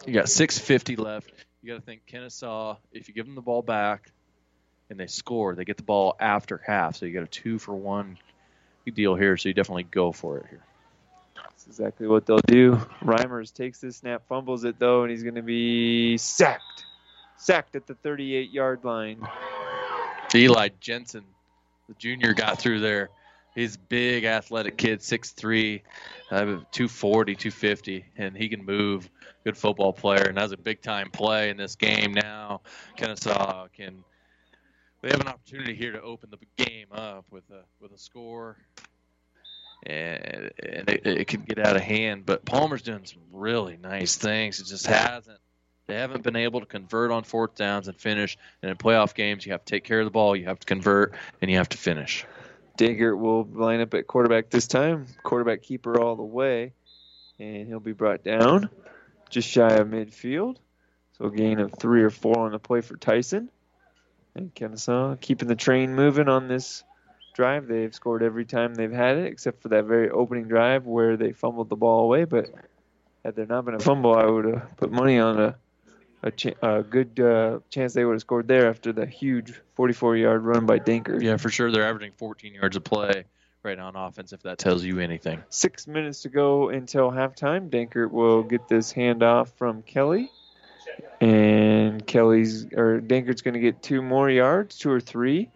you 0.06 0.14
got 0.14 0.30
650 0.30 0.96
left. 0.96 1.32
You 1.62 1.74
got 1.74 1.80
to 1.80 1.86
think 1.86 2.04
Kenesaw, 2.08 2.78
if 2.94 3.08
you 3.08 3.14
give 3.14 3.26
them 3.26 3.36
the 3.36 3.42
ball 3.42 3.62
back 3.62 4.12
and 4.90 5.00
they 5.00 5.08
score, 5.08 5.56
they 5.56 5.66
get 5.66 5.78
the 5.78 5.84
ball 5.84 6.16
after 6.20 6.62
half. 6.66 6.96
So 6.96 7.06
you 7.06 7.14
got 7.14 7.24
a 7.24 7.28
two 7.28 7.60
for 7.60 7.76
one 7.76 8.18
deal 8.92 9.16
here. 9.16 9.38
So 9.38 9.50
you 9.50 9.54
definitely 9.54 9.84
go 9.84 10.12
for 10.12 10.38
it 10.40 10.48
here. 10.50 10.64
That's 11.36 11.68
exactly 11.68 12.08
what 12.08 12.26
they'll 12.26 12.40
do. 12.48 12.76
Reimers 13.04 13.54
takes 13.54 13.80
this 13.80 13.98
snap, 13.98 14.24
fumbles 14.28 14.64
it 14.64 14.80
though, 14.80 15.04
and 15.04 15.12
he's 15.12 15.24
going 15.24 15.36
to 15.36 15.42
be 15.42 16.18
sacked. 16.18 16.86
Sacked 17.38 17.76
at 17.76 17.88
the 17.88 17.96
38 17.96 18.52
yard 18.52 18.84
line. 18.84 19.26
Eli 20.34 20.70
Jensen, 20.80 21.24
the 21.88 21.94
junior, 21.96 22.34
got 22.34 22.60
through 22.60 22.82
there. 22.82 23.10
He's 23.56 23.78
big, 23.78 24.26
athletic 24.26 24.78
kid, 24.78 25.00
6'3", 25.00 25.82
uh, 26.32 26.38
240, 26.72 27.36
250, 27.36 28.06
and 28.16 28.38
he 28.38 28.48
can 28.48 28.64
move. 28.64 29.10
Good 29.44 29.58
football 29.58 29.92
player, 29.92 30.26
and 30.28 30.38
that's 30.38 30.54
a 30.54 30.58
big 30.58 30.82
time 30.82 31.10
play 31.10 31.50
in 31.50 31.58
this 31.58 31.76
game 31.76 32.14
now. 32.14 32.62
Kenesaw 32.98 33.68
can. 33.74 34.04
They 35.02 35.10
have 35.10 35.22
an 35.22 35.28
opportunity 35.28 35.76
here 35.76 35.94
to 35.94 36.02
open 36.02 36.30
the 36.30 36.64
game 36.64 36.88
up 36.92 37.26
with 37.32 37.50
a 37.52 37.64
with 37.80 37.94
a 37.94 37.98
score, 37.98 38.58
and, 39.84 40.52
and 40.62 40.90
it, 40.90 41.08
it 41.08 41.28
could 41.28 41.46
get 41.46 41.60
out 41.60 41.76
of 41.76 41.82
hand. 41.82 42.26
But 42.26 42.44
Palmer's 42.44 42.82
doing 42.82 43.06
some 43.06 43.22
really 43.32 43.78
nice 43.78 44.18
things. 44.18 44.60
It 44.60 44.68
just 44.68 44.88
hasn't. 44.88 45.40
They 45.88 45.96
haven't 45.96 46.22
been 46.22 46.36
able 46.36 46.60
to 46.60 46.68
convert 46.68 47.10
on 47.12 47.24
fourth 47.24 47.56
downs 47.56 47.88
and 47.88 47.98
finish. 47.98 48.38
And 48.62 48.70
in 48.70 48.78
playoff 48.78 49.16
games, 49.16 49.46
you 49.46 49.54
have 49.54 49.66
to 49.66 49.74
take 49.74 49.84
care 49.84 50.00
of 50.00 50.06
the 50.06 50.12
ball, 50.12 50.36
you 50.36 50.46
have 50.46 50.60
to 50.60 50.68
convert, 50.68 51.16
and 51.42 51.50
you 51.50 51.58
have 51.58 51.70
to 51.70 51.78
finish. 51.78 52.28
Dankert 52.78 53.18
will 53.18 53.46
line 53.46 53.82
up 53.82 53.94
at 53.96 54.06
quarterback 54.06 54.52
this 54.52 54.68
time. 54.68 55.08
Quarterback 55.24 55.64
keeper 55.64 56.00
all 56.00 56.16
the 56.16 56.22
way. 56.22 56.74
And 57.40 57.68
he'll 57.68 57.80
be 57.80 57.94
brought 57.94 58.24
down 58.24 58.70
just 59.30 59.48
shy 59.50 59.74
of 59.74 59.88
midfield. 59.88 60.58
So 61.18 61.26
a 61.26 61.32
gain 61.32 61.60
of 61.60 61.74
three 61.74 62.04
or 62.04 62.10
four 62.10 62.38
on 62.38 62.52
the 62.52 62.60
play 62.60 62.82
for 62.82 62.96
Tyson. 62.96 63.50
And 64.36 64.54
Kenesaw 64.54 65.20
keeping 65.20 65.48
the 65.48 65.56
train 65.56 65.96
moving 65.96 66.30
on 66.30 66.48
this 66.48 66.84
drive. 67.34 67.68
They've 67.68 67.94
scored 67.94 68.24
every 68.24 68.46
time 68.46 68.76
they've 68.76 68.92
had 68.92 69.18
it, 69.18 69.26
except 69.26 69.62
for 69.62 69.70
that 69.70 69.86
very 69.86 70.10
opening 70.10 70.48
drive 70.48 70.86
where 70.86 71.18
they 71.18 71.32
fumbled 71.32 71.70
the 71.70 71.76
ball 71.76 72.04
away. 72.04 72.26
But 72.26 72.50
had 73.26 73.36
there 73.36 73.46
not 73.46 73.66
been 73.66 73.76
a 73.76 73.80
fumble, 73.80 74.16
I 74.16 74.26
would 74.26 74.46
have 74.46 74.78
put 74.78 74.92
money 74.92 75.20
on 75.20 75.40
a 75.40 75.56
a, 76.24 76.32
ch- 76.32 76.56
a 76.62 76.84
good 76.84 77.20
uh, 77.20 77.60
chance 77.70 77.94
they 77.94 78.04
would 78.04 78.14
have 78.14 78.22
scored 78.22 78.48
there 78.48 78.70
after 78.70 78.92
the 78.92 79.06
huge 79.06 79.54
44-yard 79.78 80.44
run 80.44 80.66
by 80.66 80.80
Dankert. 80.80 81.22
Yeah, 81.22 81.38
for 81.38 81.50
sure. 81.50 81.72
They're 81.72 81.88
averaging 81.88 82.12
14 82.18 82.54
yards 82.54 82.76
a 82.76 82.82
play 82.82 83.24
right 83.64 83.78
now 83.78 83.88
on 83.88 83.96
offense, 83.96 84.34
if 84.34 84.44
that 84.44 84.58
tells 84.58 84.84
you 84.84 85.00
anything. 85.00 85.42
Six 85.50 85.88
minutes 85.88 86.24
to 86.24 86.30
go 86.30 86.70
until 86.70 87.12
halftime. 87.12 87.70
Dankert 87.70 88.12
will 88.12 88.44
get 88.44 88.68
this 88.68 88.94
handoff 88.94 89.50
from 89.58 89.82
Kelly. 89.84 90.30
And 91.22 91.49
Kelly's 92.06 92.66
or 92.66 93.02
Dankert's 93.02 93.42
going 93.42 93.54
to 93.54 93.60
get 93.60 93.82
two 93.82 94.02
more 94.02 94.30
yards, 94.30 94.78
two 94.78 94.92
or 94.92 95.00
three. 95.00 95.50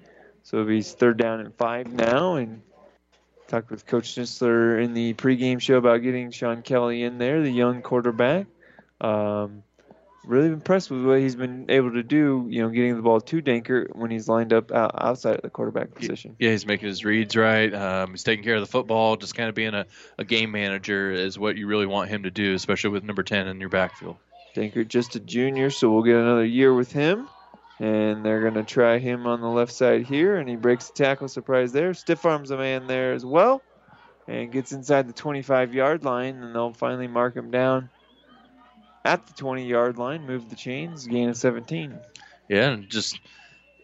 So 0.44 0.66
he's 0.68 0.94
third 0.94 1.18
down 1.18 1.40
and 1.40 1.56
five 1.56 1.92
now. 1.92 2.36
And 2.36 2.62
talked 3.48 3.70
with 3.70 3.86
Coach 3.86 4.16
Schnitzler 4.16 4.84
in 4.84 4.94
the 4.94 5.14
pregame 5.14 5.62
show 5.62 5.78
about 5.78 6.02
getting 6.02 6.32
Sean 6.32 6.62
Kelly 6.62 7.04
in 7.04 7.18
there, 7.18 7.42
the 7.42 7.52
young 7.52 7.82
quarterback. 7.82 8.48
Um, 9.00 9.64
really 10.26 10.48
impressed 10.48 10.90
with 10.90 11.04
what 11.06 11.20
he's 11.20 11.36
been 11.36 11.66
able 11.70 11.92
to 11.92 12.04
do. 12.04 12.48
You 12.50 12.64
know, 12.64 12.70
getting 12.70 12.96
the 12.96 13.02
ball 13.02 13.22
to 13.22 13.42
Dankert 13.42 13.96
when 13.96 14.12
he's 14.12 14.28
lined 14.28 14.54
up 14.54 14.72
outside 14.72 15.36
of 15.36 15.42
the 15.42 15.50
quarterback 15.50 15.94
position. 15.94 16.36
Yeah, 16.40 16.52
he's 16.52 16.66
making 16.66 16.88
his 16.88 17.04
reads 17.06 17.36
right. 17.36 17.74
Um, 17.74 18.12
he's 18.12 18.24
taking 18.24 18.44
care 18.44 18.56
of 18.56 18.62
the 18.62 18.68
football. 18.68 19.18
Just 19.18 19.36
kind 19.36 19.50
of 19.50 19.56
being 19.56 19.74
a, 19.74 19.86
a 20.18 20.24
game 20.24 20.52
manager 20.52 21.12
is 21.12 21.38
what 21.38 21.58
you 21.58 21.68
really 21.68 21.86
want 21.86 22.10
him 22.10 22.24
to 22.24 22.32
do, 22.32 22.54
especially 22.54 22.92
with 22.92 23.04
number 23.04 23.24
10 23.24 23.48
in 23.48 23.60
your 23.60 23.70
backfield. 23.70 24.18
Dankert 24.56 24.88
just 24.88 25.16
a 25.16 25.20
junior, 25.20 25.70
so 25.70 25.92
we'll 25.92 26.04
get 26.04 26.16
another 26.16 26.46
year 26.46 26.74
with 26.74 26.92
him. 26.92 27.28
And 27.80 28.24
they're 28.24 28.42
going 28.42 28.54
to 28.54 28.64
try 28.64 29.00
him 29.00 29.26
on 29.26 29.42
the 29.42 29.48
left 29.48 29.74
side 29.74 30.06
here, 30.06 30.38
and 30.38 30.48
he 30.48 30.56
breaks 30.56 30.88
the 30.88 30.94
tackle. 30.94 31.28
Surprise 31.28 31.72
there. 31.72 31.94
Stiff 31.94 32.24
arms 32.26 32.52
a 32.52 32.58
man 32.58 32.88
there 32.88 33.14
as 33.14 33.26
well, 33.26 33.62
and 34.28 34.52
gets 34.52 34.72
inside 34.72 35.08
the 35.08 35.14
25 35.14 35.74
yard 35.74 36.04
line, 36.04 36.42
and 36.44 36.56
they'll 36.56 36.72
finally 36.74 37.08
mark 37.08 37.36
him 37.36 37.52
down 37.52 37.90
at 39.04 39.26
the 39.28 39.34
20 39.34 39.68
yard 39.68 39.98
line, 39.98 40.26
move 40.26 40.50
the 40.50 40.56
chains, 40.56 41.08
gain 41.08 41.30
of 41.30 41.38
17. 41.38 42.00
Yeah, 42.48 42.70
and 42.70 42.90
just 42.90 43.20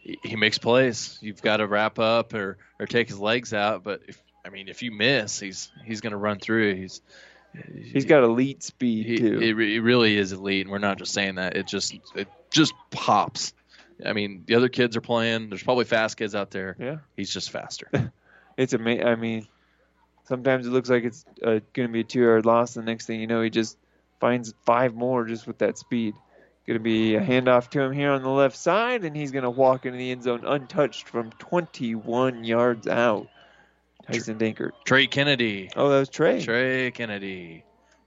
he 0.04 0.36
makes 0.36 0.58
plays. 0.58 1.18
You've 1.22 1.42
got 1.42 1.58
to 1.58 1.68
wrap 1.68 2.00
up 2.00 2.34
or, 2.34 2.58
or 2.80 2.86
take 2.86 3.10
his 3.10 3.20
legs 3.20 3.54
out. 3.54 3.84
But 3.84 4.02
if 4.08 4.22
I 4.46 4.50
mean, 4.50 4.68
if 4.68 4.82
you 4.82 4.92
miss, 4.92 5.40
he's 5.40 5.72
he's 5.86 6.02
going 6.02 6.12
to 6.12 6.18
run 6.18 6.40
through. 6.40 6.76
He's 6.76 7.02
he's 7.84 8.06
got 8.06 8.24
elite 8.24 8.64
speed 8.64 9.06
he, 9.06 9.18
too. 9.18 9.40
It, 9.42 9.60
it 9.60 9.82
really 9.82 10.18
is 10.18 10.32
elite, 10.32 10.66
and 10.66 10.72
we're 10.72 10.80
not 10.80 10.98
just 10.98 11.14
saying 11.14 11.36
that. 11.36 11.56
It 11.56 11.68
just 11.68 11.94
it 12.16 12.28
just 12.52 12.74
pops. 12.92 13.54
I 14.06 14.14
mean, 14.14 14.44
the 14.46 14.56
other 14.56 14.70
kids 14.70 14.96
are 14.96 15.02
playing. 15.02 15.50
There's 15.50 15.64
probably 15.64 15.86
fast 15.86 16.18
kids 16.18 16.36
out 16.36 16.52
there. 16.52 16.76
Yeah, 16.80 16.98
he's 17.18 17.32
just 17.34 17.52
faster. 17.52 17.90
it's 18.58 18.74
amazing. 18.74 19.06
I 19.06 19.16
mean, 19.16 19.48
sometimes 20.26 20.68
it 20.68 20.72
looks 20.72 20.90
like 20.90 21.04
it's 21.04 21.26
uh, 21.44 21.60
going 21.74 21.88
to 21.88 21.94
be 21.94 22.02
a 22.02 22.04
two 22.04 22.22
yard 22.22 22.46
loss. 22.46 22.76
The 22.76 22.82
next 22.82 23.08
thing 23.08 23.20
you 23.20 23.28
know, 23.28 23.42
he 23.42 23.50
just 23.50 23.78
finds 24.20 24.54
five 24.66 24.94
more 24.94 25.26
just 25.26 25.48
with 25.48 25.58
that 25.60 25.78
speed. 25.78 26.16
Going 26.68 26.78
to 26.78 26.84
be 26.84 27.16
a 27.16 27.22
handoff 27.22 27.70
to 27.72 27.82
him 27.82 27.94
here 27.94 28.12
on 28.12 28.22
the 28.22 28.30
left 28.30 28.56
side, 28.56 29.04
and 29.04 29.16
he's 29.16 29.32
going 29.32 29.44
to 29.44 29.50
walk 29.50 29.88
into 29.88 29.98
the 29.98 30.12
end 30.12 30.22
zone 30.22 30.46
untouched 30.46 31.10
from 31.10 31.32
21 31.40 32.44
yards 32.44 32.88
out. 32.88 33.28
Tyson 34.12 34.38
Dankert. 34.38 34.72
Trey 34.86 35.08
Kennedy. 35.08 35.70
Oh, 35.76 35.90
that 35.90 36.00
was 36.00 36.10
Trey. 36.10 36.42
Trey 36.42 36.92
Kennedy 36.92 37.64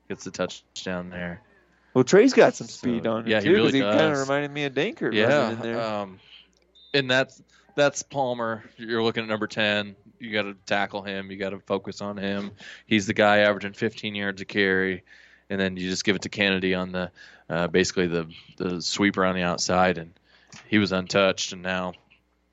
gets 0.09 0.25
the 0.25 0.31
touchdown 0.31 1.11
there. 1.11 1.43
Well, 1.95 2.05
Trey's 2.05 2.33
got 2.33 2.55
some 2.55 2.69
speed 2.69 3.07
on 3.07 3.23
him 3.23 3.29
yeah, 3.29 3.41
too. 3.41 3.49
he 3.51 3.55
really 3.55 3.73
he 3.73 3.81
kind 3.81 4.13
of 4.13 4.19
reminded 4.19 4.51
me 4.51 4.65
of 4.65 4.73
Dankert. 4.73 5.13
Yeah, 5.15 5.51
in 5.51 5.61
there. 5.61 5.81
um, 5.81 6.21
and 6.95 7.11
that's 7.11 7.43
that's 7.77 8.03
Palmer. 8.03 8.65
You're 8.77 9.03
looking 9.03 9.25
at 9.25 9.29
number 9.29 9.47
10. 9.47 9.97
You 10.19 10.33
got 10.33 10.43
to 10.43 10.55
tackle 10.67 11.03
him. 11.03 11.31
You 11.31 11.37
got 11.37 11.51
to 11.51 11.61
focus 11.61 12.01
on 12.01 12.17
him. 12.17 12.53
He's 12.87 13.07
the 13.07 13.15
guy 13.15 13.39
averaging 13.39 13.73
15 13.73 14.15
yards 14.15 14.41
a 14.41 14.45
carry 14.45 15.03
and 15.53 15.61
then 15.61 15.77
you 15.77 15.91
just 15.91 16.05
give 16.05 16.17
it 16.17 16.23
to 16.23 16.31
Kennedy 16.31 16.75
on 16.75 16.93
the 16.93 17.11
uh, 17.51 17.67
basically 17.69 18.07
the 18.07 18.27
the 18.57 18.81
sweeper 18.81 19.23
on 19.23 19.35
the 19.35 19.43
outside, 19.43 19.99
and 19.99 20.15
he 20.67 20.79
was 20.79 20.93
untouched. 20.93 21.53
And 21.53 21.63
now 21.63 21.93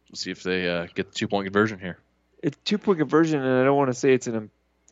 we'll 0.09 0.17
see 0.17 0.31
if 0.31 0.43
they 0.43 0.67
uh, 0.67 0.87
get 0.93 1.09
the 1.09 1.15
two 1.15 1.29
point 1.29 1.45
conversion 1.45 1.79
here. 1.79 1.97
It's 2.41 2.57
two 2.63 2.77
point 2.77 2.99
conversion, 2.99 3.41
and 3.41 3.61
I 3.61 3.63
don't 3.63 3.77
want 3.77 3.89
to 3.89 3.93
say 3.93 4.13
it's 4.13 4.27
an 4.27 4.49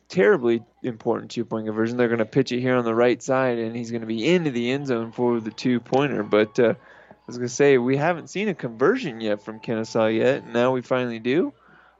terribly 0.08 0.62
important 0.82 1.30
two 1.30 1.44
point 1.44 1.66
conversion. 1.66 1.96
They're 1.96 2.08
going 2.08 2.18
to 2.18 2.24
pitch 2.24 2.52
it 2.52 2.60
here 2.60 2.76
on 2.76 2.84
the 2.84 2.94
right 2.94 3.22
side, 3.22 3.58
and 3.58 3.74
he's 3.76 3.90
going 3.90 4.02
to 4.02 4.06
be 4.06 4.26
into 4.26 4.50
the 4.50 4.70
end 4.70 4.86
zone 4.86 5.12
for 5.12 5.40
the 5.40 5.50
two 5.50 5.80
pointer. 5.80 6.22
But 6.22 6.58
uh, 6.58 6.74
I 6.74 7.22
was 7.26 7.36
going 7.36 7.48
to 7.48 7.54
say 7.54 7.78
we 7.78 7.96
haven't 7.96 8.28
seen 8.28 8.48
a 8.48 8.54
conversion 8.54 9.20
yet 9.20 9.42
from 9.42 9.60
Kenesaw 9.60 10.14
yet. 10.14 10.44
And 10.44 10.52
now 10.52 10.72
we 10.72 10.82
finally 10.82 11.18
do, 11.18 11.52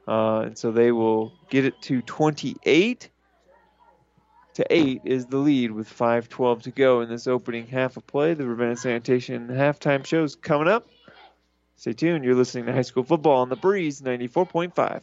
uh, 0.06 0.40
and 0.40 0.58
so 0.58 0.72
they 0.72 0.92
will 0.92 1.32
get 1.50 1.64
it 1.64 1.80
to 1.82 2.02
28 2.02 3.10
to 4.54 4.66
8 4.68 5.02
is 5.04 5.26
the 5.26 5.36
lead 5.36 5.70
with 5.70 5.88
5:12 5.88 6.62
to 6.62 6.70
go 6.72 7.00
in 7.00 7.08
this 7.08 7.28
opening 7.28 7.68
half 7.68 7.96
of 7.96 8.06
play. 8.06 8.34
The 8.34 8.44
Ravenna 8.44 8.76
Sanitation 8.76 9.46
halftime 9.48 10.04
shows 10.04 10.34
coming 10.34 10.66
up. 10.66 10.88
Stay 11.76 11.92
tuned. 11.92 12.24
You're 12.24 12.34
listening 12.34 12.66
to 12.66 12.72
High 12.72 12.82
School 12.82 13.04
Football 13.04 13.42
on 13.42 13.50
the 13.50 13.56
Breeze 13.56 14.02
94.5. 14.02 15.02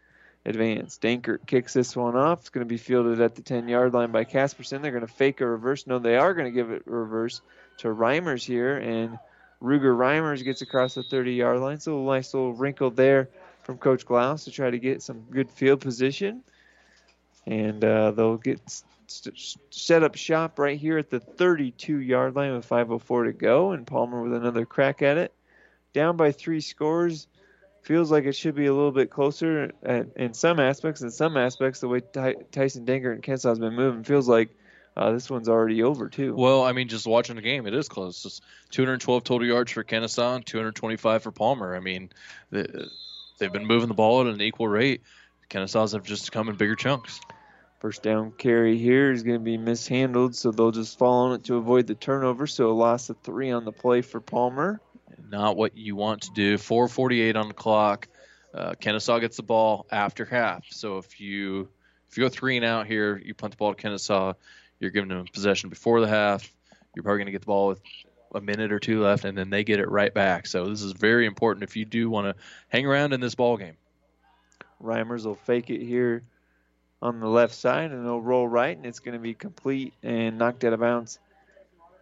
advanced. 0.45 1.03
Dankert 1.03 1.47
kicks 1.47 1.73
this 1.73 1.97
one 1.97 2.15
off. 2.15 2.41
It's 2.41 2.49
going 2.51 2.65
to 2.65 2.69
be 2.69 2.77
fielded 2.77 3.21
at 3.21 3.35
the 3.35 3.43
10 3.43 3.69
yard 3.69 3.93
line 3.93 4.13
by 4.13 4.25
Casperson. 4.25 4.83
They're 4.83 4.93
going 4.93 5.07
to 5.07 5.13
fake 5.13 5.41
a 5.41 5.47
reverse. 5.47 5.87
No, 5.87 5.99
they 5.99 6.17
are 6.17 6.33
going 6.33 6.47
to 6.47 6.53
give 6.53 6.71
it 6.71 6.85
a 6.87 6.91
reverse 6.91 7.41
to 7.79 7.89
Reimers 7.89 8.45
here. 8.45 8.77
And 8.77 9.19
Ruger 9.61 9.97
Reimers 9.97 10.45
gets 10.45 10.63
across 10.63 10.95
the 10.95 11.03
30 11.03 11.35
yard 11.35 11.59
line. 11.59 11.81
So 11.81 12.01
a 12.01 12.15
nice 12.15 12.33
little 12.33 12.55
wrinkle 12.55 12.91
there 12.91 13.29
from 13.63 13.79
Coach 13.79 14.07
Glaus 14.07 14.45
to 14.45 14.51
try 14.51 14.71
to 14.71 14.79
get 14.79 15.03
some 15.03 15.23
good 15.31 15.51
field 15.51 15.81
position. 15.81 16.43
And 17.47 17.85
uh, 17.85 18.13
they'll 18.13 18.37
get 18.37 18.61
set 19.11 20.03
up 20.03 20.15
shop 20.15 20.59
right 20.59 20.79
here 20.79 20.99
at 20.99 21.11
the 21.11 21.21
32 21.21 21.99
yard 21.99 22.37
line 22.37 22.55
with 22.55 22.69
5.04 22.69 23.27
to 23.27 23.33
go. 23.33 23.73
And 23.73 23.87
Palmer 23.87 24.23
with 24.23 24.35
another 24.35 24.67
crack 24.67 25.03
at 25.03 25.19
it. 25.19 25.33
Down 25.93 26.17
by 26.17 26.33
three 26.33 26.61
scores. 26.61 27.27
Feels 27.83 28.11
like 28.11 28.25
it 28.25 28.37
should 28.37 28.55
be 28.55 28.67
a 28.67 28.75
little 28.75 28.93
bit 28.93 29.11
closer 29.11 29.73
at, 29.83 30.09
in 30.17 30.35
some 30.35 30.61
aspects. 30.61 31.01
In 31.01 31.11
some 31.11 31.37
aspects, 31.37 31.81
the 31.81 31.89
way 31.89 32.01
Ty- 32.01 32.37
Tyson 32.53 32.85
Dankert 32.85 33.15
and 33.15 33.23
Kenesaw 33.23 33.49
has 33.49 33.59
been 33.59 33.75
moving 33.75 34.05
feels 34.05 34.29
like 34.29 34.51
uh, 34.97 35.13
this 35.13 35.31
one's 35.31 35.49
already 35.49 35.83
over 35.83 36.09
too. 36.09 36.35
Well, 36.35 36.63
I 36.63 36.73
mean, 36.73 36.89
just 36.89 37.07
watching 37.07 37.37
the 37.37 37.43
game, 37.43 37.67
it 37.67 37.73
is 37.73 37.89
close. 37.89 38.25
It's 38.27 38.43
212 38.73 39.25
total 39.25 39.49
yards 39.49 39.73
for 39.73 39.83
Kenesaw 39.83 40.45
225 40.45 41.23
for 41.23 41.33
Palmer. 41.33 41.75
I 41.75 41.81
mean, 41.81 42.11
they, 42.51 42.67
they've 43.39 43.53
been 43.53 43.67
moving 43.67 43.89
the 43.89 43.95
ball 43.95 44.21
at 44.21 44.27
an 44.27 44.43
equal 44.43 44.69
rate. 44.69 45.03
Kenesaw's 45.49 45.93
have 45.93 46.05
just 46.05 46.31
come 46.33 46.49
in 46.49 46.57
bigger 46.57 46.77
chunks. 46.77 47.21
First 47.81 48.03
down 48.03 48.33
carry 48.33 48.77
here 48.77 49.11
is 49.11 49.23
going 49.23 49.39
to 49.39 49.45
be 49.45 49.57
mishandled, 49.57 50.37
so 50.37 50.51
they'll 50.51 50.71
just 50.71 50.99
fall 50.99 51.25
on 51.25 51.33
it 51.33 51.45
to 51.45 51.57
avoid 51.57 51.87
the 51.87 51.95
turnover. 51.95 52.47
So 52.47 52.71
a 52.71 52.73
loss 52.73 53.09
of 53.09 53.17
three 53.23 53.51
on 53.51 53.65
the 53.65 53.73
play 53.73 54.03
for 54.03 54.21
Palmer. 54.21 54.83
Not 55.31 55.57
what 55.57 55.79
you 55.79 55.97
want 55.97 56.23
to 56.23 56.31
do. 56.35 56.59
4:48 56.59 57.37
on 57.37 57.49
the 57.49 57.55
clock. 57.55 58.09
Uh, 58.53 58.73
Kenesaw 58.73 59.19
gets 59.23 59.39
the 59.39 59.43
ball 59.43 59.87
after 59.91 60.27
half. 60.27 60.67
So 60.71 60.99
if 60.99 61.21
you 61.21 61.71
if 62.11 62.19
you 62.19 62.25
go 62.25 62.29
three 62.29 62.57
and 62.57 62.67
out 62.67 62.87
here, 62.87 63.17
you 63.17 63.33
punt 63.33 63.53
the 63.53 63.57
ball 63.57 63.75
to 63.75 63.83
Kenesaw. 63.83 64.35
You're 64.79 64.91
giving 64.91 65.09
them 65.09 65.25
possession 65.33 65.71
before 65.71 66.03
the 66.03 66.09
half. 66.09 66.53
You're 66.95 67.03
probably 67.03 67.21
going 67.21 67.27
to 67.27 67.33
get 67.33 67.41
the 67.41 67.47
ball 67.47 67.69
with 67.69 67.81
a 68.35 68.43
minute 68.43 68.73
or 68.73 68.79
two 68.79 69.01
left, 69.01 69.25
and 69.25 69.39
then 69.39 69.49
they 69.49 69.65
get 69.65 69.81
it 69.81 69.89
right 69.89 70.13
back. 70.13 70.47
So 70.47 70.69
this 70.69 70.83
is 70.83 70.93
very 70.93 71.25
important 71.25 71.65
if 71.65 71.77
you 71.77 71.87
do 71.87 72.11
want 72.11 72.27
to 72.27 72.43
hang 72.69 72.85
around 72.85 73.15
in 73.15 73.21
this 73.21 73.35
ball 73.35 73.57
game. 73.57 73.77
Reimers 74.83 75.25
will 75.25 75.35
fake 75.35 75.71
it 75.71 75.83
here 75.83 76.25
on 77.03 77.21
the 77.21 77.29
left 77.29 77.55
side, 77.55 77.91
and 77.91 78.05
it'll 78.05 78.21
roll 78.21 78.47
right, 78.47 78.77
and 78.77 78.87
it's 78.87 79.01
going 79.01 79.15
to 79.17 79.23
be 79.23 79.35
complete 79.35 79.95
and 80.03 80.39
knocked 80.39 80.65
out 80.65 80.73
of 80.73 80.81
bounds 80.81 81.19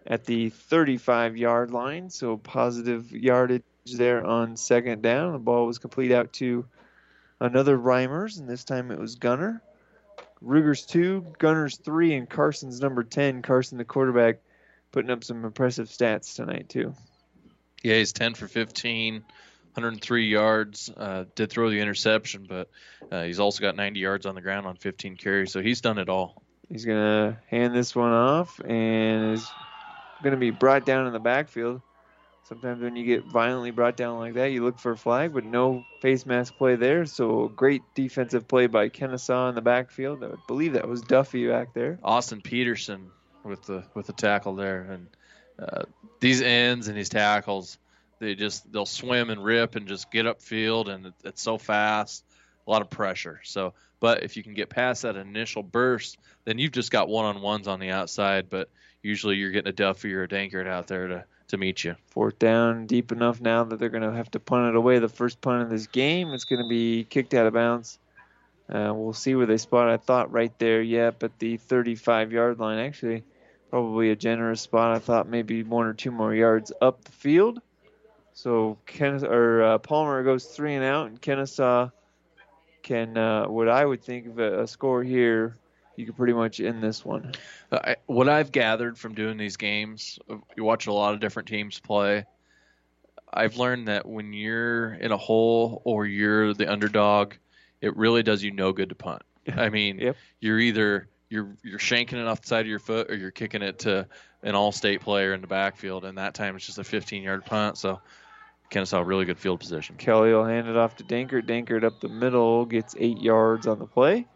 at 0.07 0.25
the 0.25 0.51
35 0.51 1.37
yard 1.37 1.71
line. 1.71 2.11
So 2.11 2.37
positive 2.37 3.13
yardage 3.13 3.63
there 3.87 4.25
on 4.25 4.57
second 4.57 5.03
down. 5.03 5.33
The 5.33 5.39
ball 5.39 5.67
was 5.67 5.79
complete 5.79 6.13
out 6.13 6.33
to 6.35 6.67
another 7.41 7.79
Reimers, 7.79 8.39
and 8.39 8.49
this 8.49 8.65
time 8.65 8.91
it 8.91 8.99
was 8.99 9.15
Gunner. 9.15 9.63
Ruger's 10.43 10.85
two, 10.87 11.27
Gunner's 11.39 11.77
three, 11.77 12.15
and 12.15 12.29
Carson's 12.29 12.81
number 12.81 13.03
10. 13.03 13.43
Carson, 13.43 13.79
the 13.79 13.85
quarterback, 13.85 14.39
putting 14.93 15.11
up 15.11 15.25
some 15.25 15.45
impressive 15.45 15.89
stats 15.89 16.35
tonight, 16.37 16.69
too. 16.69 16.95
Yeah, 17.83 17.97
he's 17.97 18.13
10 18.13 18.35
for 18.35 18.49
15, 18.49 19.25
103 19.79 20.27
yards. 20.27 20.91
Uh, 20.95 21.25
did 21.35 21.51
throw 21.51 21.71
the 21.71 21.81
interception, 21.81 22.47
but 22.49 22.69
uh, 23.13 23.23
he's 23.23 23.39
also 23.39 23.61
got 23.61 23.77
90 23.77 24.01
yards 24.01 24.27
on 24.27 24.35
the 24.35 24.41
ground 24.41 24.67
on 24.67 24.77
15 24.77 25.17
carries, 25.17 25.53
so 25.53 25.63
he's 25.63 25.81
done 25.81 25.99
it 25.99 26.09
all. 26.09 26.43
He's 26.69 26.85
going 26.85 26.99
to 26.99 27.39
hand 27.49 27.75
this 27.75 27.95
one 27.95 28.13
off 28.13 28.61
and 28.61 29.33
is 29.33 29.49
going 30.23 30.33
to 30.33 30.39
be 30.39 30.51
brought 30.51 30.85
down 30.85 31.07
in 31.07 31.13
the 31.13 31.21
backfield. 31.21 31.81
Sometimes 32.45 32.83
when 32.83 32.97
you 32.97 33.05
get 33.05 33.25
violently 33.25 33.71
brought 33.71 33.97
down 33.97 34.19
like 34.19 34.35
that, 34.35 34.53
you 34.53 34.65
look 34.65 34.79
for 34.79 34.93
a 34.93 34.97
flag, 34.97 35.33
but 35.33 35.45
no 35.45 35.85
face 36.01 36.27
mask 36.27 36.57
play 36.57 36.77
there. 36.77 37.05
So 37.05 37.49
great 37.49 37.83
defensive 37.95 38.49
play 38.49 38.67
by 38.67 38.89
Kenesaw 38.89 39.51
in 39.51 39.55
the 39.55 39.61
backfield. 39.61 40.25
I 40.25 40.31
believe 40.47 40.73
that 40.73 40.89
was 40.89 41.03
Duffy 41.03 41.47
back 41.47 41.75
there. 41.75 41.99
Austin 42.03 42.41
Peterson 42.41 43.11
with 43.45 43.63
the 43.65 43.85
with 43.95 44.07
the 44.07 44.15
tackle 44.15 44.55
there, 44.55 44.81
and 44.81 45.09
uh, 45.59 45.83
these 46.21 46.41
ends 46.41 46.89
and 46.89 46.97
these 46.97 47.11
tackles, 47.11 47.79
they 48.19 48.35
just 48.35 48.71
they'll 48.73 48.87
swim 48.87 49.31
and 49.31 49.43
rip 49.43 49.77
and 49.77 49.87
just 49.87 50.11
get 50.11 50.27
upfield, 50.27 50.89
and 50.89 51.07
it, 51.07 51.15
it's 51.25 51.43
so 51.43 51.59
fast, 51.59 52.25
a 52.67 52.71
lot 52.71 52.83
of 52.83 52.91
pressure. 52.91 53.41
So, 53.45 53.75
but 54.01 54.23
if 54.23 54.37
you 54.37 54.43
can 54.43 54.55
get 54.55 54.69
past 54.69 55.03
that 55.03 55.17
initial 55.17 55.63
burst, 55.63 56.19
then 56.45 56.59
you've 56.59 56.73
just 56.73 56.91
got 56.91 57.09
one 57.09 57.25
on 57.25 57.43
ones 57.43 57.69
on 57.69 57.81
the 57.81 57.91
outside. 57.91 58.51
But 58.51 58.69
usually 59.03 59.37
you're 59.37 59.51
getting 59.51 59.69
a 59.69 59.73
Duffy 59.73 60.15
or 60.15 60.25
a 60.25 60.29
Dankert 60.29 60.67
out 60.67 60.87
there 60.87 61.07
to 61.09 61.25
to 61.49 61.57
meet 61.57 61.83
you. 61.83 61.97
Fourth 62.09 62.39
down, 62.39 62.87
deep 62.87 63.11
enough 63.11 63.41
now 63.41 63.65
that 63.65 63.79
they're 63.79 63.89
going 63.89 64.03
to 64.03 64.13
have 64.13 64.31
to 64.33 64.41
punt 64.41 64.69
it 64.69 64.77
away. 64.77 64.99
The 64.99 65.09
first 65.09 65.41
punt 65.41 65.63
of 65.63 65.71
this 65.71 65.87
game, 65.87 66.33
it's 66.35 66.45
going 66.45 66.63
to 66.63 66.69
be 66.69 67.05
kicked 67.05 67.33
out 67.35 67.47
of 67.47 67.55
bounds. 67.55 67.99
Uh, 68.69 68.93
we'll 68.95 69.15
see 69.15 69.35
where 69.35 69.47
they 69.47 69.57
spot. 69.57 69.89
I 69.89 69.97
thought 69.97 70.31
right 70.31 70.57
there, 70.59 70.83
yeah, 70.83 71.11
but 71.11 71.39
the 71.39 71.57
35 71.57 72.33
yard 72.33 72.59
line 72.59 72.79
actually 72.79 73.25
probably 73.71 74.11
a 74.11 74.17
generous 74.17 74.61
spot. 74.61 74.95
I 74.95 74.99
thought 74.99 75.29
maybe 75.29 75.63
one 75.63 75.87
or 75.87 75.95
two 75.95 76.11
more 76.11 76.35
yards 76.35 76.73
up 76.81 77.05
the 77.05 77.13
field. 77.13 77.61
So 78.39 78.79
Ken 78.87 79.25
or 79.25 79.65
uh, 79.65 79.79
Palmer 79.79 80.23
goes 80.23 80.45
three 80.45 80.77
and 80.77 80.85
out, 80.85 81.09
and 81.09 81.21
Kenesaw 81.21 81.91
can 82.85 83.19
uh, 83.19 83.49
what 83.49 83.69
I 83.69 83.85
would 83.85 84.01
think 84.01 84.29
of 84.29 84.39
a, 84.39 84.63
a 84.63 84.67
score 84.69 85.03
here 85.03 85.59
you 85.97 86.07
could 86.07 86.17
pretty 86.17 86.35
much 86.35 86.61
end 86.61 86.81
this 86.81 87.05
one. 87.05 87.35
I, 87.73 87.97
what 88.07 88.29
I've 88.29 88.53
gathered 88.53 88.97
from 88.97 89.15
doing 89.15 89.39
these 89.39 89.57
games, 89.57 90.21
you 90.57 90.63
watch 90.63 90.87
a 90.87 90.93
lot 90.93 91.15
of 91.15 91.21
different 91.21 91.49
teams 91.49 91.81
play. 91.81 92.27
I've 93.33 93.57
learned 93.57 93.89
that 93.89 94.07
when 94.07 94.33
you're 94.33 94.95
in 94.95 95.11
a 95.11 95.17
hole 95.17 95.83
or 95.85 96.07
you're 96.07 96.55
the 96.55 96.71
underdog, 96.71 97.35
it 97.81 97.97
really 97.97 98.23
does 98.23 98.41
you 98.41 98.53
no 98.53 98.73
good 98.73 98.91
to 98.91 98.95
punt. 98.95 99.23
I 99.53 99.69
mean, 99.71 99.99
yep. 99.99 100.17
you're 100.39 100.61
either 100.61 101.09
you're 101.29 101.57
you're 101.65 101.81
shanking 101.81 102.21
it 102.21 102.29
off 102.29 102.43
the 102.43 102.47
side 102.47 102.61
of 102.61 102.69
your 102.69 102.79
foot 102.79 103.11
or 103.11 103.17
you're 103.17 103.33
kicking 103.33 103.63
it 103.63 103.81
to 103.81 104.07
an 104.45 104.55
all-state 104.55 105.01
player 105.01 105.35
in 105.35 105.41
the 105.41 105.49
backfield, 105.49 106.05
and 106.05 106.19
that 106.19 106.35
time 106.35 106.55
it's 106.55 106.65
just 106.65 106.79
a 106.79 106.83
15-yard 106.83 107.45
punt. 107.45 107.77
So 107.77 108.01
Kenesaw 108.71 109.07
really 109.07 109.25
good 109.25 109.39
field 109.39 109.61
position. 109.61 109.97
Kelly 109.97 110.33
will 110.33 110.45
hand 110.45 110.69
it 110.69 110.77
off 110.77 110.97
to 110.97 111.05
Dankert. 111.05 111.47
Dankert 111.47 111.85
up 111.85 112.01
the 112.01 112.09
middle 112.09 112.67
gets 112.67 112.95
eight 112.99 113.21
yards 113.21 113.67
on 113.67 113.79
the 113.79 113.87
play 113.87 114.27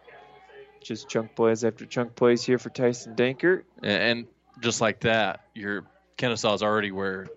just 0.82 1.08
chunk 1.08 1.34
plays 1.34 1.64
after 1.64 1.86
chunk 1.86 2.14
plays 2.14 2.44
here 2.44 2.58
for 2.58 2.70
Tyson 2.70 3.14
Dankert. 3.14 3.62
And 3.82 4.26
just 4.60 4.80
like 4.80 5.00
that, 5.00 5.40
your 5.54 5.84
Kenesaw 6.18 6.54
is 6.54 6.62
already 6.62 6.92
where 6.92 7.28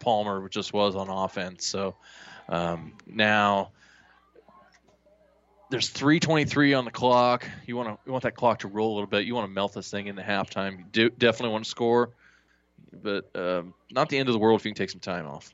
Palmer 0.00 0.48
just 0.48 0.72
was 0.72 0.96
on 0.96 1.08
offense. 1.08 1.66
So 1.66 1.94
um, 2.48 2.94
now 3.06 3.70
there's 5.70 5.90
3:23 5.90 6.78
on 6.78 6.84
the 6.84 6.90
clock. 6.90 7.48
You 7.66 7.76
want 7.76 7.88
to 7.88 7.98
you 8.06 8.12
want 8.12 8.24
that 8.24 8.36
clock 8.36 8.60
to 8.60 8.68
roll 8.68 8.92
a 8.92 8.94
little 8.94 9.08
bit. 9.08 9.24
You 9.24 9.34
want 9.34 9.48
to 9.48 9.52
melt 9.52 9.74
this 9.74 9.90
thing 9.90 10.06
into 10.06 10.22
halftime. 10.22 10.78
You 10.78 10.84
do, 10.90 11.10
definitely 11.10 11.52
want 11.52 11.64
to 11.64 11.70
score, 11.70 12.10
but 12.92 13.28
um, 13.34 13.74
not 13.90 14.08
the 14.08 14.18
end 14.18 14.28
of 14.28 14.32
the 14.32 14.38
world 14.38 14.60
if 14.60 14.64
you 14.64 14.72
can 14.72 14.76
take 14.76 14.90
some 14.90 15.00
time 15.00 15.26
off. 15.26 15.52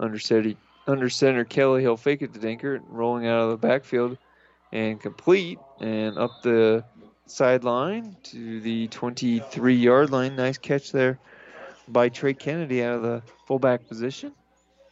Under 0.00 0.18
center, 0.18 0.54
under 0.86 1.10
center 1.10 1.44
Kelly, 1.44 1.82
he'll 1.82 1.96
fake 1.96 2.22
it 2.22 2.32
to 2.34 2.40
Dankert, 2.40 2.80
rolling 2.88 3.26
out 3.26 3.42
of 3.42 3.50
the 3.50 3.56
backfield 3.56 4.16
and 4.72 5.00
complete 5.00 5.58
and 5.80 6.16
up 6.16 6.42
the 6.42 6.84
sideline 7.26 8.16
to 8.24 8.60
the 8.60 8.88
23 8.88 9.74
yard 9.74 10.10
line. 10.10 10.36
Nice 10.36 10.58
catch 10.58 10.90
there 10.90 11.18
by 11.86 12.08
Trey 12.08 12.34
Kennedy 12.34 12.82
out 12.82 12.96
of 12.96 13.02
the 13.02 13.22
fullback 13.46 13.86
position. 13.88 14.32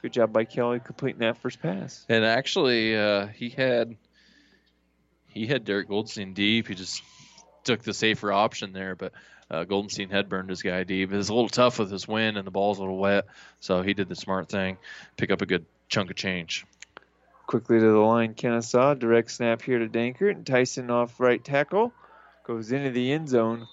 Good 0.02 0.12
job 0.12 0.32
by 0.32 0.44
Kelly 0.44 0.80
completing 0.80 1.20
that 1.20 1.38
first 1.38 1.60
pass. 1.60 2.04
And 2.08 2.24
actually, 2.24 2.96
uh, 2.96 3.26
he 3.28 3.48
had 3.48 3.96
he 5.26 5.46
had 5.46 5.64
Derek 5.64 5.88
Goldenstein 5.88 6.34
deep. 6.34 6.68
He 6.68 6.74
just 6.74 7.02
took 7.64 7.82
the 7.82 7.94
safer 7.94 8.32
option 8.32 8.72
there, 8.72 8.94
but 8.94 9.12
uh, 9.50 9.64
Goldenstein 9.64 10.10
had 10.10 10.28
burned 10.28 10.50
his 10.50 10.62
guy 10.62 10.84
deep. 10.84 11.12
It 11.12 11.16
was 11.16 11.28
a 11.28 11.34
little 11.34 11.48
tough 11.48 11.78
with 11.78 11.90
his 11.90 12.06
wind 12.06 12.36
and 12.36 12.46
the 12.46 12.50
ball's 12.50 12.78
a 12.78 12.82
little 12.82 12.98
wet, 12.98 13.26
so 13.60 13.82
he 13.82 13.94
did 13.94 14.08
the 14.08 14.14
smart 14.14 14.48
thing, 14.48 14.78
pick 15.16 15.30
up 15.30 15.42
a 15.42 15.46
good 15.46 15.64
chunk 15.88 16.10
of 16.10 16.16
change. 16.16 16.66
Quickly 17.46 17.78
to 17.78 17.92
the 17.92 17.98
line, 17.98 18.34
Kenesaw. 18.34 18.98
Direct 18.98 19.30
snap 19.30 19.62
here 19.62 19.78
to 19.78 19.88
Dankert. 19.88 20.32
And 20.32 20.46
Tyson 20.46 20.90
off 20.90 21.18
right 21.18 21.42
tackle. 21.42 21.94
Goes 22.44 22.72
into 22.72 22.90
the 22.90 23.10
end 23.10 23.30
zone. 23.30 23.66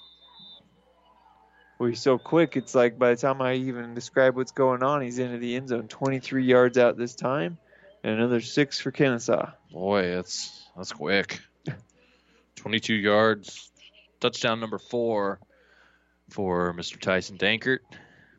Well, 1.77 1.89
he's 1.89 2.01
so 2.01 2.17
quick, 2.17 2.55
it's 2.55 2.73
like 2.73 2.97
by 2.97 3.09
the 3.09 3.17
time 3.17 3.41
I 3.41 3.55
even 3.55 3.93
describe 3.93 4.37
what's 4.37 4.53
going 4.53 4.81
on, 4.81 5.01
he's 5.01 5.19
into 5.19 5.39
the 5.39 5.57
end 5.57 5.67
zone. 5.67 5.89
23 5.89 6.45
yards 6.45 6.77
out 6.77 6.97
this 6.97 7.15
time. 7.15 7.57
And 8.01 8.17
another 8.17 8.39
six 8.39 8.79
for 8.79 8.93
Kenesaw. 8.93 9.51
Boy, 9.73 10.15
that's 10.15 10.69
that's 10.77 10.93
quick. 10.93 11.41
22 12.55 12.93
yards. 12.93 13.69
Touchdown 14.21 14.61
number 14.61 14.77
four 14.77 15.39
for 16.29 16.73
Mr. 16.73 16.99
Tyson 16.99 17.37
Dankert. 17.37 17.79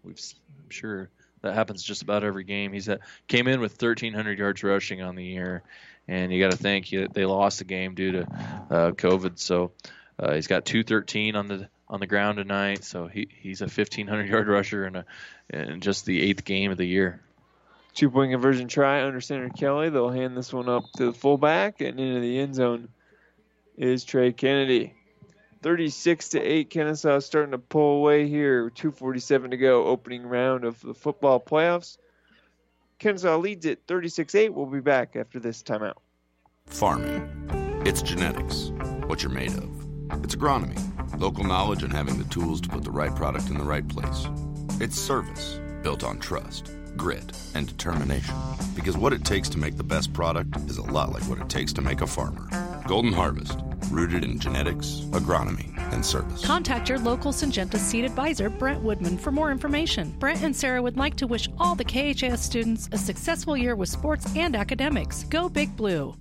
We've, 0.03 0.21
I'm 0.65 0.71
sure 0.71 1.11
that 1.43 1.55
happens 1.55 1.83
just 1.83 2.03
about 2.03 2.25
every 2.25 2.45
game. 2.45 2.73
He's 2.73 2.89
at, 2.89 3.01
came 3.29 3.49
in 3.49 3.61
with 3.61 3.81
1,300 3.81 4.39
yards 4.39 4.63
rushing 4.63 5.03
on 5.03 5.15
the 5.15 5.25
year, 5.25 5.63
and 6.09 6.33
you 6.33 6.43
got 6.43 6.53
to 6.53 6.59
think 6.59 6.87
he, 6.87 7.07
they 7.07 7.25
lost 7.25 7.59
the 7.59 7.65
game 7.65 7.95
due 7.95 8.13
to 8.13 8.23
uh, 8.23 8.91
COVID. 8.93 9.39
So 9.39 9.73
uh, 10.19 10.35
he's 10.35 10.47
got 10.47 10.65
213 10.65 11.37
on 11.37 11.47
the 11.47 11.69
on 11.89 12.01
the 12.01 12.07
ground 12.07 12.39
tonight. 12.39 12.85
So 12.85 13.07
he, 13.07 13.29
he's 13.41 13.61
a 13.61 13.67
1500 13.67 14.29
yard 14.29 14.49
rusher 14.49 14.87
in 14.87 14.97
a 14.97 15.05
in 15.51 15.81
just 15.81 16.05
the 16.05 16.21
eighth 16.21 16.45
game 16.45 16.71
of 16.71 16.79
the 16.79 16.87
year. 16.87 17.21
Two 17.95 18.11
point 18.11 18.33
conversion 18.33 18.69
try 18.69 19.05
under 19.05 19.21
center 19.21 19.49
Kelly. 19.49 19.89
They'll 19.89 20.11
hand 20.11 20.37
this 20.37 20.53
one 20.53 20.69
up 20.69 20.85
to 20.97 21.07
the 21.07 21.13
fullback 21.13 21.81
and 21.81 21.99
into 21.99 22.21
the 22.21 22.39
end 22.39 22.55
zone 22.55 22.89
is 23.77 24.05
Trey 24.05 24.33
Kennedy. 24.33 24.96
36 25.67 26.29
to 26.29 26.41
8 26.41 26.71
Kenesaw 26.71 27.21
starting 27.21 27.51
to 27.51 27.59
pull 27.59 27.97
away 27.97 28.29
here. 28.29 28.71
247 28.71 29.51
to 29.51 29.57
go 29.57 29.87
opening 29.87 30.25
round 30.25 30.63
of 30.63 30.81
the 30.81 30.95
football 30.95 31.41
playoffs. 31.41 31.99
Kenesaw 33.01 33.43
leads 33.43 33.67
it 33.67 33.85
36-8. 33.89 34.51
We'll 34.51 34.67
be 34.67 34.79
back 34.79 35.17
after 35.17 35.41
this 35.41 35.65
timeout. 35.65 35.97
Farming. 36.67 37.83
It's 37.85 38.01
genetics. 38.01 38.71
What 39.09 39.25
you're 39.25 39.33
made 39.33 39.55
of. 39.55 40.23
It's 40.23 40.37
agronomy. 40.37 40.79
Local 41.21 41.43
knowledge 41.43 41.83
and 41.83 41.93
having 41.93 42.19
the 42.19 42.29
tools 42.29 42.61
to 42.61 42.69
put 42.69 42.85
the 42.85 42.93
right 42.93 43.13
product 43.17 43.51
in 43.51 43.59
the 43.59 43.65
right 43.65 43.89
place. 43.89 44.29
It's 44.81 44.97
service 44.97 45.59
built 45.83 46.05
on 46.05 46.21
trust, 46.21 46.71
grit, 46.97 47.37
and 47.57 47.67
determination. 47.67 48.37
Because 48.77 48.97
what 48.97 49.13
it 49.13 49.25
takes 49.25 49.49
to 49.49 49.59
make 49.59 49.77
the 49.77 49.83
best 49.83 50.13
product 50.13 50.57
is 50.71 50.79
a 50.79 50.83
lot 50.83 51.13
like 51.13 51.25
what 51.25 51.41
it 51.41 51.49
takes 51.49 51.73
to 51.73 51.83
make 51.83 52.03
a 52.03 52.07
farmer. 52.07 52.49
Golden 52.87 53.13
Harvest, 53.13 53.59
rooted 53.91 54.25
in 54.25 54.39
genetics, 54.39 55.03
agronomy, 55.11 55.77
and 55.93 56.05
service. 56.05 56.45
Contact 56.45 56.89
your 56.89 56.99
local 56.99 57.33
Syngenta 57.33 57.79
seed 57.79 58.05
advisor, 58.05 58.51
Brent 58.51 58.83
Woodman, 58.83 59.19
for 59.19 59.31
more 59.31 59.51
information. 59.51 60.11
Brent 60.19 60.43
and 60.43 60.55
Sarah 60.55 60.83
would 60.83 60.97
like 60.97 61.17
to 61.17 61.27
wish 61.27 61.49
all 61.59 61.75
the 61.75 61.85
KHAS 61.85 62.43
students 62.43 62.89
a 62.93 62.99
successful 62.99 63.57
year 63.57 63.77
with 63.77 63.89
sports 63.89 64.27
and 64.37 64.57
academics. 64.57 65.25
Go 65.25 65.49
Big 65.49 65.77
Blue. 65.77 66.15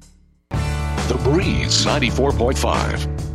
The 0.50 1.20
Breeze 1.24 1.86
94.5. 1.86 3.26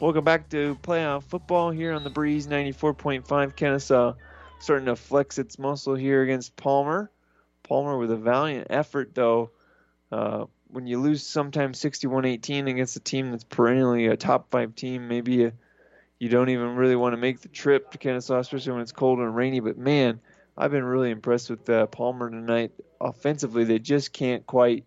Welcome 0.00 0.24
back 0.24 0.48
to 0.50 0.76
playoff 0.82 1.24
football 1.24 1.70
here 1.70 1.92
on 1.92 2.04
the 2.04 2.10
Breeze 2.10 2.46
94.5. 2.46 3.24
Kenesaw 3.54 4.14
starting 4.58 4.86
to 4.86 4.96
flex 4.96 5.38
its 5.38 5.58
muscle 5.58 5.94
here 5.94 6.22
against 6.22 6.56
Palmer. 6.56 7.10
Palmer 7.62 7.98
with 7.98 8.10
a 8.10 8.16
valiant 8.16 8.66
effort, 8.70 9.14
though. 9.14 9.50
Uh, 10.10 10.46
when 10.74 10.88
you 10.88 11.00
lose 11.00 11.24
sometimes 11.24 11.80
61-18 11.80 12.68
against 12.68 12.96
a 12.96 13.00
team 13.00 13.30
that's 13.30 13.44
perennially 13.44 14.06
a 14.06 14.16
top 14.16 14.50
five 14.50 14.74
team, 14.74 15.06
maybe 15.06 15.34
you, 15.34 15.52
you 16.18 16.28
don't 16.28 16.48
even 16.48 16.74
really 16.74 16.96
want 16.96 17.12
to 17.12 17.16
make 17.16 17.40
the 17.40 17.48
trip 17.48 17.92
to 17.92 17.98
Kenesaw, 17.98 18.40
especially 18.40 18.72
when 18.72 18.82
it's 18.82 18.92
cold 18.92 19.20
and 19.20 19.36
rainy. 19.36 19.60
But 19.60 19.78
man, 19.78 20.20
I've 20.58 20.72
been 20.72 20.84
really 20.84 21.10
impressed 21.10 21.48
with 21.48 21.70
uh, 21.70 21.86
Palmer 21.86 22.28
tonight. 22.28 22.72
Offensively, 23.00 23.62
they 23.62 23.78
just 23.78 24.12
can't 24.12 24.44
quite 24.46 24.84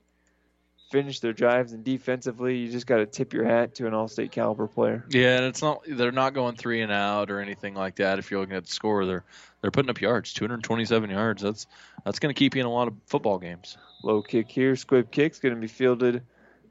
finish 0.91 1.21
their 1.21 1.33
drives, 1.33 1.71
and 1.71 1.83
defensively, 1.83 2.57
you 2.57 2.71
just 2.71 2.87
got 2.87 2.97
to 2.97 3.05
tip 3.05 3.33
your 3.33 3.45
hat 3.45 3.75
to 3.75 3.87
an 3.87 3.93
all-state 3.93 4.31
caliber 4.31 4.67
player. 4.67 5.05
Yeah, 5.09 5.37
and 5.37 5.45
it's 5.45 5.61
not 5.61 5.81
they're 5.87 6.11
not 6.11 6.33
going 6.33 6.55
three 6.55 6.81
and 6.81 6.91
out 6.91 7.31
or 7.31 7.39
anything 7.39 7.75
like 7.75 7.95
that. 7.95 8.19
If 8.19 8.29
you're 8.29 8.41
looking 8.41 8.55
at 8.55 8.65
the 8.65 8.71
score, 8.71 9.05
they're 9.05 9.23
they're 9.61 9.71
putting 9.71 9.89
up 9.89 10.01
yards, 10.01 10.33
227 10.33 11.09
yards. 11.09 11.41
That's 11.41 11.67
that's 12.03 12.19
going 12.19 12.33
to 12.33 12.37
keep 12.37 12.55
you 12.55 12.61
in 12.61 12.67
a 12.67 12.71
lot 12.71 12.87
of 12.87 12.93
football 13.05 13.37
games. 13.37 13.77
Low 14.03 14.21
kick 14.21 14.49
here, 14.49 14.75
squib 14.75 15.11
kick's 15.11 15.39
going 15.39 15.55
to 15.55 15.61
be 15.61 15.67
fielded 15.67 16.23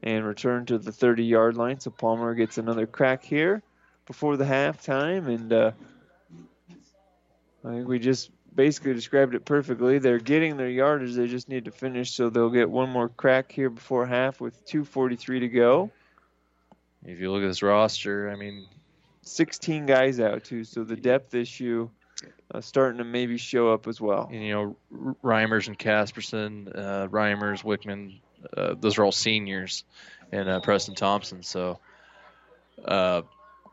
and 0.03 0.25
returned 0.25 0.69
to 0.69 0.77
the 0.77 0.91
30-yard 0.91 1.57
line. 1.57 1.79
So 1.79 1.91
Palmer 1.91 2.33
gets 2.35 2.57
another 2.57 2.87
crack 2.87 3.23
here 3.23 3.61
before 4.05 4.37
the 4.37 4.45
halftime, 4.45 5.27
and 5.27 5.51
uh, 5.51 5.71
I 7.65 7.69
think 7.69 7.87
we 7.87 7.99
just 7.99 8.31
basically 8.55 8.93
described 8.93 9.35
it 9.35 9.45
perfectly. 9.45 9.99
They're 9.99 10.19
getting 10.19 10.57
their 10.57 10.69
yardage. 10.69 11.15
They 11.15 11.27
just 11.27 11.49
need 11.49 11.65
to 11.65 11.71
finish, 11.71 12.11
so 12.11 12.29
they'll 12.29 12.49
get 12.49 12.69
one 12.69 12.89
more 12.89 13.09
crack 13.09 13.51
here 13.51 13.69
before 13.69 14.05
half 14.05 14.39
with 14.39 14.65
2:43 14.65 15.41
to 15.41 15.47
go. 15.47 15.91
If 17.03 17.19
you 17.19 17.31
look 17.31 17.43
at 17.43 17.47
this 17.47 17.61
roster, 17.61 18.29
I 18.29 18.35
mean, 18.35 18.67
16 19.21 19.85
guys 19.85 20.19
out 20.19 20.43
too, 20.45 20.63
so 20.63 20.83
the 20.83 20.95
depth 20.95 21.35
issue 21.35 21.89
uh, 22.53 22.61
starting 22.61 22.99
to 22.99 23.03
maybe 23.03 23.37
show 23.37 23.73
up 23.73 23.87
as 23.87 23.99
well. 23.99 24.29
And, 24.31 24.43
you 24.43 24.53
know, 24.53 25.15
Reimers 25.23 25.67
and 25.67 25.77
Casperson, 25.77 26.67
uh, 26.75 27.07
Reimers, 27.07 27.63
Wickman, 27.63 28.19
uh, 28.55 28.75
those 28.79 28.97
are 28.97 29.05
all 29.05 29.11
seniors, 29.11 29.83
and 30.31 30.47
uh, 30.47 30.59
Preston 30.59 30.95
Thompson. 30.95 31.43
So 31.43 31.79
uh, 32.85 33.21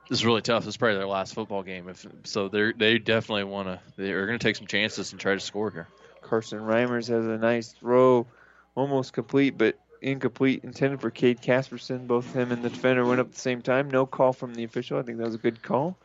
this 0.08 0.18
is 0.18 0.26
really 0.26 0.42
tough. 0.42 0.64
This 0.64 0.74
is 0.74 0.76
probably 0.76 0.98
their 0.98 1.06
last 1.06 1.34
football 1.34 1.62
game. 1.62 1.88
If 1.88 2.06
so, 2.24 2.48
they 2.48 2.72
they 2.72 2.98
definitely 2.98 3.44
want 3.44 3.68
to. 3.68 3.80
They're 3.96 4.26
going 4.26 4.38
to 4.38 4.44
take 4.44 4.56
some 4.56 4.66
chances 4.66 5.12
and 5.12 5.20
try 5.20 5.34
to 5.34 5.40
score 5.40 5.70
here. 5.70 5.88
Carson 6.22 6.60
Reimers 6.60 7.08
has 7.08 7.24
a 7.26 7.38
nice 7.38 7.68
throw, 7.72 8.26
almost 8.74 9.12
complete, 9.12 9.58
but 9.58 9.78
incomplete, 10.00 10.64
intended 10.64 11.00
for 11.00 11.10
Cade 11.10 11.40
Casperson. 11.40 12.06
Both 12.06 12.32
him 12.34 12.50
and 12.50 12.62
the 12.62 12.70
defender 12.70 13.04
went 13.04 13.20
up 13.20 13.28
at 13.28 13.34
the 13.34 13.40
same 13.40 13.62
time. 13.62 13.90
No 13.90 14.06
call 14.06 14.32
from 14.32 14.54
the 14.54 14.64
official. 14.64 14.98
I 14.98 15.02
think 15.02 15.18
that 15.18 15.26
was 15.26 15.34
a 15.34 15.38
good 15.38 15.62
call. 15.62 15.96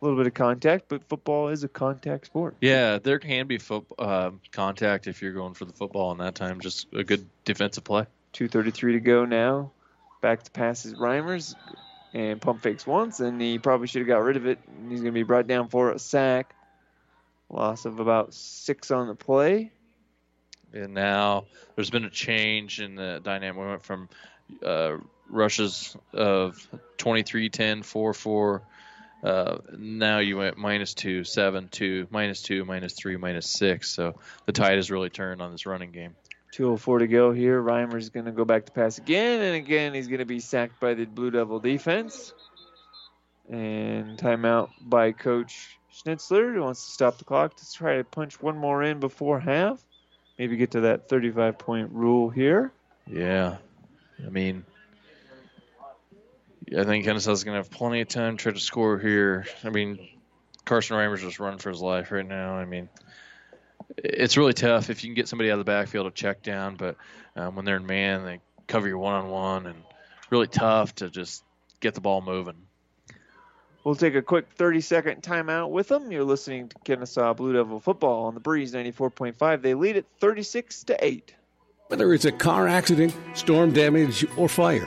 A 0.00 0.04
little 0.04 0.18
bit 0.18 0.26
of 0.26 0.34
contact, 0.34 0.86
but 0.88 1.04
football 1.04 1.48
is 1.48 1.62
a 1.62 1.68
contact 1.68 2.26
sport. 2.26 2.56
Yeah, 2.60 2.98
there 2.98 3.18
can 3.18 3.46
be 3.46 3.58
foot, 3.58 3.84
uh, 3.98 4.30
contact 4.50 5.06
if 5.06 5.20
you're 5.20 5.32
going 5.32 5.52
for 5.52 5.66
the 5.66 5.74
football 5.74 6.10
in 6.12 6.18
that 6.18 6.34
time. 6.34 6.60
Just 6.60 6.86
a 6.94 7.04
good 7.04 7.28
defensive 7.44 7.84
play. 7.84 8.06
2.33 8.32 8.92
to 8.92 9.00
go 9.00 9.24
now. 9.26 9.72
Back 10.22 10.42
to 10.44 10.50
passes 10.50 10.94
Reimers 10.94 11.54
and 12.14 12.40
pump 12.40 12.62
fakes 12.62 12.86
once, 12.86 13.20
and 13.20 13.40
he 13.40 13.58
probably 13.58 13.86
should 13.86 14.00
have 14.00 14.08
got 14.08 14.22
rid 14.22 14.36
of 14.36 14.46
it. 14.46 14.58
He's 14.88 15.00
going 15.00 15.12
to 15.12 15.18
be 15.18 15.22
brought 15.22 15.46
down 15.46 15.68
for 15.68 15.90
a 15.90 15.98
sack. 15.98 16.54
Loss 17.50 17.84
of 17.84 18.00
about 18.00 18.32
six 18.32 18.90
on 18.90 19.08
the 19.08 19.14
play. 19.14 19.70
And 20.72 20.94
now 20.94 21.46
there's 21.74 21.90
been 21.90 22.04
a 22.04 22.10
change 22.10 22.80
in 22.80 22.94
the 22.94 23.20
dynamic. 23.22 23.60
We 23.60 23.68
went 23.68 23.82
from 23.82 24.08
uh, 24.64 24.96
rushes 25.28 25.96
of 26.12 26.66
23 26.98 27.48
10 27.48 27.82
4 27.82 28.14
4 28.14 28.62
uh, 29.22 29.58
now 29.76 30.18
you 30.18 30.36
went 30.36 30.56
minus 30.56 30.94
two, 30.94 31.24
seven, 31.24 31.68
two, 31.68 32.06
minus 32.10 32.42
two, 32.42 32.64
minus 32.64 32.94
three, 32.94 33.16
minus 33.16 33.46
six. 33.46 33.90
So 33.90 34.14
the 34.46 34.52
tide 34.52 34.76
has 34.76 34.90
really 34.90 35.10
turned 35.10 35.42
on 35.42 35.52
this 35.52 35.66
running 35.66 35.90
game. 35.90 36.14
204 36.52 37.00
to 37.00 37.06
go 37.06 37.32
here. 37.32 37.62
Reimer's 37.62 38.08
going 38.08 38.26
to 38.26 38.32
go 38.32 38.44
back 38.44 38.66
to 38.66 38.72
pass 38.72 38.98
again, 38.98 39.40
and 39.40 39.54
again 39.54 39.94
he's 39.94 40.08
going 40.08 40.18
to 40.18 40.24
be 40.24 40.40
sacked 40.40 40.80
by 40.80 40.94
the 40.94 41.04
Blue 41.04 41.30
Devil 41.30 41.60
defense. 41.60 42.32
And 43.48 44.16
timeout 44.18 44.70
by 44.80 45.12
Coach 45.12 45.78
Schnitzler, 45.92 46.54
who 46.54 46.62
wants 46.62 46.84
to 46.84 46.90
stop 46.92 47.18
the 47.18 47.24
clock 47.24 47.56
to 47.56 47.72
try 47.72 47.96
to 47.96 48.04
punch 48.04 48.40
one 48.40 48.56
more 48.56 48.82
in 48.82 49.00
before 49.00 49.40
half. 49.40 49.82
Maybe 50.38 50.56
get 50.56 50.70
to 50.72 50.80
that 50.82 51.08
35 51.08 51.58
point 51.58 51.90
rule 51.92 52.30
here. 52.30 52.72
Yeah. 53.06 53.58
I 54.24 54.30
mean, 54.30 54.64
I 56.76 56.84
think 56.84 57.04
Kenesaw's 57.04 57.42
going 57.44 57.56
to 57.56 57.62
have 57.62 57.70
plenty 57.70 58.00
of 58.00 58.08
time 58.08 58.36
to 58.36 58.42
try 58.42 58.52
to 58.52 58.60
score 58.60 58.98
here. 58.98 59.46
I 59.64 59.70
mean, 59.70 60.08
Carson 60.64 60.96
Reimers 60.96 61.18
just 61.18 61.40
running 61.40 61.58
for 61.58 61.70
his 61.70 61.80
life 61.80 62.12
right 62.12 62.26
now. 62.26 62.54
I 62.54 62.64
mean, 62.64 62.88
it's 63.96 64.36
really 64.36 64.52
tough 64.52 64.88
if 64.88 65.02
you 65.02 65.08
can 65.08 65.14
get 65.14 65.26
somebody 65.28 65.50
out 65.50 65.54
of 65.54 65.58
the 65.58 65.64
backfield 65.64 66.06
to 66.06 66.12
check 66.12 66.42
down, 66.42 66.76
but 66.76 66.96
um, 67.34 67.56
when 67.56 67.64
they're 67.64 67.78
in 67.78 67.86
man, 67.86 68.24
they 68.24 68.40
cover 68.68 68.86
you 68.86 68.98
one 68.98 69.14
on 69.14 69.28
one, 69.28 69.66
and 69.66 69.82
really 70.30 70.46
tough 70.46 70.94
to 70.96 71.10
just 71.10 71.42
get 71.80 71.94
the 71.94 72.00
ball 72.00 72.20
moving. 72.20 72.54
We'll 73.82 73.94
take 73.94 74.14
a 74.14 74.22
quick 74.22 74.46
30 74.56 74.80
second 74.82 75.22
timeout 75.22 75.70
with 75.70 75.88
them. 75.88 76.12
You're 76.12 76.24
listening 76.24 76.68
to 76.68 76.76
Kenesaw 76.80 77.36
Blue 77.36 77.54
Devil 77.54 77.80
football 77.80 78.26
on 78.26 78.34
the 78.34 78.40
Breeze 78.40 78.74
94.5. 78.74 79.62
They 79.62 79.74
lead 79.74 79.96
it 79.96 80.06
36 80.20 80.84
to 80.84 81.04
8. 81.04 81.34
Whether 81.88 82.14
it's 82.14 82.26
a 82.26 82.32
car 82.32 82.68
accident, 82.68 83.16
storm 83.34 83.72
damage, 83.72 84.24
or 84.36 84.48
fire. 84.48 84.86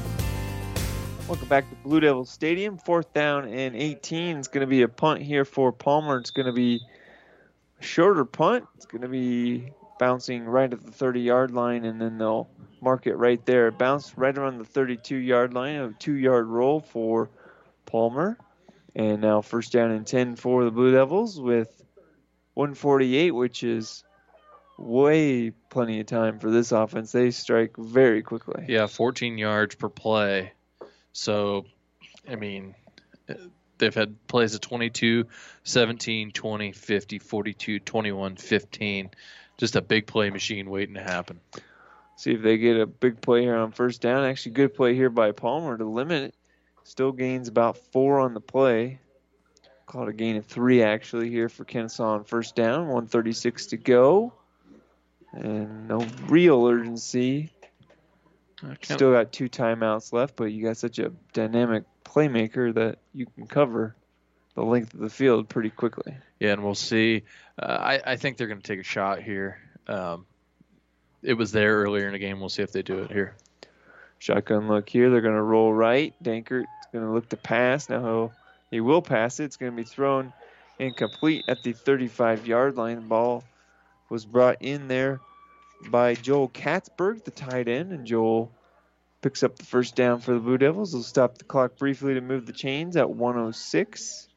Welcome 1.31 1.47
back 1.47 1.69
to 1.69 1.75
Blue 1.77 2.01
Devil 2.01 2.25
Stadium. 2.25 2.77
Fourth 2.77 3.13
down 3.13 3.47
and 3.47 3.73
18. 3.73 4.35
It's 4.35 4.49
going 4.49 4.67
to 4.67 4.69
be 4.69 4.81
a 4.81 4.89
punt 4.89 5.21
here 5.21 5.45
for 5.45 5.71
Palmer. 5.71 6.17
It's 6.17 6.31
going 6.31 6.47
to 6.47 6.51
be 6.51 6.81
a 7.79 7.83
shorter 7.83 8.25
punt. 8.25 8.67
It's 8.75 8.85
going 8.85 9.03
to 9.03 9.07
be 9.07 9.71
bouncing 9.97 10.43
right 10.43 10.73
at 10.73 10.83
the 10.83 10.91
30 10.91 11.21
yard 11.21 11.51
line, 11.51 11.85
and 11.85 12.01
then 12.01 12.17
they'll 12.17 12.49
mark 12.81 13.07
it 13.07 13.15
right 13.15 13.43
there. 13.45 13.69
It 13.69 13.77
bounced 13.77 14.17
right 14.17 14.37
around 14.37 14.57
the 14.57 14.65
32 14.65 15.15
yard 15.15 15.53
line, 15.53 15.75
a 15.75 15.93
two 15.93 16.15
yard 16.15 16.47
roll 16.47 16.81
for 16.81 17.29
Palmer. 17.85 18.37
And 18.93 19.21
now 19.21 19.39
first 19.39 19.71
down 19.71 19.91
and 19.91 20.05
10 20.05 20.35
for 20.35 20.65
the 20.65 20.71
Blue 20.71 20.91
Devils 20.91 21.39
with 21.39 21.81
148, 22.55 23.31
which 23.31 23.63
is 23.63 24.03
way 24.77 25.51
plenty 25.69 26.01
of 26.01 26.07
time 26.07 26.39
for 26.39 26.51
this 26.51 26.73
offense. 26.73 27.13
They 27.13 27.31
strike 27.31 27.77
very 27.77 28.21
quickly. 28.21 28.65
Yeah, 28.67 28.87
14 28.87 29.37
yards 29.37 29.75
per 29.75 29.87
play. 29.87 30.51
So, 31.13 31.65
I 32.29 32.35
mean, 32.35 32.75
they've 33.77 33.93
had 33.93 34.27
plays 34.27 34.55
of 34.55 34.61
22, 34.61 35.25
17, 35.63 36.31
20, 36.31 36.71
50, 36.71 37.19
42, 37.19 37.79
21, 37.79 38.35
15. 38.37 39.09
Just 39.57 39.75
a 39.75 39.81
big 39.81 40.07
play 40.07 40.29
machine 40.29 40.69
waiting 40.69 40.95
to 40.95 41.03
happen. 41.03 41.39
See 42.15 42.33
if 42.33 42.41
they 42.41 42.57
get 42.57 42.79
a 42.79 42.85
big 42.85 43.19
play 43.21 43.41
here 43.41 43.55
on 43.55 43.71
first 43.71 44.01
down. 44.01 44.23
Actually, 44.23 44.53
good 44.53 44.73
play 44.73 44.95
here 44.95 45.09
by 45.09 45.31
Palmer 45.31 45.77
to 45.77 45.85
limit 45.85 46.23
it. 46.23 46.35
Still 46.83 47.11
gains 47.11 47.47
about 47.47 47.77
four 47.91 48.19
on 48.19 48.33
the 48.33 48.41
play. 48.41 48.99
Called 49.85 50.07
a 50.07 50.13
gain 50.13 50.37
of 50.37 50.45
three 50.45 50.83
actually 50.83 51.29
here 51.29 51.49
for 51.49 51.65
Kenesaw 51.65 52.05
on 52.05 52.23
first 52.23 52.55
down. 52.55 52.87
136 52.87 53.67
to 53.67 53.77
go. 53.77 54.33
And 55.33 55.87
no 55.87 56.05
real 56.27 56.65
urgency. 56.65 57.51
Still 58.81 59.11
got 59.11 59.31
two 59.31 59.49
timeouts 59.49 60.13
left, 60.13 60.35
but 60.35 60.45
you 60.45 60.63
got 60.63 60.77
such 60.77 60.99
a 60.99 61.11
dynamic 61.33 61.83
playmaker 62.03 62.73
that 62.73 62.99
you 63.13 63.25
can 63.25 63.47
cover 63.47 63.95
the 64.55 64.63
length 64.63 64.93
of 64.93 64.99
the 64.99 65.09
field 65.09 65.49
pretty 65.49 65.69
quickly. 65.69 66.15
Yeah, 66.39 66.53
and 66.53 66.63
we'll 66.63 66.75
see. 66.75 67.23
Uh, 67.57 67.65
I, 67.65 68.01
I 68.05 68.15
think 68.17 68.37
they're 68.37 68.47
going 68.47 68.61
to 68.61 68.67
take 68.67 68.79
a 68.79 68.83
shot 68.83 69.21
here. 69.21 69.59
Um, 69.87 70.25
it 71.23 71.33
was 71.33 71.51
there 71.51 71.77
earlier 71.77 72.07
in 72.07 72.13
the 72.13 72.19
game. 72.19 72.39
We'll 72.39 72.49
see 72.49 72.63
if 72.63 72.71
they 72.71 72.81
do 72.81 72.99
it 72.99 73.11
here. 73.11 73.35
Shotgun 74.19 74.67
look 74.67 74.89
here. 74.89 75.09
They're 75.09 75.21
going 75.21 75.35
to 75.35 75.41
roll 75.41 75.73
right. 75.73 76.13
Dankert's 76.23 76.67
going 76.91 77.05
to 77.05 77.11
look 77.11 77.29
to 77.29 77.37
pass. 77.37 77.89
Now 77.89 78.01
he'll, 78.01 78.33
he 78.69 78.81
will 78.81 79.01
pass 79.01 79.39
it. 79.39 79.45
It's 79.45 79.57
going 79.57 79.71
to 79.71 79.75
be 79.75 79.83
thrown 79.83 80.33
incomplete 80.79 81.45
at 81.47 81.63
the 81.63 81.73
35 81.73 82.47
yard 82.47 82.75
line. 82.75 82.95
The 82.97 83.01
ball 83.01 83.43
was 84.09 84.25
brought 84.25 84.57
in 84.61 84.87
there 84.87 85.19
by 85.89 86.15
Joel 86.15 86.49
Katzberg, 86.49 87.23
the 87.23 87.31
tight 87.31 87.67
end, 87.67 87.91
and 87.91 88.05
Joel 88.05 88.51
picks 89.21 89.43
up 89.43 89.57
the 89.57 89.65
first 89.65 89.95
down 89.95 90.19
for 90.19 90.33
the 90.33 90.39
Blue 90.39 90.57
Devils. 90.57 90.91
They'll 90.91 91.03
stop 91.03 91.37
the 91.37 91.43
clock 91.43 91.77
briefly 91.77 92.15
to 92.15 92.21
move 92.21 92.45
the 92.45 92.53
chains 92.53 92.97
at 92.97 93.09
106. 93.09 94.27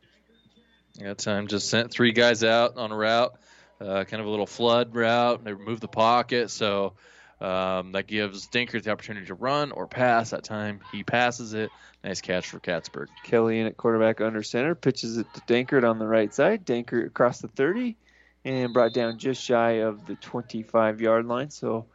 Yeah, 0.97 1.15
time 1.15 1.49
just 1.49 1.69
sent 1.69 1.91
three 1.91 2.13
guys 2.13 2.45
out 2.45 2.77
on 2.77 2.93
a 2.93 2.97
route, 2.97 3.35
uh, 3.81 4.05
kind 4.05 4.21
of 4.21 4.27
a 4.27 4.31
little 4.31 4.47
flood 4.47 4.95
route. 4.95 5.43
They 5.43 5.53
remove 5.53 5.81
the 5.81 5.89
pocket, 5.89 6.51
so 6.51 6.95
um, 7.41 7.93
that 7.93 8.07
gives 8.07 8.47
Dankert 8.49 8.85
the 8.85 8.91
opportunity 8.91 9.27
to 9.27 9.35
run 9.35 9.73
or 9.73 9.87
pass. 9.87 10.31
That 10.31 10.45
time 10.45 10.81
he 10.93 11.03
passes 11.03 11.53
it. 11.55 11.71
Nice 12.05 12.21
catch 12.21 12.49
for 12.49 12.61
Katzberg. 12.61 13.09
Kelly 13.25 13.59
in 13.59 13.67
at 13.67 13.77
quarterback 13.77 14.21
under 14.21 14.43
center, 14.43 14.75
pitches 14.75 15.17
it 15.17 15.27
to 15.35 15.41
Dankert 15.43 15.89
on 15.89 15.99
the 15.99 16.07
right 16.07 16.33
side. 16.33 16.65
Dankert 16.65 17.07
across 17.07 17.41
the 17.41 17.49
30 17.49 17.97
and 18.45 18.73
brought 18.73 18.93
down 18.93 19.19
just 19.19 19.43
shy 19.43 19.83
of 19.83 20.07
the 20.07 20.15
25 20.17 21.01
yard 21.01 21.27
line, 21.27 21.51
so 21.51 21.87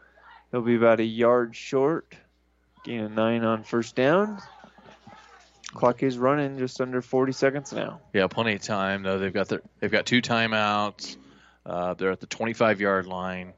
he'll 0.51 0.61
be 0.61 0.76
about 0.76 0.99
a 0.99 1.05
yard 1.05 1.55
short. 1.55 2.15
Gain 2.84 3.01
of 3.01 3.11
nine 3.11 3.43
on 3.43 3.63
first 3.63 3.95
down. 3.95 4.39
Clock 5.73 6.01
is 6.01 6.17
running 6.17 6.57
just 6.57 6.81
under 6.81 7.01
40 7.01 7.31
seconds 7.31 7.71
now. 7.71 8.01
Yeah, 8.13 8.27
plenty 8.27 8.55
of 8.55 8.61
time 8.61 9.03
though. 9.03 9.19
They've 9.19 9.34
got 9.34 9.49
their, 9.49 9.61
they've 9.80 9.91
got 9.91 10.05
two 10.05 10.21
timeouts. 10.21 11.17
Uh, 11.65 11.93
they're 11.93 12.11
at 12.11 12.19
the 12.19 12.27
25 12.27 12.81
yard 12.81 13.05
line. 13.05 13.53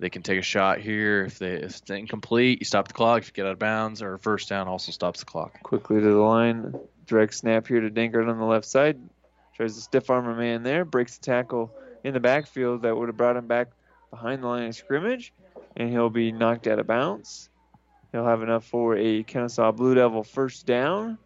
They 0.00 0.10
can 0.10 0.22
take 0.22 0.40
a 0.40 0.42
shot 0.42 0.80
here 0.80 1.24
if 1.24 1.38
they 1.38 1.52
if 1.52 1.76
it's 1.76 1.90
incomplete. 1.90 2.58
You 2.60 2.64
stop 2.64 2.88
the 2.88 2.94
clock. 2.94 3.22
If 3.22 3.28
you 3.28 3.34
get 3.34 3.46
out 3.46 3.52
of 3.52 3.60
bounds 3.60 4.02
or 4.02 4.18
first 4.18 4.48
down, 4.48 4.66
also 4.66 4.90
stops 4.90 5.20
the 5.20 5.26
clock. 5.26 5.62
Quickly 5.62 6.00
to 6.00 6.06
the 6.06 6.18
line. 6.18 6.74
Direct 7.06 7.34
snap 7.34 7.68
here 7.68 7.80
to 7.80 7.90
Dankert 7.90 8.28
on 8.28 8.38
the 8.38 8.44
left 8.44 8.64
side. 8.64 8.98
Tries 9.54 9.76
to 9.76 9.80
stiff 9.80 10.10
arm 10.10 10.26
a 10.26 10.34
man 10.34 10.64
there. 10.64 10.84
Breaks 10.84 11.18
the 11.18 11.24
tackle 11.24 11.72
in 12.04 12.14
the 12.14 12.20
backfield 12.20 12.82
that 12.82 12.96
would 12.96 13.08
have 13.08 13.16
brought 13.16 13.36
him 13.36 13.46
back 13.46 13.68
behind 14.10 14.42
the 14.42 14.46
line 14.46 14.68
of 14.68 14.74
scrimmage. 14.74 15.32
And 15.76 15.90
he'll 15.90 16.10
be 16.10 16.32
knocked 16.32 16.66
out 16.66 16.78
of 16.78 16.86
bounds. 16.86 17.48
He'll 18.12 18.26
have 18.26 18.42
enough 18.42 18.66
for 18.66 18.94
a 18.94 19.24
Kenesaw 19.24 19.74
Blue 19.74 19.94
Devil 19.94 20.22
first 20.22 20.66
down. 20.66 21.18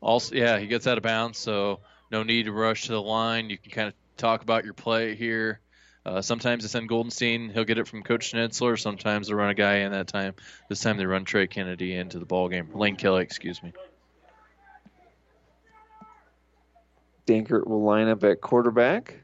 Also, 0.00 0.34
yeah, 0.34 0.58
he 0.58 0.66
gets 0.66 0.86
out 0.86 0.96
of 0.96 1.02
bounds, 1.02 1.38
so 1.38 1.80
no 2.10 2.22
need 2.22 2.44
to 2.44 2.52
rush 2.52 2.86
to 2.86 2.92
the 2.92 3.02
line. 3.02 3.50
You 3.50 3.58
can 3.58 3.70
kind 3.70 3.88
of 3.88 3.94
talk 4.16 4.42
about 4.42 4.64
your 4.64 4.72
play 4.72 5.14
here. 5.14 5.60
Uh, 6.06 6.22
sometimes 6.22 6.64
they 6.64 6.68
send 6.68 6.88
Goldenstein. 6.88 7.52
He'll 7.52 7.64
get 7.64 7.76
it 7.76 7.86
from 7.86 8.02
Coach 8.02 8.32
Schnitzler. 8.32 8.78
Sometimes 8.80 9.28
they 9.28 9.34
run 9.34 9.50
a 9.50 9.54
guy 9.54 9.78
in 9.78 9.92
that 9.92 10.06
time. 10.06 10.34
This 10.70 10.80
time 10.80 10.96
they 10.96 11.04
run 11.04 11.26
Trey 11.26 11.46
Kennedy 11.46 11.94
into 11.94 12.18
the 12.18 12.24
ball 12.24 12.48
game. 12.48 12.70
Lane 12.72 12.96
Kelly, 12.96 13.22
excuse 13.22 13.62
me. 13.62 13.74
Dankert 17.26 17.66
will 17.66 17.82
line 17.82 18.08
up 18.08 18.24
at 18.24 18.40
quarterback. 18.40 19.20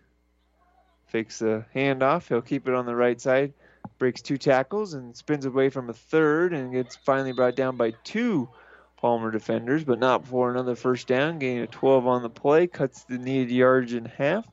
Fakes 1.15 1.39
the 1.39 1.65
handoff. 1.73 2.27
He'll 2.27 2.43
keep 2.43 2.66
it 2.66 2.74
on 2.74 2.86
the 2.86 2.97
right 2.97 3.20
side. 3.20 3.53
Breaks 3.99 4.20
two 4.20 4.36
tackles 4.36 4.95
and 4.95 5.16
spins 5.16 5.45
away 5.45 5.70
from 5.70 5.89
a 5.89 5.93
third 5.93 6.53
and 6.53 6.73
gets 6.73 6.97
finally 6.97 7.31
brought 7.31 7.55
down 7.55 7.77
by 7.77 7.93
two 8.03 8.49
Palmer 8.97 9.31
defenders, 9.31 9.85
but 9.85 10.01
not 10.01 10.23
before 10.23 10.51
another 10.51 10.74
first 10.74 11.07
down. 11.07 11.39
Gain 11.39 11.62
of 11.62 11.70
12 11.70 12.09
on 12.09 12.23
the 12.23 12.28
play. 12.28 12.66
Cuts 12.66 13.05
the 13.05 13.16
needed 13.16 13.53
yardage 13.53 13.95
in 13.95 14.07
half. 14.07 14.45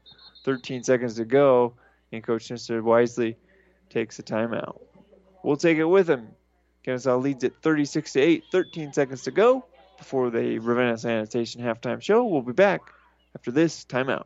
13 0.46 0.84
seconds 0.84 1.16
to 1.16 1.26
go. 1.26 1.74
And 2.12 2.24
Coach 2.24 2.50
Schnitzler 2.50 2.84
wisely 2.84 3.38
takes 3.90 4.20
a 4.20 4.24
timeout. 4.24 4.80
We'll 5.42 5.58
take 5.58 5.80
it 5.80 5.86
with 5.86 6.08
him. 6.08 6.28
Kenesaw 6.86 7.20
leads 7.20 7.44
at 7.44 7.60
36 7.64 8.14
to 8.14 8.20
8. 8.22 8.44
13 8.52 8.94
seconds 8.94 9.24
to 9.24 9.32
go 9.32 9.66
before 9.98 10.30
the 10.30 10.60
Ravenna 10.60 11.00
Sanitation 11.00 11.64
halftime 11.64 12.04
show. 12.04 12.24
We'll 12.24 12.44
be 12.44 12.54
back 12.54 12.82
after 13.36 13.50
this 13.50 13.84
timeout. 13.84 14.26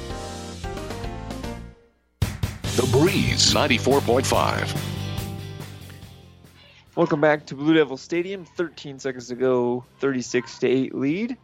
The 2.77 2.87
Breeze 2.87 3.53
94.5. 3.53 4.81
Welcome 6.95 7.19
back 7.19 7.45
to 7.47 7.55
Blue 7.55 7.73
Devil 7.73 7.97
Stadium. 7.97 8.45
13 8.45 8.97
seconds 8.97 9.27
to 9.27 9.35
go, 9.35 9.83
36 9.99 10.59
to 10.59 10.69
8 10.69 10.95
lead. 10.95 11.37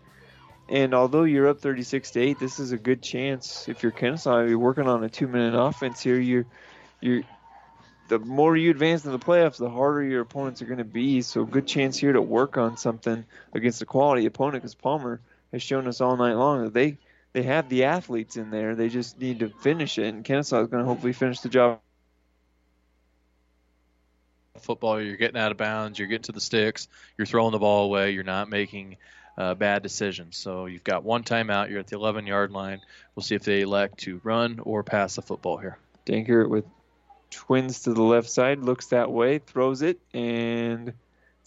And 0.70 0.94
although 0.94 1.26
you're 1.26 1.50
up 1.50 1.60
36 1.60 2.12
to 2.12 2.22
8, 2.22 2.40
this 2.40 2.60
is 2.60 2.72
a 2.72 2.78
good 2.78 3.02
chance 3.02 3.68
if 3.68 3.84
you're 3.84 3.92
Kenesaw, 3.92 4.48
you're 4.48 4.58
working 4.58 4.88
on 4.88 5.04
a 5.04 5.10
two-minute 5.10 5.54
offense 5.54 6.02
here. 6.02 6.18
You're, 6.18 6.46
you're, 7.02 7.24
the 8.08 8.20
more 8.20 8.56
you 8.56 8.72
advance 8.72 9.04
in 9.04 9.12
the 9.12 9.20
playoffs, 9.20 9.58
the 9.58 9.70
harder 9.70 10.04
your 10.04 10.22
opponents 10.22 10.62
are 10.62 10.66
going 10.66 10.78
to 10.78 10.86
be. 10.86 11.22
So 11.22 11.44
good 11.44 11.68
chance 11.68 11.98
here 11.98 12.14
to 12.14 12.22
work 12.22 12.58
on 12.58 12.78
something 12.78 13.26
against 13.54 13.82
a 13.82 13.86
quality 13.86 14.28
opponent 14.28 14.64
because 14.64 14.76
Palmer 14.76 15.20
has 15.52 15.62
shown 15.62 15.88
us 15.88 16.00
all 16.00 16.16
night 16.16 16.36
long 16.36 16.64
that 16.64 16.74
they 16.74 16.98
they 17.38 17.44
have 17.44 17.70
the 17.70 17.84
athletes 17.84 18.36
in 18.36 18.50
there. 18.50 18.74
They 18.74 18.90
just 18.90 19.20
need 19.20 19.42
to 19.42 19.50
finish 19.50 20.00
it, 20.00 20.12
and 20.12 20.26
Kenesaw 20.26 20.64
is 20.64 20.70
going 20.70 20.84
to 20.84 20.86
hopefully 20.86 21.14
finish 21.14 21.40
the 21.42 21.50
job. 21.50 21.80
Football, 24.62 25.00
you're 25.00 25.18
getting 25.18 25.40
out 25.40 25.52
of 25.52 25.58
bounds, 25.60 26.00
you're 26.00 26.08
getting 26.08 26.24
to 26.24 26.32
the 26.32 26.42
sticks, 26.42 26.88
you're 27.16 27.28
throwing 27.28 27.52
the 27.52 27.60
ball 27.60 27.86
away, 27.86 28.10
you're 28.10 28.24
not 28.24 28.50
making 28.50 28.98
uh, 29.38 29.54
bad 29.54 29.84
decisions. 29.84 30.36
So 30.36 30.66
you've 30.66 30.84
got 30.84 31.04
one 31.04 31.24
timeout, 31.24 31.70
you're 31.70 31.78
at 31.78 31.86
the 31.86 31.96
11 31.96 32.26
yard 32.26 32.50
line. 32.50 32.82
We'll 33.14 33.22
see 33.22 33.36
if 33.36 33.44
they 33.44 33.62
elect 33.62 34.00
to 34.00 34.20
run 34.24 34.60
or 34.64 34.82
pass 34.82 35.18
the 35.18 35.22
football 35.22 35.58
here. 35.58 35.78
Dankert 36.08 36.50
with 36.50 36.66
twins 37.30 37.84
to 37.84 37.94
the 37.94 38.02
left 38.02 38.32
side, 38.32 38.64
looks 38.64 38.88
that 38.88 39.12
way, 39.12 39.38
throws 39.38 39.84
it, 39.84 40.00
and 40.12 40.92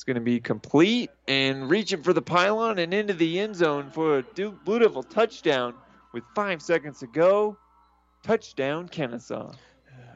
it's 0.01 0.05
going 0.07 0.15
to 0.15 0.23
be 0.23 0.41
complete 0.41 1.11
and 1.29 1.69
reaching 1.69 2.03
for 2.03 2.15
the 2.15 2.23
pylon 2.23 2.79
and 2.79 2.95
into 2.95 3.13
the 3.13 3.39
end 3.39 3.55
zone 3.55 3.91
for 3.91 4.21
a 4.21 4.23
Devil 4.23 5.03
touchdown 5.03 5.75
with 6.15 6.25
five 6.35 6.63
seconds 6.63 7.01
to 7.01 7.07
go. 7.07 7.59
Touchdown, 8.23 8.89
Kenesaw. 8.89 9.55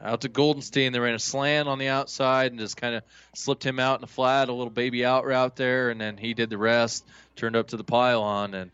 Out 0.01 0.21
to 0.21 0.29
Goldenstein. 0.29 0.91
They 0.91 0.97
ran 0.97 1.13
a 1.13 1.19
slant 1.19 1.69
on 1.69 1.77
the 1.77 1.89
outside 1.89 2.51
and 2.51 2.59
just 2.59 2.77
kind 2.77 2.95
of 2.95 3.03
slipped 3.35 3.63
him 3.63 3.79
out 3.79 3.99
in 3.99 4.01
the 4.01 4.07
flat, 4.07 4.49
a 4.49 4.53
little 4.53 4.71
baby 4.71 5.05
out 5.05 5.23
route 5.23 5.55
there, 5.55 5.91
and 5.91 6.01
then 6.01 6.17
he 6.17 6.33
did 6.33 6.49
the 6.49 6.57
rest, 6.57 7.05
turned 7.35 7.55
up 7.55 7.67
to 7.67 7.77
the 7.77 7.83
pylon, 7.83 8.55
and 8.55 8.71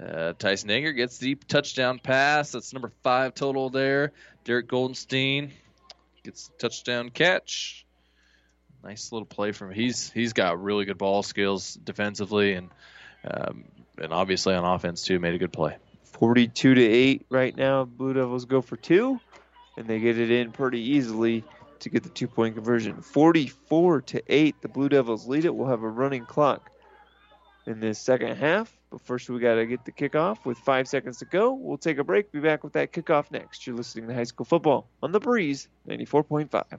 uh, 0.00 0.34
Tyson 0.38 0.68
Dankert 0.68 0.94
gets 0.94 1.18
the 1.18 1.34
touchdown 1.34 1.98
pass. 1.98 2.52
That's 2.52 2.72
number 2.72 2.92
five 3.02 3.34
total 3.34 3.70
there. 3.70 4.12
Derek 4.44 4.68
Goldenstein 4.68 5.50
gets 6.22 6.46
the 6.46 6.58
touchdown 6.58 7.10
catch. 7.10 7.83
Nice 8.84 9.12
little 9.12 9.26
play 9.26 9.52
from 9.52 9.70
him. 9.70 9.74
He's 9.74 10.10
he's 10.10 10.34
got 10.34 10.62
really 10.62 10.84
good 10.84 10.98
ball 10.98 11.22
skills 11.22 11.74
defensively 11.74 12.52
and 12.52 12.70
um, 13.28 13.64
and 13.98 14.12
obviously 14.12 14.54
on 14.54 14.64
offense 14.64 15.02
too. 15.02 15.18
Made 15.18 15.34
a 15.34 15.38
good 15.38 15.52
play. 15.52 15.78
42 16.04 16.74
to 16.74 16.82
8 16.82 17.26
right 17.30 17.56
now. 17.56 17.84
Blue 17.84 18.12
Devils 18.12 18.44
go 18.44 18.60
for 18.60 18.76
two, 18.76 19.18
and 19.76 19.88
they 19.88 19.98
get 19.98 20.18
it 20.18 20.30
in 20.30 20.52
pretty 20.52 20.80
easily 20.80 21.44
to 21.80 21.88
get 21.88 22.02
the 22.02 22.08
two 22.08 22.28
point 22.28 22.54
conversion. 22.54 23.00
44 23.00 24.02
to 24.02 24.22
8, 24.28 24.60
the 24.60 24.68
Blue 24.68 24.88
Devils 24.88 25.26
lead 25.26 25.44
it. 25.44 25.54
We'll 25.54 25.68
have 25.68 25.82
a 25.82 25.88
running 25.88 26.24
clock 26.26 26.70
in 27.66 27.80
this 27.80 27.98
second 27.98 28.36
half. 28.36 28.74
But 28.90 29.00
first, 29.00 29.28
we 29.28 29.40
got 29.40 29.56
to 29.56 29.66
get 29.66 29.84
the 29.84 29.92
kickoff 29.92 30.44
with 30.44 30.58
five 30.58 30.86
seconds 30.86 31.18
to 31.18 31.24
go. 31.24 31.52
We'll 31.52 31.78
take 31.78 31.98
a 31.98 32.04
break. 32.04 32.30
Be 32.30 32.40
back 32.40 32.62
with 32.62 32.74
that 32.74 32.92
kickoff 32.92 33.30
next. 33.30 33.66
You're 33.66 33.76
listening 33.76 34.08
to 34.08 34.14
High 34.14 34.24
School 34.24 34.44
Football 34.44 34.86
on 35.02 35.10
the 35.10 35.20
Breeze 35.20 35.68
94.5. 35.88 36.78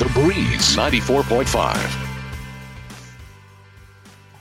The 0.00 0.08
Breeze 0.14 0.76
94.5. 0.76 2.06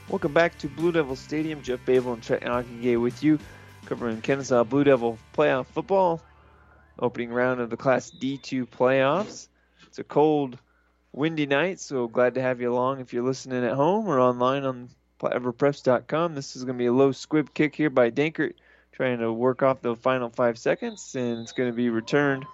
Welcome 0.07 0.33
back 0.33 0.57
to 0.59 0.69
Blue 0.69 0.93
Devil 0.93 1.17
Stadium. 1.17 1.61
Jeff 1.61 1.85
Babel 1.85 2.13
and 2.13 2.23
Trent 2.23 2.43
Akige 2.43 3.01
with 3.01 3.21
you, 3.21 3.37
covering 3.85 4.21
Kenesaw 4.21 4.69
Blue 4.69 4.85
Devil 4.85 5.17
playoff 5.35 5.65
football. 5.65 6.21
Opening 6.97 7.33
round 7.33 7.59
of 7.59 7.69
the 7.69 7.75
Class 7.75 8.09
D2 8.09 8.69
playoffs. 8.69 9.49
It's 9.85 9.99
a 9.99 10.03
cold, 10.05 10.57
windy 11.11 11.45
night, 11.45 11.81
so 11.81 12.07
glad 12.07 12.35
to 12.35 12.41
have 12.41 12.61
you 12.61 12.71
along 12.71 13.01
if 13.01 13.11
you're 13.11 13.23
listening 13.23 13.65
at 13.65 13.73
home 13.73 14.07
or 14.07 14.17
online 14.17 14.63
on 14.63 14.87
everpreps.com. 15.21 16.35
This 16.35 16.55
is 16.55 16.63
going 16.63 16.77
to 16.77 16.81
be 16.81 16.85
a 16.85 16.93
low 16.93 17.11
squib 17.11 17.53
kick 17.53 17.75
here 17.75 17.89
by 17.89 18.11
Dankert, 18.11 18.53
trying 18.93 19.19
to 19.19 19.33
work 19.33 19.61
off 19.61 19.81
the 19.81 19.97
final 19.97 20.29
five 20.29 20.57
seconds, 20.57 21.15
and 21.15 21.39
it's 21.39 21.51
going 21.51 21.69
to 21.69 21.75
be 21.75 21.89
returned 21.89 22.45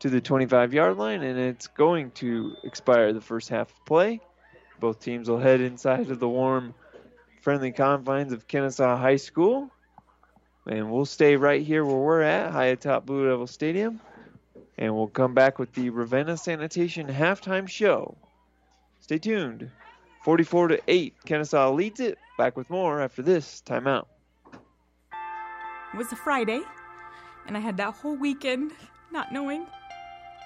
to 0.00 0.10
the 0.10 0.20
25 0.20 0.74
yard 0.74 0.96
line, 0.96 1.22
and 1.22 1.38
it's 1.38 1.66
going 1.66 2.10
to 2.12 2.56
expire 2.64 3.12
the 3.12 3.20
first 3.20 3.48
half 3.48 3.70
of 3.70 3.84
play. 3.84 4.20
Both 4.80 5.00
teams 5.00 5.28
will 5.28 5.38
head 5.38 5.60
inside 5.60 6.10
of 6.10 6.20
the 6.20 6.28
warm, 6.28 6.74
friendly 7.40 7.72
confines 7.72 8.32
of 8.32 8.46
Kenesaw 8.46 8.98
High 8.98 9.16
School. 9.16 9.70
And 10.66 10.90
we'll 10.90 11.06
stay 11.06 11.36
right 11.36 11.62
here 11.62 11.84
where 11.84 11.96
we're 11.96 12.22
at, 12.22 12.52
high 12.52 12.66
atop 12.66 13.06
Blue 13.06 13.28
Devil 13.28 13.46
Stadium. 13.46 14.00
And 14.76 14.94
we'll 14.94 15.06
come 15.06 15.32
back 15.32 15.58
with 15.58 15.72
the 15.72 15.90
Ravenna 15.90 16.36
Sanitation 16.36 17.06
halftime 17.06 17.68
show. 17.68 18.16
Stay 19.00 19.18
tuned. 19.18 19.70
44 20.24 20.68
to 20.68 20.80
8, 20.88 21.14
Kenesaw 21.24 21.74
leads 21.74 22.00
it. 22.00 22.18
Back 22.36 22.56
with 22.56 22.68
more 22.68 23.00
after 23.00 23.22
this 23.22 23.62
timeout. 23.64 24.06
It 24.52 25.96
was 25.96 26.12
a 26.12 26.16
Friday, 26.16 26.60
and 27.46 27.56
I 27.56 27.60
had 27.60 27.76
that 27.78 27.94
whole 27.94 28.16
weekend 28.16 28.72
not 29.12 29.32
knowing 29.32 29.66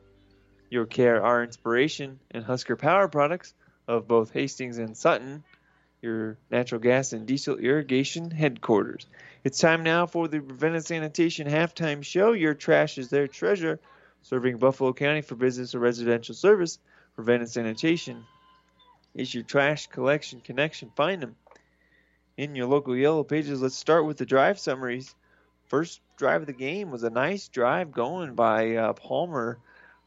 your 0.70 0.86
care, 0.86 1.24
our 1.24 1.42
inspiration, 1.42 2.20
and 2.32 2.44
Husker 2.44 2.76
Power 2.76 3.08
products 3.08 3.54
of 3.88 4.06
both 4.06 4.34
Hastings 4.34 4.80
and 4.80 4.98
Sutton, 4.98 5.46
your 6.02 6.38
natural 6.52 6.82
gas 6.82 7.14
and 7.14 7.26
diesel 7.26 7.56
irrigation 7.56 8.32
headquarters. 8.32 9.06
It's 9.46 9.60
time 9.60 9.84
now 9.84 10.08
for 10.08 10.28
the 10.28 10.42
Ravenna 10.42 10.82
Sanitation 10.82 11.48
halftime 11.48 12.04
show. 12.04 12.34
Your 12.34 12.54
trash 12.54 12.98
is 12.98 13.10
their 13.10 13.30
treasure, 13.30 13.80
serving 14.24 14.58
Buffalo 14.58 14.92
County 14.92 15.22
for 15.22 15.36
business 15.36 15.74
or 15.74 15.80
residential 15.80 16.36
service. 16.36 16.80
Ravenna 17.18 17.48
Sanitation 17.48 18.26
is 19.16 19.34
your 19.34 19.44
trash 19.44 19.88
collection 19.88 20.40
connection. 20.40 20.92
Find 20.96 21.22
them 21.22 21.36
in 22.38 22.56
your 22.56 22.68
local 22.68 22.96
yellow 22.96 23.24
pages. 23.24 23.62
Let's 23.62 23.76
start 23.76 24.06
with 24.06 24.18
the 24.18 24.26
drive 24.26 24.60
summaries. 24.60 25.16
First 25.66 26.00
drive 26.16 26.42
of 26.42 26.48
the 26.48 26.54
game 26.54 26.92
was 26.92 27.04
a 27.04 27.10
nice 27.10 27.48
drive 27.48 27.92
going 27.92 28.36
by 28.36 28.76
uh, 28.76 28.94
Palmer. 28.94 29.58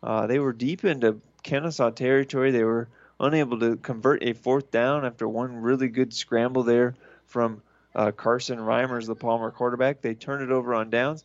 Uh, 0.03 0.29
they 0.29 0.39
were 0.39 0.53
deep 0.53 0.85
into 0.85 1.21
Kenesaw 1.43 1.95
territory. 1.95 2.53
They 2.53 2.65
were 2.65 2.89
unable 3.19 3.59
to 3.59 3.77
convert 3.77 4.23
a 4.23 4.33
fourth 4.33 4.71
down 4.71 5.05
after 5.05 5.29
one 5.29 5.57
really 5.57 5.89
good 5.89 6.15
scramble 6.15 6.63
there 6.63 6.95
from 7.27 7.61
uh, 7.95 8.13
Carson 8.13 8.59
Reimers, 8.59 9.07
the 9.07 9.17
Palmer 9.17 9.51
quarterback. 9.51 10.01
They 10.01 10.15
turned 10.15 10.45
it 10.45 10.53
over 10.53 10.75
on 10.75 10.91
downs. 10.91 11.25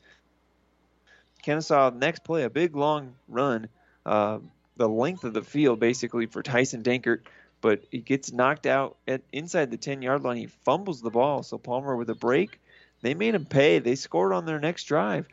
Kenesaw 1.45 1.95
next 1.95 2.23
play 2.23 2.43
a 2.43 2.49
big 2.49 2.75
long 2.75 3.13
run, 3.27 3.69
uh, 4.03 4.39
the 4.77 4.89
length 4.89 5.23
of 5.23 5.33
the 5.33 5.41
field 5.41 5.79
basically 5.79 6.25
for 6.25 6.43
Tyson 6.43 6.83
Dankert, 6.83 7.21
but 7.61 7.83
he 7.91 7.99
gets 7.99 8.31
knocked 8.31 8.65
out 8.65 8.97
at 9.07 9.21
inside 9.31 9.71
the 9.71 9.77
10 9.77 10.01
yard 10.01 10.23
line. 10.23 10.37
He 10.37 10.47
fumbles 10.47 11.01
the 11.01 11.09
ball, 11.09 11.43
so 11.43 11.57
Palmer 11.57 11.95
with 11.95 12.09
a 12.09 12.15
break. 12.15 12.59
They 13.01 13.13
made 13.13 13.35
him 13.35 13.45
pay. 13.45 13.79
They 13.79 13.95
scored 13.95 14.33
on 14.33 14.45
their 14.45 14.59
next 14.59 14.85
drive. 14.85 15.27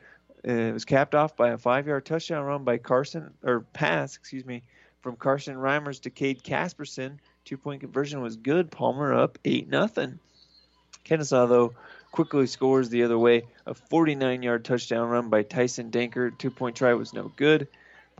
Uh, 0.47 0.53
it 0.53 0.73
was 0.73 0.85
capped 0.85 1.15
off 1.15 1.37
by 1.37 1.51
a 1.51 1.59
five 1.59 1.87
yard 1.87 2.05
touchdown 2.05 2.45
run 2.45 2.65
by 2.65 2.79
Carson 2.79 3.33
or 3.43 3.61
pass, 3.61 4.17
excuse 4.17 4.45
me, 4.45 4.63
from 5.01 5.17
Carson 5.17 5.57
Reimers 5.57 6.01
to 6.03 6.11
Cade 6.11 6.43
Casperson. 6.43 7.19
Two 7.45 7.57
point 7.57 7.81
conversion 7.81 8.21
was 8.23 8.37
good. 8.37 8.71
Palmer 8.71 9.15
up 9.15 9.39
8 9.45 9.69
nothing. 9.69 10.19
Kenesaw, 11.05 11.49
though, 11.49 11.75
quickly 12.13 12.47
scores 12.47 12.89
the 12.89 13.03
other 13.03 13.19
way. 13.19 13.45
A 13.67 13.75
49 13.75 14.43
yard 14.43 14.65
touchdown 14.65 15.09
run 15.09 15.29
by 15.29 15.43
Tyson 15.43 15.91
Dankert. 15.91 16.39
Two 16.39 16.51
point 16.51 16.77
try 16.77 16.95
was 16.95 17.13
no 17.13 17.33
good. 17.37 17.69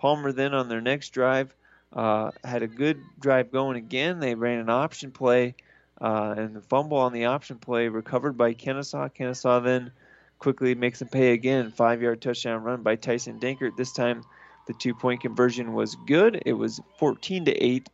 Palmer 0.03 0.33
then 0.33 0.53
on 0.53 0.69
their 0.69 0.81
next 0.81 1.11
drive 1.11 1.55
uh, 1.93 2.33
had 2.43 2.65
a 2.65 2.67
good 2.67 3.01
drive 3.21 3.53
going 3.53 3.77
again. 3.77 4.19
They 4.19 4.35
ran 4.35 4.59
an 4.59 4.69
option 4.69 5.13
play, 5.13 5.55
uh, 6.01 6.35
and 6.37 6.57
the 6.57 6.61
fumble 6.61 6.99
on 6.99 7.13
the 7.13 7.27
option 7.27 7.59
play 7.59 7.87
recovered 7.87 8.37
by 8.37 8.53
Kenesaw. 8.53 9.15
Kenesaw 9.15 9.63
then 9.63 9.93
quickly 10.41 10.75
makes 10.75 10.99
them 10.99 11.07
pay 11.07 11.33
again. 11.35 11.71
Five 11.71 12.03
yard 12.03 12.21
touchdown 12.21 12.65
run 12.65 12.83
by 12.83 12.97
Tyson 12.97 13.39
Dankert. 13.39 13.77
This 13.77 13.93
time 13.93 14.25
the 14.67 14.73
two 14.73 14.93
point 14.93 15.21
conversion 15.21 15.73
was 15.73 15.95
good. 16.09 16.43
It 16.47 16.55
was 16.55 16.81
14 16.99 17.45
to 17.45 17.53
8 17.53 17.89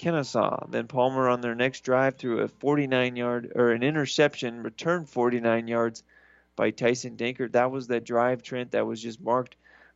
Kenesaw. 0.00 0.68
Then 0.72 0.88
Palmer 0.88 1.28
on 1.28 1.40
their 1.40 1.54
next 1.54 1.84
drive 1.84 2.16
threw 2.16 2.40
a 2.40 2.48
49 2.48 3.14
yard 3.14 3.52
or 3.54 3.70
an 3.70 3.84
interception, 3.84 4.64
returned 4.64 5.08
49 5.08 5.68
yards 5.68 6.02
by 6.56 6.72
Tyson 6.72 7.16
Dankert. 7.16 7.52
That 7.52 7.70
was 7.70 7.86
that 7.86 8.04
drive, 8.04 8.42
Trent, 8.42 8.72
that 8.72 8.88
was 8.88 9.00
just 9.00 9.20
marked 9.20 9.54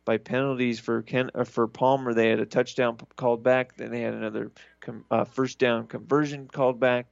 by 0.09 0.17
penalties 0.17 0.79
for 0.79 1.03
Ken 1.03 1.29
uh, 1.35 1.43
for 1.43 1.67
Palmer. 1.67 2.15
They 2.15 2.29
had 2.29 2.39
a 2.39 2.45
touchdown 2.47 2.97
called 3.15 3.43
back, 3.43 3.77
then 3.77 3.91
they 3.91 4.01
had 4.01 4.15
another 4.15 4.51
com, 4.81 5.05
uh, 5.11 5.23
first 5.23 5.59
down 5.59 5.85
conversion 5.85 6.47
called 6.47 6.79
back, 6.79 7.05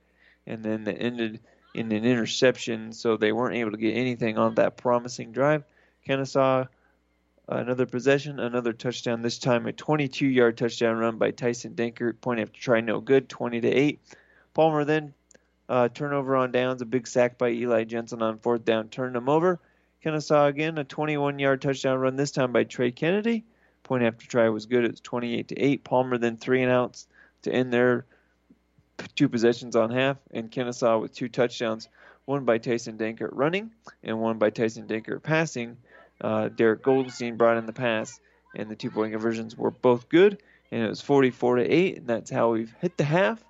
and 0.48 0.64
then 0.64 0.86
that 0.86 1.00
ended 1.00 1.40
in 1.76 1.92
an 1.92 2.06
interception. 2.06 2.92
So 2.94 3.16
they 3.16 3.32
weren't 3.32 3.56
able 3.56 3.70
to 3.70 3.78
get 3.78 3.96
anything 3.96 4.40
on 4.40 4.56
that 4.56 4.78
promising 4.78 5.32
drive. 5.32 5.64
Kenesaw 6.10 6.70
another 7.48 7.86
possession, 7.86 8.40
another 8.40 8.74
touchdown. 8.74 9.22
This 9.22 9.38
time 9.38 9.68
a 9.68 9.74
22-yard 9.74 10.58
touchdown 10.58 10.98
run 10.98 11.20
by 11.20 11.30
Tyson 11.30 11.76
Dankert. 11.76 12.20
Point 12.20 12.40
after 12.40 12.60
try, 12.60 12.82
no 12.82 13.00
good. 13.00 13.30
20 13.30 13.62
to 13.62 13.70
eight. 13.70 14.02
Palmer 14.56 14.86
then 14.86 15.14
uh, 15.70 15.88
turnover 15.90 16.36
on 16.36 16.52
downs, 16.52 16.82
a 16.82 16.86
big 16.86 17.06
sack 17.06 17.38
by 17.38 17.50
Eli 17.50 17.84
Jensen 17.84 18.24
on 18.24 18.40
fourth 18.40 18.66
down, 18.66 18.90
turned 18.90 19.16
him 19.16 19.30
over. 19.30 19.60
Kenesaw 20.04 20.48
again 20.48 20.78
a 20.78 20.86
21-yard 20.86 21.62
touchdown 21.62 22.00
run. 22.00 22.16
This 22.16 22.32
time 22.32 22.52
by 22.52 22.64
Trey 22.64 22.92
Kennedy. 22.92 23.46
Point 23.84 24.04
after 24.04 24.28
try 24.28 24.50
was 24.50 24.66
good. 24.66 24.86
It's 24.86 25.00
28 25.02 25.48
to 25.50 25.60
eight. 25.60 25.84
Palmer 25.84 26.18
then 26.18 26.38
three 26.38 26.62
and 26.62 26.72
outs 26.72 27.08
to 27.44 27.52
end 27.52 27.72
their 27.72 28.06
two 29.16 29.30
possessions 29.30 29.76
on 29.76 29.92
half, 29.92 30.18
and 30.32 30.52
Kenesaw 30.52 31.02
with 31.02 31.14
two 31.14 31.30
touchdowns. 31.30 31.88
One 32.26 32.44
by 32.44 32.58
Tyson 32.58 32.98
Dankert 32.98 33.30
running, 33.32 33.72
and 34.04 34.20
one 34.20 34.38
by 34.38 34.50
Tyson 34.50 34.88
Dankert 34.88 35.24
passing 35.24 35.78
uh, 36.22 36.50
Derek 36.50 36.84
Goldenstein 36.84 37.38
brought 37.38 37.58
in 37.58 37.66
the 37.66 37.74
pass, 37.74 38.20
and 38.56 38.70
the 38.70 38.76
two 38.76 38.92
point 38.92 39.12
conversions 39.12 39.58
were 39.58 39.72
both 39.72 40.10
good, 40.10 40.42
and 40.72 40.84
it 40.84 40.90
was 40.90 41.02
44 41.02 41.58
to 41.58 41.64
8, 41.64 41.98
and 41.98 42.08
that's 42.08 42.30
how 42.30 42.52
we've 42.52 42.74
hit 42.82 42.98
the 42.98 43.04
half. 43.04 43.44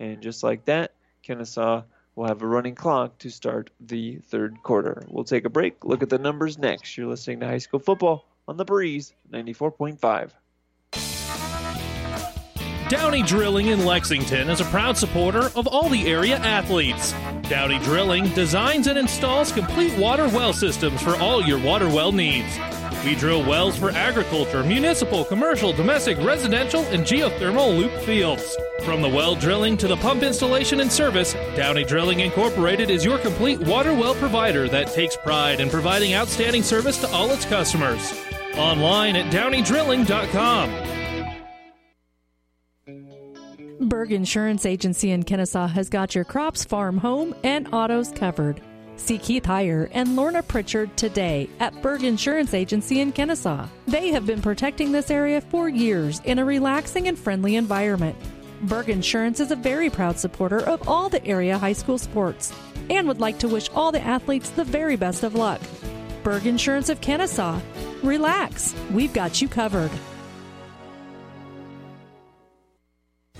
And 0.00 0.20
just 0.20 0.42
like 0.42 0.64
that, 0.66 0.92
Kenesaw 1.24 1.84
will 2.16 2.26
have 2.26 2.42
a 2.42 2.46
running 2.46 2.74
clock 2.74 3.18
to 3.18 3.30
start 3.30 3.70
the 3.78 4.16
third 4.16 4.62
quarter. 4.62 5.04
We'll 5.08 5.24
take 5.24 5.44
a 5.44 5.50
break, 5.50 5.84
look 5.84 6.02
at 6.02 6.08
the 6.08 6.18
numbers 6.18 6.58
next. 6.58 6.96
You're 6.96 7.06
listening 7.06 7.40
to 7.40 7.46
high 7.46 7.58
school 7.58 7.78
football 7.78 8.26
on 8.48 8.56
the 8.56 8.64
Breeze 8.64 9.12
94.5. 9.32 10.30
Downey 12.88 13.22
Drilling 13.22 13.66
in 13.66 13.84
Lexington 13.84 14.48
is 14.48 14.60
a 14.60 14.64
proud 14.66 14.96
supporter 14.96 15.50
of 15.56 15.66
all 15.66 15.88
the 15.88 16.06
area 16.06 16.36
athletes. 16.36 17.12
Downey 17.48 17.80
Drilling 17.80 18.28
designs 18.28 18.86
and 18.86 18.96
installs 18.96 19.50
complete 19.50 19.92
water 19.98 20.28
well 20.28 20.52
systems 20.52 21.02
for 21.02 21.16
all 21.16 21.42
your 21.42 21.58
water 21.58 21.88
well 21.88 22.12
needs. 22.12 22.56
We 23.04 23.14
drill 23.14 23.44
wells 23.44 23.76
for 23.76 23.90
agriculture, 23.90 24.64
municipal, 24.64 25.24
commercial, 25.24 25.72
domestic, 25.72 26.18
residential, 26.18 26.82
and 26.86 27.04
geothermal 27.04 27.76
loop 27.76 27.92
fields. 28.02 28.56
From 28.84 29.02
the 29.02 29.08
well 29.08 29.34
drilling 29.34 29.76
to 29.78 29.88
the 29.88 29.96
pump 29.96 30.22
installation 30.22 30.80
and 30.80 30.90
service, 30.90 31.34
Downey 31.54 31.84
Drilling 31.84 32.20
Incorporated 32.20 32.90
is 32.90 33.04
your 33.04 33.18
complete 33.18 33.60
water 33.60 33.94
well 33.94 34.14
provider 34.14 34.68
that 34.68 34.88
takes 34.88 35.16
pride 35.16 35.60
in 35.60 35.70
providing 35.70 36.14
outstanding 36.14 36.62
service 36.62 37.00
to 37.00 37.08
all 37.10 37.30
its 37.30 37.44
customers. 37.44 38.12
Online 38.56 39.16
at 39.16 39.32
downeydrilling.com. 39.32 40.96
Berg 43.80 44.10
Insurance 44.10 44.64
Agency 44.64 45.10
in 45.10 45.22
Kenesaw 45.22 45.70
has 45.70 45.88
got 45.88 46.14
your 46.14 46.24
crops, 46.24 46.64
farm, 46.64 46.98
home, 46.98 47.34
and 47.44 47.68
autos 47.72 48.10
covered. 48.10 48.60
See 48.96 49.18
Keith 49.18 49.44
Heyer 49.44 49.88
and 49.92 50.16
Lorna 50.16 50.42
Pritchard 50.42 50.96
today 50.96 51.48
at 51.60 51.80
Berg 51.82 52.02
Insurance 52.02 52.54
Agency 52.54 53.00
in 53.00 53.12
Kenesaw. 53.12 53.68
They 53.86 54.08
have 54.08 54.26
been 54.26 54.40
protecting 54.40 54.90
this 54.90 55.10
area 55.10 55.40
for 55.40 55.68
years 55.68 56.20
in 56.24 56.38
a 56.38 56.44
relaxing 56.44 57.06
and 57.06 57.18
friendly 57.18 57.56
environment. 57.56 58.16
Berg 58.62 58.88
Insurance 58.88 59.38
is 59.38 59.50
a 59.50 59.56
very 59.56 59.90
proud 59.90 60.18
supporter 60.18 60.60
of 60.60 60.88
all 60.88 61.08
the 61.08 61.24
area 61.26 61.58
high 61.58 61.74
school 61.74 61.98
sports 61.98 62.52
and 62.88 63.06
would 63.06 63.20
like 63.20 63.38
to 63.40 63.48
wish 63.48 63.68
all 63.74 63.92
the 63.92 64.00
athletes 64.00 64.50
the 64.50 64.64
very 64.64 64.96
best 64.96 65.22
of 65.22 65.34
luck. 65.34 65.60
Berg 66.22 66.46
Insurance 66.46 66.88
of 66.88 67.00
Kenesaw. 67.00 67.60
Relax, 68.02 68.74
we've 68.92 69.12
got 69.12 69.42
you 69.42 69.48
covered. 69.48 69.90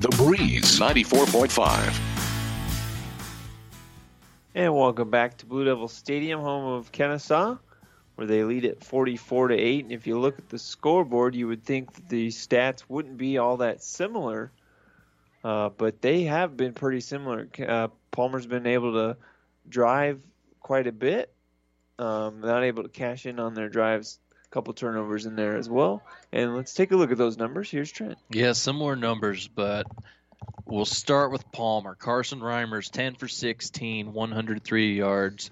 The 0.00 0.10
Breeze 0.10 0.78
94.5. 0.78 1.98
And 4.54 4.72
welcome 4.72 5.10
back 5.10 5.36
to 5.38 5.46
Blue 5.46 5.64
Devil 5.64 5.88
Stadium, 5.88 6.38
home 6.38 6.72
of 6.72 6.92
Kenesaw, 6.92 7.58
where 8.14 8.26
they 8.28 8.44
lead 8.44 8.64
at 8.64 8.84
44 8.84 9.48
to 9.48 9.56
8. 9.56 9.84
And 9.86 9.92
if 9.92 10.06
you 10.06 10.20
look 10.20 10.38
at 10.38 10.50
the 10.50 10.58
scoreboard, 10.58 11.34
you 11.34 11.48
would 11.48 11.64
think 11.64 11.94
that 11.94 12.08
the 12.08 12.28
stats 12.28 12.84
wouldn't 12.88 13.16
be 13.16 13.38
all 13.38 13.56
that 13.56 13.82
similar, 13.82 14.52
uh, 15.42 15.70
but 15.70 16.00
they 16.00 16.22
have 16.22 16.56
been 16.56 16.74
pretty 16.74 17.00
similar. 17.00 17.48
Uh, 17.58 17.88
Palmer's 18.12 18.46
been 18.46 18.68
able 18.68 18.92
to 18.92 19.16
drive 19.68 20.22
quite 20.60 20.86
a 20.86 20.92
bit, 20.92 21.32
um, 21.98 22.40
not 22.40 22.62
able 22.62 22.84
to 22.84 22.88
cash 22.88 23.26
in 23.26 23.40
on 23.40 23.54
their 23.54 23.68
drives. 23.68 24.20
A 24.44 24.48
couple 24.50 24.72
turnovers 24.74 25.26
in 25.26 25.34
there 25.34 25.56
as 25.56 25.68
well. 25.68 26.04
And 26.32 26.56
let's 26.56 26.74
take 26.74 26.92
a 26.92 26.96
look 26.96 27.10
at 27.10 27.18
those 27.18 27.38
numbers. 27.38 27.70
Here's 27.70 27.90
Trent. 27.90 28.18
Yeah, 28.30 28.52
similar 28.52 28.96
numbers, 28.96 29.48
but 29.48 29.86
we'll 30.66 30.84
start 30.84 31.32
with 31.32 31.50
Palmer. 31.52 31.94
Carson 31.94 32.40
Reimers, 32.40 32.90
10 32.90 33.14
for 33.14 33.28
16, 33.28 34.12
103 34.12 34.94
yards, 34.94 35.50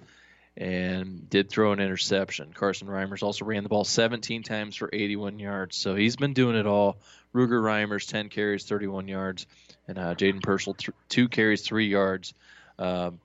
and 0.56 1.28
did 1.30 1.48
throw 1.48 1.72
an 1.72 1.80
interception. 1.80 2.52
Carson 2.52 2.88
Reimers 2.88 3.22
also 3.22 3.44
ran 3.44 3.62
the 3.62 3.68
ball 3.68 3.84
17 3.84 4.42
times 4.42 4.76
for 4.76 4.90
81 4.92 5.38
yards, 5.38 5.76
so 5.76 5.94
he's 5.94 6.16
been 6.16 6.34
doing 6.34 6.56
it 6.56 6.66
all. 6.66 6.98
Ruger 7.34 7.60
Reimers, 7.60 8.08
10 8.08 8.28
carries, 8.28 8.64
31 8.64 9.08
yards, 9.08 9.46
and 9.88 9.98
uh, 9.98 10.14
Jaden 10.14 10.42
Purcell, 10.42 10.74
th- 10.74 10.96
two 11.08 11.28
carries, 11.28 11.62
three 11.62 11.88
yards. 11.88 12.32
Um, 12.78 13.20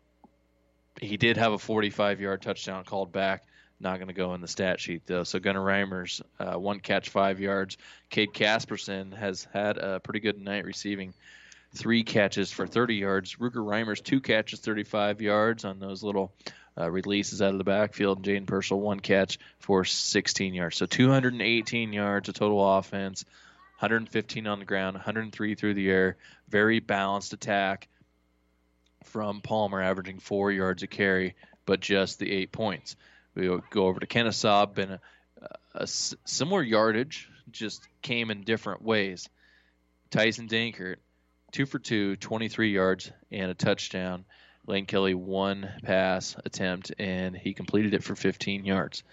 he 1.01 1.17
did 1.17 1.37
have 1.37 1.53
a 1.53 1.57
45 1.57 2.21
yard 2.21 2.41
touchdown 2.41 2.83
called 2.83 3.11
back. 3.11 3.45
Not 3.81 3.97
going 3.97 4.09
to 4.09 4.13
go 4.13 4.33
in 4.35 4.41
the 4.41 4.47
stat 4.47 4.79
sheet 4.79 5.03
though. 5.07 5.23
So 5.23 5.39
Gunnar 5.39 5.61
Reimers, 5.61 6.21
uh, 6.39 6.59
one 6.59 6.79
catch, 6.79 7.09
five 7.09 7.39
yards. 7.39 7.77
Cade 8.09 8.33
Casperson 8.33 9.15
has 9.17 9.47
had 9.53 9.77
a 9.77 9.99
pretty 9.99 10.19
good 10.19 10.39
night 10.39 10.65
receiving 10.65 11.13
three 11.73 12.03
catches 12.03 12.51
for 12.51 12.67
30 12.67 12.95
yards. 12.95 13.35
Ruger 13.35 13.55
Reimers, 13.55 14.03
two 14.03 14.21
catches, 14.21 14.59
35 14.59 15.21
yards 15.21 15.65
on 15.65 15.79
those 15.79 16.03
little 16.03 16.31
uh, 16.79 16.89
releases 16.89 17.41
out 17.41 17.53
of 17.53 17.57
the 17.57 17.63
backfield. 17.63 18.23
Jaden 18.23 18.45
Purcell, 18.45 18.79
one 18.79 18.99
catch 18.99 19.39
for 19.59 19.83
16 19.83 20.53
yards. 20.53 20.77
So 20.77 20.85
218 20.85 21.93
yards 21.93 22.29
of 22.29 22.35
total 22.35 22.77
offense, 22.77 23.25
115 23.79 24.47
on 24.47 24.59
the 24.59 24.65
ground, 24.65 24.95
103 24.95 25.55
through 25.55 25.73
the 25.73 25.89
air. 25.89 26.17
Very 26.49 26.79
balanced 26.79 27.33
attack 27.33 27.87
from 29.05 29.41
Palmer, 29.41 29.81
averaging 29.81 30.19
four 30.19 30.51
yards 30.51 30.83
a 30.83 30.87
carry, 30.87 31.35
but 31.65 31.79
just 31.79 32.19
the 32.19 32.31
eight 32.31 32.51
points. 32.51 32.95
We 33.35 33.47
go 33.69 33.87
over 33.87 33.99
to 33.99 34.07
Kenesaw, 34.07 34.73
been 34.73 34.91
a, 34.91 34.99
a 35.73 35.87
similar 35.87 36.61
yardage, 36.61 37.29
just 37.51 37.87
came 38.01 38.31
in 38.31 38.41
different 38.41 38.81
ways. 38.81 39.29
Tyson 40.09 40.47
Dankert, 40.47 40.97
two 41.51 41.65
for 41.65 41.79
two, 41.79 42.15
23 42.17 42.71
yards 42.71 43.11
and 43.31 43.49
a 43.51 43.53
touchdown. 43.53 44.25
Lane 44.67 44.85
Kelly 44.85 45.13
one 45.13 45.69
pass 45.83 46.35
attempt 46.45 46.91
and 46.99 47.35
he 47.35 47.53
completed 47.53 47.93
it 47.93 48.03
for 48.03 48.15
15 48.15 48.65
yards. 48.65 49.03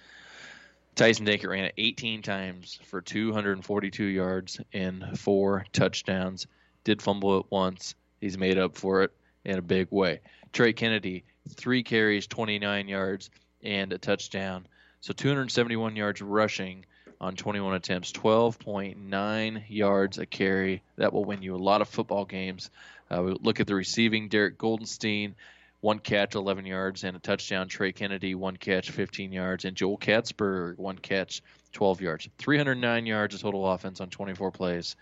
Tyson 0.95 1.27
Dankert 1.27 1.51
ran 1.51 1.65
it 1.65 1.75
18 1.79 2.23
times 2.23 2.81
for 2.87 3.01
242 3.01 4.05
yards 4.05 4.61
and 4.73 5.19
four 5.19 5.65
touchdowns. 5.73 6.47
Did 6.83 7.01
fumble 7.01 7.39
it 7.39 7.47
once. 7.51 7.95
He's 8.21 8.37
made 8.37 8.59
up 8.59 8.77
for 8.77 9.05
it 9.05 9.13
in 9.45 9.59
a 9.59 9.63
big 9.63 9.89
way. 9.91 10.21
Trey 10.53 10.73
Kennedy, 10.73 11.25
three 11.49 11.83
carries, 11.83 12.27
29 12.27 12.89
yards, 12.89 13.31
and 13.63 13.93
a 13.93 13.99
touchdown. 13.99 14.67
So 15.01 15.13
271 15.13 15.97
yards 15.97 16.21
rushing 16.21 16.85
on 17.21 17.35
21 17.37 17.75
attempts, 17.75 18.13
12.9 18.13 19.65
yards 19.69 20.19
a 20.19 20.27
carry. 20.27 20.83
That 20.97 21.13
will 21.13 21.25
win 21.25 21.43
you 21.43 21.55
a 21.55 21.57
lot 21.57 21.83
of 21.83 21.89
football 21.89 22.25
games. 22.25 22.71
Uh, 23.11 23.23
we 23.23 23.33
look 23.41 23.61
at 23.61 23.67
the 23.67 23.75
receiving. 23.75 24.29
Derek 24.29 24.59
Goldenstein, 24.59 25.35
one 25.81 25.99
catch, 25.99 26.35
11 26.35 26.67
yards, 26.67 27.05
and 27.05 27.17
a 27.17 27.21
touchdown. 27.21 27.69
Trey 27.69 27.93
Kennedy, 27.93 28.35
one 28.35 28.57
catch, 28.57 28.91
15 28.91 29.33
yards, 29.33 29.65
and 29.65 29.77
Joel 29.77 29.99
Katzberg, 29.99 30.79
one 30.79 30.99
catch, 30.99 31.43
12 31.73 32.01
yards. 32.01 32.29
309 32.39 33.07
yards 33.07 33.35
of 33.35 33.41
total 33.41 33.71
offense 33.71 34.01
on 34.01 34.11
24 34.11 34.51
plays. 34.51 34.97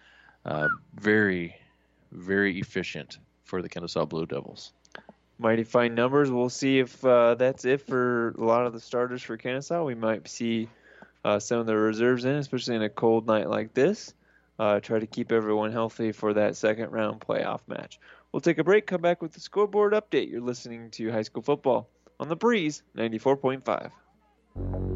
Uh, 0.45 0.69
very, 0.95 1.57
very 2.13 2.61
efficient 2.61 3.19
for 3.45 3.63
the 3.63 3.69
Kenesaw 3.69 4.09
Blue 4.09 4.27
Devils. 4.27 4.73
Mighty 5.39 5.65
fine 5.65 5.95
numbers. 5.95 6.31
We'll 6.31 6.49
see 6.49 6.79
if 6.79 7.05
uh, 7.05 7.35
that's 7.35 7.65
it 7.65 7.83
for 7.83 8.31
a 8.39 8.45
lot 8.45 8.67
of 8.67 8.73
the 8.73 8.81
starters 8.81 9.23
for 9.23 9.37
Kenesaw. 9.37 9.85
We 9.85 9.95
might 9.95 10.27
see 10.29 10.69
uh, 11.25 11.39
some 11.39 11.59
of 11.59 11.67
the 11.67 11.77
reserves 11.77 12.25
in, 12.25 12.37
especially 12.37 12.77
in 12.77 12.83
a 12.83 12.89
cold 12.89 13.27
night 13.27 13.51
like 13.51 13.75
this. 13.75 14.15
Uh, 14.59 14.81
try 14.81 14.99
to 14.99 15.07
keep 15.07 15.33
everyone 15.33 15.73
healthy 15.73 16.13
for 16.13 16.33
that 16.33 16.57
second 16.57 16.91
round 16.91 17.21
playoff 17.21 17.61
match. 17.67 18.01
We'll 18.33 18.41
take 18.41 18.59
a 18.59 18.65
break, 18.65 18.87
come 18.87 19.03
back 19.03 19.21
with 19.21 19.33
the 19.33 19.41
scoreboard 19.41 19.93
update. 19.93 20.31
You're 20.31 20.41
listening 20.41 20.91
to 20.93 21.11
high 21.11 21.23
school 21.23 21.43
football 21.43 21.89
on 22.19 22.29
the 22.29 22.37
Breeze 22.37 22.83
94.5. 22.97 24.96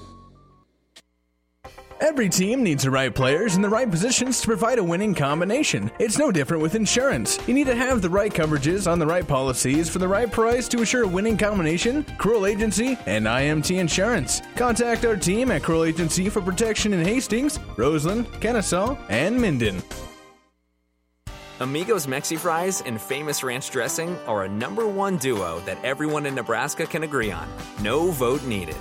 Every 2.01 2.29
team 2.29 2.63
needs 2.63 2.83
the 2.83 2.89
right 2.89 3.13
players 3.13 3.55
in 3.55 3.61
the 3.61 3.69
right 3.69 3.89
positions 3.89 4.41
to 4.41 4.47
provide 4.47 4.79
a 4.79 4.83
winning 4.83 5.13
combination. 5.13 5.91
It's 5.99 6.17
no 6.17 6.31
different 6.31 6.63
with 6.63 6.73
insurance. 6.73 7.37
You 7.47 7.53
need 7.53 7.67
to 7.67 7.75
have 7.75 8.01
the 8.01 8.09
right 8.09 8.33
coverages 8.33 8.91
on 8.91 8.97
the 8.97 9.05
right 9.05 9.27
policies 9.27 9.87
for 9.87 9.99
the 9.99 10.07
right 10.07 10.29
price 10.29 10.67
to 10.69 10.81
assure 10.81 11.03
a 11.03 11.07
winning 11.07 11.37
combination. 11.37 12.03
Cruel 12.17 12.47
Agency 12.47 12.97
and 13.05 13.27
IMT 13.27 13.77
Insurance. 13.77 14.41
Contact 14.55 15.05
our 15.05 15.15
team 15.15 15.51
at 15.51 15.61
Cruel 15.61 15.83
Agency 15.83 16.27
for 16.27 16.41
protection 16.41 16.91
in 16.91 17.05
Hastings, 17.05 17.59
Roseland, 17.77 18.25
Kenesaw, 18.41 18.97
and 19.09 19.39
Minden. 19.39 19.83
Amigos 21.59 22.07
Mexi 22.07 22.39
Fries 22.39 22.81
and 22.81 22.99
Famous 22.99 23.43
Ranch 23.43 23.69
Dressing 23.69 24.17
are 24.25 24.45
a 24.45 24.49
number 24.49 24.87
one 24.87 25.17
duo 25.17 25.59
that 25.67 25.77
everyone 25.85 26.25
in 26.25 26.33
Nebraska 26.33 26.87
can 26.87 27.03
agree 27.03 27.29
on. 27.31 27.47
No 27.79 28.09
vote 28.09 28.43
needed. 28.45 28.75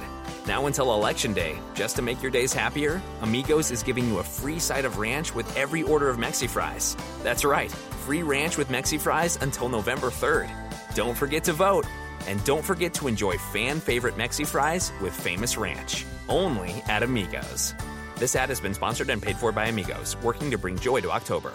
Now 0.46 0.66
until 0.66 0.94
Election 0.94 1.34
Day, 1.34 1.58
just 1.74 1.96
to 1.96 2.02
make 2.02 2.22
your 2.22 2.30
days 2.30 2.52
happier, 2.52 3.02
Amigos 3.20 3.70
is 3.70 3.82
giving 3.82 4.06
you 4.06 4.18
a 4.18 4.24
free 4.24 4.58
side 4.58 4.84
of 4.84 4.98
ranch 4.98 5.34
with 5.34 5.54
every 5.56 5.82
order 5.82 6.08
of 6.08 6.16
Mexi 6.16 6.48
Fries. 6.48 6.96
That's 7.22 7.44
right, 7.44 7.70
free 7.70 8.22
ranch 8.22 8.56
with 8.56 8.68
Mexi 8.68 9.00
Fries 9.00 9.36
until 9.42 9.68
November 9.68 10.08
3rd. 10.08 10.50
Don't 10.94 11.16
forget 11.16 11.44
to 11.44 11.52
vote. 11.52 11.86
And 12.26 12.42
don't 12.44 12.64
forget 12.64 12.92
to 12.94 13.08
enjoy 13.08 13.38
fan 13.38 13.80
favorite 13.80 14.16
Mexi 14.16 14.46
Fries 14.46 14.92
with 15.00 15.14
Famous 15.14 15.56
Ranch. 15.56 16.04
Only 16.28 16.82
at 16.86 17.02
Amigos. 17.02 17.74
This 18.16 18.36
ad 18.36 18.50
has 18.50 18.60
been 18.60 18.74
sponsored 18.74 19.08
and 19.08 19.22
paid 19.22 19.36
for 19.36 19.52
by 19.52 19.66
Amigos, 19.66 20.16
working 20.22 20.50
to 20.50 20.58
bring 20.58 20.78
joy 20.78 21.00
to 21.00 21.10
October. 21.10 21.52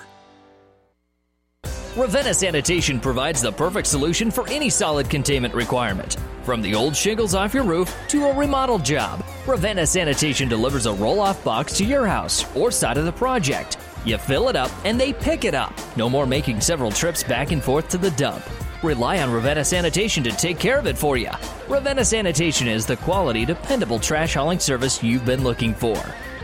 Ravenna 1.95 2.33
Sanitation 2.33 2.99
provides 2.99 3.41
the 3.41 3.51
perfect 3.51 3.87
solution 3.87 4.29
for 4.29 4.47
any 4.49 4.69
solid 4.69 5.09
containment 5.09 5.53
requirement. 5.53 6.17
From 6.45 6.61
the 6.61 6.75
old 6.75 6.95
shingles 6.95 7.33
off 7.33 7.55
your 7.55 7.63
roof 7.63 7.91
to 8.09 8.27
a 8.27 8.33
remodel 8.35 8.77
job, 8.77 9.25
Ravenna 9.47 9.87
Sanitation 9.87 10.47
delivers 10.47 10.85
a 10.85 10.93
roll 10.93 11.19
off 11.19 11.43
box 11.43 11.75
to 11.77 11.83
your 11.83 12.05
house 12.05 12.45
or 12.55 12.69
side 12.69 12.97
of 12.97 13.05
the 13.05 13.11
project. 13.11 13.77
You 14.05 14.19
fill 14.19 14.47
it 14.49 14.55
up 14.55 14.69
and 14.85 15.01
they 15.01 15.11
pick 15.11 15.43
it 15.43 15.55
up. 15.55 15.73
No 15.97 16.07
more 16.07 16.27
making 16.27 16.61
several 16.61 16.91
trips 16.91 17.23
back 17.23 17.51
and 17.51 17.63
forth 17.63 17.89
to 17.89 17.97
the 17.97 18.11
dump. 18.11 18.43
Rely 18.83 19.23
on 19.23 19.31
Ravenna 19.31 19.65
Sanitation 19.65 20.23
to 20.23 20.29
take 20.29 20.59
care 20.59 20.77
of 20.77 20.85
it 20.85 20.99
for 20.99 21.17
you. 21.17 21.31
Ravenna 21.67 22.05
Sanitation 22.05 22.67
is 22.67 22.85
the 22.85 22.97
quality, 22.97 23.43
dependable 23.43 23.97
trash 23.97 24.35
hauling 24.35 24.59
service 24.59 25.01
you've 25.01 25.25
been 25.25 25.43
looking 25.43 25.73
for. 25.73 25.99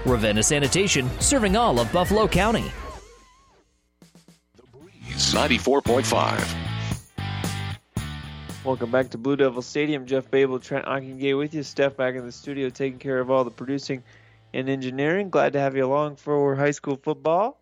Ravenna 0.08 0.42
Sanitation, 0.42 1.12
serving 1.20 1.56
all 1.56 1.80
of 1.80 1.92
Buffalo 1.92 2.28
County. 2.28 2.72
94.5. 5.12 6.61
Welcome 8.64 8.92
back 8.92 9.10
to 9.10 9.18
Blue 9.18 9.36
Devil 9.36 9.64
Stadium. 9.64 10.06
Jeff 10.06 10.30
Babel, 10.30 10.60
Trent 10.60 10.86
Ockingay 10.86 11.36
with 11.36 11.56
you. 11.56 11.64
Steph 11.64 11.98
back 11.98 12.14
in 12.14 12.28
the 12.28 12.32
studio 12.32 12.70
taking 12.70 13.00
care 13.00 13.20
of 13.20 13.32
all 13.32 13.44
the 13.44 13.50
producing 13.50 14.04
and 14.54 14.70
engineering. 14.70 15.32
Glad 15.32 15.54
to 15.54 15.60
have 15.60 15.76
you 15.76 15.84
along 15.84 16.18
for 16.18 16.56
high 16.56 16.70
school 16.70 16.96
football. 16.96 17.60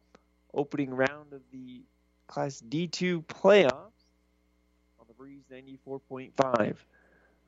Opening 0.54 0.94
round 0.94 1.32
of 1.32 1.40
the 1.54 1.84
Class 2.28 2.62
D2 2.68 3.24
playoffs 3.24 3.72
on 3.72 5.06
the 5.08 5.14
Breeze 5.14 5.46
94.5. 5.50 6.76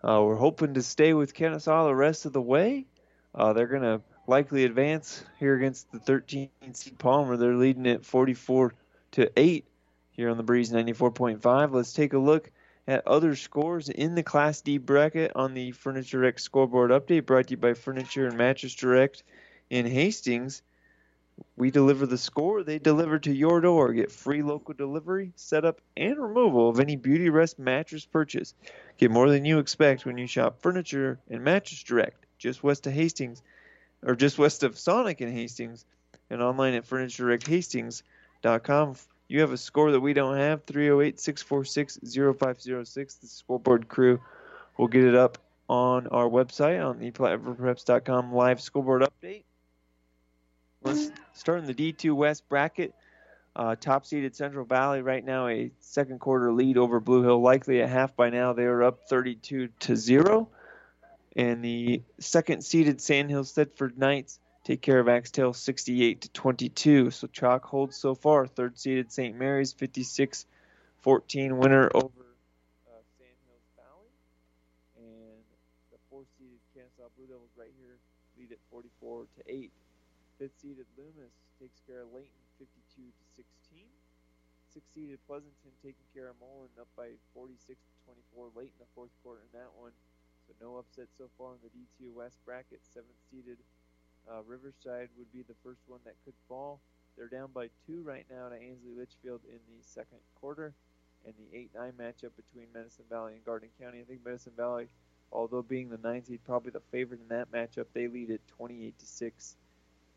Uh, 0.02 0.24
we're 0.24 0.36
hoping 0.36 0.76
to 0.76 0.82
stay 0.82 1.14
with 1.14 1.34
Kenesaw 1.34 1.88
the 1.88 1.94
rest 1.94 2.26
of 2.26 2.32
the 2.32 2.42
way. 2.42 2.86
Uh, 3.36 3.52
they're 3.52 3.68
going 3.68 3.82
to 3.82 4.02
likely 4.28 4.64
advance 4.64 5.26
here 5.40 5.56
against 5.56 5.92
the 5.92 6.00
13 6.00 6.48
seed 6.72 6.98
Palmer. 6.98 7.36
They're 7.36 7.56
leading 7.56 7.86
it 7.86 8.06
44 8.06 8.74
to 9.12 9.30
8 9.38 9.66
here 10.12 10.30
on 10.30 10.38
the 10.38 10.44
Breeze 10.44 10.72
94.5. 10.72 11.74
Let's 11.74 11.92
take 11.92 12.14
a 12.14 12.18
look 12.18 12.50
at 12.88 13.08
other 13.08 13.36
scores 13.36 13.90
in 13.90 14.16
the 14.16 14.24
Class 14.24 14.62
D 14.62 14.78
bracket 14.78 15.32
on 15.36 15.54
the 15.54 15.72
Furniture 15.72 16.20
Direct 16.20 16.42
scoreboard 16.42 16.92
update 16.92 17.26
brought 17.26 17.48
to 17.48 17.52
you 17.52 17.58
by 17.58 17.74
Furniture 17.74 18.28
and 18.28 18.38
Mattress 18.38 18.76
Direct 18.76 19.24
in 19.70 19.86
Hastings. 19.86 20.62
We 21.56 21.72
deliver 21.72 22.06
the 22.06 22.18
score, 22.18 22.64
they 22.64 22.80
deliver 22.80 23.18
to 23.20 23.34
your 23.34 23.62
door. 23.62 23.94
Get 23.94 24.12
free 24.12 24.44
local 24.44 24.74
delivery, 24.74 25.32
setup, 25.36 25.82
and 25.96 26.18
removal 26.18 26.70
of 26.70 26.80
any 26.80 26.96
Beauty 26.96 27.30
Rest 27.30 27.58
mattress 27.58 28.06
purchase. 28.06 28.54
Get 28.98 29.12
more 29.12 29.30
than 29.30 29.46
you 29.46 29.60
expect 29.60 30.06
when 30.06 30.18
you 30.18 30.28
shop 30.28 30.62
Furniture 30.62 31.20
and 31.30 31.44
Mattress 31.44 31.84
Direct 31.84 32.26
just 32.42 32.64
west 32.64 32.88
of 32.88 32.94
Hastings, 32.94 33.44
or 34.04 34.16
just 34.16 34.40
west 34.40 34.64
of 34.64 34.78
Sonic 34.78 35.22
in 35.22 35.32
Hastings, 35.32 35.86
and 36.30 36.42
online 36.42 36.74
at 36.74 36.86
FurnitureDirectHastings.com 36.88 38.96
you 39.32 39.40
have 39.40 39.54
a 39.54 39.58
score 39.58 39.92
that 39.92 40.00
we 40.00 40.14
don't 40.14 40.36
have 40.36 40.64
308 40.66 41.20
646 41.20 42.00
0506 42.04 43.14
the 43.16 43.28
scoreboard 43.28 43.88
crew 43.88 44.20
will 44.78 44.90
get 44.90 45.06
it 45.06 45.16
up 45.16 45.38
on 45.70 46.08
our 46.08 46.26
website 46.26 46.86
on 46.86 47.00
the 47.00 48.36
live 48.36 48.60
scoreboard 48.60 49.04
update. 49.04 49.44
Let's 50.84 51.12
start 51.34 51.60
in 51.60 51.66
the 51.66 51.74
d2 51.74 52.14
west 52.14 52.50
bracket. 52.50 52.94
Uh, 53.56 53.76
top 53.80 54.06
seeded 54.06 54.36
central 54.36 54.66
valley 54.66 55.02
right 55.02 55.24
now 55.24 55.48
a 55.48 55.72
second 55.80 56.20
quarter 56.20 56.52
lead 56.52 56.78
over 56.78 57.00
blue 57.00 57.24
hill. 57.24 57.42
Likely 57.42 57.80
a 57.80 57.88
half 57.88 58.16
by 58.16 58.30
now 58.30 58.52
they 58.52 58.64
are 58.64 58.84
up 58.84 59.08
32 59.08 59.70
to 59.80 59.96
0 59.96 60.50
and 61.38 61.64
the 61.64 62.02
second 62.20 62.64
seeded 62.64 63.00
sandhill 63.00 63.44
Thedford 63.44 63.98
knights 63.98 64.40
take 64.64 64.82
care 64.82 65.00
of 65.00 65.08
Axtell 65.08 65.54
68 65.54 66.22
to 66.22 66.30
22. 66.30 67.12
So 67.12 67.28
chalk 67.28 67.66
holds 67.66 67.98
so 67.98 68.16
far. 68.16 68.48
Third 68.48 68.78
seeded 68.80 69.12
St. 69.12 69.38
Mary's 69.38 69.74
56 69.74 70.46
14 71.02 71.58
winner 71.58 71.90
over 71.94 72.06
uh, 72.86 73.02
Sandhills 73.18 73.68
Valley. 73.76 74.14
And 74.98 75.42
the 75.92 75.98
fourth 76.10 76.28
seeded 76.38 76.62
Kenesaw 76.78 77.10
Blue 77.18 77.26
Devils 77.26 77.50
right 77.58 77.74
here 77.82 77.98
lead 78.38 78.52
at 78.52 78.60
44 78.70 79.26
to 79.26 79.42
8. 79.48 79.72
Fifth 80.38 80.58
seeded 80.62 80.86
Loomis 80.98 81.34
takes 81.60 81.82
care 81.86 82.02
of 82.02 82.14
Leyton 82.14 82.42
52 82.58 83.02
to 83.02 83.26
16. 83.38 83.86
Six-seeded 84.72 85.20
Pleasanton 85.28 85.74
taking 85.84 86.08
care 86.16 86.32
of 86.32 86.40
Mullen 86.40 86.72
up 86.80 86.88
by 86.96 87.12
46 87.36 87.76
to 87.76 87.94
24 88.34 88.56
late 88.56 88.72
in 88.72 88.80
the 88.80 88.88
fourth 88.96 89.12
quarter 89.20 89.44
in 89.44 89.52
that 89.52 89.68
one. 89.76 89.92
So 90.48 90.56
no 90.64 90.80
upset 90.80 91.12
so 91.20 91.28
far 91.36 91.60
in 91.60 91.62
the 91.66 91.74
D2 91.76 92.16
West 92.16 92.40
bracket. 92.48 92.80
Seventh-seeded 92.88 93.60
uh, 94.30 94.42
Riverside 94.48 95.10
would 95.18 95.32
be 95.32 95.44
the 95.48 95.56
first 95.64 95.82
one 95.88 96.00
that 96.06 96.16
could 96.26 96.34
fall. 96.48 96.80
They're 97.18 97.28
down 97.28 97.50
by 97.54 97.70
two 97.86 98.02
right 98.04 98.26
now 98.30 98.50
to 98.50 98.56
Ansley 98.56 98.94
Litchfield 98.98 99.42
in 99.48 99.60
the 99.68 99.84
second 99.84 100.20
quarter. 100.40 100.74
And 101.26 101.34
the 101.38 101.58
8-9 101.78 101.92
matchup 101.94 102.32
between 102.36 102.68
Medicine 102.74 103.06
Valley 103.10 103.34
and 103.34 103.46
Garden 103.46 103.70
County. 103.80 104.00
I 104.00 104.04
think 104.04 104.26
Medicine 104.26 104.54
Valley, 104.58 104.88
although 105.32 105.62
being 105.62 105.90
the 105.90 105.98
ninth 105.98 106.28
seed, 106.28 106.40
probably 106.48 106.72
the 106.72 106.82
favorite 106.92 107.20
in 107.22 107.28
that 107.38 107.52
matchup. 107.52 107.86
They 107.94 108.08
lead 108.08 108.32
it 108.32 108.42
28 108.58 108.98
to 108.98 109.06
6 109.06 109.56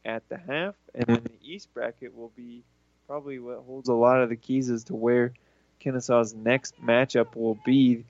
at 0.06 0.26
the 0.28 0.39
half. 0.39 0.74
And 0.94 1.05
then 1.06 1.22
the 1.24 1.52
East 1.52 1.72
bracket 1.74 2.16
will 2.16 2.32
be 2.35 2.62
probably 3.06 3.39
what 3.39 3.62
holds 3.66 3.89
a 3.89 3.94
lot 3.94 4.22
of 4.22 4.31
the 4.31 4.36
keys 4.36 4.70
as 4.70 4.85
to 4.85 4.94
where 4.94 5.32
Kenesaw's 5.81 6.35
next 6.35 6.74
matchup 6.82 7.36
will 7.36 7.59
be. 7.64 8.05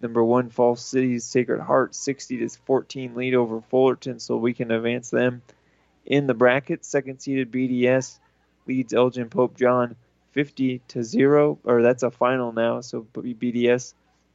Number 0.00 0.22
one, 0.22 0.48
Falls 0.48 0.84
City's 0.84 1.24
Sacred 1.24 1.60
Heart, 1.60 1.94
60 1.94 2.38
to 2.38 2.48
14 2.48 3.14
lead 3.14 3.34
over 3.34 3.60
Fullerton, 3.60 4.20
so 4.20 4.36
we 4.36 4.54
can 4.54 4.70
advance 4.70 5.10
them 5.10 5.42
in 6.06 6.26
the 6.26 6.34
bracket. 6.34 6.84
Second 6.84 7.20
seeded 7.20 7.50
BDS 7.50 8.18
leads 8.66 8.94
Elgin 8.94 9.28
Pope 9.28 9.56
John 9.56 9.96
50 10.32 10.80
to 10.88 11.02
0, 11.02 11.58
or 11.64 11.82
that's 11.82 12.04
a 12.04 12.10
final 12.10 12.52
now, 12.52 12.80
so 12.80 13.06
BDS 13.12 13.94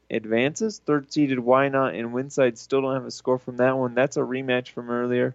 advances. 0.10 0.81
Third 0.85 1.11
seeded 1.14 1.40
Wynot 1.40 1.98
and 1.98 2.11
Winside 2.11 2.57
still 2.57 2.81
don't 2.81 2.95
have 2.95 3.06
a 3.06 3.11
score 3.11 3.40
from 3.40 3.57
that 3.57 3.77
one. 3.77 3.94
That's 3.94 4.18
a 4.18 4.22
rematch 4.22 4.72
from 4.72 4.90
earlier, 4.90 5.34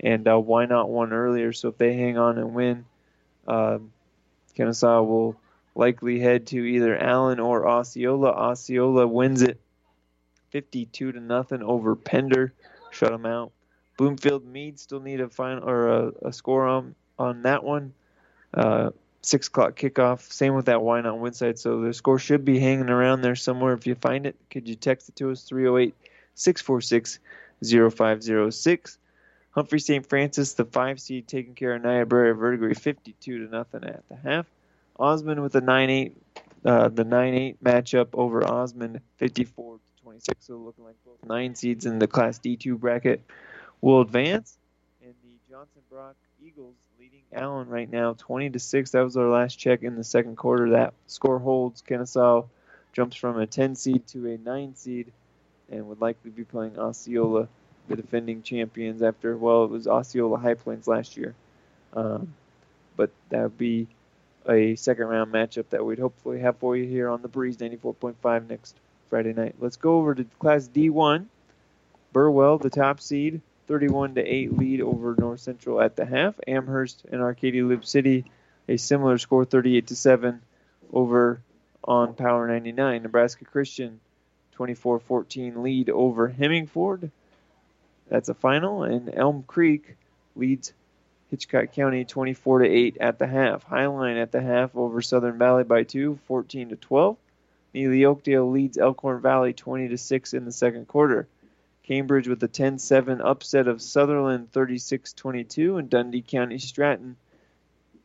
and 0.00 0.26
uh, 0.26 0.32
Wynot 0.32 0.88
won 0.88 1.12
earlier, 1.12 1.52
so 1.52 1.68
if 1.68 1.78
they 1.78 1.94
hang 1.94 2.18
on 2.18 2.38
and 2.38 2.54
win, 2.54 2.86
uh, 3.46 3.78
Kenesaw 4.56 5.06
will 5.06 5.36
likely 5.74 6.20
head 6.20 6.46
to 6.48 6.64
either 6.64 6.96
Allen 6.96 7.40
or 7.40 7.68
Osceola. 7.68 8.30
Osceola 8.30 9.06
wins 9.06 9.42
it 9.42 9.60
52 10.50 11.12
to 11.12 11.20
nothing 11.20 11.62
over 11.62 11.94
Pender, 11.96 12.52
shut 12.90 13.12
them 13.12 13.26
out. 13.26 13.52
Bloomfield 13.96 14.44
Mead 14.46 14.78
still 14.78 15.00
need 15.00 15.20
a 15.20 15.28
final 15.28 15.68
or 15.68 15.88
a, 15.88 16.12
a 16.22 16.32
score 16.32 16.66
on 16.66 16.94
on 17.18 17.42
that 17.42 17.62
one. 17.62 17.92
Uh, 18.54 18.90
six 19.22 19.48
o'clock 19.48 19.76
kickoff. 19.76 20.20
Same 20.32 20.54
with 20.54 20.66
that 20.66 20.78
Wynot 20.78 21.18
Winside. 21.18 21.58
So 21.58 21.82
the 21.82 21.92
score 21.92 22.18
should 22.18 22.44
be 22.44 22.58
hanging 22.58 22.88
around 22.88 23.20
there 23.20 23.36
somewhere. 23.36 23.74
If 23.74 23.86
you 23.86 23.94
find 23.94 24.26
it, 24.26 24.36
could 24.50 24.68
you 24.68 24.74
text 24.74 25.10
it 25.10 25.16
to 25.16 25.30
us 25.30 25.42
308 25.42 25.94
646 26.34 27.18
0506. 27.62 28.98
Humphrey 29.52 29.80
St. 29.80 30.06
Francis, 30.06 30.54
the 30.54 30.64
five 30.64 31.00
seed, 31.00 31.26
taking 31.28 31.54
care 31.54 31.74
of 31.74 31.82
Niobrara 31.82 32.34
Verdigre 32.34 32.78
52 32.78 33.46
to 33.46 33.50
nothing 33.50 33.84
at 33.84 34.08
the 34.08 34.16
half. 34.16 34.46
Osmond 35.00 35.42
with 35.42 35.54
a 35.54 35.60
9 35.60 35.90
8, 35.90 36.16
uh, 36.64 36.88
the 36.88 37.04
9 37.04 37.34
8 37.34 37.64
matchup 37.64 38.08
over 38.12 38.46
Osmond 38.46 39.00
54 39.16 39.76
to 39.76 40.02
26. 40.02 40.46
So 40.46 40.56
looking 40.56 40.84
like 40.84 40.96
both 41.04 41.24
nine 41.26 41.54
seeds 41.54 41.86
in 41.86 41.98
the 41.98 42.06
Class 42.06 42.38
D2 42.38 42.78
bracket 42.78 43.22
will 43.80 44.02
advance. 44.02 44.58
And 45.02 45.14
the 45.24 45.52
Johnson 45.52 45.80
Brock 45.90 46.16
Eagles 46.44 46.74
leading 46.98 47.22
Allen 47.32 47.68
right 47.68 47.90
now 47.90 48.14
20 48.18 48.50
to 48.50 48.58
6. 48.58 48.90
That 48.90 49.02
was 49.02 49.16
our 49.16 49.28
last 49.28 49.58
check 49.58 49.82
in 49.82 49.96
the 49.96 50.04
second 50.04 50.36
quarter. 50.36 50.70
That 50.70 50.92
score 51.06 51.38
holds. 51.38 51.82
Kenesaw 51.82 52.46
jumps 52.92 53.16
from 53.16 53.38
a 53.38 53.46
10 53.46 53.74
seed 53.76 54.06
to 54.08 54.26
a 54.30 54.36
9 54.36 54.74
seed 54.76 55.12
and 55.70 55.88
would 55.88 56.00
likely 56.00 56.30
be 56.30 56.44
playing 56.44 56.78
Osceola, 56.78 57.48
the 57.88 57.96
defending 57.96 58.42
champions, 58.42 59.02
after, 59.02 59.36
well, 59.36 59.64
it 59.64 59.70
was 59.70 59.86
Osceola 59.86 60.36
High 60.36 60.54
Plains 60.54 60.88
last 60.88 61.16
year. 61.16 61.34
Um, 61.94 62.34
but 62.96 63.10
that 63.30 63.42
would 63.42 63.58
be 63.58 63.86
a 64.48 64.74
second 64.76 65.06
round 65.06 65.32
matchup 65.32 65.68
that 65.70 65.84
we'd 65.84 65.98
hopefully 65.98 66.40
have 66.40 66.58
for 66.58 66.76
you 66.76 66.86
here 66.86 67.08
on 67.08 67.22
the 67.22 67.28
Breeze 67.28 67.56
94.5 67.58 68.48
next 68.48 68.76
Friday 69.08 69.32
night. 69.32 69.56
Let's 69.58 69.76
go 69.76 69.98
over 69.98 70.14
to 70.14 70.24
Class 70.38 70.68
D1. 70.68 71.26
Burwell, 72.12 72.58
the 72.58 72.70
top 72.70 73.00
seed, 73.00 73.40
31 73.68 74.16
to 74.16 74.22
8 74.22 74.58
lead 74.58 74.80
over 74.80 75.14
North 75.16 75.40
Central 75.40 75.80
at 75.80 75.96
the 75.96 76.04
half. 76.04 76.34
Amherst 76.46 77.04
and 77.10 77.20
Arcadia 77.20 77.64
Loup 77.64 77.84
City, 77.84 78.24
a 78.68 78.76
similar 78.76 79.18
score, 79.18 79.44
38 79.44 79.86
to 79.88 79.96
7 79.96 80.40
over 80.92 81.40
on 81.84 82.14
Power 82.14 82.48
99. 82.48 83.02
Nebraska 83.02 83.44
Christian, 83.44 84.00
24-14 84.58 85.62
lead 85.62 85.88
over 85.90 86.28
Hemingford. 86.28 87.10
That's 88.08 88.28
a 88.28 88.34
final, 88.34 88.82
and 88.82 89.12
Elm 89.14 89.44
Creek 89.46 89.96
leads 90.34 90.72
Hitchcock 91.30 91.72
County 91.72 92.04
24 92.04 92.60
to 92.60 92.68
8 92.68 92.96
at 93.00 93.18
the 93.18 93.26
half. 93.26 93.66
Highline 93.66 94.20
at 94.20 94.32
the 94.32 94.40
half 94.40 94.74
over 94.74 95.00
Southern 95.00 95.38
Valley 95.38 95.64
by 95.64 95.84
2, 95.84 96.18
14 96.26 96.70
to 96.70 96.76
12. 96.76 97.16
Neligh 97.74 98.04
Oakdale 98.04 98.50
leads 98.50 98.78
Elkhorn 98.78 99.20
Valley 99.20 99.52
20 99.52 99.88
to 99.88 99.98
6 99.98 100.34
in 100.34 100.44
the 100.44 100.52
second 100.52 100.88
quarter. 100.88 101.28
Cambridge 101.84 102.28
with 102.28 102.42
a 102.42 102.48
10-7 102.48 103.20
upset 103.24 103.68
of 103.68 103.80
Sutherland 103.80 104.50
36-22 104.52 105.78
and 105.78 105.88
Dundee 105.88 106.22
County 106.22 106.58
Stratton 106.58 107.16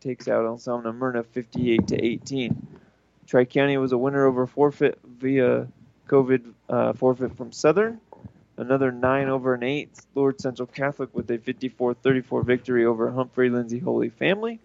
takes 0.01 0.27
out 0.27 0.45
Anselmo 0.45 0.91
Merna 0.91 1.25
58 1.25 1.87
to 1.87 2.03
18. 2.03 2.67
Tri 3.25 3.45
County 3.45 3.77
was 3.77 3.91
a 3.91 3.97
winner 3.97 4.25
over 4.25 4.45
forfeit 4.45 4.99
via 5.03 5.67
COVID 6.07 6.53
uh, 6.69 6.93
forfeit 6.93 7.35
from 7.35 7.51
Southern. 7.51 7.99
Another 8.57 8.91
9 8.91 9.27
over 9.27 9.53
an 9.53 9.63
8. 9.63 9.89
Lourdes 10.15 10.43
Central 10.43 10.67
Catholic 10.67 11.13
with 11.13 11.29
a 11.29 11.37
54 11.37 11.93
34 11.95 12.43
victory 12.43 12.85
over 12.85 13.11
Humphrey 13.11 13.49
Lindsay 13.49 13.79
Holy 13.79 14.09
Family. 14.09 14.59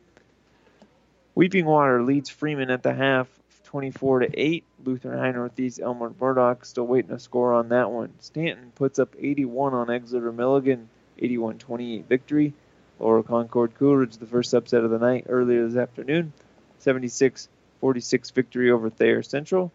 Weeping 1.35 1.65
Water 1.65 2.03
leads 2.03 2.31
Freeman 2.31 2.71
at 2.71 2.83
the 2.83 2.95
half 2.95 3.29
24 3.65 4.21
to 4.21 4.41
8. 4.41 4.65
Lutheran 4.85 5.19
High 5.19 5.33
Northeast 5.33 5.81
Elmwood 5.81 6.21
Murdock 6.21 6.65
still 6.65 6.87
waiting 6.87 7.11
to 7.11 7.19
score 7.19 7.53
on 7.53 7.69
that 7.71 7.91
one. 7.91 8.13
Stanton 8.21 8.73
puts 8.75 8.99
up 8.99 9.15
81 9.19 9.75
on 9.75 9.91
Exeter 9.91 10.33
Milligan, 10.33 10.89
81 11.19 11.59
28 11.59 12.09
victory. 12.09 12.53
Lower 13.01 13.23
Concord 13.23 13.75
Coolidge, 13.77 14.19
the 14.19 14.27
first 14.27 14.53
upset 14.53 14.85
of 14.85 14.91
the 14.91 14.99
night 14.99 15.27
earlier 15.29 15.67
this 15.67 15.77
afternoon, 15.77 16.33
76 16.79 17.49
46 17.81 18.31
victory 18.31 18.71
over 18.71 18.91
Thayer 18.91 19.23
Central. 19.23 19.73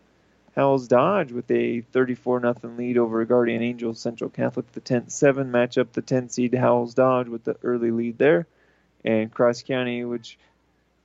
Howells 0.56 0.88
Dodge 0.88 1.34
with 1.34 1.52
a 1.52 1.82
34 1.82 2.42
0 2.42 2.56
lead 2.78 2.98
over 2.98 3.26
Guardian 3.26 3.62
Angels 3.62 4.00
Central 4.00 4.30
Catholic. 4.30 4.72
The 4.72 4.80
10 4.80 5.10
7 5.10 5.52
matchup, 5.52 5.92
the 5.92 6.02
10 6.02 6.30
seed 6.30 6.54
Howells 6.54 6.94
Dodge 6.94 7.28
with 7.28 7.44
the 7.44 7.58
early 7.62 7.92
lead 7.92 8.18
there. 8.18 8.48
And 9.04 9.32
Cross 9.32 9.64
County, 9.64 10.06
which 10.06 10.38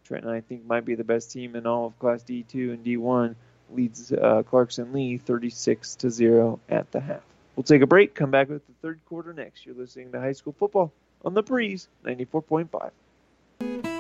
Trenton 0.05 0.31
I 0.31 0.41
think 0.41 0.65
might 0.65 0.85
be 0.85 0.95
the 0.95 1.05
best 1.05 1.33
team 1.33 1.57
in 1.57 1.67
all 1.67 1.87
of 1.87 1.99
Class 1.99 2.23
D2 2.23 2.73
and 2.73 2.85
D1, 2.85 3.35
leads 3.73 4.13
uh, 4.13 4.43
Clarkson 4.49 4.93
Leigh 4.93 5.19
36 5.19 5.97
to 5.97 6.11
0 6.11 6.61
at 6.69 6.91
the 6.93 7.01
half. 7.01 7.23
We'll 7.57 7.65
take 7.65 7.83
a 7.83 7.87
break, 7.87 8.15
come 8.15 8.31
back 8.31 8.49
with 8.49 8.67
the 8.67 8.73
third 8.81 9.01
quarter 9.07 9.33
next. 9.33 9.67
You're 9.67 9.75
listening 9.75 10.13
to 10.13 10.21
High 10.21 10.33
School 10.33 10.55
Football 10.59 10.93
on 11.25 11.35
the 11.35 11.43
Breeze 11.43 11.89
94.5. 12.05 12.91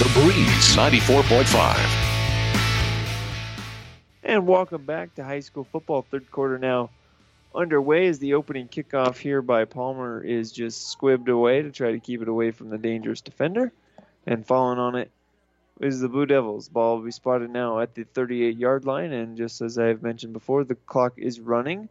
The 0.00 0.08
Breeze 0.14 0.76
94.5. 0.76 1.76
And 4.24 4.46
welcome 4.46 4.86
back 4.86 5.14
to 5.16 5.24
high 5.24 5.40
school 5.40 5.64
football. 5.64 6.00
Third 6.00 6.30
quarter 6.30 6.58
now 6.58 6.88
underway 7.54 8.06
as 8.06 8.18
the 8.18 8.32
opening 8.32 8.66
kickoff 8.66 9.18
here 9.18 9.42
by 9.42 9.66
Palmer 9.66 10.24
is 10.24 10.52
just 10.52 10.96
squibbed 10.96 11.28
away 11.28 11.60
to 11.60 11.70
try 11.70 11.92
to 11.92 12.00
keep 12.00 12.22
it 12.22 12.28
away 12.28 12.50
from 12.50 12.70
the 12.70 12.78
dangerous 12.78 13.20
defender. 13.20 13.74
And 14.26 14.46
falling 14.46 14.78
on 14.78 14.94
it 14.94 15.10
is 15.82 16.00
the 16.00 16.08
Blue 16.08 16.24
Devils. 16.24 16.70
Ball 16.70 16.96
will 16.96 17.04
be 17.04 17.10
spotted 17.10 17.50
now 17.50 17.80
at 17.80 17.94
the 17.94 18.04
38 18.04 18.56
yard 18.56 18.86
line. 18.86 19.12
And 19.12 19.36
just 19.36 19.60
as 19.60 19.76
I've 19.76 20.02
mentioned 20.02 20.32
before, 20.32 20.64
the 20.64 20.76
clock 20.76 21.18
is 21.18 21.40
running. 21.40 21.90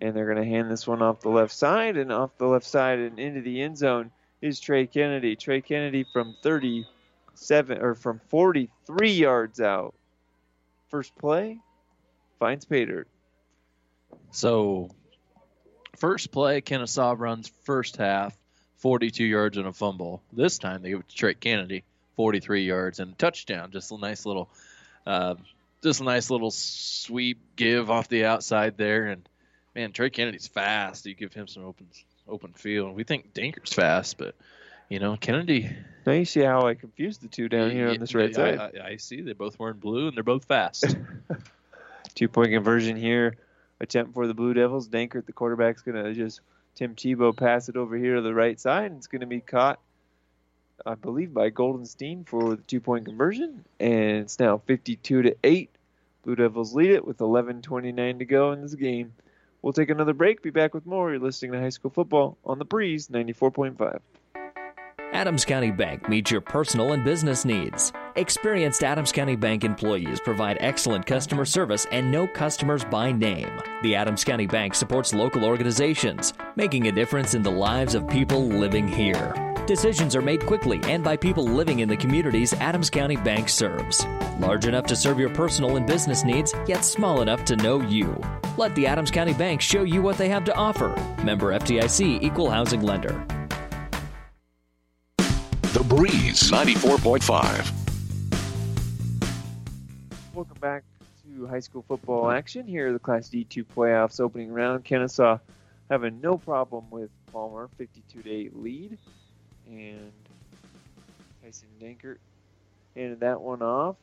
And 0.00 0.14
they're 0.14 0.32
going 0.32 0.44
to 0.44 0.48
hand 0.48 0.70
this 0.70 0.86
one 0.86 1.02
off 1.02 1.22
the 1.22 1.28
left 1.28 1.54
side. 1.54 1.96
And 1.96 2.12
off 2.12 2.38
the 2.38 2.46
left 2.46 2.66
side 2.66 3.00
and 3.00 3.18
into 3.18 3.40
the 3.40 3.62
end 3.62 3.78
zone 3.78 4.12
is 4.40 4.60
Trey 4.60 4.86
Kennedy. 4.86 5.34
Trey 5.34 5.60
Kennedy 5.60 6.06
from 6.12 6.36
37 7.38 7.82
or 7.82 7.94
from 7.94 8.20
43 8.28 9.10
yards 9.10 9.60
out. 9.60 9.94
First 10.88 11.14
play 11.16 11.58
finds 12.38 12.64
Pater. 12.64 13.06
So, 14.30 14.90
first 15.96 16.30
play, 16.30 16.60
Kenesaw 16.60 17.18
runs 17.18 17.50
first 17.64 17.96
half, 17.96 18.36
42 18.78 19.24
yards 19.24 19.56
and 19.56 19.66
a 19.66 19.72
fumble. 19.72 20.22
This 20.32 20.58
time 20.58 20.82
they 20.82 20.90
give 20.90 21.00
it 21.00 21.08
to 21.08 21.16
Trey 21.16 21.34
Kennedy, 21.34 21.84
43 22.16 22.64
yards 22.64 23.00
and 23.00 23.12
a 23.12 23.14
touchdown. 23.16 23.70
Just 23.70 23.90
a 23.92 23.98
nice 23.98 24.24
little, 24.24 24.48
uh, 25.06 25.34
just 25.82 26.00
a 26.00 26.04
nice 26.04 26.30
little 26.30 26.50
sweep 26.50 27.38
give 27.56 27.90
off 27.90 28.08
the 28.08 28.24
outside 28.24 28.76
there. 28.76 29.06
And 29.06 29.28
man, 29.74 29.92
Trey 29.92 30.10
Kennedy's 30.10 30.46
fast. 30.46 31.06
You 31.06 31.14
give 31.14 31.32
him 31.32 31.46
some 31.46 31.64
open 31.64 31.86
open 32.28 32.52
field. 32.52 32.94
We 32.94 33.04
think 33.04 33.32
Dankert's 33.32 33.72
fast, 33.72 34.18
but 34.18 34.34
you 34.88 34.98
know 34.98 35.16
Kennedy. 35.16 35.70
Now 36.06 36.12
you 36.12 36.24
see 36.24 36.40
how 36.40 36.66
I 36.66 36.74
confused 36.74 37.20
the 37.20 37.28
two 37.28 37.48
down 37.48 37.70
here 37.70 37.88
on 37.90 37.98
this 37.98 38.14
right 38.14 38.30
I, 38.30 38.56
side. 38.56 38.58
I, 38.58 38.86
I 38.88 38.96
see 38.96 39.20
they're 39.20 39.34
both 39.34 39.58
wearing 39.58 39.78
blue 39.78 40.08
and 40.08 40.16
they're 40.16 40.22
both 40.22 40.46
fast. 40.46 40.96
Two 42.14 42.28
point 42.28 42.50
conversion 42.50 42.96
here. 42.96 43.36
Attempt 43.80 44.14
for 44.14 44.26
the 44.26 44.34
Blue 44.34 44.54
Devils. 44.54 44.88
Dankert, 44.88 45.26
the 45.26 45.32
quarterback's 45.32 45.82
going 45.82 46.02
to 46.02 46.12
just 46.14 46.40
Tim 46.74 46.94
Tebow 46.94 47.36
pass 47.36 47.68
it 47.68 47.76
over 47.76 47.96
here 47.96 48.16
to 48.16 48.22
the 48.22 48.34
right 48.34 48.58
side. 48.58 48.86
And 48.86 48.96
it's 48.96 49.06
going 49.06 49.20
to 49.20 49.26
be 49.26 49.40
caught, 49.40 49.78
I 50.84 50.94
believe, 50.94 51.32
by 51.32 51.50
Goldenstein 51.50 52.26
for 52.26 52.56
the 52.56 52.62
two 52.62 52.80
point 52.80 53.04
conversion. 53.04 53.64
And 53.78 54.16
it's 54.24 54.38
now 54.38 54.58
52 54.66 55.22
to 55.22 55.36
8. 55.44 55.70
Blue 56.24 56.34
Devils 56.34 56.74
lead 56.74 56.90
it 56.90 57.06
with 57.06 57.18
11:29 57.18 58.18
to 58.18 58.24
go 58.24 58.52
in 58.52 58.62
this 58.62 58.74
game. 58.74 59.12
We'll 59.62 59.72
take 59.72 59.90
another 59.90 60.12
break. 60.12 60.42
Be 60.42 60.50
back 60.50 60.74
with 60.74 60.86
more. 60.86 61.10
You're 61.10 61.20
listening 61.20 61.52
to 61.52 61.60
High 61.60 61.68
School 61.68 61.90
Football 61.90 62.36
on 62.44 62.58
the 62.58 62.64
Breeze 62.64 63.08
94.5. 63.08 64.00
Adams 65.18 65.44
County 65.44 65.72
Bank 65.72 66.08
meets 66.08 66.30
your 66.30 66.40
personal 66.40 66.92
and 66.92 67.04
business 67.04 67.44
needs. 67.44 67.92
Experienced 68.14 68.84
Adams 68.84 69.10
County 69.10 69.34
Bank 69.34 69.64
employees 69.64 70.20
provide 70.20 70.58
excellent 70.60 71.06
customer 71.06 71.44
service 71.44 71.88
and 71.90 72.08
know 72.08 72.28
customers 72.28 72.84
by 72.84 73.10
name. 73.10 73.50
The 73.82 73.96
Adams 73.96 74.22
County 74.22 74.46
Bank 74.46 74.76
supports 74.76 75.12
local 75.12 75.44
organizations, 75.44 76.34
making 76.54 76.86
a 76.86 76.92
difference 76.92 77.34
in 77.34 77.42
the 77.42 77.50
lives 77.50 77.96
of 77.96 78.06
people 78.06 78.46
living 78.46 78.86
here. 78.86 79.34
Decisions 79.66 80.14
are 80.14 80.22
made 80.22 80.46
quickly 80.46 80.78
and 80.84 81.02
by 81.02 81.16
people 81.16 81.42
living 81.42 81.80
in 81.80 81.88
the 81.88 81.96
communities 81.96 82.52
Adams 82.52 82.88
County 82.88 83.16
Bank 83.16 83.48
serves. 83.48 84.06
Large 84.38 84.66
enough 84.66 84.86
to 84.86 84.94
serve 84.94 85.18
your 85.18 85.30
personal 85.30 85.76
and 85.76 85.84
business 85.84 86.22
needs, 86.22 86.54
yet 86.68 86.84
small 86.84 87.22
enough 87.22 87.44
to 87.46 87.56
know 87.56 87.80
you. 87.80 88.16
Let 88.56 88.72
the 88.76 88.86
Adams 88.86 89.10
County 89.10 89.34
Bank 89.34 89.62
show 89.62 89.82
you 89.82 90.00
what 90.00 90.16
they 90.16 90.28
have 90.28 90.44
to 90.44 90.54
offer. 90.54 90.94
Member 91.24 91.58
FDIC 91.58 92.22
Equal 92.22 92.50
Housing 92.50 92.82
Lender. 92.82 93.26
The 95.74 95.84
Breeze 95.84 96.50
94.5. 96.50 97.72
Welcome 100.32 100.56
back 100.62 100.82
to 101.22 101.46
high 101.46 101.60
school 101.60 101.84
football 101.86 102.30
action. 102.30 102.66
Here 102.66 102.90
the 102.90 102.98
Class 102.98 103.28
D2 103.28 103.66
playoffs 103.76 104.18
opening 104.18 104.50
round. 104.50 104.86
Kenesaw 104.86 105.38
having 105.90 106.22
no 106.22 106.38
problem 106.38 106.86
with 106.90 107.10
Palmer, 107.30 107.68
52 107.76 108.22
to 108.22 108.30
8 108.30 108.56
lead. 108.56 108.96
And 109.68 110.10
Tyson 111.44 111.68
Dankert 111.78 112.16
handed 112.96 113.20
that 113.20 113.42
one 113.42 113.60
off 113.60 113.96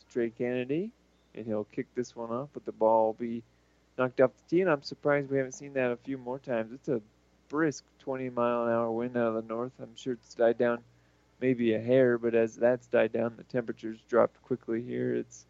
to 0.00 0.12
Trey 0.12 0.30
Kennedy. 0.30 0.90
And 1.36 1.46
he'll 1.46 1.64
kick 1.64 1.86
this 1.94 2.16
one 2.16 2.32
off, 2.32 2.48
but 2.52 2.64
the 2.66 2.72
ball 2.72 3.06
will 3.06 3.12
be 3.12 3.44
knocked 3.96 4.20
off 4.20 4.32
the 4.34 4.56
tee. 4.56 4.62
And 4.62 4.68
I'm 4.68 4.82
surprised 4.82 5.30
we 5.30 5.36
haven't 5.36 5.52
seen 5.52 5.74
that 5.74 5.92
a 5.92 5.96
few 5.98 6.18
more 6.18 6.40
times. 6.40 6.72
It's 6.72 6.88
a 6.88 7.00
brisk 7.50 7.84
20 7.98 8.30
mile 8.30 8.64
an 8.64 8.72
hour 8.72 8.90
wind 8.90 9.16
out 9.16 9.28
of 9.28 9.34
the 9.34 9.42
north. 9.42 9.72
I'm 9.82 9.94
sure 9.96 10.14
it's 10.14 10.34
died 10.34 10.56
down 10.56 10.78
maybe 11.40 11.74
a 11.74 11.80
hair, 11.80 12.16
but 12.16 12.34
as 12.34 12.56
that's 12.56 12.86
died 12.86 13.12
down, 13.12 13.34
the 13.36 13.44
temperatures 13.44 13.98
dropped 14.08 14.42
quickly 14.42 14.80
here. 14.80 15.14
It's 15.14 15.44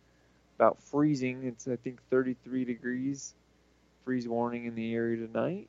about 0.56 0.82
freezing. 0.82 1.44
It's 1.44 1.68
I 1.68 1.77
think 1.77 2.01
33 2.10 2.64
degrees. 2.64 3.35
Freeze 4.05 4.27
warning 4.27 4.64
in 4.64 4.74
the 4.74 4.94
area 4.94 5.27
tonight. 5.27 5.68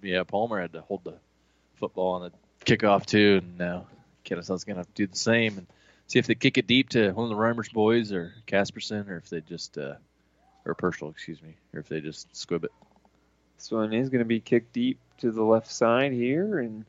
yeah, 0.00 0.22
Palmer 0.22 0.60
had 0.60 0.72
to 0.72 0.80
hold 0.80 1.04
the 1.04 1.14
football 1.74 2.14
on 2.14 2.22
the 2.22 2.32
kickoff 2.64 3.04
too, 3.04 3.40
and 3.42 3.58
now 3.58 3.86
Kenesaw's 4.24 4.64
gonna 4.64 4.78
have 4.78 4.86
to 4.86 4.94
do 4.94 5.06
the 5.06 5.16
same 5.16 5.58
and 5.58 5.66
see 6.06 6.18
if 6.18 6.26
they 6.26 6.34
kick 6.34 6.56
it 6.56 6.66
deep 6.66 6.90
to 6.90 7.10
one 7.12 7.24
of 7.24 7.36
the 7.36 7.42
Reimers 7.42 7.72
boys 7.72 8.12
or 8.12 8.32
Casperson, 8.46 9.08
or 9.08 9.16
if 9.16 9.28
they 9.28 9.40
just 9.40 9.76
uh, 9.76 9.94
or 10.64 10.74
Purcell, 10.74 11.10
excuse 11.10 11.42
me, 11.42 11.56
or 11.74 11.80
if 11.80 11.88
they 11.88 12.00
just 12.00 12.34
squib 12.34 12.64
it. 12.64 12.72
This 13.56 13.70
one 13.70 13.92
is 13.92 14.08
going 14.10 14.20
to 14.20 14.24
be 14.24 14.40
kicked 14.40 14.72
deep 14.72 14.98
to 15.18 15.30
the 15.30 15.42
left 15.42 15.70
side 15.70 16.12
here, 16.12 16.58
and 16.58 16.84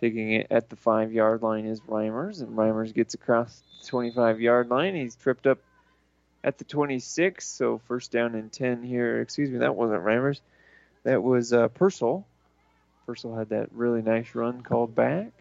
taking 0.00 0.32
it 0.32 0.46
at 0.50 0.68
the 0.68 0.76
five 0.76 1.12
yard 1.12 1.42
line 1.42 1.66
is 1.66 1.80
Reimers, 1.80 2.40
and 2.40 2.56
Reimers 2.56 2.94
gets 2.94 3.14
across 3.14 3.62
the 3.80 3.86
25 3.88 4.40
yard 4.40 4.68
line. 4.68 4.94
He's 4.94 5.16
tripped 5.16 5.46
up 5.46 5.58
at 6.42 6.58
the 6.58 6.64
26, 6.64 7.46
so 7.46 7.78
first 7.86 8.10
down 8.10 8.34
and 8.34 8.50
10 8.50 8.82
here. 8.82 9.20
Excuse 9.20 9.50
me, 9.50 9.58
that 9.58 9.76
wasn't 9.76 10.02
Reimers. 10.02 10.40
That 11.04 11.22
was 11.22 11.52
uh, 11.52 11.68
Purcell. 11.68 12.26
Purcell 13.06 13.34
had 13.34 13.50
that 13.50 13.72
really 13.72 14.02
nice 14.02 14.34
run 14.34 14.62
called 14.62 14.94
back. 14.94 15.32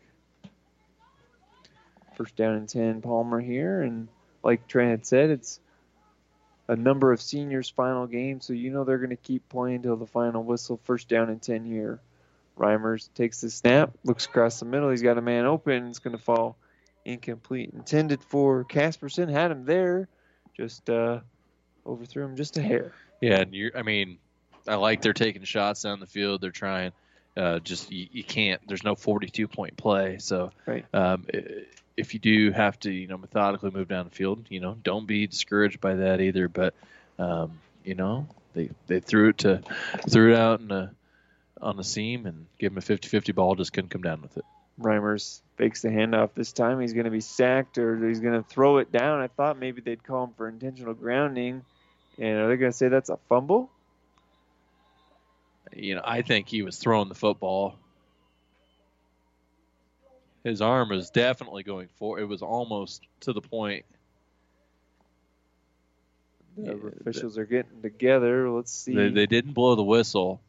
First 2.15 2.35
down 2.35 2.55
and 2.55 2.67
10, 2.67 3.01
Palmer 3.01 3.39
here, 3.39 3.81
and 3.81 4.09
like 4.43 4.67
Trent 4.67 4.91
had 4.91 5.05
said, 5.05 5.29
it's 5.29 5.59
a 6.69 6.75
number 6.75 7.11
of 7.11 7.19
seniors' 7.19 7.67
final 7.67 8.05
game, 8.05 8.39
so 8.41 8.53
you 8.53 8.69
know 8.69 8.83
they're 8.83 8.99
going 8.99 9.09
to 9.09 9.15
keep 9.15 9.49
playing 9.49 9.81
till 9.81 9.95
the 9.95 10.05
final 10.05 10.43
whistle. 10.43 10.79
First 10.83 11.09
down 11.09 11.29
and 11.29 11.41
10 11.41 11.65
here. 11.65 11.99
Reimers 12.59 13.09
takes 13.15 13.41
the 13.41 13.49
snap, 13.49 13.91
looks 14.03 14.27
across 14.27 14.59
the 14.59 14.65
middle. 14.65 14.91
He's 14.91 15.01
got 15.01 15.17
a 15.17 15.21
man 15.21 15.45
open. 15.45 15.87
It's 15.87 15.97
going 15.97 16.15
to 16.15 16.23
fall 16.23 16.57
incomplete. 17.05 17.71
Intended 17.73 18.23
for 18.23 18.65
Casperson. 18.65 19.31
Had 19.31 19.49
him 19.49 19.65
there. 19.65 20.09
Just 20.55 20.87
uh, 20.91 21.21
overthrew 21.87 22.23
him 22.23 22.35
just 22.35 22.57
a 22.57 22.61
hair. 22.61 22.93
Yeah, 23.19 23.39
and 23.39 23.53
you 23.55 23.71
I 23.75 23.81
mean, 23.81 24.19
I 24.67 24.75
like 24.75 25.01
they're 25.01 25.13
taking 25.13 25.43
shots 25.45 25.81
down 25.81 25.99
the 25.99 26.05
field. 26.05 26.41
They're 26.41 26.51
trying. 26.51 26.91
Uh, 27.39 27.59
just 27.59 27.89
you, 27.89 28.07
you 28.11 28.23
can't. 28.23 28.59
There's 28.67 28.83
no 28.83 28.95
42 28.95 29.47
point 29.47 29.77
play. 29.77 30.17
So 30.19 30.51
right. 30.65 30.85
um, 30.93 31.25
if 31.95 32.13
you 32.13 32.19
do 32.19 32.51
have 32.51 32.77
to, 32.81 32.91
you 32.91 33.07
know, 33.07 33.17
methodically 33.17 33.71
move 33.71 33.87
down 33.87 34.03
the 34.03 34.11
field, 34.11 34.45
you 34.49 34.59
know, 34.59 34.75
don't 34.83 35.07
be 35.07 35.25
discouraged 35.25 35.79
by 35.79 35.95
that 35.95 36.19
either. 36.19 36.49
But 36.49 36.73
um, 37.17 37.59
you 37.85 37.95
know, 37.95 38.27
they 38.53 38.71
they 38.87 38.99
threw 38.99 39.29
it 39.29 39.37
to 39.39 39.61
threw 40.09 40.33
it 40.33 40.37
out 40.37 40.59
in 40.59 40.69
a 40.71 40.91
on 41.61 41.77
the 41.77 41.83
seam 41.83 42.25
and 42.25 42.45
give 42.57 42.73
him 42.73 42.77
a 42.77 42.81
50-50 42.81 43.33
ball. 43.33 43.55
Just 43.55 43.71
couldn't 43.71 43.89
come 43.89 44.01
down 44.01 44.21
with 44.21 44.35
it. 44.35 44.45
Reimers 44.81 45.41
fakes 45.57 45.81
the 45.81 45.89
handoff 45.89 46.33
this 46.35 46.51
time. 46.53 46.79
He's 46.79 46.93
going 46.93 47.05
to 47.05 47.11
be 47.11 47.21
sacked 47.21 47.77
or 47.77 48.07
he's 48.07 48.19
going 48.19 48.41
to 48.41 48.47
throw 48.49 48.77
it 48.77 48.91
down. 48.91 49.21
I 49.21 49.27
thought 49.27 49.59
maybe 49.59 49.81
they'd 49.81 50.03
call 50.03 50.25
him 50.25 50.33
for 50.37 50.47
intentional 50.47 50.93
grounding. 50.93 51.63
And 52.17 52.37
are 52.37 52.47
they 52.47 52.57
going 52.57 52.71
to 52.71 52.77
say 52.77 52.87
that's 52.87 53.09
a 53.09 53.17
fumble? 53.27 53.69
You 55.75 55.95
know, 55.95 56.01
I 56.03 56.21
think 56.21 56.47
he 56.47 56.61
was 56.61 56.77
throwing 56.77 57.09
the 57.09 57.15
football. 57.15 57.75
his 60.43 60.61
arm 60.61 60.89
was 60.89 61.09
definitely 61.09 61.63
going 61.63 61.89
for. 61.97 62.19
It 62.19 62.25
was 62.25 62.41
almost 62.41 63.03
to 63.21 63.33
the 63.33 63.41
point. 63.41 63.85
The 66.57 66.75
officials 67.01 67.37
are 67.37 67.45
getting 67.45 67.81
together. 67.81 68.49
Let's 68.49 68.71
see. 68.71 68.95
They, 68.95 69.09
they 69.09 69.25
didn't 69.25 69.53
blow 69.53 69.75
the 69.75 69.83
whistle, 69.83 70.41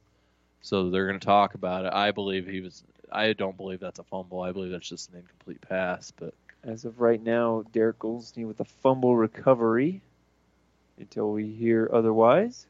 so 0.63 0.91
they're 0.91 1.07
going 1.07 1.21
to 1.21 1.25
talk 1.27 1.55
about 1.55 1.85
it. 1.85 1.93
I 1.93 2.11
believe 2.11 2.47
he 2.47 2.61
was. 2.61 2.83
I 3.13 3.33
don't 3.33 3.57
believe 3.57 3.81
that's 3.81 3.99
a 3.99 4.05
fumble. 4.05 4.41
I 4.41 4.53
believe 4.53 4.71
that's 4.73 4.89
just 4.89 5.11
an 5.11 5.19
incomplete 5.19 5.61
pass. 5.61 6.13
But 6.13 6.35
As 6.65 6.85
of 6.85 7.01
right 7.01 7.23
now, 7.23 7.65
Derek 7.73 7.99
Goldenstein 7.99 8.47
with 8.47 8.61
a 8.61 8.65
fumble 8.65 9.17
recovery 9.17 10.01
until 10.99 11.31
we 11.33 11.49
hear 11.49 11.89
otherwise. 11.93 12.67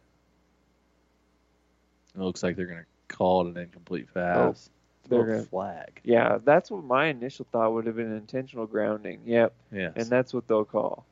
It 2.14 2.20
looks 2.20 2.42
like 2.42 2.56
they're 2.56 2.66
going 2.66 2.80
to 2.80 3.16
call 3.16 3.46
it 3.46 3.50
an 3.50 3.56
incomplete 3.56 4.08
oh, 4.10 4.20
pass. 4.20 4.70
they're 5.08 5.24
gonna- 5.24 5.42
flag. 5.42 6.00
Yeah, 6.04 6.38
that's 6.44 6.70
what 6.70 6.84
my 6.84 7.06
initial 7.06 7.46
thought 7.50 7.72
would 7.72 7.86
have 7.86 7.96
been 7.96 8.16
intentional 8.16 8.66
grounding. 8.66 9.20
Yep. 9.26 9.52
Yes. 9.72 9.92
And 9.96 10.06
that's 10.06 10.32
what 10.32 10.46
they'll 10.48 10.64
call. 10.64 11.04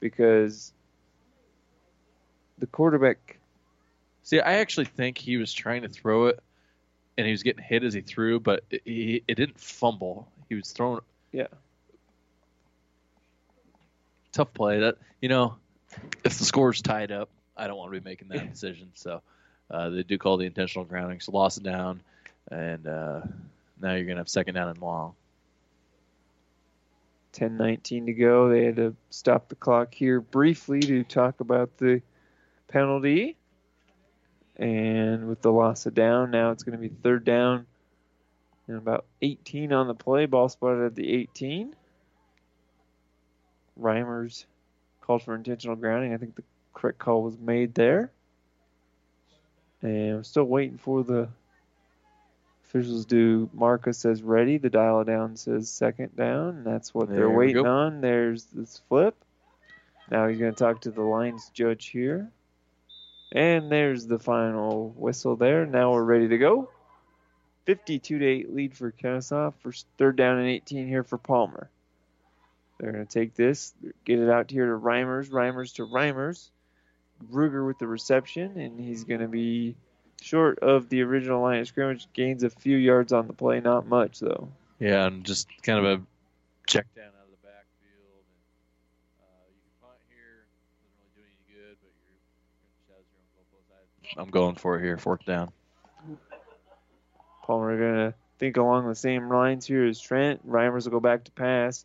Because 0.00 0.72
the 2.58 2.66
quarterback 2.66 3.38
See, 4.24 4.40
I 4.40 4.54
actually 4.54 4.86
think 4.86 5.18
he 5.18 5.36
was 5.36 5.52
trying 5.52 5.82
to 5.82 5.88
throw 5.88 6.28
it, 6.28 6.42
and 7.18 7.26
he 7.26 7.30
was 7.30 7.42
getting 7.42 7.62
hit 7.62 7.84
as 7.84 7.92
he 7.92 8.00
threw, 8.00 8.40
but 8.40 8.64
it, 8.70 8.80
he, 8.86 9.22
it 9.28 9.34
didn't 9.34 9.60
fumble. 9.60 10.26
He 10.48 10.54
was 10.54 10.72
throwing. 10.72 11.00
Yeah. 11.30 11.48
Tough 14.32 14.54
play. 14.54 14.80
That 14.80 14.96
you 15.20 15.28
know, 15.28 15.56
if 16.24 16.38
the 16.38 16.44
score's 16.44 16.80
tied 16.80 17.12
up, 17.12 17.28
I 17.54 17.66
don't 17.66 17.76
want 17.76 17.92
to 17.92 18.00
be 18.00 18.04
making 18.04 18.28
that 18.28 18.50
decision. 18.52 18.92
So 18.94 19.20
uh, 19.70 19.90
they 19.90 20.02
do 20.02 20.18
call 20.18 20.36
the 20.36 20.46
intentional 20.46 20.84
grounding. 20.84 21.20
So 21.20 21.32
loss 21.32 21.56
down, 21.56 22.00
and 22.50 22.86
uh, 22.86 23.20
now 23.80 23.94
you're 23.94 24.04
gonna 24.04 24.20
have 24.20 24.28
second 24.28 24.54
down 24.54 24.68
and 24.68 24.78
long. 24.78 25.14
10-19 27.34 28.06
to 28.06 28.12
go. 28.12 28.48
They 28.48 28.64
had 28.64 28.76
to 28.76 28.94
stop 29.10 29.48
the 29.48 29.56
clock 29.56 29.92
here 29.92 30.20
briefly 30.20 30.80
to 30.80 31.02
talk 31.02 31.40
about 31.40 31.76
the 31.78 32.00
penalty. 32.68 33.36
And 34.56 35.28
with 35.28 35.42
the 35.42 35.50
loss 35.50 35.86
of 35.86 35.94
down, 35.94 36.30
now 36.30 36.52
it's 36.52 36.62
going 36.62 36.80
to 36.80 36.88
be 36.88 36.94
third 37.02 37.24
down 37.24 37.66
and 38.68 38.78
about 38.78 39.04
18 39.20 39.72
on 39.72 39.88
the 39.88 39.94
play. 39.94 40.26
Ball 40.26 40.48
spotted 40.48 40.86
at 40.86 40.94
the 40.94 41.12
18. 41.12 41.74
Reimers 43.80 44.44
called 45.00 45.22
for 45.22 45.34
intentional 45.34 45.76
grounding. 45.76 46.14
I 46.14 46.18
think 46.18 46.36
the 46.36 46.44
correct 46.72 46.98
call 46.98 47.22
was 47.22 47.36
made 47.36 47.74
there. 47.74 48.12
And 49.84 50.16
we're 50.16 50.22
still 50.22 50.44
waiting 50.44 50.78
for 50.78 51.04
the 51.04 51.28
officials 52.64 53.04
do 53.04 53.50
Marcus 53.52 53.98
says 53.98 54.22
ready. 54.22 54.56
The 54.56 54.70
dial 54.70 55.04
down 55.04 55.36
says 55.36 55.70
second 55.70 56.16
down, 56.16 56.48
and 56.48 56.66
that's 56.66 56.94
what 56.94 57.08
There 57.08 57.18
they're 57.18 57.30
waiting 57.30 57.66
on. 57.66 58.00
There's 58.00 58.44
this 58.44 58.80
flip. 58.88 59.14
Now 60.10 60.26
he's 60.26 60.38
going 60.38 60.52
to 60.52 60.58
talk 60.58 60.80
to 60.82 60.90
the 60.90 61.02
lines 61.02 61.50
judge 61.52 61.88
here. 61.88 62.30
And 63.32 63.70
there's 63.70 64.06
the 64.06 64.18
final 64.18 64.94
whistle 64.96 65.36
there. 65.36 65.66
Now 65.66 65.92
we're 65.92 66.02
ready 66.02 66.28
to 66.28 66.38
go. 66.38 66.70
52 67.66 68.18
to 68.18 68.26
8 68.26 68.54
lead 68.54 68.76
for 68.76 68.90
Kenesaw. 68.90 69.52
First 69.60 69.86
third 69.98 70.16
down 70.16 70.38
and 70.38 70.48
18 70.48 70.88
here 70.88 71.04
for 71.04 71.18
Palmer. 71.18 71.68
They're 72.78 72.92
going 72.92 73.06
to 73.06 73.12
take 73.12 73.34
this, 73.34 73.74
get 74.04 74.18
it 74.18 74.30
out 74.30 74.50
here 74.50 74.66
to 74.66 74.78
Reimers, 74.78 75.30
Reimers 75.30 75.74
to 75.74 75.86
Reimers. 75.86 76.48
Ruger 77.32 77.66
with 77.66 77.78
the 77.78 77.86
reception, 77.86 78.58
and 78.58 78.78
he's 78.78 79.04
going 79.04 79.20
to 79.20 79.28
be 79.28 79.76
short 80.20 80.58
of 80.60 80.88
the 80.88 81.02
original 81.02 81.40
line 81.42 81.60
of 81.60 81.68
scrimmage. 81.68 82.06
Gains 82.12 82.42
a 82.42 82.50
few 82.50 82.76
yards 82.76 83.12
on 83.12 83.26
the 83.26 83.32
play, 83.32 83.60
not 83.60 83.86
much 83.86 84.20
though. 84.20 84.48
Yeah, 84.78 85.06
and 85.06 85.24
just 85.24 85.48
kind 85.62 85.78
of 85.78 85.84
a 85.84 86.02
check 86.66 86.86
down 86.94 87.06
out 87.06 87.24
of 87.24 87.30
the 87.30 87.46
backfield. 87.46 88.24
And, 88.26 89.22
uh, 89.22 89.46
you 89.48 89.60
can 89.62 89.88
punt 89.88 90.00
here. 90.08 90.44
Doesn't 90.82 90.98
really 90.98 91.12
do 91.14 91.22
any 91.22 91.54
good, 91.54 91.76
but 91.80 91.92
you're, 92.02 92.18
you're 92.88 92.98
your 92.98 93.20
own 93.20 93.28
goalpost. 93.38 94.18
I- 94.18 94.20
I'm 94.22 94.30
going 94.30 94.56
for 94.56 94.78
it 94.78 94.82
here, 94.82 94.98
fourth 94.98 95.24
down. 95.24 95.52
Palmer 97.44 97.78
going 97.78 98.10
to 98.10 98.14
think 98.38 98.56
along 98.56 98.88
the 98.88 98.94
same 98.94 99.28
lines 99.28 99.66
here 99.66 99.84
as 99.86 100.00
Trent. 100.00 100.46
Reimers 100.48 100.84
will 100.84 100.92
go 100.92 101.00
back 101.00 101.24
to 101.24 101.30
pass. 101.32 101.84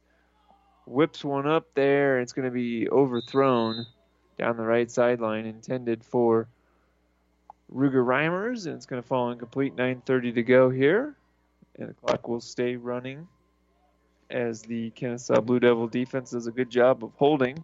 Whips 0.86 1.24
one 1.24 1.46
up 1.48 1.68
there. 1.76 2.20
It's 2.22 2.34
going 2.34 2.46
to 2.46 2.52
be 2.52 2.90
overthrown 2.90 3.86
down 4.40 4.57
the 4.57 4.64
right 4.64 4.90
sideline, 4.90 5.45
intended 5.45 6.03
for 6.03 6.48
Ruger 7.72 8.03
Reimers, 8.03 8.66
and 8.66 8.76
it's 8.76 8.88
going 8.88 9.02
to 9.02 9.07
fall 9.07 9.30
incomplete. 9.32 9.76
9:30 9.76 10.34
to 10.36 10.44
go 10.44 10.70
here, 10.72 11.16
and 11.78 11.90
the 11.90 11.94
clock 11.94 12.28
will 12.28 12.41
stay 12.41 12.76
running 12.76 13.28
as 14.32 14.61
the 14.64 14.91
Kenesaw 14.91 15.45
Blue 15.45 15.60
Devil 15.60 15.88
defense 15.88 16.32
does 16.32 16.48
a 16.48 16.52
good 16.52 16.70
job 16.70 17.03
of 17.03 17.11
holding 17.16 17.64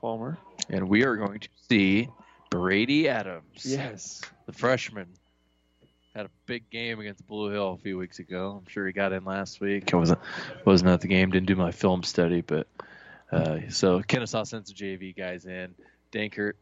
Palmer. 0.00 0.38
And 0.68 0.88
we 0.88 1.04
are 1.04 1.16
going 1.16 1.40
to 1.40 1.48
see 1.68 2.08
Brady 2.48 3.08
Adams. 3.08 3.64
Yes. 3.64 4.22
The 4.46 4.52
freshman. 4.52 5.06
Had 6.14 6.26
a 6.26 6.30
big 6.46 6.68
game 6.70 6.98
against 6.98 7.24
Blue 7.28 7.50
Hill 7.50 7.74
a 7.74 7.78
few 7.78 7.96
weeks 7.96 8.18
ago. 8.18 8.60
I'm 8.60 8.68
sure 8.68 8.84
he 8.84 8.92
got 8.92 9.12
in 9.12 9.24
last 9.24 9.60
week. 9.60 9.94
I 9.94 9.96
wasn't 9.96 10.18
wasn't 10.64 10.90
at 10.90 11.00
the 11.00 11.08
game, 11.08 11.30
didn't 11.30 11.46
do 11.46 11.54
my 11.54 11.70
film 11.70 12.02
study, 12.02 12.40
but 12.40 12.66
uh, 13.32 13.58
so 13.68 14.00
Kenesaw 14.00 14.46
sends 14.46 14.72
the 14.72 14.74
JV 14.74 15.16
guys 15.16 15.46
in. 15.46 15.74
Dankert 16.12 16.54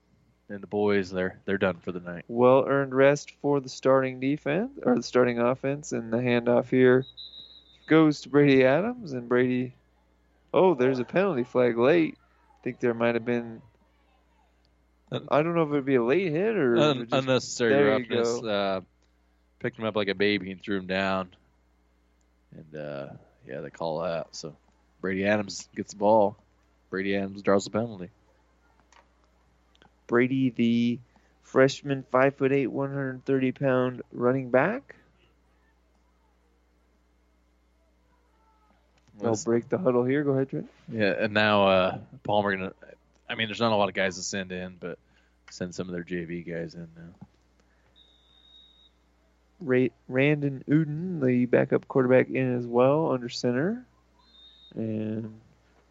and 0.50 0.62
the 0.62 0.66
boys, 0.66 1.10
they're 1.10 1.38
they're 1.46 1.58
done 1.58 1.76
for 1.78 1.92
the 1.92 2.00
night. 2.00 2.24
Well 2.28 2.64
earned 2.66 2.94
rest 2.94 3.32
for 3.42 3.60
the 3.60 3.68
starting 3.68 4.20
defense 4.20 4.72
or 4.82 4.94
the 4.96 5.02
starting 5.02 5.38
offense, 5.38 5.92
and 5.92 6.12
the 6.12 6.18
handoff 6.18 6.68
here 6.68 7.04
goes 7.86 8.20
to 8.22 8.28
Brady 8.28 8.64
Adams, 8.64 9.12
and 9.12 9.28
Brady. 9.28 9.74
Oh, 10.52 10.74
there's 10.74 10.98
a 10.98 11.04
penalty 11.04 11.44
flag 11.44 11.76
late. 11.78 12.16
I 12.60 12.64
think 12.64 12.80
there 12.80 12.94
might 12.94 13.14
have 13.14 13.24
been. 13.24 13.60
I 15.10 15.42
don't 15.42 15.54
know 15.54 15.62
if 15.62 15.70
it'd 15.70 15.84
be 15.86 15.94
a 15.94 16.04
late 16.04 16.30
hit 16.32 16.56
or 16.56 16.76
Un- 16.76 16.98
just- 17.00 17.12
unnecessary 17.12 17.72
there 17.72 17.86
you 17.86 17.92
roughness. 17.92 18.40
go. 18.40 18.48
Uh, 18.48 18.80
picked 19.58 19.78
him 19.78 19.86
up 19.86 19.96
like 19.96 20.08
a 20.08 20.14
baby 20.14 20.50
and 20.50 20.60
threw 20.62 20.76
him 20.78 20.86
down. 20.86 21.30
And 22.54 22.76
uh, 22.80 23.06
yeah, 23.46 23.60
they 23.60 23.70
call 23.70 24.00
that. 24.02 24.28
So 24.32 24.54
Brady 25.00 25.24
Adams 25.26 25.68
gets 25.74 25.92
the 25.92 25.98
ball. 25.98 26.36
Brady 26.90 27.16
Adams 27.16 27.42
draws 27.42 27.64
the 27.64 27.70
penalty. 27.70 28.10
Brady, 30.06 30.50
the 30.50 30.98
freshman, 31.42 32.04
five 32.10 32.36
foot 32.36 32.52
eight, 32.52 32.68
130 32.68 33.52
pound 33.52 34.02
running 34.12 34.50
back. 34.50 34.96
They'll 39.20 39.36
break 39.44 39.68
the 39.68 39.78
huddle 39.78 40.04
here. 40.04 40.22
Go 40.22 40.32
ahead, 40.32 40.50
Trent. 40.50 40.70
Yeah, 40.90 41.12
and 41.18 41.34
now 41.34 41.66
uh, 41.66 41.98
Palmer 42.22 42.56
gonna. 42.56 42.72
I 43.28 43.34
mean, 43.34 43.48
there's 43.48 43.60
not 43.60 43.72
a 43.72 43.76
lot 43.76 43.88
of 43.88 43.94
guys 43.94 44.16
to 44.16 44.22
send 44.22 44.52
in, 44.52 44.76
but 44.78 44.98
send 45.50 45.74
some 45.74 45.88
of 45.88 45.92
their 45.92 46.04
JV 46.04 46.46
guys 46.46 46.74
in 46.74 46.88
now. 46.96 47.26
Ray, 49.60 49.90
Randon 50.06 50.62
Uden, 50.68 51.20
the 51.20 51.46
backup 51.46 51.88
quarterback, 51.88 52.30
in 52.30 52.56
as 52.56 52.66
well 52.66 53.10
under 53.10 53.28
center. 53.28 53.84
And 54.76 55.40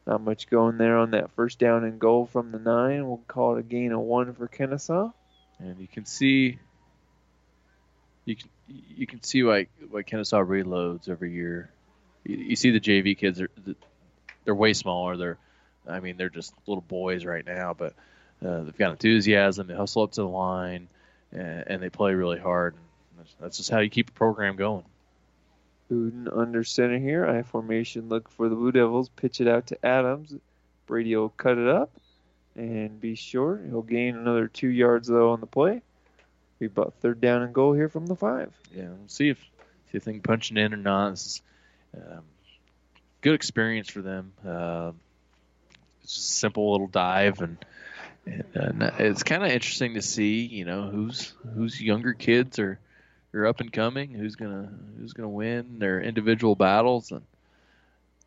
not 0.07 0.21
much 0.21 0.49
going 0.49 0.77
there 0.77 0.97
on 0.97 1.11
that 1.11 1.31
first 1.31 1.59
down 1.59 1.83
and 1.83 1.99
goal 1.99 2.25
from 2.25 2.51
the 2.51 2.59
nine. 2.59 3.05
We'll 3.05 3.21
call 3.27 3.57
it 3.57 3.59
a 3.59 3.63
gain 3.63 3.91
of 3.91 3.99
one 3.99 4.33
for 4.33 4.47
Kenesaw. 4.47 5.13
And 5.59 5.77
you 5.79 5.87
can 5.87 6.05
see. 6.05 6.59
You 8.25 8.35
can 8.35 8.49
you 8.95 9.05
can 9.05 9.21
see 9.21 9.43
why 9.43 9.67
why 9.89 10.03
Kenesaw 10.03 10.45
reloads 10.45 11.09
every 11.09 11.33
year. 11.33 11.69
You, 12.23 12.37
you 12.37 12.55
see 12.55 12.71
the 12.71 12.79
JV 12.79 13.17
kids 13.17 13.41
are 13.41 13.49
they're 14.45 14.55
way 14.55 14.73
smaller. 14.73 15.17
They're 15.17 15.37
I 15.87 15.99
mean 15.99 16.15
they're 16.15 16.29
just 16.29 16.53
little 16.65 16.81
boys 16.81 17.25
right 17.25 17.45
now, 17.45 17.73
but 17.77 17.93
uh, 18.45 18.63
they've 18.63 18.77
got 18.77 18.91
enthusiasm. 18.91 19.67
They 19.67 19.75
hustle 19.75 20.03
up 20.03 20.13
to 20.13 20.21
the 20.21 20.27
line, 20.27 20.87
and, 21.33 21.63
and 21.67 21.83
they 21.83 21.89
play 21.89 22.13
really 22.13 22.39
hard. 22.39 22.75
That's, 23.17 23.35
that's 23.41 23.57
just 23.57 23.69
how 23.69 23.79
you 23.79 23.89
keep 23.89 24.09
a 24.09 24.13
program 24.13 24.55
going. 24.55 24.83
Uden 25.91 26.27
under 26.35 26.63
center 26.63 26.99
here. 26.99 27.25
I 27.25 27.43
formation 27.43 28.09
look 28.09 28.29
for 28.29 28.49
the 28.49 28.55
Blue 28.55 28.71
Devils. 28.71 29.09
Pitch 29.09 29.39
it 29.41 29.47
out 29.47 29.67
to 29.67 29.85
Adams. 29.85 30.33
Brady 30.85 31.15
will 31.15 31.29
cut 31.29 31.57
it 31.57 31.67
up 31.67 31.91
and 32.55 32.99
be 32.99 33.15
short. 33.15 33.63
He'll 33.65 33.81
gain 33.81 34.17
another 34.17 34.47
two 34.47 34.67
yards 34.67 35.07
though 35.07 35.31
on 35.31 35.39
the 35.39 35.47
play. 35.47 35.81
Be 36.59 36.65
about 36.65 36.95
third 37.01 37.21
down 37.21 37.43
and 37.43 37.53
goal 37.53 37.73
here 37.73 37.87
from 37.87 38.07
the 38.07 38.15
five. 38.15 38.51
Yeah, 38.75 38.87
we'll 38.87 39.07
see 39.07 39.29
if 39.29 39.39
if 39.93 40.03
they 40.03 40.11
can 40.11 40.21
punch 40.21 40.51
it 40.51 40.57
in 40.57 40.73
or 40.73 40.77
not. 40.77 41.11
This 41.11 41.25
is 41.25 41.41
um, 41.95 42.23
good 43.21 43.35
experience 43.35 43.89
for 43.89 44.01
them. 44.01 44.33
Uh, 44.45 44.91
it's 46.03 46.15
just 46.15 46.29
a 46.29 46.33
simple 46.33 46.71
little 46.71 46.87
dive, 46.87 47.41
and, 47.41 47.57
and 48.25 48.83
uh, 48.83 48.91
it's 48.99 49.23
kind 49.23 49.43
of 49.43 49.51
interesting 49.51 49.93
to 49.93 50.01
see, 50.01 50.45
you 50.45 50.65
know, 50.65 50.89
who's 50.89 51.33
who's 51.53 51.79
younger 51.79 52.13
kids 52.13 52.59
are 52.59 52.79
are 53.33 53.45
up 53.45 53.59
and 53.59 53.71
coming, 53.71 54.11
who's 54.11 54.35
gonna 54.35 54.71
who's 54.97 55.13
gonna 55.13 55.29
win 55.29 55.79
their 55.79 56.01
individual 56.01 56.55
battles, 56.55 57.11
and 57.11 57.23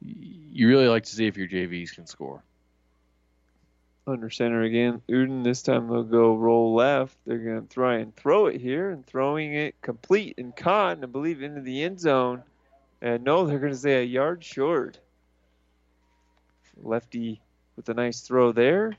you 0.01 0.69
really 0.69 0.89
like 0.89 1.05
to 1.05 1.15
see 1.15 1.27
if 1.27 1.37
your 1.37 1.49
JVs 1.49 1.95
can 1.95 2.07
score. 2.07 2.43
Under 4.07 4.31
center 4.31 4.63
again. 4.63 5.03
Uden, 5.09 5.45
this 5.45 5.63
time 5.63 5.89
they'll 5.89 6.03
go 6.03 6.35
roll 6.35 6.75
left. 6.75 7.17
They're 7.27 7.61
to 7.61 7.67
try 7.69 7.97
and 7.99 8.15
throw 8.17 8.47
it 8.47 8.61
here, 8.61 8.91
and 8.91 9.07
throwing 9.07 9.55
it 9.55 9.81
complete 9.83 10.39
and 10.39 10.57
caught, 10.57 11.03
I 11.03 11.07
believe 11.07 11.43
into 11.43 11.61
the 11.61 11.83
end 11.83 12.01
zone 12.01 12.43
And 13.03 13.25
no, 13.25 13.47
they're 13.47 13.59
to 13.59 13.77
say 13.77 14.01
a 14.01 14.05
yard 14.05 14.43
short. 14.43 14.99
Lefty 16.83 17.41
with 17.77 17.89
a 17.89 17.95
nice 17.95 18.21
throw 18.21 18.53
there. 18.53 18.97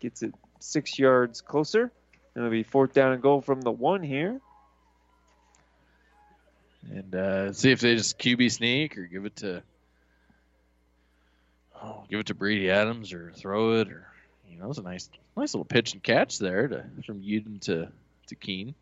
Gets 0.00 0.22
it 0.22 0.34
six 0.58 0.98
yards 0.98 1.42
closer. 1.42 1.92
It'll 2.34 2.50
be 2.50 2.62
fourth 2.62 2.94
down 2.94 3.12
and 3.12 3.22
goal 3.22 3.42
from 3.42 3.60
the 3.60 3.70
one 3.70 4.02
here. 4.02 4.40
And 6.88 7.14
uh, 7.14 7.52
see 7.52 7.70
if 7.70 7.80
they 7.80 7.96
just 7.96 8.18
QB 8.18 8.50
sneak 8.52 8.96
or 8.96 9.02
give 9.02 9.26
it 9.26 9.36
to 9.36 9.62
oh, 11.82 12.04
give 12.08 12.20
it 12.20 12.26
to 12.26 12.34
Brady 12.34 12.70
Adams 12.70 13.12
or 13.12 13.32
throw 13.34 13.80
it 13.80 13.88
or 13.88 14.06
you 14.48 14.58
know, 14.58 14.68
it's 14.70 14.78
a 14.78 14.82
nice 14.82 15.08
nice 15.36 15.54
little 15.54 15.64
pitch 15.64 15.92
and 15.92 16.02
catch 16.02 16.38
there 16.38 16.68
to 16.68 16.84
from 17.06 17.22
Uden 17.22 17.60
to 17.62 17.88
to 18.28 18.34
Keene. 18.34 18.74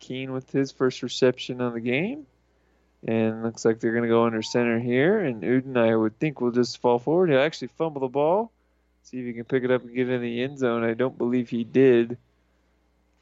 Keene 0.00 0.32
with 0.32 0.50
his 0.50 0.72
first 0.72 1.02
reception 1.02 1.60
of 1.60 1.74
the 1.74 1.80
game. 1.80 2.26
And 3.06 3.42
looks 3.42 3.64
like 3.64 3.80
they're 3.80 3.92
going 3.92 4.04
to 4.04 4.08
go 4.08 4.26
under 4.26 4.42
center 4.42 4.78
here. 4.78 5.18
And 5.18 5.42
Uden, 5.42 5.76
I 5.76 5.94
would 5.94 6.18
think, 6.20 6.40
will 6.40 6.52
just 6.52 6.78
fall 6.78 7.00
forward. 7.00 7.30
He'll 7.30 7.40
actually 7.40 7.68
fumble 7.68 8.00
the 8.00 8.08
ball. 8.08 8.52
See 9.02 9.18
if 9.18 9.26
he 9.26 9.32
can 9.32 9.44
pick 9.44 9.64
it 9.64 9.72
up 9.72 9.82
and 9.82 9.94
get 9.94 10.08
it 10.08 10.12
in 10.12 10.22
the 10.22 10.42
end 10.42 10.58
zone. 10.58 10.84
I 10.84 10.94
don't 10.94 11.18
believe 11.18 11.48
he 11.48 11.64
did. 11.64 12.16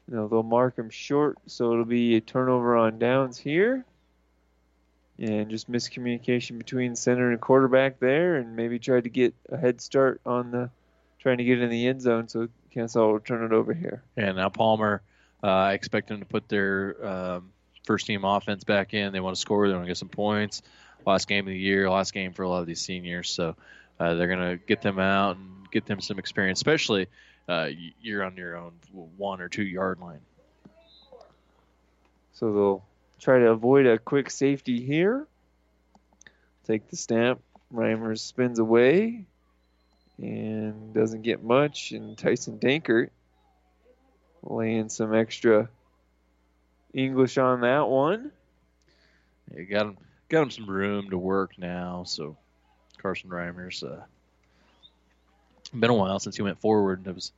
No, 0.07 0.27
they'll 0.27 0.43
mark 0.43 0.77
him 0.77 0.89
short, 0.89 1.39
so 1.47 1.71
it'll 1.71 1.85
be 1.85 2.15
a 2.15 2.21
turnover 2.21 2.75
on 2.75 2.99
downs 2.99 3.39
here. 3.39 3.85
And 5.21 5.51
just 5.51 5.71
miscommunication 5.71 6.57
between 6.57 6.95
center 6.95 7.29
and 7.29 7.39
quarterback 7.39 7.99
there, 7.99 8.37
and 8.37 8.55
maybe 8.55 8.79
tried 8.79 9.03
to 9.03 9.09
get 9.11 9.35
a 9.49 9.57
head 9.57 9.79
start 9.79 10.19
on 10.25 10.49
the 10.49 10.71
trying 11.19 11.37
to 11.37 11.43
get 11.43 11.61
in 11.61 11.69
the 11.69 11.87
end 11.87 12.01
zone, 12.01 12.27
so 12.27 12.47
Kenesaw 12.75 13.11
will 13.11 13.19
turn 13.19 13.45
it 13.45 13.53
over 13.53 13.71
here. 13.71 14.01
And 14.17 14.37
now 14.37 14.49
Palmer, 14.49 15.03
uh, 15.43 15.47
I 15.47 15.73
expect 15.73 16.07
them 16.07 16.19
to 16.21 16.25
put 16.25 16.49
their 16.49 17.05
um, 17.05 17.51
first 17.83 18.07
team 18.07 18.25
offense 18.25 18.63
back 18.63 18.95
in. 18.95 19.13
They 19.13 19.19
want 19.19 19.35
to 19.35 19.39
score. 19.39 19.67
They 19.67 19.75
want 19.75 19.85
to 19.85 19.89
get 19.89 19.97
some 19.97 20.09
points. 20.09 20.63
Last 21.05 21.27
game 21.27 21.45
of 21.47 21.53
the 21.53 21.59
year, 21.59 21.87
last 21.87 22.13
game 22.13 22.33
for 22.33 22.41
a 22.41 22.49
lot 22.49 22.61
of 22.61 22.65
these 22.65 22.81
seniors. 22.81 23.29
So 23.29 23.55
uh, 23.99 24.15
they're 24.15 24.27
going 24.27 24.57
to 24.57 24.65
get 24.65 24.81
them 24.81 24.97
out 24.97 25.37
and 25.37 25.69
get 25.71 25.85
them 25.85 26.01
some 26.01 26.17
experience, 26.17 26.57
especially 26.57 27.05
uh, 27.47 27.69
you're 28.01 28.23
on 28.23 28.35
your 28.37 28.57
own 28.57 28.71
one 29.17 29.39
or 29.39 29.49
two 29.49 29.63
yard 29.63 29.99
line. 29.99 30.21
So 32.33 32.51
they'll 32.51 32.83
try 33.21 33.39
to 33.39 33.49
avoid 33.49 33.85
a 33.85 33.97
quick 33.97 34.29
safety 34.29 34.81
here. 34.81 35.27
Take 36.65 36.89
the 36.89 36.97
snap. 36.97 37.39
Reimers 37.73 38.19
spins 38.19 38.59
away 38.59 39.25
and 40.17 40.93
doesn't 40.93 41.21
get 41.21 41.43
much. 41.43 41.91
And 41.91 42.17
Tyson 42.17 42.59
Dankert 42.59 43.09
laying 44.43 44.89
some 44.89 45.13
extra 45.13 45.69
English 46.93 47.37
on 47.37 47.61
that 47.61 47.87
one. 47.87 48.31
You 49.55 49.65
got 49.65 49.85
him, 49.85 49.97
got 50.27 50.43
him 50.43 50.51
some 50.51 50.69
room 50.69 51.09
to 51.11 51.17
work 51.17 51.57
now. 51.57 52.03
So 52.05 52.37
Carson 52.97 53.29
Reimers, 53.29 53.83
uh, 53.83 54.03
been 55.73 55.89
a 55.89 55.93
while 55.93 56.19
since 56.19 56.35
he 56.35 56.41
went 56.41 56.59
forward. 56.59 57.07
It 57.07 57.15
was 57.15 57.31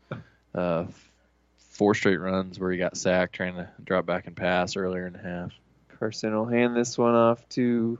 uh, 0.56 0.86
four 1.58 1.94
straight 1.94 2.18
runs 2.18 2.60
where 2.60 2.72
he 2.72 2.78
got 2.78 2.98
sacked 2.98 3.36
trying 3.36 3.56
to 3.56 3.70
drop 3.84 4.06
back 4.06 4.28
and 4.28 4.36
pass 4.36 4.76
earlier 4.76 5.06
in 5.06 5.14
the 5.14 5.20
half. 5.20 5.52
Carson 6.00 6.36
will 6.36 6.46
hand 6.46 6.76
this 6.76 6.98
one 6.98 7.16
off 7.16 7.48
to 7.50 7.98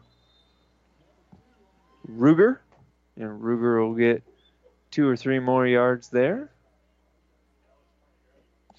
Ruger, 2.10 2.60
and 3.16 3.42
Ruger 3.42 3.80
will 3.86 3.96
get 3.96 4.24
two 4.92 5.08
or 5.08 5.16
three 5.16 5.40
more 5.40 5.66
yards 5.66 6.10
there. 6.10 6.50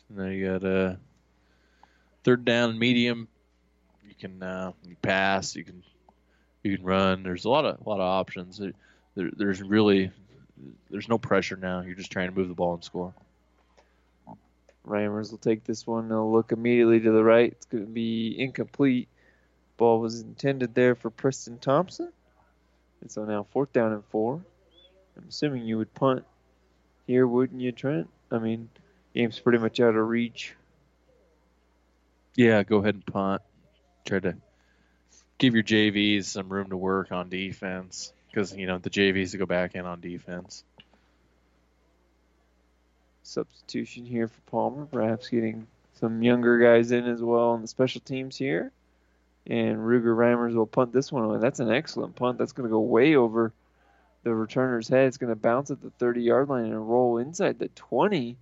And 0.09 0.19
then 0.19 0.33
you 0.33 0.47
got 0.47 0.65
a 0.65 0.87
uh, 0.87 0.97
third 2.23 2.45
down 2.45 2.79
medium. 2.79 3.29
You 4.07 4.15
can 4.15 4.43
uh, 4.43 4.73
you 4.87 4.97
pass. 5.03 5.57
You 5.57 5.65
can 5.65 5.83
you 6.63 6.77
can 6.77 6.85
run. 6.85 7.23
There's 7.23 7.45
a 7.45 7.51
lot 7.51 7.65
of 7.65 7.85
a 7.85 7.89
lot 7.89 8.01
of 8.01 8.07
options. 8.07 8.59
There, 8.59 9.31
there's 9.37 9.63
really 9.63 10.11
there's 10.91 11.09
no 11.09 11.19
pressure 11.19 11.57
now. 11.57 11.81
You're 11.81 11.95
just 11.95 12.13
trying 12.13 12.31
to 12.31 12.35
move 12.37 12.49
the 12.49 12.55
ball 12.55 12.75
and 12.75 12.85
score. 12.85 13.15
Reimers 14.87 15.31
will 15.31 15.39
take 15.39 15.65
this 15.65 15.87
one. 15.87 16.09
They'll 16.09 16.31
look 16.31 16.53
immediately 16.53 17.01
to 17.01 17.11
the 17.11 17.25
right. 17.25 17.53
It's 17.53 17.67
going 17.67 17.87
to 17.87 17.91
be 17.91 18.35
incomplete. 18.39 19.09
Ball 19.77 19.99
was 19.99 20.21
intended 20.21 20.75
there 20.75 20.95
for 20.95 21.11
Preston 21.11 21.59
Thompson. 21.59 22.13
And 23.01 23.11
so 23.11 23.25
now 23.25 23.47
fourth 23.53 23.73
down 23.73 23.93
and 23.93 24.05
four. 24.07 24.45
I'm 25.17 25.29
assuming 25.29 25.65
you 25.65 25.79
would 25.79 25.95
punt 25.95 26.25
here, 27.07 27.27
wouldn't 27.27 27.61
you, 27.61 27.73
Trent? 27.73 28.09
I 28.31 28.39
mean, 28.39 28.69
game's 29.15 29.39
pretty 29.39 29.59
much 29.59 29.81
out 29.81 29.95
of 29.95 30.09
reach. 30.09 30.55
Yeah, 32.37 32.63
go 32.63 32.79
ahead 32.79 32.95
and 32.95 33.07
punt. 33.07 33.43
Try 34.05 34.21
to 34.21 34.37
give 35.39 35.55
your 35.55 35.63
JVs 35.63 36.25
some 36.25 36.49
room 36.49 36.71
to 36.71 36.77
work 36.77 37.13
on 37.13 37.29
defense 37.29 38.13
because 38.29 38.55
you 38.57 38.67
know 38.67 38.79
the 38.79 38.91
JVs 38.91 39.33
to 39.33 39.39
go 39.39 39.47
back 39.47 39.75
in 39.75 39.87
on 39.87 40.01
defense. 40.01 40.65
Substitution 43.25 44.05
here 44.05 44.29
for 44.29 44.41
Palmer, 44.51 44.87
perhaps 44.87 45.29
getting 45.29 45.67
some 46.01 46.23
younger 46.23 46.59
guys 46.59 46.93
in 46.93 47.07
as 47.07 47.23
well 47.23 47.51
on 47.51 47.63
the 47.63 47.69
special 47.69 48.01
teams 48.01 48.37
here. 48.37 48.71
And 49.47 49.79
Ruger 49.79 50.17
Reimers 50.17 50.55
will 50.55 50.67
punt 50.67 50.93
this 50.93 51.13
one 51.13 51.25
away. 51.25 51.39
That's 51.39 51.61
an 51.61 51.71
excellent 51.71 52.17
punt. 52.17 52.39
That's 52.39 52.53
going 52.53 52.69
to 52.69 52.73
go 52.73 52.81
way 52.81 53.17
over 53.17 53.53
the 54.23 54.31
returner's 54.31 54.89
head. 54.89 55.07
It's 55.07 55.19
going 55.19 55.31
to 55.31 55.37
bounce 55.37 55.71
at 55.71 55.83
the 55.83 55.91
30 55.91 56.23
yard 56.23 56.49
line 56.49 56.65
and 56.65 56.89
roll 56.89 57.19
inside 57.19 57.59
the 57.59 57.69
20 57.69 58.37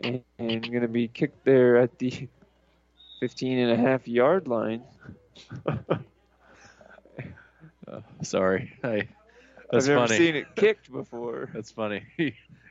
and, 0.00 0.22
and 0.38 0.62
going 0.62 0.82
to 0.82 0.88
be 0.88 1.08
kicked 1.08 1.44
there 1.44 1.78
at 1.78 1.98
the 1.98 2.28
15 3.20 3.58
and 3.58 3.72
a 3.72 3.76
half 3.76 4.06
yard 4.06 4.46
line. 4.46 4.82
uh, 5.66 5.96
sorry. 8.22 8.72
I, 8.84 9.08
that's 9.70 9.84
I've 9.84 9.94
never 9.94 10.06
funny. 10.06 10.18
seen 10.18 10.36
it 10.36 10.54
kicked 10.56 10.90
before. 10.90 11.50
that's 11.54 11.70
funny. 11.72 12.04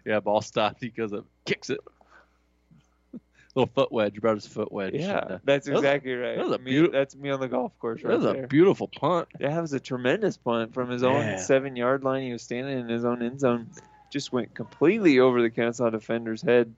yeah, 0.05 0.19
ball 0.19 0.41
stopped. 0.41 0.81
He 0.81 0.89
goes 0.89 1.13
up, 1.13 1.25
kicks 1.47 1.69
it. 1.71 1.79
Little 3.55 3.71
foot 3.73 3.91
wedge. 3.91 4.13
You 4.13 4.21
brought 4.21 4.35
his 4.35 4.45
foot 4.45 4.71
wedge. 4.71 4.93
Yeah, 4.93 5.17
And, 5.19 5.31
uh, 5.31 5.37
that's 5.43 5.65
that 5.65 5.73
was- 5.73 5.81
exactly 5.83 6.13
right. 6.13 6.35
That 6.37 6.45
was 6.45 6.55
a 6.55 6.59
Me- 6.59 6.71
beautiful. 6.71 6.99
that's 6.99 7.15
me 7.15 7.29
on 7.31 7.39
the 7.39 7.47
golf 7.47 7.71
course 7.79 8.03
right 8.03 8.11
That 8.11 8.17
was 8.27 8.33
there. 8.35 8.43
a 8.43 8.47
beautiful 8.47 8.87
punt. 8.87 9.27
Yeah, 9.39 9.49
that 9.55 9.61
was 9.61 9.73
a 9.73 9.79
tremendous 9.79 10.37
punt 10.37 10.73
from 10.73 10.89
his 10.91 11.01
own 11.03 11.15
Yeah. 11.21 11.37
seven 11.37 11.75
yard 11.75 12.03
line. 12.03 12.23
He 12.23 12.31
was 12.33 12.43
standing 12.43 12.77
in 12.79 12.87
his 12.87 13.03
own 13.03 13.23
end 13.23 13.39
zone, 13.39 13.69
just 14.11 14.31
went 14.31 14.53
completely 14.53 15.19
over 15.19 15.41
the 15.41 15.49
Kenesaw 15.49 15.91
defender's 15.91 16.41
head 16.41 16.71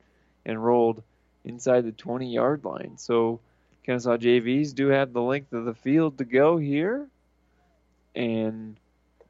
and 0.45 0.63
rolled 0.63 1.03
inside 1.43 1.81
the 1.85 1.91
20 1.91 2.31
yard 2.33 2.63
line. 2.63 2.93
So 2.97 3.41
Kenesaw 3.85 4.17
JVs 4.17 4.73
do 4.73 4.87
have 4.87 5.11
the 5.11 5.21
length 5.21 5.51
of 5.51 5.65
the 5.65 5.73
field 5.73 6.17
to 6.19 6.23
go 6.25 6.57
here. 6.57 7.07
And 8.15 8.77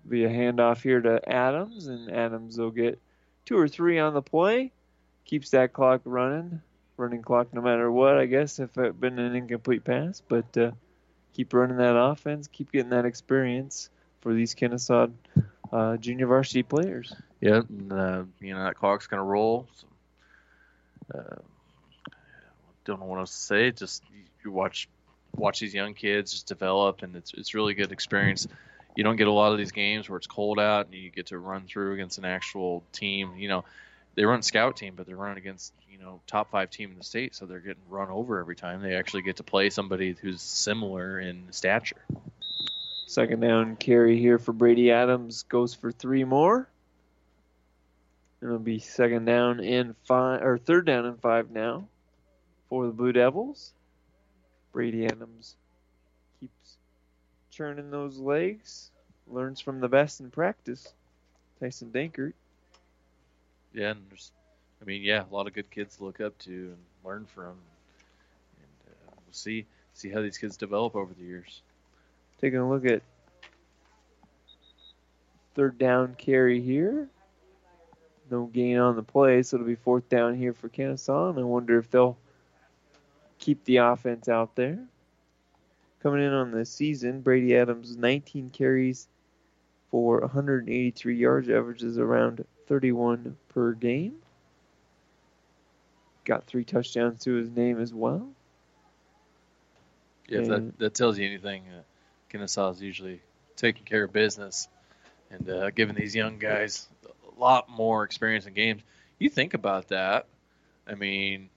be 0.08 0.24
a 0.24 0.30
handoff 0.30 0.82
here 0.82 1.02
to 1.02 1.28
Adams, 1.30 1.88
and 1.88 2.10
Adams 2.12 2.58
will 2.58 2.72
get 2.72 2.98
two 3.46 3.58
or 3.58 3.68
three 3.68 4.00
on 4.00 4.14
the 4.14 4.22
play. 4.22 4.72
Keeps 5.30 5.52
that 5.52 5.74
clock 5.74 6.02
running, 6.06 6.60
running 6.98 7.22
clock 7.22 7.54
no 7.54 7.62
matter 7.62 7.92
what, 7.92 8.18
I 8.18 8.26
guess, 8.26 8.58
if 8.58 8.76
it 8.80 9.00
been 9.00 9.20
an 9.20 9.36
incomplete 9.36 9.84
pass. 9.84 10.24
But 10.28 10.58
uh, 10.58 10.72
keep 11.34 11.54
running 11.54 11.78
that 11.78 11.96
offense, 11.96 12.48
keep 12.48 12.72
getting 12.72 12.90
that 12.90 13.06
experience 13.06 13.92
for 14.22 14.34
these 14.34 14.56
Kenesaw 14.56 15.12
uh, 15.72 15.98
junior 15.98 16.26
varsity 16.26 16.64
players. 16.64 17.14
Yeah, 17.42 17.62
and, 17.70 17.94
uh, 17.94 18.24
you 18.40 18.56
know 18.56 18.64
that 18.64 18.74
clock's 18.74 19.06
gonna 19.06 19.24
roll. 19.24 19.68
So, 19.76 19.88
uh, 21.20 21.36
don't 22.86 23.00
know 23.00 23.06
what 23.06 23.20
else 23.20 23.32
to 23.32 23.38
say. 23.38 23.72
Just 23.72 24.02
you 24.44 24.52
watch 24.52 24.90
watch 25.36 25.60
these 25.60 25.76
young 25.76 25.94
kids 25.94 26.32
just 26.32 26.48
develop, 26.48 27.04
and 27.04 27.16
it's 27.16 27.36
it's 27.36 27.54
really 27.54 27.76
good 27.76 27.92
experience. 27.92 28.48
You 28.96 29.04
don't 29.04 29.16
get 29.16 29.28
a 29.28 29.32
lot 29.32 29.52
of 29.52 29.60
these 29.60 29.74
games 29.74 30.10
where 30.10 30.18
it's 30.18 30.26
cold 30.26 30.60
out 30.60 30.88
and 30.88 30.96
you 30.96 31.12
get 31.12 31.28
to 31.28 31.38
run 31.38 31.68
through 31.68 31.94
against 31.94 32.18
an 32.18 32.26
actual 32.26 32.84
team. 32.92 33.36
You 33.38 33.48
know, 33.48 33.66
they 34.20 34.26
run 34.26 34.42
scout 34.42 34.76
team, 34.76 34.96
but 34.98 35.08
they're 35.08 35.16
running 35.16 35.38
against 35.38 35.72
you 35.90 35.98
know 35.98 36.20
top 36.28 36.52
five 36.52 36.70
team 36.70 36.92
in 36.92 36.98
the 36.98 37.06
state, 37.06 37.34
so 37.34 37.46
they're 37.46 37.62
getting 37.62 37.82
run 37.88 38.10
over 38.10 38.42
every 38.42 38.58
time. 38.58 38.82
They 38.82 38.96
actually 38.96 39.22
get 39.22 39.38
to 39.38 39.44
play 39.44 39.70
somebody 39.70 40.14
who's 40.22 40.42
similar 40.42 41.22
in 41.22 41.46
stature. 41.52 42.04
Second 43.08 43.40
down 43.40 43.78
carry 43.78 44.20
here 44.20 44.38
for 44.38 44.52
Brady 44.52 44.92
Adams 44.92 45.44
goes 45.44 45.74
for 45.74 45.94
three 45.94 46.26
more. 46.26 46.68
It'll 48.42 48.60
be 48.60 48.80
second 48.80 49.24
down 49.24 49.62
and 49.62 49.96
five, 50.06 50.44
or 50.44 50.58
third 50.58 50.86
down 50.86 51.06
and 51.06 51.22
five 51.22 51.50
now 51.50 51.88
for 52.68 52.88
the 52.88 52.92
Blue 52.92 53.14
Devils. 53.14 53.72
Brady 54.74 55.06
Adams 55.06 55.56
keeps 56.42 56.76
churning 57.52 57.90
those 57.90 58.18
legs, 58.18 58.92
learns 59.30 59.62
from 59.62 59.80
the 59.80 59.88
best 59.88 60.20
in 60.20 60.30
practice. 60.30 60.94
Tyson 61.62 61.92
Dankert. 61.94 62.34
Yeah, 63.74 63.92
and 63.92 64.02
there's, 64.10 64.32
I 64.82 64.86
mean, 64.86 65.02
yeah, 65.04 65.24
a 65.30 65.34
lot 65.34 65.48
of 65.48 65.54
good 65.54 65.70
kids 65.70 65.98
to 65.98 66.06
look 66.06 66.22
up 66.22 66.38
to 66.40 66.52
and 66.52 66.78
learn 67.04 67.26
from. 67.26 67.56
And 68.58 68.88
uh, 68.88 69.12
we'll 69.26 69.34
see 69.34 69.66
see 69.94 70.10
how 70.10 70.22
these 70.22 70.38
kids 70.38 70.58
develop 70.58 70.96
over 70.96 71.14
the 71.14 71.26
years. 71.26 71.62
Taking 72.40 72.60
a 72.60 72.70
look 72.70 72.86
at 72.86 73.02
third 75.56 75.78
down 75.78 76.16
carry 76.18 76.62
here. 76.62 77.10
No 78.32 78.46
gain 78.46 78.78
on 78.78 78.96
the 78.96 79.04
play, 79.04 79.44
so 79.44 79.58
it'll 79.58 79.68
be 79.68 79.76
fourth 79.76 80.08
down 80.08 80.36
here 80.36 80.54
for 80.54 80.70
Kenesaw, 80.70 81.32
and 81.32 81.40
I 81.40 81.44
wonder 81.44 81.80
if 81.80 81.90
they'll 81.90 82.18
keep 83.40 83.64
the 83.66 83.78
offense 83.78 84.30
out 84.30 84.56
there. 84.56 84.80
Coming 86.02 86.24
in 86.24 86.32
on 86.32 86.52
the 86.52 86.64
season, 86.64 87.22
Brady 87.22 87.58
Adams 87.58 87.98
19 87.98 88.52
carries 88.52 89.08
for 89.90 90.22
183 90.22 91.18
yards, 91.18 91.50
averages 91.50 91.98
around 91.98 92.46
31 92.70 93.36
per 93.50 93.74
game. 93.74 94.14
Got 96.24 96.46
three 96.46 96.64
touchdowns 96.64 97.24
to 97.24 97.34
his 97.34 97.50
name 97.50 97.82
as 97.82 97.92
well. 97.92 98.30
Yeah, 100.28 100.40
if 100.40 100.48
that, 100.48 100.78
that 100.78 100.94
tells 100.94 101.18
you 101.18 101.28
anything, 101.28 101.64
uh, 101.68 101.82
Kenesaw 102.32 102.72
is 102.74 102.82
usually 102.82 103.22
taking 103.56 103.84
care 103.84 104.04
of 104.04 104.14
business 104.14 104.68
and 105.32 105.50
uh, 105.50 105.72
giving 105.72 105.96
these 105.96 106.16
young 106.16 106.38
guys 106.38 106.88
a 107.04 107.40
lot 107.40 107.68
more 107.70 108.04
experience 108.04 108.46
in 108.46 108.54
games. 108.54 108.84
You 109.18 109.30
think 109.30 109.56
about 109.56 109.88
that. 109.88 110.28
I 110.88 110.94
mean, 110.94 111.50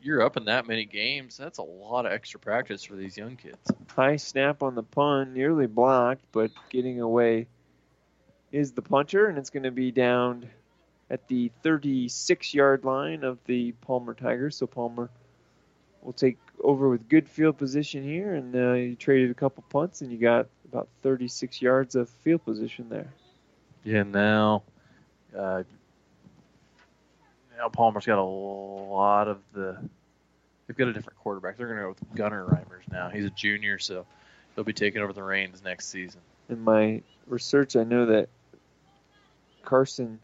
you're 0.00 0.22
up 0.22 0.38
in 0.38 0.46
that 0.46 0.66
many 0.66 0.86
games. 0.86 1.36
That's 1.36 1.58
a 1.58 1.62
lot 1.62 2.06
of 2.06 2.12
extra 2.12 2.40
practice 2.40 2.82
for 2.82 2.96
these 2.96 3.18
young 3.18 3.36
kids. 3.36 3.70
High 3.94 4.16
snap 4.16 4.62
on 4.62 4.74
the 4.74 4.82
punt, 4.82 5.34
nearly 5.34 5.66
blocked, 5.66 6.24
but 6.32 6.50
getting 6.70 7.00
away 7.00 7.48
is 8.52 8.72
the 8.72 8.82
punter, 8.82 9.26
and 9.26 9.38
it's 9.38 9.50
going 9.50 9.62
to 9.62 9.70
be 9.70 9.90
down 9.90 10.48
at 11.10 11.26
the 11.28 11.50
36 11.62 12.54
yard 12.54 12.84
line 12.84 13.24
of 13.24 13.38
the 13.46 13.72
Palmer 13.72 14.14
Tigers. 14.14 14.56
So 14.56 14.66
Palmer 14.66 15.10
will 16.02 16.12
take 16.12 16.38
over 16.62 16.88
with 16.88 17.08
good 17.08 17.28
field 17.28 17.58
position 17.58 18.04
here, 18.04 18.34
and 18.34 18.54
uh, 18.54 18.72
you 18.72 18.94
traded 18.94 19.30
a 19.30 19.34
couple 19.34 19.64
punts, 19.68 20.02
and 20.02 20.12
you 20.12 20.18
got 20.18 20.46
about 20.70 20.88
36 21.02 21.60
yards 21.60 21.94
of 21.94 22.08
field 22.08 22.44
position 22.44 22.88
there. 22.88 23.12
Yeah, 23.84 24.04
now, 24.04 24.62
uh, 25.36 25.62
now 27.56 27.68
Palmer's 27.68 28.06
got 28.06 28.18
a 28.18 28.22
lot 28.22 29.28
of 29.28 29.40
the. 29.52 29.76
They've 30.66 30.76
got 30.76 30.88
a 30.88 30.92
different 30.92 31.18
quarterback. 31.18 31.56
They're 31.56 31.66
going 31.66 31.78
to 31.78 31.82
go 31.82 31.88
with 31.88 32.14
Gunnar 32.14 32.44
Reimers 32.46 32.90
now. 32.90 33.08
He's 33.10 33.24
a 33.24 33.30
junior, 33.30 33.78
so 33.78 34.06
he'll 34.54 34.64
be 34.64 34.72
taking 34.72 35.02
over 35.02 35.12
the 35.12 35.22
reins 35.22 35.62
next 35.62 35.88
season. 35.88 36.20
In 36.48 36.60
my 36.60 37.02
research, 37.26 37.76
I 37.76 37.84
know 37.84 38.06
that 38.06 38.28
Carson 39.64 40.18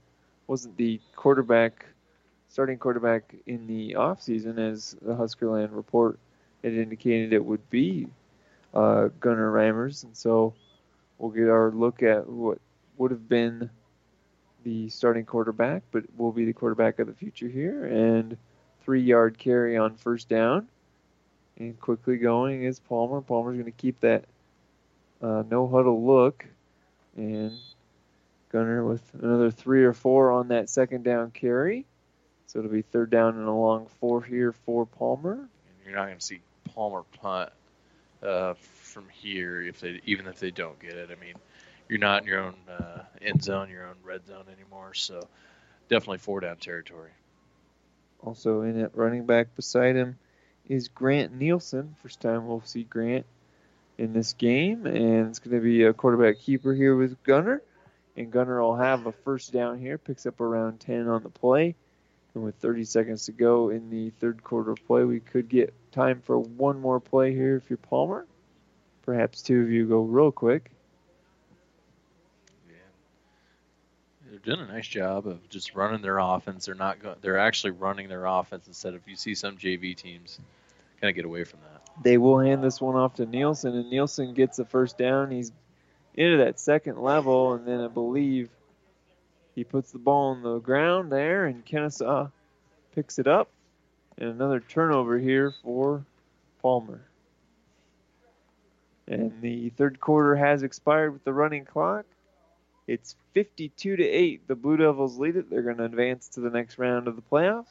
wasn't 0.46 0.76
the 0.76 1.00
quarterback, 1.14 1.86
starting 2.48 2.78
quarterback 2.78 3.34
in 3.46 3.66
the 3.66 3.94
offseason, 3.94 4.58
as 4.58 4.96
the 5.02 5.14
Huskerland 5.14 5.74
report 5.74 6.18
had 6.62 6.74
indicated 6.74 7.32
it 7.32 7.44
would 7.44 7.68
be 7.70 8.08
uh, 8.74 9.08
Gunnar 9.20 9.52
Reimers. 9.52 10.04
And 10.04 10.16
so 10.16 10.54
we'll 11.18 11.30
get 11.30 11.48
our 11.48 11.70
look 11.70 12.02
at 12.02 12.28
what 12.28 12.58
would 12.96 13.10
have 13.10 13.28
been 13.28 13.70
the 14.64 14.88
starting 14.88 15.24
quarterback, 15.24 15.82
but 15.92 16.04
will 16.16 16.32
be 16.32 16.44
the 16.44 16.52
quarterback 16.52 16.98
of 16.98 17.06
the 17.06 17.14
future 17.14 17.48
here. 17.48 17.84
And 17.84 18.36
three 18.82 19.02
yard 19.02 19.38
carry 19.38 19.76
on 19.76 19.96
first 19.96 20.28
down. 20.28 20.68
And 21.58 21.78
quickly 21.80 22.16
going 22.16 22.64
is 22.64 22.78
Palmer. 22.78 23.20
Palmer's 23.20 23.54
going 23.54 23.64
to 23.64 23.70
keep 23.72 24.00
that 24.00 24.24
uh, 25.22 25.42
no 25.50 25.68
huddle 25.68 26.04
look. 26.04 26.46
And 27.16 27.52
Gunner 28.50 28.84
with 28.84 29.02
another 29.20 29.50
three 29.50 29.84
or 29.84 29.92
four 29.92 30.32
on 30.32 30.48
that 30.48 30.70
second 30.70 31.04
down 31.04 31.30
carry. 31.30 31.86
So 32.46 32.58
it'll 32.58 32.70
be 32.70 32.82
third 32.82 33.10
down 33.10 33.36
and 33.36 33.46
a 33.46 33.52
long 33.52 33.88
four 34.00 34.22
here 34.22 34.52
for 34.52 34.86
Palmer. 34.86 35.32
And 35.32 35.48
You're 35.84 35.96
not 35.96 36.06
going 36.06 36.18
to 36.18 36.24
see 36.24 36.40
Palmer 36.74 37.04
punt 37.20 37.50
uh, 38.22 38.54
from 38.54 39.06
here 39.10 39.62
if 39.62 39.80
they 39.80 40.00
even 40.06 40.26
if 40.26 40.40
they 40.40 40.50
don't 40.50 40.78
get 40.80 40.94
it. 40.94 41.10
I 41.10 41.22
mean, 41.22 41.34
you're 41.88 41.98
not 41.98 42.22
in 42.22 42.28
your 42.28 42.40
own 42.40 42.54
uh, 42.68 43.02
end 43.20 43.42
zone, 43.42 43.68
your 43.68 43.86
own 43.86 43.96
red 44.02 44.26
zone 44.26 44.44
anymore. 44.56 44.94
So 44.94 45.28
definitely 45.88 46.18
four 46.18 46.40
down 46.40 46.56
territory. 46.56 47.10
Also 48.22 48.62
in 48.62 48.80
at 48.80 48.96
running 48.96 49.26
back 49.26 49.54
beside 49.54 49.94
him 49.94 50.18
is 50.68 50.88
Grant 50.88 51.32
Nielsen. 51.32 51.96
First 52.02 52.20
time 52.20 52.46
we'll 52.46 52.62
see 52.62 52.82
Grant 52.82 53.26
in 53.96 54.12
this 54.12 54.32
game, 54.34 54.86
and 54.86 55.28
it's 55.28 55.38
going 55.38 55.56
to 55.56 55.62
be 55.62 55.82
a 55.84 55.92
quarterback 55.92 56.38
keeper 56.40 56.72
here 56.72 56.96
with 56.96 57.22
Gunner. 57.24 57.62
And 58.18 58.32
Gunner 58.32 58.60
will 58.60 58.74
have 58.74 59.06
a 59.06 59.12
first 59.12 59.52
down 59.52 59.78
here, 59.78 59.96
picks 59.96 60.26
up 60.26 60.40
around 60.40 60.80
10 60.80 61.06
on 61.06 61.22
the 61.22 61.28
play. 61.28 61.76
And 62.34 62.42
with 62.42 62.56
30 62.56 62.84
seconds 62.84 63.26
to 63.26 63.32
go 63.32 63.70
in 63.70 63.90
the 63.90 64.10
third 64.10 64.42
quarter 64.42 64.72
of 64.72 64.84
play, 64.86 65.04
we 65.04 65.20
could 65.20 65.48
get 65.48 65.72
time 65.92 66.20
for 66.20 66.40
one 66.40 66.80
more 66.80 66.98
play 66.98 67.32
here 67.32 67.54
if 67.56 67.70
you're 67.70 67.76
Palmer. 67.76 68.26
Perhaps 69.02 69.42
two 69.42 69.62
of 69.62 69.70
you 69.70 69.86
go 69.86 70.00
real 70.00 70.32
quick. 70.32 70.72
Yeah. 72.68 72.74
They're 74.28 74.40
doing 74.40 74.68
a 74.68 74.72
nice 74.72 74.88
job 74.88 75.28
of 75.28 75.48
just 75.48 75.76
running 75.76 76.02
their 76.02 76.18
offense. 76.18 76.66
They're 76.66 76.74
not 76.74 77.00
go- 77.00 77.16
they're 77.20 77.38
actually 77.38 77.70
running 77.70 78.08
their 78.08 78.26
offense 78.26 78.66
instead 78.66 78.94
of 78.94 79.02
you 79.06 79.14
see 79.14 79.36
some 79.36 79.56
JV 79.56 79.96
teams 79.96 80.40
kind 81.00 81.08
of 81.08 81.14
get 81.14 81.24
away 81.24 81.44
from 81.44 81.60
that. 81.60 81.88
They 82.02 82.18
will 82.18 82.40
hand 82.40 82.64
this 82.64 82.80
one 82.80 82.96
off 82.96 83.14
to 83.14 83.26
Nielsen, 83.26 83.76
and 83.76 83.88
Nielsen 83.88 84.34
gets 84.34 84.56
the 84.56 84.64
first 84.64 84.98
down. 84.98 85.30
He's 85.30 85.52
into 86.18 86.38
that 86.38 86.58
second 86.58 86.98
level, 86.98 87.52
and 87.52 87.64
then 87.64 87.80
I 87.80 87.86
believe 87.86 88.50
he 89.54 89.62
puts 89.62 89.92
the 89.92 90.00
ball 90.00 90.32
on 90.32 90.42
the 90.42 90.58
ground 90.58 91.12
there, 91.12 91.46
and 91.46 91.64
Kenesaw 91.64 92.32
picks 92.92 93.20
it 93.20 93.28
up. 93.28 93.48
And 94.18 94.30
another 94.30 94.58
turnover 94.58 95.16
here 95.16 95.54
for 95.62 96.04
Palmer. 96.60 97.00
And 99.06 99.40
the 99.40 99.70
third 99.70 100.00
quarter 100.00 100.34
has 100.34 100.64
expired 100.64 101.12
with 101.12 101.22
the 101.22 101.32
running 101.32 101.64
clock. 101.64 102.04
It's 102.88 103.14
52 103.34 103.96
to 103.96 104.02
8. 104.04 104.48
The 104.48 104.56
Blue 104.56 104.76
Devils 104.76 105.18
lead 105.18 105.36
it. 105.36 105.48
They're 105.48 105.62
going 105.62 105.76
to 105.76 105.84
advance 105.84 106.30
to 106.30 106.40
the 106.40 106.50
next 106.50 106.78
round 106.78 107.06
of 107.06 107.14
the 107.14 107.22
playoffs. 107.22 107.66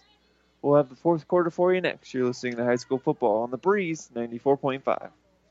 We'll 0.62 0.78
have 0.78 0.90
the 0.90 0.96
fourth 0.96 1.28
quarter 1.28 1.52
for 1.52 1.74
you 1.74 1.82
next. 1.82 2.14
You're 2.14 2.26
listening 2.26 2.56
to 2.56 2.64
High 2.64 2.78
School 2.78 2.98
Football 2.98 3.44
on 3.44 3.52
the 3.52 3.58
Breeze 3.58 4.10
94.5. 4.16 5.10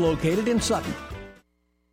located 0.00 0.48
in 0.48 0.60
Sutton. 0.60 1.09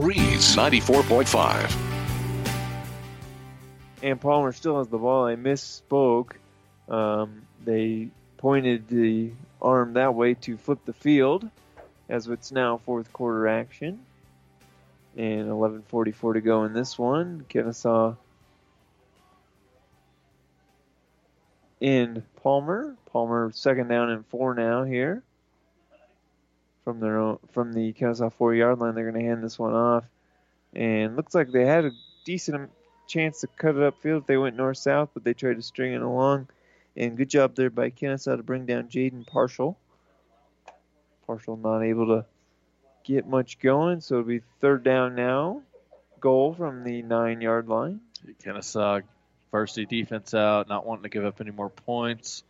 Breeze 0.00 0.54
94.5. 0.54 1.76
and 4.00 4.20
Palmer 4.20 4.52
still 4.52 4.78
has 4.78 4.86
the 4.86 4.98
ball. 4.98 5.26
I 5.26 5.34
misspoke. 5.34 6.34
Um, 6.88 7.42
they 7.64 8.10
pointed 8.36 8.86
the 8.86 9.32
arm 9.60 9.94
that 9.94 10.14
way 10.14 10.34
to 10.34 10.56
flip 10.56 10.78
the 10.84 10.92
field, 10.92 11.50
as 12.08 12.28
it's 12.28 12.52
now 12.52 12.76
fourth 12.76 13.12
quarter 13.12 13.48
action. 13.48 13.98
And 15.16 15.48
11:44 15.48 16.34
to 16.34 16.40
go 16.42 16.62
in 16.62 16.74
this 16.74 16.96
one. 16.96 17.44
Kenesaw 17.48 18.16
in 21.80 22.22
Palmer. 22.36 22.94
Palmer 23.06 23.50
second 23.52 23.88
down 23.88 24.10
and 24.10 24.24
four 24.26 24.54
now 24.54 24.84
here. 24.84 25.24
From 26.88 27.00
their 27.00 27.18
own, 27.18 27.38
from 27.52 27.74
the 27.74 27.92
Kenesaw 27.92 28.32
four 28.32 28.54
yard 28.54 28.78
line, 28.78 28.94
they're 28.94 29.10
going 29.10 29.22
to 29.22 29.28
hand 29.28 29.44
this 29.44 29.58
one 29.58 29.74
off, 29.74 30.04
and 30.72 31.16
looks 31.16 31.34
like 31.34 31.52
they 31.52 31.66
had 31.66 31.84
a 31.84 31.90
decent 32.24 32.70
chance 33.06 33.42
to 33.42 33.46
cut 33.46 33.76
it 33.76 33.80
upfield 33.80 34.20
if 34.20 34.26
they 34.26 34.38
went 34.38 34.56
north 34.56 34.78
south, 34.78 35.10
but 35.12 35.22
they 35.22 35.34
tried 35.34 35.56
to 35.56 35.62
string 35.62 35.92
it 35.92 36.00
along. 36.00 36.48
And 36.96 37.14
good 37.14 37.28
job 37.28 37.54
there 37.56 37.68
by 37.68 37.90
Kenesaw 37.90 38.38
to 38.38 38.42
bring 38.42 38.64
down 38.64 38.88
Jaden 38.88 39.26
Purcell. 39.26 39.76
Purcell 41.26 41.58
not 41.58 41.82
able 41.82 42.06
to 42.06 42.24
get 43.04 43.28
much 43.28 43.58
going, 43.58 44.00
so 44.00 44.14
it'll 44.14 44.26
be 44.26 44.40
third 44.62 44.82
down 44.82 45.14
now. 45.14 45.60
Goal 46.20 46.54
from 46.54 46.84
the 46.84 47.02
nine 47.02 47.42
yard 47.42 47.68
line. 47.68 48.00
Kenesaw 48.42 49.02
varsity 49.50 49.84
defense 49.84 50.32
out, 50.32 50.70
not 50.70 50.86
wanting 50.86 51.02
to 51.02 51.10
give 51.10 51.26
up 51.26 51.42
any 51.42 51.50
more 51.50 51.68
points, 51.68 52.44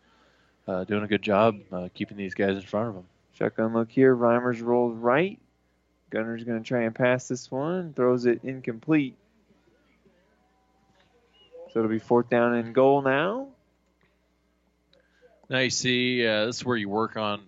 uh, 0.69 0.85
doing 0.85 1.03
a 1.03 1.09
good 1.09 1.23
job 1.23 1.59
uh, 1.73 1.89
keeping 1.93 2.17
these 2.17 2.35
guys 2.35 2.55
in 2.55 2.63
front 2.63 2.91
of 2.91 2.95
them. 2.95 3.07
Shotgun 3.39 3.73
look 3.73 3.91
here. 3.91 4.17
Reimers 4.17 4.61
rolls 4.61 4.97
right. 4.97 5.39
Gunner's 6.11 6.43
going 6.43 6.61
to 6.61 6.67
try 6.67 6.83
and 6.83 6.95
pass 6.95 7.29
this 7.29 7.51
one. 7.51 7.93
Throws 7.93 8.27
it 8.27 8.41
incomplete. 8.43 9.17
So 11.71 11.81
it'll 11.81 11.91
be 11.91 12.01
fourth 12.01 12.29
down 12.29 12.55
and 12.55 12.75
goal 12.75 13.03
now. 13.03 13.49
Now 15.49 15.59
you 15.59 15.71
see, 15.71 16.27
uh, 16.27 16.47
this 16.47 16.57
is 16.57 16.65
where 16.65 16.77
you 16.77 16.89
work 16.89 17.17
on 17.17 17.43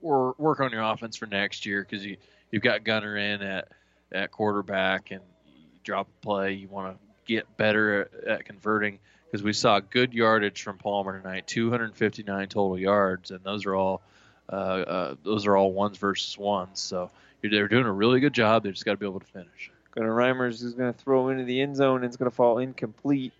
or 0.00 0.34
work 0.38 0.60
on 0.60 0.72
your 0.72 0.82
offense 0.82 1.16
for 1.16 1.26
next 1.26 1.66
year 1.66 1.86
because 1.88 2.04
you 2.04 2.16
you've 2.50 2.62
got 2.62 2.84
Gunner 2.84 3.16
in 3.16 3.42
at 3.42 3.68
at 4.10 4.30
quarterback 4.30 5.10
and 5.10 5.20
you 5.46 5.64
drop 5.84 6.08
a 6.08 6.24
play. 6.24 6.52
You 6.52 6.68
want 6.68 6.96
to 6.96 6.98
get 7.26 7.56
better 7.56 8.02
at, 8.02 8.24
at 8.24 8.44
converting 8.46 9.00
because 9.26 9.42
we 9.42 9.52
saw 9.52 9.80
good 9.80 10.14
yardage 10.14 10.62
from 10.62 10.78
Palmer 10.78 11.20
tonight, 11.20 11.46
259 11.46 12.48
total 12.48 12.78
yards, 12.78 13.30
and 13.30 13.44
those 13.44 13.66
are 13.66 13.74
all 13.74 14.02
Uh, 14.50 14.54
uh, 14.54 15.14
those 15.22 15.46
are 15.46 15.56
all 15.56 15.72
ones 15.72 15.98
versus 15.98 16.36
ones. 16.36 16.80
So 16.80 17.10
they're 17.42 17.68
doing 17.68 17.86
a 17.86 17.92
really 17.92 18.20
good 18.20 18.34
job. 18.34 18.64
They 18.64 18.70
just 18.70 18.84
got 18.84 18.92
to 18.92 18.96
be 18.96 19.06
able 19.06 19.20
to 19.20 19.26
finish. 19.26 19.70
Gunner 19.92 20.14
Reimers 20.14 20.62
is 20.62 20.74
going 20.74 20.92
to 20.92 20.98
throw 20.98 21.28
into 21.28 21.44
the 21.44 21.60
end 21.60 21.76
zone 21.76 21.96
and 21.96 22.04
it's 22.04 22.16
going 22.16 22.30
to 22.30 22.34
fall 22.34 22.58
incomplete. 22.58 23.32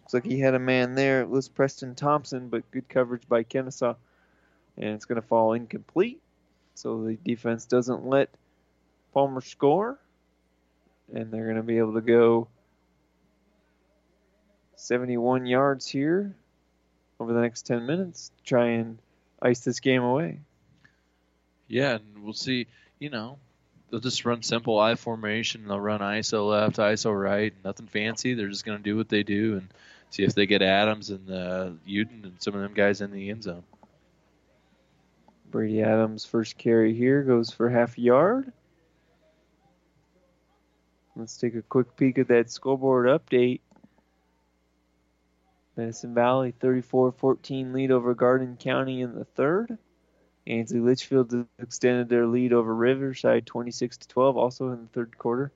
Looks 0.00 0.14
like 0.14 0.24
he 0.24 0.40
had 0.40 0.54
a 0.54 0.58
man 0.58 0.94
there. 0.94 1.20
It 1.20 1.28
was 1.28 1.48
Preston 1.48 1.94
Thompson, 1.94 2.48
but 2.48 2.70
good 2.70 2.88
coverage 2.88 3.26
by 3.28 3.44
Kenesaw. 3.44 3.96
And 4.76 4.90
it's 4.90 5.04
going 5.04 5.20
to 5.20 5.26
fall 5.26 5.52
incomplete. 5.52 6.20
So 6.74 7.04
the 7.04 7.14
defense 7.14 7.66
doesn't 7.66 8.06
let 8.06 8.28
Palmer 9.12 9.40
score. 9.40 9.98
And 11.12 11.30
they're 11.30 11.44
going 11.44 11.56
to 11.56 11.62
be 11.62 11.78
able 11.78 11.94
to 11.94 12.00
go 12.00 12.48
71 14.76 15.46
yards 15.46 15.86
here 15.86 16.34
over 17.20 17.32
the 17.32 17.40
next 17.40 17.62
10 17.66 17.86
minutes 17.86 18.32
try 18.44 18.66
and 18.66 18.98
ice 19.44 19.60
this 19.60 19.80
game 19.80 20.02
away. 20.02 20.40
Yeah, 21.68 21.96
and 21.96 22.24
we'll 22.24 22.32
see. 22.32 22.66
You 22.98 23.10
know, 23.10 23.38
they'll 23.90 24.00
just 24.00 24.24
run 24.24 24.42
simple 24.42 24.78
I 24.78 24.96
formation. 24.96 25.68
They'll 25.68 25.80
run 25.80 26.00
ISO 26.00 26.48
left, 26.50 26.76
ISO 26.78 27.18
right. 27.18 27.52
Nothing 27.64 27.86
fancy. 27.86 28.34
They're 28.34 28.48
just 28.48 28.64
going 28.64 28.78
to 28.78 28.84
do 28.84 28.96
what 28.96 29.08
they 29.08 29.22
do 29.22 29.54
and 29.58 29.68
see 30.10 30.24
if 30.24 30.34
they 30.34 30.46
get 30.46 30.62
Adams 30.62 31.10
and 31.10 31.30
uh, 31.30 31.70
Uden 31.86 32.24
and 32.24 32.34
some 32.38 32.54
of 32.54 32.60
them 32.60 32.74
guys 32.74 33.00
in 33.00 33.12
the 33.12 33.30
end 33.30 33.42
zone. 33.44 33.64
Brady 35.50 35.82
Adams' 35.82 36.24
first 36.24 36.58
carry 36.58 36.94
here 36.94 37.22
goes 37.22 37.50
for 37.50 37.70
half 37.70 37.96
a 37.96 38.00
yard. 38.00 38.52
Let's 41.14 41.36
take 41.36 41.54
a 41.54 41.62
quick 41.62 41.96
peek 41.96 42.18
at 42.18 42.28
that 42.28 42.50
scoreboard 42.50 43.06
update. 43.06 43.60
Medicine 45.76 46.14
Valley 46.14 46.54
34-14 46.60 47.72
lead 47.72 47.90
over 47.90 48.14
Garden 48.14 48.56
County 48.58 49.00
in 49.02 49.14
the 49.14 49.24
third. 49.24 49.76
Ansley 50.46 50.80
Litchfield 50.80 51.46
extended 51.58 52.08
their 52.08 52.26
lead 52.26 52.52
over 52.52 52.74
Riverside 52.74 53.46
26 53.46 53.96
to 53.98 54.08
12 54.08 54.36
also 54.36 54.70
in 54.70 54.82
the 54.82 54.88
third 54.88 55.16
quarter. 55.16 55.50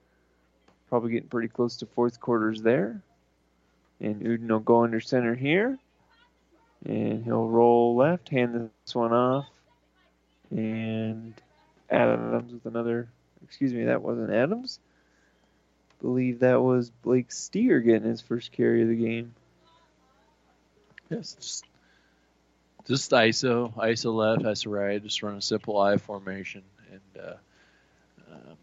Probably 0.89 1.12
getting 1.12 1.28
pretty 1.28 1.49
close 1.49 1.77
to 1.77 1.86
fourth 1.86 2.20
quarters 2.20 2.62
there. 2.62 3.03
And 4.01 4.23
Uden 4.23 4.49
will 4.49 4.61
go 4.61 4.85
under 4.85 5.01
center 5.01 5.35
here. 5.35 5.78
And 6.86 7.24
he'll 7.24 7.49
roll 7.49 7.97
left, 7.97 8.28
hand 8.31 8.70
this 8.85 8.95
one 8.95 9.12
off. 9.12 9.47
And 10.51 11.35
Adams 11.90 12.53
with 12.53 12.65
another, 12.65 13.09
excuse 13.45 13.74
me, 13.74 13.85
that 13.85 14.03
wasn't 14.03 14.32
Adams. 14.32 14.78
believe 16.01 16.40
that 16.40 16.62
was 16.62 16.90
Blake 16.90 17.31
Steer 17.31 17.81
getting 17.81 18.09
his 18.09 18.23
first 18.23 18.53
carry 18.53 18.82
of 18.82 18.89
the 18.89 18.97
game. 18.97 19.35
Yes, 21.10 21.62
just, 22.86 23.10
ISO, 23.10 23.74
ISO 23.76 24.14
left, 24.14 24.43
ISO 24.43 24.70
right. 24.70 25.02
Just 25.02 25.22
run 25.22 25.36
a 25.36 25.43
simple 25.43 25.78
I 25.78 25.97
formation, 25.97 26.62
and 26.90 27.24
uh, 27.24 27.35
um, 28.30 28.56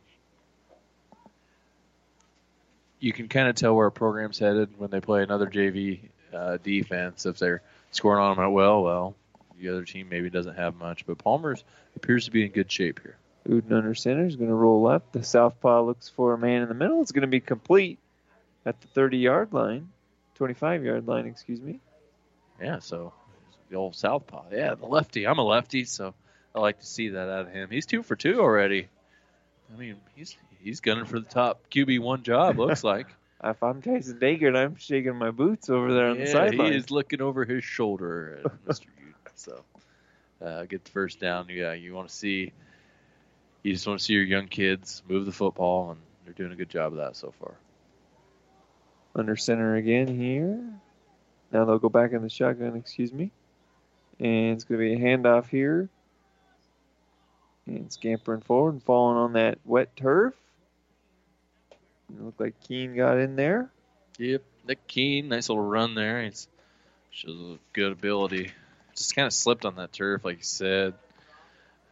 you 2.99 3.13
can 3.13 3.27
kind 3.27 3.47
of 3.47 3.55
tell 3.55 3.75
where 3.75 3.87
a 3.87 3.91
program's 3.91 4.39
headed 4.39 4.77
when 4.77 4.89
they 4.89 4.99
play 4.99 5.23
another 5.23 5.47
JV 5.47 5.99
uh, 6.33 6.57
defense. 6.57 7.25
If 7.25 7.39
they're 7.39 7.61
scoring 7.91 8.21
on 8.21 8.35
them 8.35 8.45
at 8.45 8.51
well, 8.51 8.83
well, 8.83 9.15
the 9.59 9.69
other 9.69 9.83
team 9.83 10.09
maybe 10.09 10.29
doesn't 10.29 10.55
have 10.55 10.75
much. 10.75 11.05
But 11.05 11.17
Palmer's 11.17 11.63
appears 11.95 12.25
to 12.25 12.31
be 12.31 12.45
in 12.45 12.51
good 12.51 12.71
shape 12.71 13.01
here. 13.01 13.17
Uden 13.47 13.71
under 13.71 13.93
center 13.93 14.25
is 14.25 14.35
going 14.35 14.49
to 14.49 14.55
roll 14.55 14.87
up. 14.87 15.11
The 15.11 15.23
southpaw 15.23 15.83
looks 15.83 16.09
for 16.09 16.33
a 16.33 16.37
man 16.37 16.63
in 16.63 16.67
the 16.67 16.73
middle. 16.73 17.01
It's 17.01 17.11
going 17.11 17.21
to 17.21 17.27
be 17.27 17.39
complete 17.39 17.99
at 18.65 18.81
the 18.81 18.87
30 18.87 19.17
yard 19.17 19.53
line, 19.53 19.89
25 20.35 20.83
yard 20.83 21.07
line, 21.07 21.27
excuse 21.27 21.61
me. 21.61 21.79
Yeah, 22.61 22.79
so 22.79 23.13
the 23.69 23.75
old 23.75 23.95
southpaw. 23.95 24.45
Yeah, 24.51 24.75
the 24.75 24.85
lefty. 24.85 25.27
I'm 25.27 25.39
a 25.39 25.43
lefty, 25.43 25.85
so 25.85 26.13
I 26.53 26.59
like 26.59 26.79
to 26.79 26.85
see 26.85 27.09
that 27.09 27.29
out 27.29 27.47
of 27.47 27.51
him. 27.51 27.69
He's 27.69 27.85
two 27.85 28.03
for 28.03 28.15
two 28.15 28.39
already. 28.39 28.87
I 29.73 29.77
mean, 29.77 29.97
he's 30.15 30.37
he's 30.61 30.79
gunning 30.79 31.05
for 31.05 31.19
the 31.19 31.25
top 31.25 31.69
QB 31.69 31.99
one 31.99 32.23
job. 32.23 32.57
Looks 32.59 32.83
like. 32.83 33.07
if 33.43 33.61
I'm 33.61 33.81
Tyson 33.81 34.19
Dankert, 34.19 34.55
I'm 34.55 34.77
shaking 34.77 35.15
my 35.15 35.31
boots 35.31 35.69
over 35.69 35.93
there 35.93 36.09
on 36.09 36.17
yeah, 36.17 36.25
the 36.25 36.31
sideline. 36.31 36.71
he 36.71 36.77
is 36.77 36.91
looking 36.91 37.21
over 37.21 37.45
his 37.45 37.63
shoulder 37.63 38.39
at 38.43 38.51
Mr. 38.65 38.85
Uden. 38.85 39.13
So 39.35 39.63
uh, 40.41 40.63
get 40.65 40.85
the 40.85 40.91
first 40.91 41.19
down. 41.19 41.47
Yeah, 41.49 41.73
you 41.73 41.93
want 41.93 42.09
to 42.09 42.15
see. 42.15 42.53
You 43.63 43.73
just 43.73 43.87
want 43.87 43.99
to 43.99 44.05
see 44.05 44.13
your 44.13 44.23
young 44.23 44.47
kids 44.47 45.01
move 45.09 45.25
the 45.25 45.31
football, 45.31 45.91
and 45.91 45.99
they're 46.23 46.33
doing 46.33 46.51
a 46.51 46.55
good 46.55 46.69
job 46.69 46.93
of 46.93 46.99
that 46.99 47.15
so 47.15 47.33
far. 47.39 47.55
Under 49.15 49.35
center 49.35 49.75
again 49.75 50.07
here. 50.07 50.61
Now 51.55 51.63
they'll 51.63 51.79
go 51.79 51.87
back 51.87 52.11
in 52.11 52.21
the 52.21 52.27
shotgun, 52.27 52.75
excuse 52.75 53.13
me. 53.13 53.31
And 54.19 54.51
it's 54.51 54.65
going 54.65 54.77
to 54.77 54.85
be 54.85 54.93
a 54.93 54.99
handoff 54.99 55.47
here. 55.47 55.87
And 57.65 57.89
scampering 57.93 58.41
forward 58.41 58.73
and 58.73 58.83
falling 58.83 59.17
on 59.17 59.33
that 59.33 59.59
wet 59.63 59.95
turf. 59.95 60.33
It 62.09 62.21
looked 62.21 62.41
like 62.41 62.59
Keene 62.67 62.93
got 62.93 63.19
in 63.19 63.37
there. 63.37 63.69
Yep, 64.17 64.43
Nick 64.67 64.85
Keene, 64.85 65.29
nice 65.29 65.47
little 65.47 65.63
run 65.63 65.95
there. 65.95 66.23
He's 66.23 66.49
shows 67.11 67.39
a 67.39 67.57
good 67.71 67.93
ability. 67.93 68.51
Just 68.93 69.15
kind 69.15 69.25
of 69.25 69.31
slipped 69.31 69.63
on 69.63 69.77
that 69.77 69.93
turf, 69.93 70.25
like 70.25 70.39
you 70.39 70.43
said. 70.43 70.93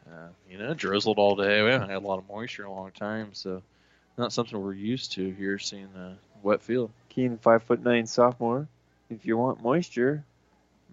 Uh, 0.06 0.28
you 0.52 0.58
know, 0.58 0.74
drizzled 0.74 1.20
all 1.20 1.38
day. 1.38 1.64
We 1.64 1.70
haven't 1.70 1.90
had 1.90 2.04
a 2.04 2.06
lot 2.06 2.20
of 2.20 2.28
moisture 2.28 2.64
in 2.64 2.68
a 2.68 2.74
long 2.74 2.92
time, 2.92 3.30
so 3.32 3.62
not 4.18 4.34
something 4.34 4.62
we're 4.62 4.74
used 4.74 5.14
to 5.14 5.32
here, 5.32 5.58
seeing 5.58 5.88
a 5.96 6.18
wet 6.42 6.62
field. 6.62 6.92
Keene, 7.08 7.38
five 7.38 7.64
foot 7.64 7.82
nine 7.82 8.08
sophomore. 8.08 8.68
If 9.14 9.26
you 9.26 9.38
want 9.38 9.62
moisture, 9.62 10.26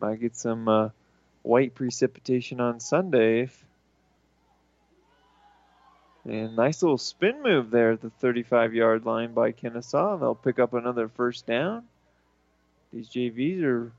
might 0.00 0.20
get 0.20 0.36
some 0.36 0.68
uh, 0.68 0.88
white 1.42 1.74
precipitation 1.74 2.60
on 2.60 2.80
Sunday. 2.80 3.42
If, 3.42 3.64
and 6.24 6.54
nice 6.54 6.82
little 6.82 6.98
spin 6.98 7.42
move 7.42 7.70
there 7.70 7.92
at 7.92 8.02
the 8.02 8.10
35 8.10 8.74
yard 8.74 9.06
line 9.06 9.32
by 9.32 9.52
Kenesaw. 9.52 10.20
They'll 10.20 10.34
pick 10.34 10.58
up 10.58 10.74
another 10.74 11.08
first 11.08 11.46
down. 11.46 11.84
These 12.92 13.08
JVs 13.08 13.62
are 13.62 13.92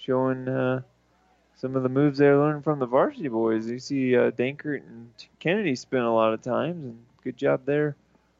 showing 0.00 0.48
uh, 0.48 0.82
some 1.56 1.76
of 1.76 1.82
the 1.82 1.88
moves 1.88 2.18
they're 2.18 2.38
learning 2.38 2.62
from 2.62 2.80
the 2.80 2.86
varsity 2.86 3.28
boys. 3.28 3.68
You 3.68 3.78
see 3.78 4.16
uh, 4.16 4.30
Dankert 4.32 4.82
and 4.86 5.10
Kennedy 5.38 5.76
spin 5.76 6.02
a 6.02 6.14
lot 6.14 6.32
of 6.32 6.42
times, 6.42 6.84
and 6.84 6.98
good 7.22 7.36
job 7.36 7.62
there 7.64 7.94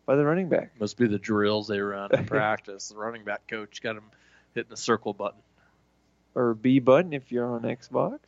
by 0.09 0.17
the 0.17 0.25
running 0.25 0.49
back. 0.49 0.73
Must 0.81 0.97
be 0.97 1.07
the 1.07 1.19
drills 1.19 1.69
they 1.69 1.81
run 1.81 2.09
in 2.15 2.25
practice. 2.27 2.89
The 2.89 2.97
running 2.97 3.25
back 3.25 3.47
coach 3.47 3.83
got 3.83 3.95
him 3.95 4.05
hitting 4.55 4.71
the 4.71 4.77
circle 4.77 5.13
button. 5.13 5.43
Or 6.35 6.55
B 6.55 6.79
button 6.79 7.13
if 7.13 7.31
you're 7.31 7.45
on 7.45 7.61
Xbox. 7.63 8.19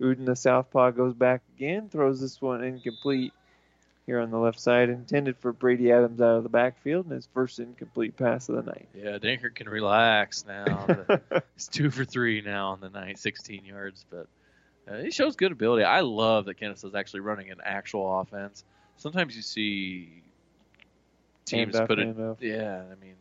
Uden, 0.00 0.26
the 0.26 0.34
southpaw, 0.34 0.90
goes 0.90 1.14
back 1.14 1.42
again, 1.56 1.88
throws 1.88 2.20
this 2.20 2.42
one 2.42 2.64
incomplete 2.64 3.32
here 4.04 4.18
on 4.18 4.32
the 4.32 4.38
left 4.38 4.58
side, 4.58 4.88
intended 4.88 5.36
for 5.38 5.52
Brady 5.52 5.92
Adams 5.92 6.20
out 6.20 6.38
of 6.38 6.42
the 6.42 6.48
backfield, 6.48 7.06
and 7.06 7.14
his 7.14 7.28
first 7.32 7.60
incomplete 7.60 8.16
pass 8.16 8.48
of 8.48 8.56
the 8.56 8.62
night. 8.62 8.88
Yeah, 8.92 9.18
Dankert 9.18 9.54
can 9.54 9.68
relax 9.68 10.44
now. 10.44 10.88
He's 11.54 11.68
two 11.68 11.90
for 11.90 12.04
three 12.04 12.42
now 12.42 12.70
on 12.70 12.80
the 12.80 12.90
night, 12.90 13.20
16 13.20 13.64
yards, 13.64 14.04
but 14.10 14.26
uh, 14.88 15.02
he 15.02 15.12
shows 15.12 15.36
good 15.36 15.52
ability. 15.52 15.84
I 15.84 16.00
love 16.00 16.46
that 16.46 16.58
Kenesaw's 16.58 16.96
actually 16.96 17.20
running 17.20 17.50
an 17.50 17.58
actual 17.62 18.20
offense. 18.20 18.64
Sometimes 18.96 19.36
you 19.36 19.42
see 19.42 20.22
teams 21.46 21.74
Handoff, 21.74 21.86
put 21.88 21.98
it. 21.98 22.16
Yeah, 22.40 22.82
I 22.90 23.04
mean, 23.04 23.14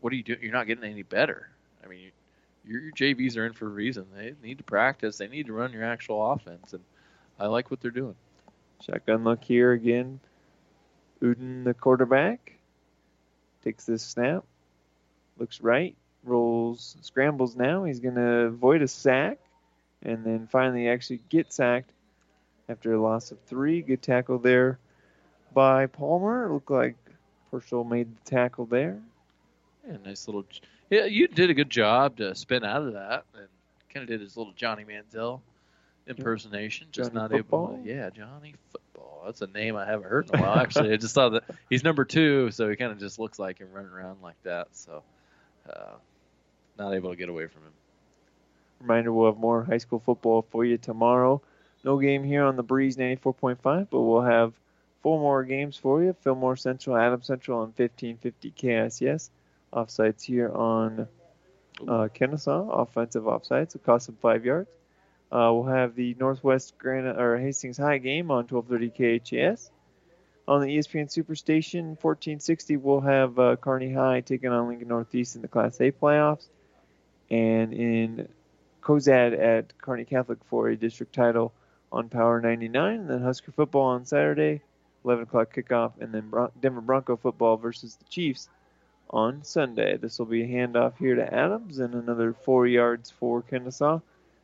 what 0.00 0.12
are 0.12 0.16
you 0.16 0.22
doing? 0.22 0.40
You're 0.42 0.52
not 0.52 0.66
getting 0.66 0.84
any 0.84 1.02
better. 1.02 1.50
I 1.84 1.88
mean, 1.88 2.10
your, 2.66 2.80
your 2.82 2.92
JVs 2.92 3.36
are 3.36 3.46
in 3.46 3.52
for 3.52 3.66
a 3.66 3.70
reason. 3.70 4.06
They 4.14 4.34
need 4.42 4.58
to 4.58 4.64
practice. 4.64 5.18
They 5.18 5.28
need 5.28 5.46
to 5.46 5.52
run 5.52 5.72
your 5.72 5.84
actual 5.84 6.32
offense, 6.32 6.72
and 6.72 6.82
I 7.38 7.46
like 7.46 7.70
what 7.70 7.80
they're 7.80 7.90
doing. 7.90 8.16
Shotgun 8.84 9.24
look 9.24 9.44
here 9.44 9.72
again. 9.72 10.20
Uden, 11.22 11.64
the 11.64 11.74
quarterback, 11.74 12.58
takes 13.64 13.84
this 13.84 14.02
snap, 14.02 14.44
looks 15.36 15.60
right, 15.60 15.96
rolls, 16.22 16.96
scrambles 17.00 17.56
now. 17.56 17.84
He's 17.84 18.00
going 18.00 18.14
to 18.14 18.42
avoid 18.46 18.82
a 18.82 18.88
sack, 18.88 19.38
and 20.02 20.24
then 20.24 20.48
finally 20.50 20.88
actually 20.88 21.20
get 21.28 21.52
sacked 21.52 21.90
after 22.68 22.94
a 22.94 23.02
loss 23.02 23.32
of 23.32 23.40
three. 23.46 23.82
Good 23.82 24.02
tackle 24.02 24.38
there 24.38 24.78
by 25.52 25.86
Palmer. 25.86 26.46
It 26.46 26.52
looked 26.52 26.70
like 26.70 26.96
Purcell 27.50 27.84
made 27.84 28.08
the 28.16 28.30
tackle 28.30 28.66
there. 28.66 29.00
Yeah, 29.86 29.96
nice 30.04 30.26
little. 30.28 30.44
Yeah, 30.90 31.04
you 31.04 31.28
did 31.28 31.50
a 31.50 31.54
good 31.54 31.70
job 31.70 32.16
to 32.18 32.34
spin 32.34 32.64
out 32.64 32.82
of 32.82 32.92
that, 32.94 33.24
and 33.34 33.46
kind 33.92 34.02
of 34.04 34.08
did 34.08 34.20
his 34.20 34.36
little 34.36 34.52
Johnny 34.54 34.84
Manziel 34.84 35.40
impersonation, 36.06 36.88
just 36.90 37.12
Johnny 37.12 37.20
not 37.20 37.30
Football? 37.30 37.72
able 37.74 37.84
to. 37.84 37.88
Yeah, 37.88 38.10
Johnny 38.10 38.54
Football. 38.72 39.22
That's 39.26 39.42
a 39.42 39.46
name 39.48 39.76
I 39.76 39.84
haven't 39.84 40.08
heard 40.08 40.30
in 40.32 40.38
a 40.38 40.42
while. 40.42 40.58
Actually, 40.58 40.92
I 40.92 40.96
just 40.96 41.14
thought 41.14 41.30
that 41.30 41.44
he's 41.68 41.84
number 41.84 42.04
two, 42.04 42.50
so 42.50 42.68
he 42.68 42.76
kind 42.76 42.92
of 42.92 42.98
just 42.98 43.18
looks 43.18 43.38
like 43.38 43.58
him 43.58 43.68
running 43.72 43.90
around 43.90 44.22
like 44.22 44.40
that. 44.44 44.68
So, 44.72 45.02
uh, 45.68 45.92
not 46.78 46.94
able 46.94 47.10
to 47.10 47.16
get 47.16 47.28
away 47.28 47.46
from 47.46 47.62
him. 47.62 47.72
Reminder: 48.80 49.12
We'll 49.12 49.26
have 49.32 49.38
more 49.38 49.64
high 49.64 49.78
school 49.78 49.98
football 49.98 50.46
for 50.50 50.64
you 50.64 50.78
tomorrow. 50.78 51.42
No 51.84 51.98
game 51.98 52.24
here 52.24 52.44
on 52.44 52.56
the 52.56 52.62
Breeze 52.62 52.96
94.5, 52.96 53.88
but 53.90 54.00
we'll 54.00 54.22
have 54.22 54.52
four 55.02 55.20
more 55.20 55.44
games 55.44 55.76
for 55.76 56.02
you. 56.02 56.14
Fillmore 56.22 56.56
Central, 56.56 56.96
Adams 56.96 57.26
Central 57.26 57.58
on 57.58 57.72
1550 57.76 58.50
KSS. 58.52 59.30
Offsides 59.72 60.22
here 60.22 60.50
on 60.50 61.06
uh, 61.82 62.08
Kenesaw. 62.14 62.82
Offensive 62.82 63.24
offsides. 63.24 63.74
Will 63.74 63.80
cost 63.80 64.06
them 64.06 64.16
five 64.20 64.44
yards. 64.44 64.68
Uh, 65.30 65.52
we'll 65.52 65.64
have 65.64 65.94
the 65.94 66.16
Northwest 66.18 66.78
Granite 66.78 67.18
or 67.18 67.36
Hastings 67.36 67.76
High 67.76 67.98
game 67.98 68.30
on 68.30 68.46
1230 68.46 69.20
KHAS. 69.20 69.70
On 70.46 70.62
the 70.62 70.78
ESPN 70.78 71.08
Superstation 71.08 72.02
1460, 72.02 72.78
we'll 72.78 73.02
have 73.02 73.38
uh, 73.38 73.56
Kearney 73.56 73.92
High 73.92 74.22
taking 74.22 74.48
on 74.48 74.68
Lincoln 74.68 74.88
Northeast 74.88 75.36
in 75.36 75.42
the 75.42 75.48
Class 75.48 75.78
A 75.80 75.92
playoffs. 75.92 76.46
And 77.30 77.74
in 77.74 78.28
Cozad 78.80 79.38
at 79.38 79.76
Kearney 79.76 80.06
Catholic 80.06 80.38
for 80.48 80.68
a 80.68 80.76
district 80.76 81.14
title 81.14 81.52
on 81.92 82.08
Power 82.08 82.40
99. 82.40 83.00
And 83.00 83.10
then 83.10 83.20
Husker 83.20 83.52
football 83.52 83.88
on 83.88 84.06
Saturday, 84.06 84.62
11 85.08 85.24
o'clock 85.24 85.54
kickoff. 85.54 85.92
And 86.00 86.12
then 86.12 86.28
Bron- 86.28 86.52
Denver 86.60 86.82
Bronco 86.82 87.16
football 87.16 87.56
versus 87.56 87.96
the 87.96 88.04
Chiefs 88.04 88.48
on 89.10 89.42
Sunday. 89.42 89.96
This 89.96 90.18
will 90.18 90.26
be 90.26 90.42
a 90.42 90.46
handoff 90.46 90.98
here 90.98 91.14
to 91.14 91.34
Adams 91.34 91.78
and 91.78 91.94
another 91.94 92.34
four 92.34 92.66
yards 92.66 93.10
for 93.10 93.42
Kenesaw. 93.42 94.02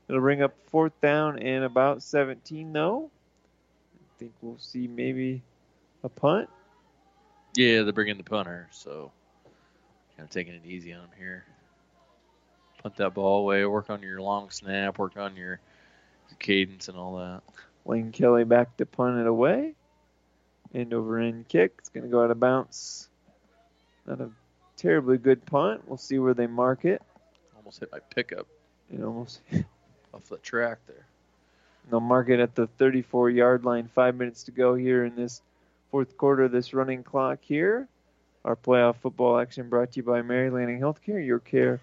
It'll 0.08 0.20
bring 0.20 0.42
up 0.42 0.54
fourth 0.70 0.98
down 1.00 1.38
and 1.38 1.64
about 1.64 2.02
17, 2.02 2.72
though. 2.72 3.10
I 3.94 4.18
think 4.18 4.32
we'll 4.40 4.58
see 4.58 4.86
maybe 4.86 5.42
a 6.02 6.08
punt. 6.08 6.48
Yeah, 7.56 7.82
they're 7.82 7.92
bringing 7.92 8.16
the 8.16 8.24
punter, 8.24 8.68
so 8.72 9.12
kind 10.16 10.26
of 10.26 10.30
taking 10.30 10.54
it 10.54 10.62
easy 10.64 10.92
on 10.92 11.02
him 11.02 11.10
here. 11.18 11.44
Punt 12.82 12.96
that 12.96 13.14
ball 13.14 13.40
away. 13.40 13.64
Work 13.64 13.90
on 13.90 14.02
your 14.02 14.20
long 14.20 14.50
snap. 14.50 14.98
Work 14.98 15.16
on 15.16 15.36
your, 15.36 15.60
your 16.28 16.36
cadence 16.38 16.88
and 16.88 16.96
all 16.96 17.16
that. 17.18 17.42
Wayne 17.84 18.12
Kelly 18.12 18.44
back 18.44 18.76
to 18.78 18.86
punt 18.86 19.20
it 19.20 19.26
away. 19.26 19.74
End 20.74 20.92
over 20.92 21.20
end 21.20 21.48
kick. 21.48 21.74
It's 21.78 21.88
going 21.88 22.04
to 22.04 22.10
go 22.10 22.24
out 22.24 22.30
of 22.30 22.40
bounds. 22.40 23.08
Not 24.06 24.20
a 24.20 24.30
terribly 24.76 25.18
good 25.18 25.46
punt. 25.46 25.82
We'll 25.86 25.98
see 25.98 26.18
where 26.18 26.34
they 26.34 26.46
mark 26.46 26.84
it. 26.84 27.00
Almost 27.56 27.80
hit 27.80 27.92
my 27.92 28.00
pickup 28.00 28.46
It 28.92 29.02
almost. 29.02 29.40
off 30.14 30.28
the 30.28 30.38
track 30.38 30.78
there. 30.86 31.06
They'll 31.90 32.00
mark 32.00 32.28
it 32.28 32.40
at 32.40 32.54
the 32.54 32.66
34 32.66 33.30
yard 33.30 33.64
line. 33.64 33.88
Five 33.88 34.14
minutes 34.14 34.44
to 34.44 34.52
go 34.52 34.74
here 34.74 35.04
in 35.04 35.16
this 35.16 35.42
fourth 35.90 36.16
quarter 36.16 36.48
this 36.48 36.72
running 36.72 37.02
clock 37.02 37.40
here. 37.42 37.88
Our 38.44 38.56
playoff 38.56 38.96
football 38.96 39.38
action 39.38 39.68
brought 39.68 39.92
to 39.92 39.96
you 39.98 40.02
by 40.02 40.22
Mary 40.22 40.50
Lanning 40.50 40.80
Healthcare, 40.80 41.24
your 41.24 41.38
care, 41.38 41.80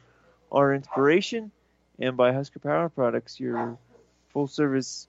our 0.51 0.73
inspiration, 0.73 1.51
and 1.99 2.15
by 2.15 2.33
Husker 2.33 2.59
Power 2.59 2.89
Products, 2.89 3.39
your 3.39 3.77
full 4.29 4.47
service 4.47 5.07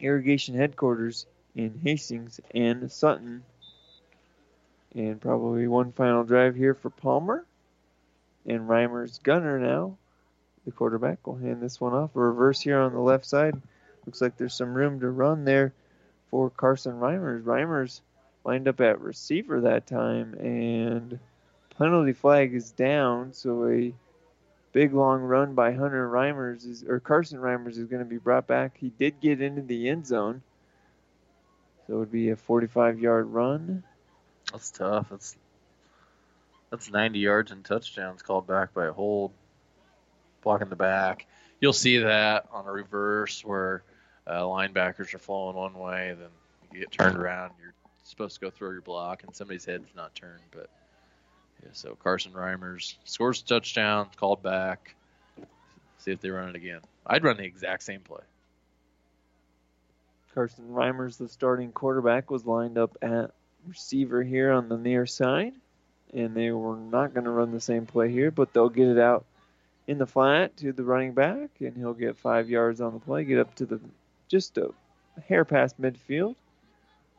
irrigation 0.00 0.54
headquarters 0.54 1.26
in 1.54 1.80
Hastings 1.82 2.40
and 2.54 2.90
Sutton. 2.90 3.42
And 4.94 5.20
probably 5.20 5.66
one 5.66 5.92
final 5.92 6.24
drive 6.24 6.54
here 6.54 6.74
for 6.74 6.90
Palmer. 6.90 7.44
And 8.46 8.68
Reimer's 8.68 9.18
gunner 9.18 9.58
now. 9.58 9.96
The 10.64 10.72
quarterback 10.72 11.26
will 11.26 11.36
hand 11.36 11.62
this 11.62 11.80
one 11.80 11.92
off. 11.92 12.14
A 12.14 12.18
reverse 12.18 12.60
here 12.60 12.78
on 12.78 12.92
the 12.92 13.00
left 13.00 13.26
side. 13.26 13.60
Looks 14.06 14.20
like 14.20 14.36
there's 14.36 14.54
some 14.54 14.74
room 14.74 15.00
to 15.00 15.10
run 15.10 15.44
there 15.44 15.72
for 16.30 16.50
Carson 16.50 16.94
Reimers. 16.94 17.42
Reimers 17.42 18.00
lined 18.44 18.68
up 18.68 18.80
at 18.80 19.00
receiver 19.00 19.62
that 19.62 19.86
time, 19.86 20.34
and 20.34 21.18
penalty 21.78 22.12
flag 22.12 22.54
is 22.54 22.70
down. 22.72 23.32
So 23.32 23.68
a 23.68 23.94
big 24.72 24.92
long 24.92 25.22
run 25.22 25.54
by 25.54 25.72
Hunter 25.72 26.08
Reimers 26.08 26.66
is, 26.68 26.84
or 26.84 27.00
Carson 27.00 27.38
Reimers 27.38 27.78
is 27.78 27.86
going 27.86 28.02
to 28.02 28.08
be 28.08 28.18
brought 28.18 28.46
back. 28.46 28.76
He 28.78 28.90
did 28.98 29.20
get 29.20 29.40
into 29.40 29.62
the 29.62 29.88
end 29.88 30.06
zone, 30.06 30.42
so 31.86 31.94
it 31.94 31.98
would 31.98 32.12
be 32.12 32.30
a 32.30 32.36
45-yard 32.36 33.26
run. 33.26 33.84
That's 34.52 34.70
tough. 34.70 35.08
That's 35.10 35.36
that's 36.70 36.90
90 36.90 37.20
yards 37.20 37.52
and 37.52 37.64
touchdowns 37.64 38.22
called 38.22 38.48
back 38.48 38.74
by 38.74 38.86
a 38.86 38.92
hold, 38.92 39.30
blocking 40.42 40.70
the 40.70 40.76
back. 40.76 41.26
You'll 41.60 41.72
see 41.72 41.98
that 41.98 42.46
on 42.52 42.66
a 42.66 42.72
reverse 42.72 43.44
where 43.44 43.84
uh, 44.26 44.40
linebackers 44.42 45.14
are 45.14 45.18
flowing 45.18 45.56
one 45.56 45.74
way, 45.74 46.16
then 46.18 46.30
you 46.72 46.80
get 46.80 46.90
turned 46.90 47.16
around. 47.16 47.52
You're 47.60 47.74
supposed 48.02 48.34
to 48.34 48.40
go 48.40 48.50
throw 48.50 48.70
your 48.72 48.80
block, 48.80 49.22
and 49.22 49.34
somebody's 49.36 49.64
head's 49.64 49.94
not 49.94 50.16
turned. 50.16 50.42
But 50.50 50.68
yeah, 51.62 51.70
so 51.72 51.96
Carson 52.02 52.32
Reimers 52.32 52.96
scores 53.04 53.40
a 53.42 53.44
touchdown, 53.44 54.08
called 54.16 54.42
back. 54.42 54.96
See 55.98 56.10
if 56.10 56.20
they 56.20 56.30
run 56.30 56.48
it 56.48 56.56
again. 56.56 56.80
I'd 57.06 57.22
run 57.22 57.36
the 57.36 57.44
exact 57.44 57.84
same 57.84 58.00
play. 58.00 58.22
Carson 60.34 60.68
Reimers, 60.70 61.16
the 61.16 61.28
starting 61.28 61.72
quarterback, 61.72 62.30
was 62.30 62.44
lined 62.44 62.76
up 62.76 62.96
at 63.00 63.30
receiver 63.66 64.22
here 64.22 64.52
on 64.52 64.68
the 64.68 64.76
near 64.76 65.06
side. 65.06 65.54
And 66.12 66.34
they 66.34 66.50
were 66.50 66.76
not 66.76 67.14
going 67.14 67.24
to 67.24 67.30
run 67.30 67.52
the 67.52 67.60
same 67.60 67.86
play 67.86 68.10
here, 68.10 68.30
but 68.30 68.52
they'll 68.52 68.68
get 68.68 68.88
it 68.88 68.98
out 68.98 69.24
in 69.86 69.98
the 69.98 70.06
flat 70.06 70.56
to 70.58 70.72
the 70.72 70.84
running 70.84 71.12
back, 71.12 71.50
and 71.60 71.76
he'll 71.76 71.92
get 71.92 72.16
five 72.16 72.48
yards 72.48 72.80
on 72.80 72.94
the 72.94 73.00
play, 73.00 73.24
get 73.24 73.38
up 73.38 73.54
to 73.56 73.66
the 73.66 73.80
just 74.28 74.56
a 74.58 74.72
hair 75.28 75.44
past 75.44 75.80
midfield. 75.80 76.34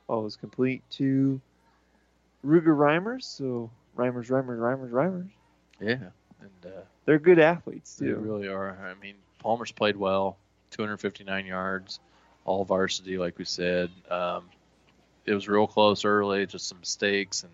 Ball 0.07 0.23
was 0.23 0.35
complete 0.35 0.81
to 0.91 1.39
Ruger 2.45 2.75
Reimers. 2.75 3.23
So 3.23 3.69
Reimers, 3.97 4.29
Reimers, 4.29 4.59
Reimers, 4.59 4.91
Reimers. 4.91 5.29
Yeah, 5.79 6.09
and 6.39 6.73
uh, 6.73 6.81
They're 7.05 7.19
good 7.19 7.39
athletes 7.39 7.97
too. 7.97 8.05
They 8.05 8.13
really 8.13 8.47
are. 8.47 8.77
I 8.81 8.93
mean, 9.01 9.15
Palmer's 9.39 9.71
played 9.71 9.97
well, 9.97 10.37
259 10.71 11.45
yards, 11.45 11.99
all 12.45 12.63
varsity, 12.63 13.17
like 13.17 13.37
we 13.37 13.45
said. 13.45 13.89
Um, 14.09 14.45
it 15.25 15.33
was 15.33 15.47
real 15.47 15.67
close 15.67 16.05
early, 16.05 16.45
just 16.45 16.67
some 16.67 16.79
mistakes, 16.79 17.43
and 17.43 17.51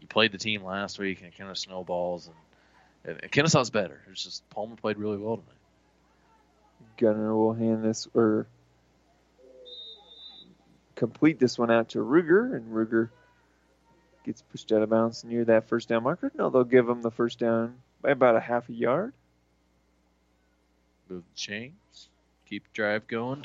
you 0.00 0.08
played 0.08 0.32
the 0.32 0.38
team 0.38 0.64
last 0.64 0.98
week, 0.98 1.20
and 1.20 1.28
it 1.28 1.38
kind 1.38 1.48
of 1.48 1.56
snowballs. 1.56 2.28
And, 3.04 3.18
and 3.22 3.32
Kenesaw's 3.32 3.70
better. 3.70 4.02
It's 4.10 4.24
just 4.24 4.48
Palmer 4.50 4.76
played 4.76 4.98
really 4.98 5.16
well 5.16 5.36
tonight. 5.36 5.50
Gunner 6.96 7.34
will 7.34 7.54
hand 7.54 7.84
this 7.84 8.06
or 8.14 8.46
complete 10.94 11.38
this 11.38 11.58
one 11.58 11.70
out 11.70 11.90
to 11.90 11.98
Ruger, 11.98 12.54
and 12.54 12.72
Ruger 12.72 13.10
gets 14.24 14.42
pushed 14.42 14.72
out 14.72 14.82
of 14.82 14.90
bounds 14.90 15.24
near 15.24 15.44
that 15.44 15.68
first 15.68 15.88
down 15.88 16.02
marker. 16.02 16.32
No, 16.36 16.50
they'll 16.50 16.64
give 16.64 16.88
him 16.88 17.02
the 17.02 17.10
first 17.10 17.38
down 17.38 17.76
by 18.00 18.10
about 18.10 18.36
a 18.36 18.40
half 18.40 18.68
a 18.68 18.72
yard. 18.72 19.12
Move 21.08 21.22
the 21.32 21.36
chains, 21.36 22.08
keep 22.46 22.64
the 22.64 22.70
drive 22.72 23.06
going. 23.06 23.44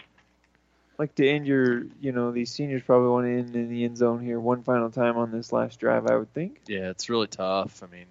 Like 1.00 1.16
to 1.16 1.28
end 1.28 1.48
your, 1.48 1.86
you 2.02 2.12
know, 2.12 2.32
these 2.32 2.52
seniors 2.52 2.84
probably 2.84 3.10
want 3.10 3.26
to 3.26 3.32
end 3.32 3.56
in 3.56 3.70
the 3.70 3.86
end 3.86 3.98
zone 3.98 4.22
here 4.22 4.40
one 4.40 4.62
final 4.62 4.92
time 4.92 5.18
on 5.18 5.32
this 5.32 5.52
last 5.52 5.80
drive, 5.80 6.06
I 6.06 6.16
would 6.16 6.32
think. 6.34 6.60
Yeah, 6.68 6.90
it's 6.90 7.10
really 7.10 7.28
tough. 7.28 7.82
I 7.82 7.88
mean, 7.88 8.06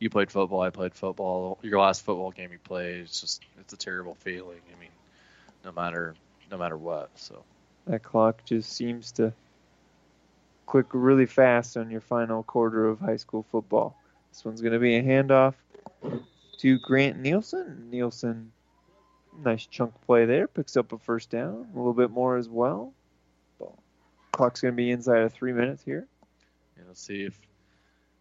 you 0.00 0.10
played 0.10 0.30
football, 0.30 0.60
I 0.60 0.70
played 0.70 0.94
football. 0.94 1.58
Your 1.62 1.80
last 1.80 2.04
football 2.04 2.32
game 2.32 2.52
you 2.52 2.58
played, 2.58 3.02
it's 3.02 3.20
just 3.20 3.44
it's 3.60 3.72
a 3.72 3.76
terrible 3.76 4.16
feeling. 4.16 4.60
I 4.76 4.80
mean, 4.80 4.90
no 5.64 5.72
matter 5.72 6.14
no 6.50 6.58
matter 6.58 6.76
what. 6.76 7.10
So 7.14 7.44
That 7.86 8.02
clock 8.02 8.44
just 8.44 8.72
seems 8.72 9.12
to 9.12 9.32
click 10.66 10.86
really 10.92 11.26
fast 11.26 11.76
on 11.76 11.90
your 11.90 12.00
final 12.00 12.42
quarter 12.42 12.86
of 12.88 13.00
high 13.00 13.16
school 13.16 13.44
football. 13.50 13.96
This 14.30 14.44
one's 14.44 14.60
going 14.60 14.74
to 14.74 14.78
be 14.78 14.96
a 14.96 15.02
handoff 15.02 15.54
to 16.58 16.78
Grant 16.78 17.18
Nielsen. 17.18 17.88
Nielsen, 17.90 18.52
nice 19.42 19.66
chunk 19.66 19.94
play 20.06 20.26
there, 20.26 20.46
picks 20.46 20.76
up 20.76 20.92
a 20.92 20.98
first 20.98 21.30
down, 21.30 21.68
a 21.74 21.76
little 21.76 21.92
bit 21.92 22.10
more 22.10 22.36
as 22.36 22.48
well. 22.48 22.92
Clock's 24.32 24.60
going 24.60 24.72
to 24.72 24.76
be 24.76 24.90
inside 24.90 25.22
of 25.22 25.32
three 25.32 25.52
minutes 25.52 25.82
here. 25.82 26.06
you 26.76 26.84
know, 26.84 26.90
see 26.92 27.24
if 27.24 27.38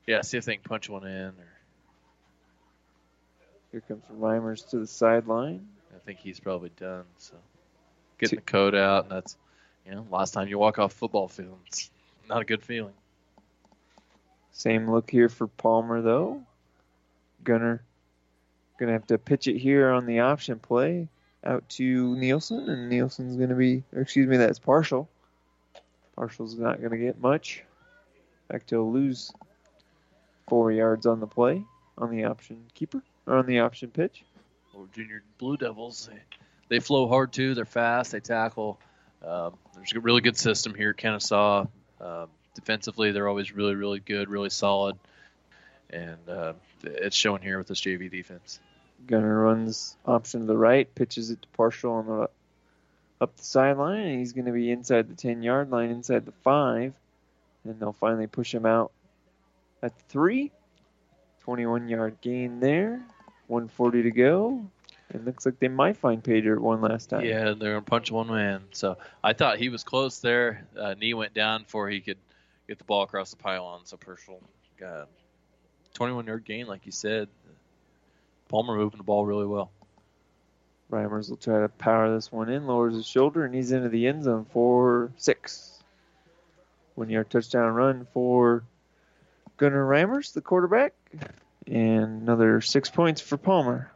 yeah, 0.08 0.22
see 0.22 0.38
if 0.38 0.46
they 0.46 0.56
can 0.56 0.64
punch 0.64 0.90
one 0.90 1.06
in. 1.06 1.28
Or 1.28 1.34
Here 3.72 3.82
comes 3.82 4.04
Reimers 4.12 4.68
to 4.70 4.80
the 4.80 4.88
sideline. 4.88 5.68
I 5.94 6.00
think 6.06 6.20
he's 6.20 6.40
probably 6.40 6.72
done. 6.78 7.04
So 7.18 7.36
getting 8.18 8.38
the 8.38 8.42
code 8.42 8.74
out, 8.74 9.04
and 9.04 9.12
that's 9.12 9.38
you 9.86 9.94
know, 9.94 10.08
last 10.10 10.32
time 10.32 10.48
you 10.48 10.58
walk 10.58 10.80
off 10.80 10.94
football 10.94 11.28
field, 11.28 11.60
it's 11.68 11.92
not 12.28 12.42
a 12.42 12.46
good 12.46 12.64
feeling. 12.64 12.94
Same 14.52 14.90
look 14.90 15.12
here 15.12 15.30
for 15.30 15.46
Palmer, 15.46 16.02
though. 16.02 16.42
Gunner 17.44 17.84
going 18.78 18.88
to 18.88 18.94
have 18.94 19.08
to 19.08 19.18
pitch 19.18 19.48
it 19.48 19.58
here 19.58 19.92
on 19.92 20.06
the 20.06 20.20
option 20.20 20.60
play 20.60 21.08
out 21.44 21.68
to 21.70 22.16
Nielsen, 22.16 22.70
and 22.70 22.90
Nielsen's 22.90 23.38
going 23.38 23.50
to 23.50 23.56
be, 23.56 23.84
excuse 23.96 24.28
me, 24.28 24.38
that's 24.38 24.60
Purcell. 24.60 25.08
Purcell's 26.16 26.58
not 26.58 26.80
going 26.80 26.92
to 26.92 26.98
get 26.98 27.22
much. 27.22 27.64
In 28.50 28.54
fact, 28.54 28.70
he'll 28.70 28.92
lose 28.92 29.32
four 30.48 30.72
yards 30.72 31.06
on 31.06 31.20
the 31.20 31.28
play 31.28 31.64
on 31.98 32.12
the 32.12 32.26
option 32.26 32.64
keeper, 32.74 33.02
or 33.26 33.38
on 33.38 33.46
the 33.46 33.60
option 33.60 33.90
pitch. 33.90 34.24
Or 34.74 34.88
junior 34.94 35.24
Blue 35.38 35.58
Devils, 35.58 36.10
they 36.12 36.20
they 36.70 36.80
flow 36.80 37.08
hard 37.08 37.34
too. 37.34 37.56
They're 37.56 37.66
fast. 37.66 38.12
They 38.12 38.20
tackle. 38.20 38.80
Um, 39.26 39.56
there's 39.76 39.94
a 39.94 40.00
really 40.00 40.22
good 40.22 40.38
system 40.38 40.76
here 40.76 40.92
at 40.92 40.98
Kenesaw. 40.98 41.68
Um, 42.00 42.28
defensively, 42.54 43.12
they're 43.12 43.28
always 43.28 43.52
really, 43.52 43.76
really 43.76 44.00
good, 44.00 44.30
really 44.30 44.50
solid, 44.50 44.98
and 45.90 46.18
uh, 46.30 46.54
it's 46.84 47.16
showing 47.16 47.42
here 47.42 47.58
with 47.58 47.68
this 47.68 47.82
JV 47.82 48.12
defense. 48.12 48.60
Gunner 49.06 49.44
runs 49.44 49.96
option 50.06 50.42
to 50.42 50.48
the 50.48 50.58
right, 50.58 50.94
pitches 50.96 51.30
it 51.30 51.42
to 51.42 51.48
Purcell 51.50 51.92
on 51.92 52.08
the 52.08 52.30
up 53.20 53.36
the 53.36 53.44
sideline, 53.44 54.06
and 54.06 54.20
he's 54.20 54.34
going 54.34 54.46
to 54.46 54.52
be 54.52 54.72
inside 54.72 55.10
the 55.10 55.16
10 55.16 55.42
yard 55.42 55.72
line, 55.72 55.90
inside 55.90 56.26
the 56.26 56.34
five, 56.44 56.94
and 57.64 57.80
they'll 57.80 57.94
finally 57.94 58.28
push 58.28 58.54
him 58.54 58.66
out 58.66 58.92
at 59.82 59.94
three. 60.10 60.52
21 61.42 61.88
yard 61.88 62.18
gain 62.22 62.60
there, 62.60 63.06
140 63.48 64.04
to 64.04 64.12
go. 64.12 64.66
It 65.14 65.24
looks 65.24 65.46
like 65.46 65.60
they 65.60 65.70
might 65.70 65.96
find 65.96 66.22
Pager 66.22 66.60
one 66.60 66.82
last 66.82 67.10
time. 67.10 67.24
Yeah, 67.24 67.54
they're 67.54 67.74
gonna 67.74 67.82
punch 67.82 68.12
one 68.12 68.28
man. 68.28 68.64
So 68.74 68.98
I 69.24 69.32
thought 69.32 69.58
he 69.58 69.70
was 69.70 69.86
close 69.86 70.20
there. 70.20 70.68
Uh, 70.78 70.96
knee 70.96 71.14
went 71.14 71.34
down 71.34 71.64
before 71.64 71.90
he 71.90 72.02
could 72.02 72.18
get 72.68 72.78
the 72.78 72.84
ball 72.84 73.04
across 73.04 73.32
the 73.32 73.38
pylon. 73.38 73.86
So 73.86 73.96
Purcell 73.96 74.42
got 74.78 75.08
21 75.94 76.28
yard 76.28 76.44
gain, 76.44 76.68
like 76.68 76.86
you 76.86 76.92
said. 76.92 77.30
Palmer 78.48 78.76
moving 78.76 78.98
the 78.98 79.04
ball 79.04 79.26
really 79.26 79.46
well. 79.46 79.72
Reimers 80.92 81.30
will 81.30 81.38
try 81.38 81.60
to 81.60 81.68
power 81.68 82.14
this 82.14 82.32
one 82.32 82.50
in, 82.50 82.66
lowers 82.66 82.96
his 82.96 83.06
shoulder, 83.06 83.44
and 83.44 83.54
he's 83.54 83.72
into 83.72 83.90
the 83.90 84.08
end 84.08 84.24
zone 84.24 84.46
for 84.52 85.12
six. 85.18 85.84
One 86.96 87.10
yard 87.10 87.30
touchdown 87.30 87.74
run 87.74 88.08
for 88.14 88.64
Gunnar 89.58 89.86
Reimers, 89.86 90.34
the 90.34 90.42
quarterback, 90.42 90.94
and 91.66 92.22
another 92.22 92.62
six 92.62 92.90
points 92.90 93.20
for 93.20 93.38
Palmer. 93.38 93.92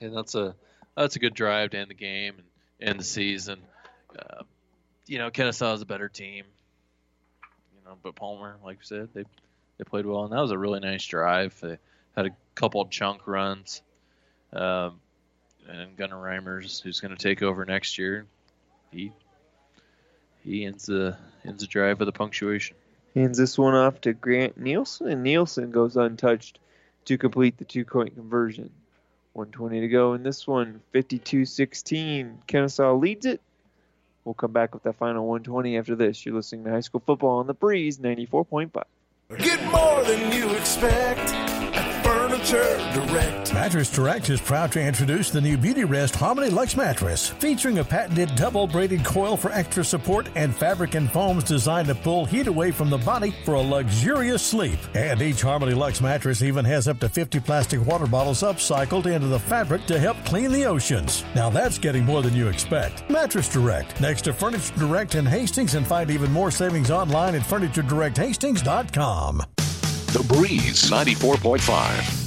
And 0.00 0.16
that's 0.16 0.34
a 0.34 0.54
that's 0.96 1.16
a 1.16 1.18
good 1.18 1.34
drive 1.34 1.70
to 1.70 1.78
end 1.78 1.90
the 1.90 1.94
game 1.94 2.34
and 2.38 2.88
end 2.88 3.00
the 3.00 3.04
season. 3.04 3.60
Uh, 4.18 4.42
you 5.06 5.18
know, 5.18 5.30
Kenesaw 5.30 5.74
is 5.74 5.82
a 5.82 5.86
better 5.86 6.08
team. 6.08 6.44
You 7.76 7.84
know, 7.84 7.96
but 8.02 8.14
Palmer, 8.14 8.56
like 8.64 8.78
you 8.78 8.84
said, 8.84 9.08
they 9.12 9.24
they 9.76 9.84
played 9.84 10.06
well, 10.06 10.24
and 10.24 10.32
that 10.32 10.40
was 10.40 10.50
a 10.50 10.58
really 10.58 10.80
nice 10.80 11.04
drive. 11.04 11.58
They 11.60 11.78
had 12.16 12.26
a 12.26 12.30
couple 12.60 12.84
chunk 12.86 13.26
runs. 13.26 13.80
Um, 14.52 15.00
and 15.68 15.96
Gunnar 15.96 16.16
Reimers, 16.16 16.82
who's 16.82 17.00
going 17.00 17.16
to 17.16 17.22
take 17.22 17.42
over 17.42 17.64
next 17.64 17.98
year, 17.98 18.26
he 18.92 19.12
he 20.44 20.64
ends 20.64 20.86
the 20.86 21.16
ends 21.44 21.62
the 21.62 21.66
drive 21.66 21.98
with 21.98 22.08
a 22.08 22.12
punctuation. 22.12 22.76
Hands 23.14 23.36
this 23.36 23.58
one 23.58 23.74
off 23.74 24.00
to 24.02 24.12
Grant 24.12 24.58
Nielsen, 24.58 25.08
and 25.08 25.22
Nielsen 25.22 25.70
goes 25.70 25.96
untouched 25.96 26.58
to 27.06 27.18
complete 27.18 27.56
the 27.56 27.64
two 27.64 27.84
point 27.84 28.14
conversion. 28.14 28.70
120 29.32 29.80
to 29.80 29.88
go 29.88 30.14
in 30.14 30.24
this 30.24 30.46
one, 30.46 30.80
52 30.90 31.44
16. 31.44 32.42
Kenesaw 32.48 33.00
leads 33.00 33.26
it. 33.26 33.40
We'll 34.24 34.34
come 34.34 34.52
back 34.52 34.74
with 34.74 34.82
that 34.82 34.96
final 34.96 35.26
120 35.26 35.78
after 35.78 35.94
this. 35.94 36.26
You're 36.26 36.34
listening 36.34 36.64
to 36.64 36.70
High 36.70 36.80
School 36.80 37.00
Football 37.06 37.38
on 37.38 37.46
the 37.46 37.54
Breeze 37.54 37.98
94.5. 37.98 38.82
Get 39.38 39.64
more 39.70 40.02
than 40.02 40.32
you 40.32 40.50
expect 40.50 41.49
at 42.52 42.94
Direct. 42.94 43.54
Mattress 43.54 43.90
Direct 43.90 44.30
is 44.30 44.40
proud 44.40 44.72
to 44.72 44.80
introduce 44.80 45.30
the 45.30 45.40
new 45.40 45.56
Beautyrest 45.56 46.14
Harmony 46.14 46.50
Lux 46.50 46.76
mattress, 46.76 47.28
featuring 47.28 47.78
a 47.78 47.84
patented 47.84 48.34
double 48.34 48.66
braided 48.66 49.04
coil 49.04 49.36
for 49.36 49.52
extra 49.52 49.84
support 49.84 50.28
and 50.34 50.54
fabric 50.54 50.94
and 50.94 51.10
foams 51.10 51.44
designed 51.44 51.88
to 51.88 51.94
pull 51.94 52.24
heat 52.24 52.46
away 52.46 52.70
from 52.70 52.90
the 52.90 52.98
body 52.98 53.34
for 53.44 53.54
a 53.54 53.60
luxurious 53.60 54.42
sleep. 54.42 54.78
And 54.94 55.20
each 55.22 55.42
Harmony 55.42 55.74
Lux 55.74 56.00
mattress 56.00 56.42
even 56.42 56.64
has 56.64 56.88
up 56.88 56.98
to 57.00 57.08
50 57.08 57.40
plastic 57.40 57.84
water 57.84 58.06
bottles 58.06 58.42
upcycled 58.42 59.06
into 59.06 59.28
the 59.28 59.38
fabric 59.38 59.86
to 59.86 59.98
help 59.98 60.16
clean 60.24 60.52
the 60.52 60.66
oceans. 60.66 61.24
Now 61.34 61.50
that's 61.50 61.78
getting 61.78 62.04
more 62.04 62.22
than 62.22 62.34
you 62.34 62.48
expect. 62.48 63.08
Mattress 63.10 63.48
Direct, 63.48 64.00
next 64.00 64.22
to 64.22 64.32
Furniture 64.32 64.74
Direct 64.76 65.14
in 65.14 65.26
Hastings, 65.26 65.74
and 65.74 65.86
find 65.86 66.10
even 66.10 66.32
more 66.32 66.50
savings 66.50 66.90
online 66.90 67.34
at 67.34 67.42
FurnitureDirectHastings.com. 67.42 69.42
The 70.12 70.34
Breeze 70.34 70.90
94.5. 70.90 72.19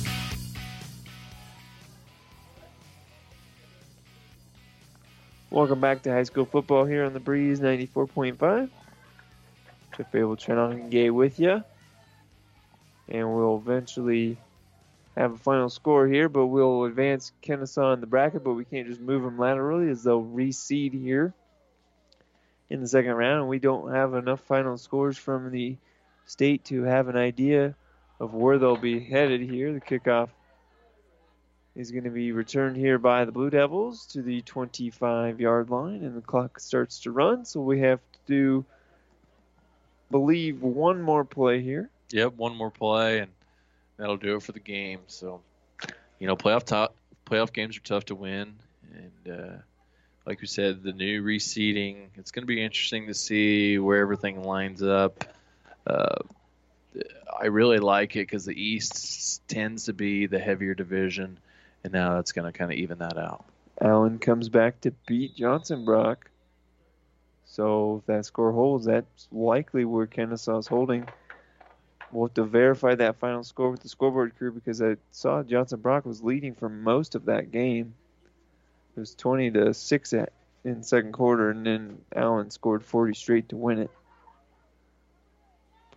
Welcome 5.53 5.81
back 5.81 6.01
to 6.01 6.11
high 6.11 6.23
school 6.23 6.45
football 6.45 6.83
here 6.83 7.05
on 7.05 7.13
the 7.13 7.19
Breeze 7.19 7.59
94.5. 7.59 8.71
Jeff 9.95 10.11
Babel, 10.11 10.35
Trent 10.35 10.89
Gay 10.89 11.11
with 11.11 11.39
you. 11.39 11.63
And 13.07 13.35
we'll 13.35 13.57
eventually 13.57 14.37
have 15.15 15.33
a 15.33 15.37
final 15.37 15.69
score 15.69 16.07
here, 16.07 16.27
but 16.27 16.47
we'll 16.47 16.85
advance 16.85 17.33
Kenesaw 17.43 17.93
in 17.93 18.01
the 18.01 18.07
bracket, 18.07 18.43
but 18.43 18.53
we 18.53 18.65
can't 18.65 18.87
just 18.87 18.99
move 18.99 19.21
them 19.21 19.37
laterally 19.37 19.91
as 19.91 20.01
they'll 20.01 20.23
reseed 20.23 20.99
here 20.99 21.35
in 22.71 22.81
the 22.81 22.87
second 22.87 23.11
round. 23.11 23.41
And 23.41 23.47
we 23.47 23.59
don't 23.59 23.93
have 23.93 24.15
enough 24.15 24.41
final 24.41 24.79
scores 24.79 25.19
from 25.19 25.51
the 25.51 25.77
state 26.25 26.65
to 26.65 26.81
have 26.81 27.09
an 27.09 27.15
idea 27.15 27.75
of 28.19 28.33
where 28.33 28.57
they'll 28.57 28.75
be 28.75 28.99
headed 28.99 29.41
here. 29.41 29.71
The 29.71 29.81
kickoff 29.81 30.29
is 31.75 31.91
going 31.91 32.03
to 32.03 32.09
be 32.09 32.31
returned 32.31 32.77
here 32.77 32.99
by 32.99 33.25
the 33.25 33.31
Blue 33.31 33.49
Devils 33.49 34.05
to 34.07 34.21
the 34.21 34.41
25 34.41 35.39
yard 35.39 35.69
line, 35.69 36.03
and 36.03 36.15
the 36.15 36.21
clock 36.21 36.59
starts 36.59 36.99
to 36.99 37.11
run. 37.11 37.45
So 37.45 37.61
we 37.61 37.79
have 37.79 37.99
to 37.99 38.19
do, 38.27 38.65
believe 40.11 40.61
one 40.61 41.01
more 41.01 41.25
play 41.25 41.61
here. 41.61 41.89
Yep, 42.11 42.35
one 42.35 42.55
more 42.55 42.71
play, 42.71 43.19
and 43.19 43.31
that'll 43.97 44.17
do 44.17 44.35
it 44.35 44.43
for 44.43 44.51
the 44.51 44.59
game. 44.59 44.99
So, 45.07 45.41
you 46.19 46.27
know, 46.27 46.35
playoff 46.35 46.63
top, 46.63 46.95
playoff 47.25 47.51
games 47.51 47.77
are 47.77 47.81
tough 47.81 48.05
to 48.05 48.15
win, 48.15 48.53
and 48.93 49.33
uh, 49.33 49.55
like 50.25 50.41
we 50.41 50.47
said, 50.47 50.83
the 50.83 50.93
new 50.93 51.23
reseeding. 51.23 52.07
It's 52.15 52.31
going 52.31 52.43
to 52.43 52.47
be 52.47 52.63
interesting 52.63 53.07
to 53.07 53.13
see 53.13 53.79
where 53.79 53.99
everything 53.99 54.43
lines 54.43 54.83
up. 54.83 55.23
Uh, 55.85 56.19
I 57.39 57.47
really 57.47 57.79
like 57.79 58.15
it 58.15 58.27
because 58.27 58.45
the 58.45 58.53
East 58.53 59.41
tends 59.47 59.85
to 59.85 59.93
be 59.93 60.27
the 60.27 60.39
heavier 60.39 60.75
division, 60.75 61.39
and 61.83 61.93
now 61.93 62.19
it's 62.19 62.31
going 62.31 62.51
to 62.51 62.57
kind 62.57 62.71
of 62.71 62.77
even 62.77 62.99
that 62.99 63.17
out. 63.17 63.45
Allen 63.81 64.19
comes 64.19 64.49
back 64.49 64.81
to 64.81 64.91
beat 65.07 65.35
Johnson 65.35 65.85
Brock. 65.85 66.29
So 67.45 67.97
if 67.99 68.05
that 68.07 68.25
score 68.25 68.51
holds, 68.51 68.85
that's 68.85 69.27
likely 69.31 69.85
where 69.85 70.07
Kenesaw's 70.07 70.67
holding. 70.67 71.07
We'll 72.11 72.27
have 72.27 72.35
to 72.35 72.43
verify 72.43 72.95
that 72.95 73.19
final 73.19 73.43
score 73.43 73.71
with 73.71 73.81
the 73.81 73.89
scoreboard 73.89 74.37
crew 74.37 74.51
because 74.51 74.81
I 74.81 74.97
saw 75.11 75.43
Johnson 75.43 75.79
Brock 75.81 76.05
was 76.05 76.23
leading 76.23 76.53
for 76.53 76.69
most 76.69 77.15
of 77.15 77.25
that 77.25 77.51
game. 77.51 77.95
It 78.95 78.99
was 78.99 79.15
20 79.15 79.51
to 79.51 79.73
6 79.73 80.13
at, 80.13 80.31
in 80.63 80.83
second 80.83 81.13
quarter, 81.13 81.49
and 81.49 81.65
then 81.65 81.97
Allen 82.15 82.51
scored 82.51 82.85
40 82.85 83.15
straight 83.15 83.49
to 83.49 83.57
win 83.57 83.79
it. 83.79 83.91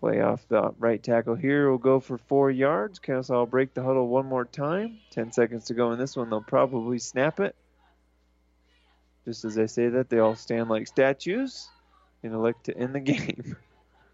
Play 0.06 0.20
off 0.20 0.46
the 0.46 0.72
right 0.78 1.02
tackle 1.02 1.34
here 1.34 1.68
we'll 1.68 1.78
go 1.78 1.98
for 1.98 2.16
four 2.16 2.48
yards. 2.48 3.00
Kenesaw 3.00 3.30
will 3.30 3.46
break 3.46 3.74
the 3.74 3.82
huddle 3.82 4.06
one 4.06 4.26
more 4.26 4.44
time. 4.44 5.00
Ten 5.10 5.32
seconds 5.32 5.64
to 5.64 5.74
go 5.74 5.90
in 5.90 5.98
this 5.98 6.14
one. 6.14 6.30
They'll 6.30 6.42
probably 6.42 7.00
snap 7.00 7.40
it. 7.40 7.56
Just 9.24 9.44
as 9.44 9.58
I 9.58 9.66
say 9.66 9.88
that, 9.88 10.08
they 10.08 10.20
all 10.20 10.36
stand 10.36 10.70
like 10.70 10.86
statues 10.86 11.68
and 12.22 12.32
elect 12.32 12.66
to 12.66 12.78
end 12.78 12.94
the 12.94 13.00
game. 13.14 13.56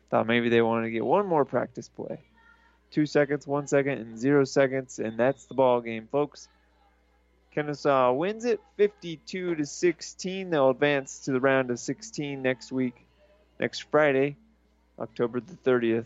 Thought 0.09 0.27
maybe 0.27 0.49
they 0.49 0.63
wanted 0.63 0.87
to 0.87 0.93
get 0.93 1.05
one 1.05 1.27
more 1.27 1.45
practice 1.45 1.91
play. 1.91 2.21
Two 2.91 3.05
seconds, 3.05 3.47
one 3.47 3.67
second, 3.67 3.99
and 3.99 4.19
zero 4.19 4.45
seconds, 4.45 4.99
and 4.99 5.19
that's 5.19 5.45
the 5.45 5.55
ball 5.55 5.83
game, 5.83 6.09
folks. 6.11 6.49
Kenesaw 7.55 8.17
wins 8.17 8.47
it 8.47 8.61
52 8.79 9.57
to 9.57 9.67
16. 9.67 10.49
They'll 10.49 10.71
advance 10.71 11.27
to 11.27 11.33
the 11.33 11.41
round 11.41 11.71
of 11.71 11.79
16 11.79 12.41
next 12.41 12.73
week, 12.73 12.95
next 13.61 13.91
Friday. 13.91 14.39
October 14.99 15.41
the 15.41 15.55
30th. 15.55 16.05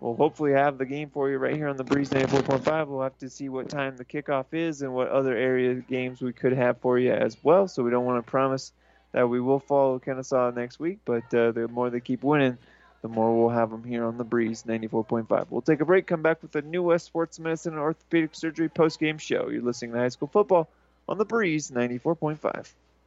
We'll 0.00 0.14
hopefully 0.14 0.52
have 0.52 0.78
the 0.78 0.86
game 0.86 1.10
for 1.10 1.28
you 1.28 1.38
right 1.38 1.56
here 1.56 1.68
on 1.68 1.76
the 1.76 1.84
Breeze 1.84 2.10
94.5. 2.10 2.86
We'll 2.86 3.02
have 3.02 3.18
to 3.18 3.28
see 3.28 3.48
what 3.48 3.68
time 3.68 3.96
the 3.96 4.04
kickoff 4.04 4.46
is 4.52 4.82
and 4.82 4.94
what 4.94 5.08
other 5.08 5.36
area 5.36 5.74
games 5.74 6.22
we 6.22 6.32
could 6.32 6.52
have 6.52 6.78
for 6.78 6.98
you 6.98 7.12
as 7.12 7.36
well. 7.42 7.66
So 7.66 7.82
we 7.82 7.90
don't 7.90 8.04
want 8.04 8.24
to 8.24 8.30
promise 8.30 8.72
that 9.12 9.28
we 9.28 9.40
will 9.40 9.58
follow 9.58 9.98
Kenesaw 9.98 10.54
next 10.54 10.78
week, 10.78 11.00
but 11.04 11.22
uh, 11.34 11.50
the 11.50 11.66
more 11.68 11.90
they 11.90 11.98
keep 11.98 12.22
winning, 12.22 12.58
the 13.02 13.08
more 13.08 13.36
we'll 13.36 13.48
have 13.48 13.70
them 13.70 13.82
here 13.82 14.04
on 14.04 14.18
the 14.18 14.24
Breeze 14.24 14.64
94.5. 14.64 15.46
We'll 15.50 15.62
take 15.62 15.80
a 15.80 15.84
break, 15.84 16.06
come 16.06 16.22
back 16.22 16.42
with 16.42 16.52
the 16.52 16.62
New 16.62 16.82
West 16.84 17.06
Sports 17.06 17.40
Medicine 17.40 17.72
and 17.72 17.80
Orthopedic 17.80 18.34
Surgery 18.34 18.68
post-game 18.68 19.18
show. 19.18 19.48
You're 19.48 19.62
listening 19.62 19.92
to 19.92 19.98
High 19.98 20.08
School 20.08 20.28
Football 20.28 20.68
on 21.08 21.18
the 21.18 21.24
Breeze 21.24 21.70
94.5. 21.70 22.72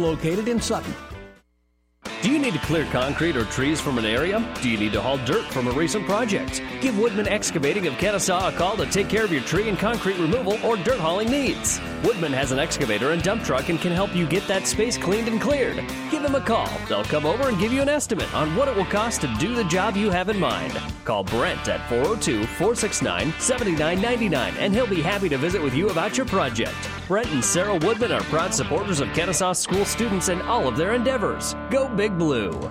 located 0.00 0.48
in 0.48 0.60
Sutton. 0.60 0.94
Do 2.22 2.30
you 2.30 2.38
need 2.38 2.52
to 2.52 2.58
clear 2.60 2.84
concrete 2.86 3.36
or 3.36 3.44
trees 3.46 3.80
from 3.80 3.96
an 3.96 4.04
area? 4.04 4.46
Do 4.60 4.68
you 4.68 4.76
need 4.78 4.92
to 4.92 5.00
haul 5.00 5.16
dirt 5.18 5.44
from 5.52 5.68
a 5.68 5.70
recent 5.70 6.04
project? 6.06 6.62
Give 6.80 6.98
Woodman 6.98 7.26
Excavating 7.26 7.86
of 7.86 7.94
Kenesaw 7.94 8.48
a 8.48 8.52
call 8.52 8.76
to 8.76 8.86
take 8.86 9.08
care 9.08 9.24
of 9.24 9.32
your 9.32 9.42
tree 9.42 9.68
and 9.68 9.78
concrete 9.78 10.18
removal 10.18 10.58
or 10.64 10.76
dirt 10.76 10.98
hauling 10.98 11.30
needs. 11.30 11.78
Woodman 12.04 12.32
has 12.32 12.50
an 12.50 12.58
excavator 12.58 13.10
and 13.10 13.22
dump 13.22 13.44
truck 13.44 13.68
and 13.68 13.78
can 13.78 13.92
help 13.92 14.14
you 14.14 14.26
get 14.26 14.46
that 14.48 14.66
space 14.66 14.96
cleaned 14.96 15.28
and 15.28 15.40
cleared. 15.40 15.76
Give 16.10 16.22
them 16.22 16.34
a 16.34 16.40
call. 16.40 16.68
They'll 16.88 17.04
come 17.04 17.26
over 17.26 17.48
and 17.48 17.58
give 17.58 17.72
you 17.72 17.82
an 17.82 17.90
estimate 17.90 18.32
on 18.34 18.56
what 18.56 18.68
it 18.68 18.76
will 18.76 18.86
cost 18.86 19.20
to 19.20 19.34
do 19.38 19.54
the 19.54 19.64
job 19.64 19.96
you 19.96 20.10
have 20.10 20.30
in 20.30 20.40
mind. 20.40 20.72
Call 21.04 21.24
Brent 21.24 21.68
at 21.68 21.86
402 21.90 22.44
469 22.44 23.34
7999 23.38 24.54
and 24.58 24.74
he'll 24.74 24.86
be 24.86 25.02
happy 25.02 25.28
to 25.28 25.36
visit 25.36 25.62
with 25.62 25.74
you 25.74 25.90
about 25.90 26.16
your 26.16 26.26
project. 26.26 26.74
Brent 27.06 27.30
and 27.32 27.44
Sarah 27.44 27.76
Woodman 27.76 28.12
are 28.12 28.22
proud 28.24 28.54
supporters 28.54 29.00
of 29.00 29.08
Kenesaw 29.08 29.54
school 29.54 29.84
students 29.84 30.28
and 30.28 30.40
all 30.42 30.66
of 30.66 30.76
their 30.76 30.94
endeavors. 30.94 31.54
Go 31.70 31.88
Big 31.88 32.16
Blue. 32.16 32.70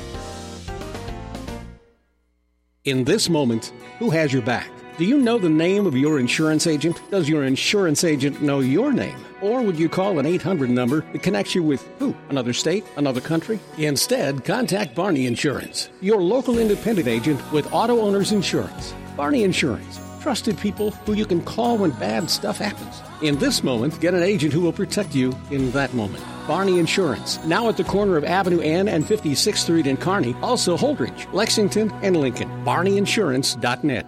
In 2.83 3.03
this 3.03 3.29
moment, 3.29 3.73
who 3.99 4.09
has 4.09 4.33
your 4.33 4.41
back? 4.41 4.67
Do 4.97 5.05
you 5.05 5.19
know 5.19 5.37
the 5.37 5.47
name 5.47 5.85
of 5.85 5.95
your 5.95 6.19
insurance 6.19 6.65
agent? 6.65 6.99
Does 7.11 7.29
your 7.29 7.43
insurance 7.43 8.03
agent 8.03 8.41
know 8.41 8.59
your 8.59 8.91
name? 8.91 9.23
Or 9.39 9.61
would 9.61 9.77
you 9.77 9.87
call 9.87 10.17
an 10.17 10.25
800 10.25 10.67
number 10.67 11.01
that 11.11 11.21
connects 11.21 11.53
you 11.53 11.61
with 11.61 11.87
who? 11.99 12.15
Another 12.29 12.53
state? 12.53 12.83
Another 12.97 13.21
country? 13.21 13.59
Instead, 13.77 14.43
contact 14.45 14.95
Barney 14.95 15.27
Insurance, 15.27 15.89
your 16.01 16.23
local 16.23 16.57
independent 16.57 17.07
agent 17.07 17.39
with 17.51 17.71
auto 17.71 18.01
owners 18.01 18.31
insurance. 18.31 18.95
Barney 19.15 19.43
Insurance, 19.43 19.99
trusted 20.19 20.57
people 20.57 20.89
who 20.89 21.13
you 21.13 21.27
can 21.27 21.43
call 21.43 21.77
when 21.77 21.91
bad 21.91 22.31
stuff 22.31 22.57
happens. 22.57 23.03
In 23.21 23.37
this 23.37 23.63
moment, 23.63 23.99
get 23.99 24.15
an 24.15 24.23
agent 24.23 24.51
who 24.51 24.61
will 24.61 24.73
protect 24.73 25.13
you 25.13 25.31
in 25.51 25.71
that 25.71 25.93
moment. 25.93 26.23
Barney 26.47 26.79
Insurance, 26.79 27.37
now 27.45 27.69
at 27.69 27.77
the 27.77 27.83
corner 27.83 28.17
of 28.17 28.23
Avenue 28.23 28.61
N 28.61 28.87
and 28.87 29.05
56th 29.05 29.57
Street 29.57 29.85
in 29.85 29.95
Kearney, 29.95 30.35
also 30.41 30.75
Holdrege, 30.75 31.31
Lexington, 31.31 31.91
and 32.01 32.17
Lincoln. 32.17 32.49
BarneyInsurance.net. 32.65 34.07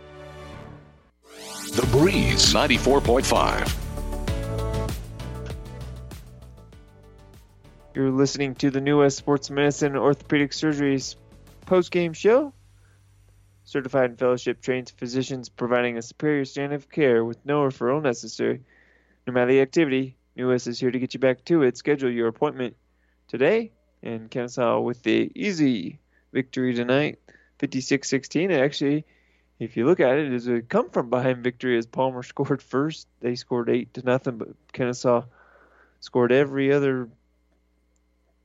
The 1.31 1.87
Breeze 1.91 2.53
94.5. 2.53 3.73
You're 7.95 8.11
listening 8.11 8.55
to 8.55 8.69
the 8.69 8.81
New 8.81 8.99
West 8.99 9.17
Sports 9.17 9.49
Medicine 9.49 9.95
Orthopedic 9.95 10.51
Surgeries 10.51 11.15
post-game 11.65 12.11
show. 12.11 12.53
Certified 13.63 14.09
and 14.09 14.19
fellowship 14.19 14.61
trained 14.61 14.91
physicians 14.97 15.47
providing 15.47 15.97
a 15.97 16.01
superior 16.01 16.43
standard 16.43 16.75
of 16.75 16.89
care 16.89 17.23
with 17.23 17.37
no 17.45 17.61
referral 17.61 18.01
necessary. 18.01 18.61
No 19.25 19.31
matter 19.31 19.51
the 19.51 19.61
activity, 19.61 20.17
New 20.35 20.49
West 20.49 20.67
is 20.67 20.79
here 20.79 20.91
to 20.91 20.99
get 20.99 21.13
you 21.13 21.21
back 21.21 21.45
to 21.45 21.63
it. 21.63 21.77
Schedule 21.77 22.11
your 22.11 22.27
appointment 22.27 22.75
today 23.29 23.71
in 24.01 24.27
Kenesaw 24.27 24.83
with 24.83 25.01
the 25.03 25.31
easy 25.35 25.99
victory 26.33 26.73
tonight, 26.73 27.19
56-16. 27.59 28.49
It 28.49 28.59
Actually, 28.59 29.05
if 29.61 29.77
you 29.77 29.85
look 29.85 29.99
at 29.99 30.17
it, 30.17 30.33
is 30.33 30.47
a 30.47 30.61
come 30.61 30.89
from 30.89 31.11
behind 31.11 31.43
victory 31.43 31.77
as 31.77 31.85
Palmer 31.85 32.23
scored 32.23 32.63
first. 32.63 33.07
They 33.19 33.35
scored 33.35 33.69
eight 33.69 33.93
to 33.93 34.03
nothing, 34.03 34.37
but 34.37 34.49
Kenesaw 34.73 35.25
scored 35.99 36.31
every 36.31 36.73
other 36.73 37.09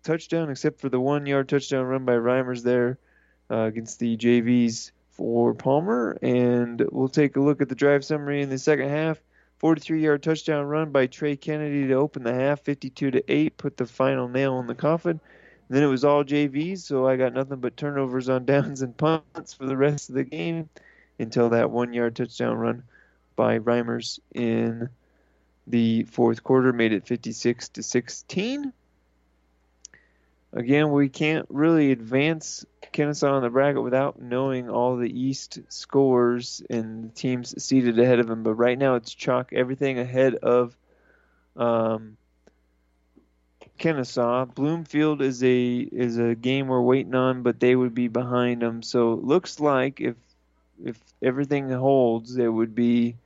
touchdown 0.02 0.50
except 0.50 0.78
for 0.78 0.90
the 0.90 1.00
one 1.00 1.24
yard 1.24 1.48
touchdown 1.48 1.86
run 1.86 2.04
by 2.04 2.12
Reimers 2.12 2.62
there 2.62 2.98
uh, 3.50 3.60
against 3.60 3.98
the 3.98 4.16
JVs 4.18 4.90
for 5.08 5.54
Palmer. 5.54 6.18
And 6.20 6.86
we'll 6.92 7.08
take 7.08 7.36
a 7.36 7.40
look 7.40 7.62
at 7.62 7.70
the 7.70 7.74
drive 7.74 8.04
summary 8.04 8.42
in 8.42 8.50
the 8.50 8.58
second 8.58 8.90
half. 8.90 9.18
43 9.56 10.02
yard 10.02 10.22
touchdown 10.22 10.66
run 10.66 10.90
by 10.90 11.06
Trey 11.06 11.34
Kennedy 11.34 11.86
to 11.86 11.94
open 11.94 12.24
the 12.24 12.34
half, 12.34 12.60
52 12.60 13.12
to 13.12 13.32
8, 13.32 13.56
put 13.56 13.78
the 13.78 13.86
final 13.86 14.28
nail 14.28 14.60
in 14.60 14.66
the 14.66 14.74
coffin. 14.74 15.18
And 15.68 15.76
then 15.76 15.82
it 15.82 15.86
was 15.86 16.04
all 16.04 16.24
JVs, 16.24 16.80
so 16.80 17.08
I 17.08 17.16
got 17.16 17.32
nothing 17.32 17.60
but 17.60 17.78
turnovers 17.78 18.28
on 18.28 18.44
downs 18.44 18.82
and 18.82 18.94
punts 18.94 19.54
for 19.54 19.64
the 19.64 19.78
rest 19.78 20.10
of 20.10 20.14
the 20.14 20.24
game 20.24 20.68
until 21.18 21.50
that 21.50 21.70
one 21.70 21.92
yard 21.92 22.16
touchdown 22.16 22.56
run 22.56 22.82
by 23.34 23.58
Reimers 23.58 24.18
in 24.34 24.88
the 25.66 26.04
fourth 26.04 26.42
quarter 26.42 26.72
made 26.72 26.92
it 26.92 27.06
56 27.06 27.70
to 27.70 27.82
16. 27.82 28.72
Again, 30.52 30.90
we 30.92 31.08
can't 31.08 31.46
really 31.50 31.92
advance 31.92 32.64
Kenesaw 32.92 33.32
on 33.32 33.42
the 33.42 33.50
bracket 33.50 33.82
without 33.82 34.20
knowing 34.20 34.70
all 34.70 34.96
the 34.96 35.10
East 35.10 35.58
scores 35.68 36.62
and 36.70 37.04
the 37.04 37.08
teams 37.14 37.62
seated 37.62 37.98
ahead 37.98 38.20
of 38.20 38.26
them. 38.26 38.42
But 38.42 38.54
right 38.54 38.78
now, 38.78 38.94
it's 38.94 39.12
chalk 39.12 39.52
everything 39.52 39.98
ahead 39.98 40.36
of 40.36 40.74
um, 41.56 42.16
Kenesaw. 43.78 44.54
Bloomfield 44.54 45.20
is 45.20 45.42
a 45.44 45.76
is 45.78 46.16
a 46.16 46.34
game 46.34 46.68
we're 46.68 46.80
waiting 46.80 47.14
on, 47.14 47.42
but 47.42 47.60
they 47.60 47.76
would 47.76 47.94
be 47.94 48.08
behind 48.08 48.62
them. 48.62 48.82
So 48.82 49.12
it 49.12 49.24
looks 49.24 49.60
like 49.60 50.00
if 50.00 50.16
if 50.84 51.00
everything 51.22 51.70
holds, 51.70 52.36
it 52.36 52.48
would 52.48 52.74
be 52.74 53.16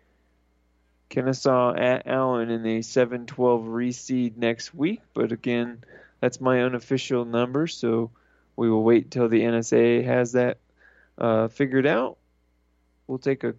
Kenesaw 1.10 1.78
at 1.78 2.06
Allen 2.06 2.50
in 2.50 2.64
a 2.64 2.80
7-12 2.80 3.26
reseed 3.26 4.36
next 4.36 4.74
week. 4.74 5.00
But 5.12 5.32
again, 5.32 5.82
that's 6.20 6.40
my 6.40 6.62
unofficial 6.62 7.24
number, 7.24 7.66
so 7.66 8.10
we 8.56 8.70
will 8.70 8.84
wait 8.84 9.04
until 9.04 9.28
the 9.28 9.40
NSA 9.40 10.04
has 10.04 10.32
that 10.32 10.58
uh, 11.18 11.48
figured 11.48 11.86
out. 11.86 12.18
We'll 13.06 13.18
take 13.18 13.42
a 13.42 13.54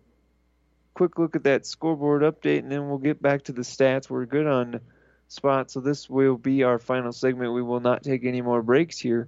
quick 0.94 1.20
look 1.20 1.36
at 1.36 1.44
that 1.44 1.66
scoreboard 1.66 2.22
update, 2.22 2.60
and 2.60 2.72
then 2.72 2.88
we'll 2.88 3.00
get 3.00 3.22
back 3.22 3.44
to 3.44 3.52
the 3.52 3.64
stats. 3.64 4.10
We're 4.10 4.26
good 4.26 4.48
on 4.48 4.80
spot, 5.28 5.72
so 5.72 5.80
this 5.80 6.10
will 6.10 6.38
be 6.38 6.64
our 6.64 6.80
final 6.80 7.12
segment. 7.12 7.54
We 7.54 7.62
will 7.62 7.80
not 7.80 8.04
take 8.04 8.26
any 8.26 8.42
more 8.42 8.62
breaks 8.62 8.98
here. 8.98 9.28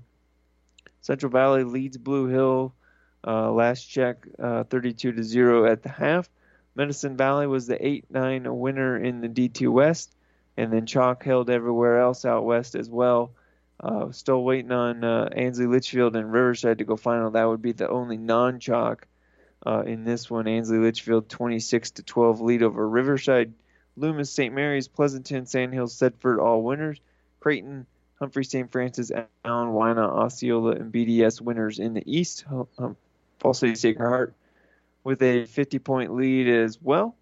Central 1.01 1.31
Valley 1.31 1.63
leads 1.63 1.97
Blue 1.97 2.27
Hill. 2.27 2.73
Uh, 3.25 3.51
last 3.51 3.85
check, 3.85 4.27
uh, 4.41 4.63
32 4.65 5.13
to 5.13 5.23
zero 5.23 5.65
at 5.65 5.83
the 5.83 5.89
half. 5.89 6.29
Medicine 6.75 7.15
Valley 7.15 7.47
was 7.47 7.67
the 7.67 7.77
8-9 7.77 8.55
winner 8.55 8.97
in 8.97 9.21
the 9.21 9.29
D2 9.29 9.71
West, 9.71 10.13
and 10.57 10.73
then 10.73 10.85
chalk 10.85 11.23
held 11.23 11.49
everywhere 11.49 11.99
else 11.99 12.25
out 12.25 12.45
west 12.45 12.75
as 12.75 12.89
well. 12.89 13.31
Uh, 13.79 14.11
still 14.11 14.43
waiting 14.43 14.71
on 14.71 15.03
uh, 15.03 15.29
Ansley 15.35 15.67
Litchfield 15.67 16.15
and 16.15 16.31
Riverside 16.31 16.79
to 16.79 16.83
go 16.83 16.95
final. 16.95 17.31
That 17.31 17.45
would 17.45 17.61
be 17.61 17.73
the 17.73 17.89
only 17.89 18.17
non-chalk 18.17 19.07
uh, 19.65 19.83
in 19.85 20.03
this 20.03 20.29
one. 20.29 20.47
Ansley 20.47 20.77
Litchfield 20.77 21.29
26 21.29 21.91
to 21.91 22.03
12 22.03 22.41
lead 22.41 22.63
over 22.63 22.87
Riverside. 22.87 23.53
Loomis, 23.95 24.31
St. 24.31 24.53
Mary's, 24.53 24.87
Pleasanton, 24.87 25.45
Sandhills, 25.45 25.97
Thedford 25.99 26.39
all 26.39 26.63
winners. 26.63 26.99
Creighton 27.39 27.85
Humphrey 28.19 28.45
St. 28.45 28.71
Francis, 28.71 29.11
Allen, 29.43 29.73
Wynot, 29.73 30.09
Osceola, 30.09 30.71
and 30.71 30.93
BDS 30.93 31.41
winners 31.41 31.77
in 31.77 31.93
the 31.93 32.03
East. 32.05 32.45
Falls 33.43 33.59
City 33.59 33.75
Sacred 33.75 34.07
Heart 34.07 34.33
with 35.03 35.21
a 35.21 35.45
50 35.45 35.77
point 35.79 36.15
lead 36.15 36.47
as 36.47 36.81
well. 36.81 37.13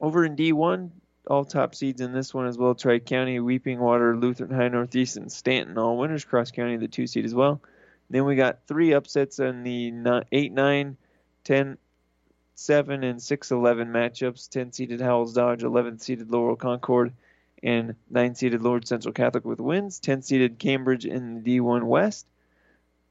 Over 0.00 0.24
in 0.24 0.34
D1, 0.34 0.90
all 1.28 1.44
top 1.44 1.76
seeds 1.76 2.00
in 2.00 2.12
this 2.12 2.34
one 2.34 2.46
as 2.46 2.58
well. 2.58 2.74
Tri 2.74 2.98
County, 2.98 3.38
Weeping 3.38 3.78
Water, 3.78 4.16
Lutheran 4.16 4.50
High 4.50 4.68
Northeast, 4.68 5.16
and 5.16 5.30
Stanton, 5.30 5.78
all 5.78 5.96
winners. 5.96 6.24
Cross 6.24 6.50
County, 6.50 6.76
the 6.76 6.88
two 6.88 7.06
seed 7.06 7.24
as 7.24 7.34
well. 7.34 7.60
Then 8.10 8.24
we 8.24 8.34
got 8.34 8.66
three 8.66 8.92
upsets 8.92 9.38
in 9.38 9.62
the 9.62 10.24
8 10.32 10.52
9, 10.52 10.96
10 11.44 11.78
7, 12.56 13.04
and 13.04 13.22
6 13.22 13.50
11 13.52 13.88
matchups. 13.88 14.48
10 14.48 14.72
seeded 14.72 15.00
Howells 15.00 15.34
Dodge, 15.34 15.62
11 15.62 16.00
seeded 16.00 16.28
Laurel 16.28 16.56
Concord, 16.56 17.12
and 17.62 17.94
9 18.10 18.34
seeded 18.34 18.62
Lourdes 18.62 18.88
Central 18.88 19.14
Catholic 19.14 19.44
with 19.44 19.60
wins. 19.60 20.00
10 20.00 20.22
seeded 20.22 20.58
Cambridge 20.58 21.06
in 21.06 21.42
the 21.42 21.58
D1 21.58 21.84
West 21.84 22.26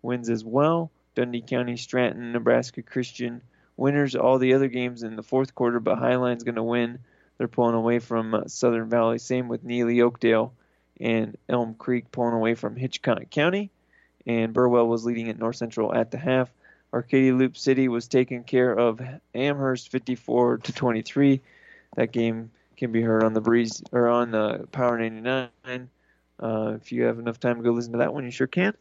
wins 0.02 0.30
as 0.30 0.44
well. 0.44 0.92
Dundee 1.16 1.42
County, 1.42 1.78
Stratton, 1.78 2.32
Nebraska 2.32 2.82
Christian 2.82 3.42
winners 3.78 4.16
all 4.16 4.38
the 4.38 4.54
other 4.54 4.68
games 4.68 5.04
in 5.04 5.16
the 5.16 5.24
fourth 5.24 5.56
quarter, 5.56 5.80
but 5.80 5.98
Highline's 5.98 6.44
going 6.44 6.56
to 6.56 6.64
win. 6.64 7.00
They're 7.38 7.48
pulling 7.48 7.76
away 7.76 8.00
from 8.00 8.34
uh, 8.34 8.48
Southern 8.48 8.90
Valley. 8.90 9.18
Same 9.18 9.48
with 9.48 9.66
Neligh 9.66 10.02
Oakdale 10.02 10.54
and 11.00 11.38
Elm 11.50 11.76
Creek 11.76 12.12
pulling 12.12 12.34
away 12.34 12.56
from 12.56 12.76
Hitchcock 12.76 13.30
County. 13.30 13.72
And 14.26 14.54
Burwell 14.54 14.88
was 14.88 15.06
leading 15.06 15.30
at 15.30 15.38
North 15.38 15.58
Central 15.58 15.94
at 15.94 16.12
the 16.12 16.18
half. 16.18 16.50
Arcadia 16.94 17.34
Loup 17.34 17.58
City 17.58 17.90
was 17.90 18.08
taking 18.08 18.44
care 18.44 18.72
of 18.72 19.02
Amherst 19.34 19.92
54 19.92 20.60
to 20.60 20.74
23. 20.74 21.42
That 21.98 22.12
game 22.12 22.52
can 22.78 22.92
be 22.92 23.02
heard 23.02 23.24
on 23.24 23.34
the 23.34 23.42
breeze 23.42 23.84
or 23.92 24.08
on 24.08 24.32
the 24.32 24.68
Power 24.72 24.98
99. 24.98 25.50
Uh, 26.42 26.74
if 26.76 26.92
you 26.92 27.04
have 27.04 27.20
enough 27.20 27.40
time 27.40 27.58
to 27.58 27.64
go 27.64 27.72
listen 27.72 27.94
to 27.94 27.98
that 28.00 28.14
one, 28.14 28.24
you 28.24 28.32
sure 28.32 28.48
can. 28.48 28.74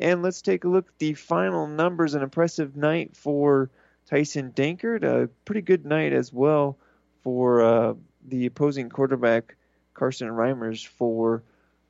And 0.00 0.22
let's 0.22 0.42
take 0.42 0.64
a 0.64 0.68
look 0.68 0.88
at 0.88 0.98
the 0.98 1.14
final 1.14 1.66
numbers. 1.66 2.14
An 2.14 2.22
impressive 2.22 2.76
night 2.76 3.16
for 3.16 3.70
Tyson 4.06 4.52
Dankert. 4.52 5.04
A 5.04 5.28
pretty 5.44 5.62
good 5.62 5.84
night 5.84 6.12
as 6.12 6.32
well 6.32 6.78
for 7.22 7.62
uh, 7.62 7.94
the 8.26 8.46
opposing 8.46 8.88
quarterback 8.88 9.56
Carson 9.94 10.28
Reimers 10.28 10.86
for 10.86 11.42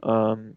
um, 0.02 0.56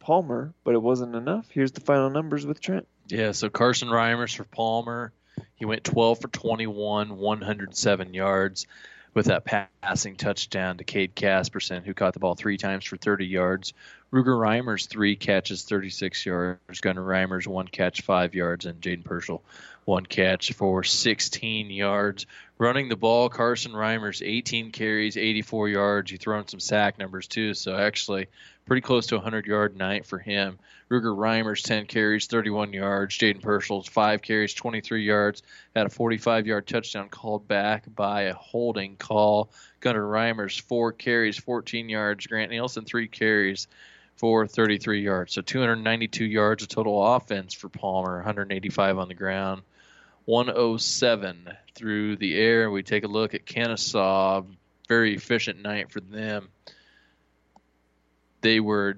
Palmer, 0.00 0.52
but 0.64 0.74
it 0.74 0.82
wasn't 0.82 1.14
enough. 1.14 1.48
Here's 1.50 1.72
the 1.72 1.80
final 1.80 2.10
numbers 2.10 2.44
with 2.44 2.60
Trent. 2.60 2.86
Yeah, 3.08 3.32
so 3.32 3.48
Carson 3.48 3.88
Reimers 3.88 4.36
for 4.36 4.44
Palmer. 4.44 5.12
He 5.54 5.64
went 5.64 5.84
12 5.84 6.20
for 6.20 6.28
21, 6.28 7.16
107 7.16 8.14
yards 8.14 8.66
with 9.14 9.26
that 9.26 9.44
passing 9.44 10.16
touchdown 10.16 10.78
to 10.78 10.84
Cade 10.84 11.14
Casperson, 11.14 11.84
who 11.84 11.94
caught 11.94 12.12
the 12.12 12.20
ball 12.20 12.34
three 12.34 12.58
times 12.58 12.84
for 12.84 12.96
30 12.96 13.26
yards. 13.26 13.72
Ruger 14.14 14.38
Reimers, 14.38 14.86
three 14.86 15.16
catches, 15.16 15.64
36 15.64 16.24
yards. 16.24 16.80
Gunnar 16.80 17.02
Reimers, 17.02 17.48
one 17.48 17.66
catch, 17.66 18.02
five 18.02 18.36
yards. 18.36 18.64
And 18.64 18.80
Jaden 18.80 19.04
Purcell, 19.04 19.42
one 19.86 20.06
catch 20.06 20.52
for 20.52 20.84
16 20.84 21.68
yards. 21.70 22.26
Running 22.56 22.88
the 22.88 22.94
ball, 22.94 23.28
Carson 23.28 23.72
Reimers, 23.72 24.24
18 24.24 24.70
carries, 24.70 25.16
84 25.16 25.68
yards. 25.68 26.12
You 26.12 26.18
throw 26.18 26.38
in 26.38 26.46
some 26.46 26.60
sack 26.60 26.96
numbers, 26.96 27.26
too. 27.26 27.54
So 27.54 27.74
actually, 27.74 28.28
pretty 28.66 28.82
close 28.82 29.08
to 29.08 29.16
a 29.16 29.18
100 29.18 29.46
yard 29.46 29.76
night 29.76 30.06
for 30.06 30.20
him. 30.20 30.60
Ruger 30.88 31.16
Reimers, 31.16 31.64
10 31.64 31.86
carries, 31.86 32.28
31 32.28 32.72
yards. 32.72 33.18
Jaden 33.18 33.42
Purcell's 33.42 33.88
5 33.88 34.22
carries, 34.22 34.54
23 34.54 35.02
yards. 35.02 35.42
Had 35.74 35.86
a 35.86 35.90
45 35.90 36.46
yard 36.46 36.68
touchdown 36.68 37.08
called 37.08 37.48
back 37.48 37.92
by 37.92 38.22
a 38.22 38.34
holding 38.34 38.94
call. 38.94 39.50
Gunnar 39.80 40.04
Reimers, 40.04 40.60
4 40.60 40.92
carries, 40.92 41.36
14 41.36 41.88
yards. 41.88 42.28
Grant 42.28 42.52
Nielsen, 42.52 42.84
3 42.84 43.08
carries 43.08 43.66
for 44.16 44.46
33 44.46 45.02
yards. 45.02 45.34
So 45.34 45.42
292 45.42 46.24
yards 46.24 46.62
of 46.62 46.68
total 46.68 47.14
offense 47.14 47.54
for 47.54 47.68
Palmer, 47.68 48.16
185 48.16 48.98
on 48.98 49.08
the 49.08 49.14
ground. 49.14 49.62
107 50.26 51.50
through 51.74 52.16
the 52.16 52.34
air. 52.34 52.70
We 52.70 52.82
take 52.82 53.04
a 53.04 53.08
look 53.08 53.34
at 53.34 53.44
Kenesaw. 53.44 54.46
Very 54.88 55.14
efficient 55.14 55.62
night 55.62 55.90
for 55.90 56.00
them. 56.00 56.48
They 58.40 58.60
were 58.60 58.96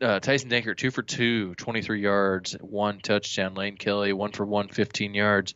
uh, 0.00 0.20
Tyson 0.20 0.50
Dankert, 0.50 0.76
two 0.76 0.90
for 0.90 1.02
two, 1.02 1.54
23 1.54 2.00
yards, 2.00 2.52
one 2.60 3.00
touchdown. 3.00 3.54
Lane 3.54 3.76
Kelly, 3.76 4.12
one 4.12 4.32
for 4.32 4.44
one, 4.44 4.68
15 4.68 5.14
yards. 5.14 5.54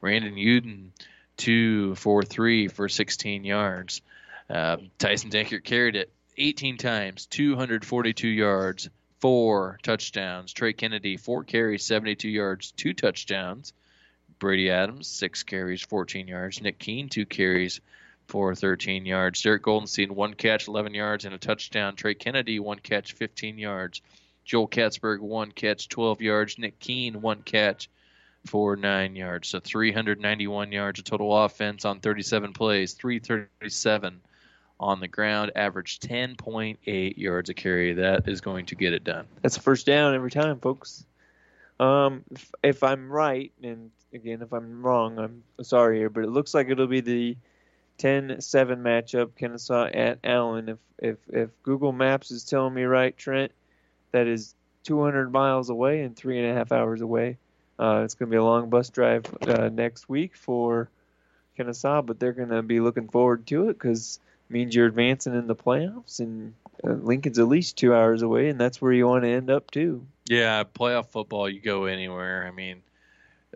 Randon 0.00 0.36
Uden, 0.36 0.90
two 1.36 1.94
for 1.96 2.22
three 2.22 2.68
for 2.68 2.88
16 2.88 3.44
yards. 3.44 4.02
Uh, 4.48 4.76
Tyson 4.98 5.30
Dankert 5.30 5.64
carried 5.64 5.96
it 5.96 6.12
18 6.36 6.76
times, 6.76 7.26
242 7.26 8.28
yards, 8.28 8.88
four 9.20 9.78
touchdowns. 9.82 10.52
Trey 10.52 10.72
Kennedy, 10.72 11.16
four 11.16 11.44
carries, 11.44 11.84
72 11.84 12.28
yards, 12.28 12.72
two 12.72 12.94
touchdowns. 12.94 13.72
Brady 14.38 14.70
Adams, 14.70 15.06
six 15.06 15.42
carries, 15.42 15.82
14 15.82 16.26
yards. 16.26 16.62
Nick 16.62 16.78
Keene, 16.78 17.08
two 17.08 17.26
carries, 17.26 17.80
for 18.30 18.54
13 18.54 19.04
yards. 19.06 19.42
Derek 19.42 19.64
Goldenstein, 19.64 20.10
one 20.12 20.34
catch, 20.34 20.68
11 20.68 20.94
yards, 20.94 21.24
and 21.24 21.34
a 21.34 21.38
touchdown. 21.38 21.96
Trey 21.96 22.14
Kennedy, 22.14 22.60
one 22.60 22.78
catch, 22.78 23.12
15 23.12 23.58
yards. 23.58 24.00
Joel 24.44 24.68
Katzberg, 24.68 25.20
one 25.20 25.52
catch, 25.52 25.88
12 25.88 26.22
yards. 26.22 26.58
Nick 26.58 26.78
Keene, 26.78 27.20
one 27.20 27.42
catch 27.42 27.90
for 28.46 28.76
nine 28.76 29.16
yards. 29.16 29.48
So 29.48 29.60
391 29.60 30.72
yards 30.72 31.00
of 31.00 31.04
total 31.04 31.36
offense 31.36 31.84
on 31.84 32.00
37 32.00 32.52
plays, 32.52 32.94
337 32.94 34.20
on 34.80 34.98
the 34.98 35.08
ground, 35.08 35.52
average 35.54 36.00
10.8 36.00 37.16
yards 37.18 37.50
a 37.50 37.54
carry. 37.54 37.92
That 37.92 38.26
is 38.26 38.40
going 38.40 38.66
to 38.66 38.74
get 38.74 38.94
it 38.94 39.04
done. 39.04 39.26
That's 39.42 39.58
a 39.58 39.60
first 39.60 39.86
down 39.86 40.14
every 40.14 40.30
time, 40.30 40.58
folks. 40.58 41.04
Um, 41.78 42.24
if, 42.30 42.50
if 42.62 42.82
I'm 42.82 43.12
right, 43.12 43.52
and 43.62 43.90
again, 44.12 44.42
if 44.42 44.52
I'm 44.52 44.82
wrong, 44.82 45.18
I'm 45.18 45.42
sorry 45.62 45.98
here, 45.98 46.10
but 46.10 46.24
it 46.24 46.30
looks 46.30 46.54
like 46.54 46.68
it'll 46.68 46.86
be 46.86 47.00
the 47.00 47.36
10-7 47.98 48.38
matchup, 48.78 49.30
Kenesaw 49.38 49.94
at 49.94 50.18
Allen. 50.24 50.70
If 50.70 50.78
if 50.98 51.16
if 51.30 51.50
Google 51.62 51.92
Maps 51.92 52.30
is 52.30 52.44
telling 52.44 52.74
me 52.74 52.82
right, 52.82 53.16
Trent, 53.16 53.52
that 54.12 54.26
is 54.26 54.54
200 54.84 55.30
miles 55.30 55.70
away 55.70 56.02
and 56.02 56.16
three 56.16 56.38
and 56.38 56.50
a 56.50 56.54
half 56.54 56.72
hours 56.72 57.00
away. 57.00 57.38
Uh, 57.78 58.02
it's 58.04 58.14
going 58.14 58.28
to 58.28 58.30
be 58.30 58.36
a 58.36 58.44
long 58.44 58.68
bus 58.68 58.90
drive 58.90 59.24
uh, 59.46 59.70
next 59.70 60.08
week 60.08 60.36
for 60.36 60.90
Kenesaw, 61.58 62.04
but 62.04 62.20
they're 62.20 62.32
going 62.32 62.50
to 62.50 62.62
be 62.62 62.80
looking 62.80 63.08
forward 63.08 63.46
to 63.46 63.70
it 63.70 63.74
because 63.74 64.18
means 64.50 64.74
you're 64.74 64.86
advancing 64.86 65.34
in 65.34 65.46
the 65.46 65.54
playoffs, 65.54 66.20
and 66.20 66.54
uh, 66.84 66.92
Lincoln's 66.92 67.38
at 67.38 67.48
least 67.48 67.76
two 67.76 67.94
hours 67.94 68.22
away, 68.22 68.48
and 68.48 68.60
that's 68.60 68.80
where 68.80 68.92
you 68.92 69.06
want 69.06 69.24
to 69.24 69.30
end 69.30 69.50
up 69.50 69.70
too. 69.70 70.06
Yeah, 70.26 70.64
playoff 70.64 71.08
football, 71.08 71.48
you 71.48 71.60
go 71.60 71.86
anywhere. 71.86 72.46
I 72.46 72.50
mean, 72.50 72.82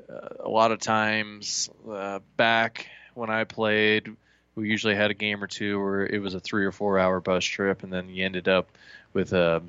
uh, 0.08 0.28
a 0.40 0.48
lot 0.48 0.73
of 0.73 0.81
times 0.81 1.70
uh, 1.90 2.20
back 2.36 2.89
when 3.14 3.31
I 3.31 3.44
played, 3.44 4.16
we 4.55 4.68
usually 4.68 4.94
had 4.94 5.10
a 5.10 5.14
game 5.14 5.42
or 5.42 5.47
two 5.47 5.81
where 5.81 6.06
it 6.06 6.20
was 6.20 6.34
a 6.34 6.40
three 6.40 6.64
or 6.64 6.73
four 6.73 6.98
hour 6.98 7.20
bus 7.20 7.44
trip, 7.44 7.82
and 7.82 7.92
then 7.92 8.08
you 8.08 8.24
ended 8.24 8.48
up 8.48 8.68
with 9.12 9.32
a 9.32 9.62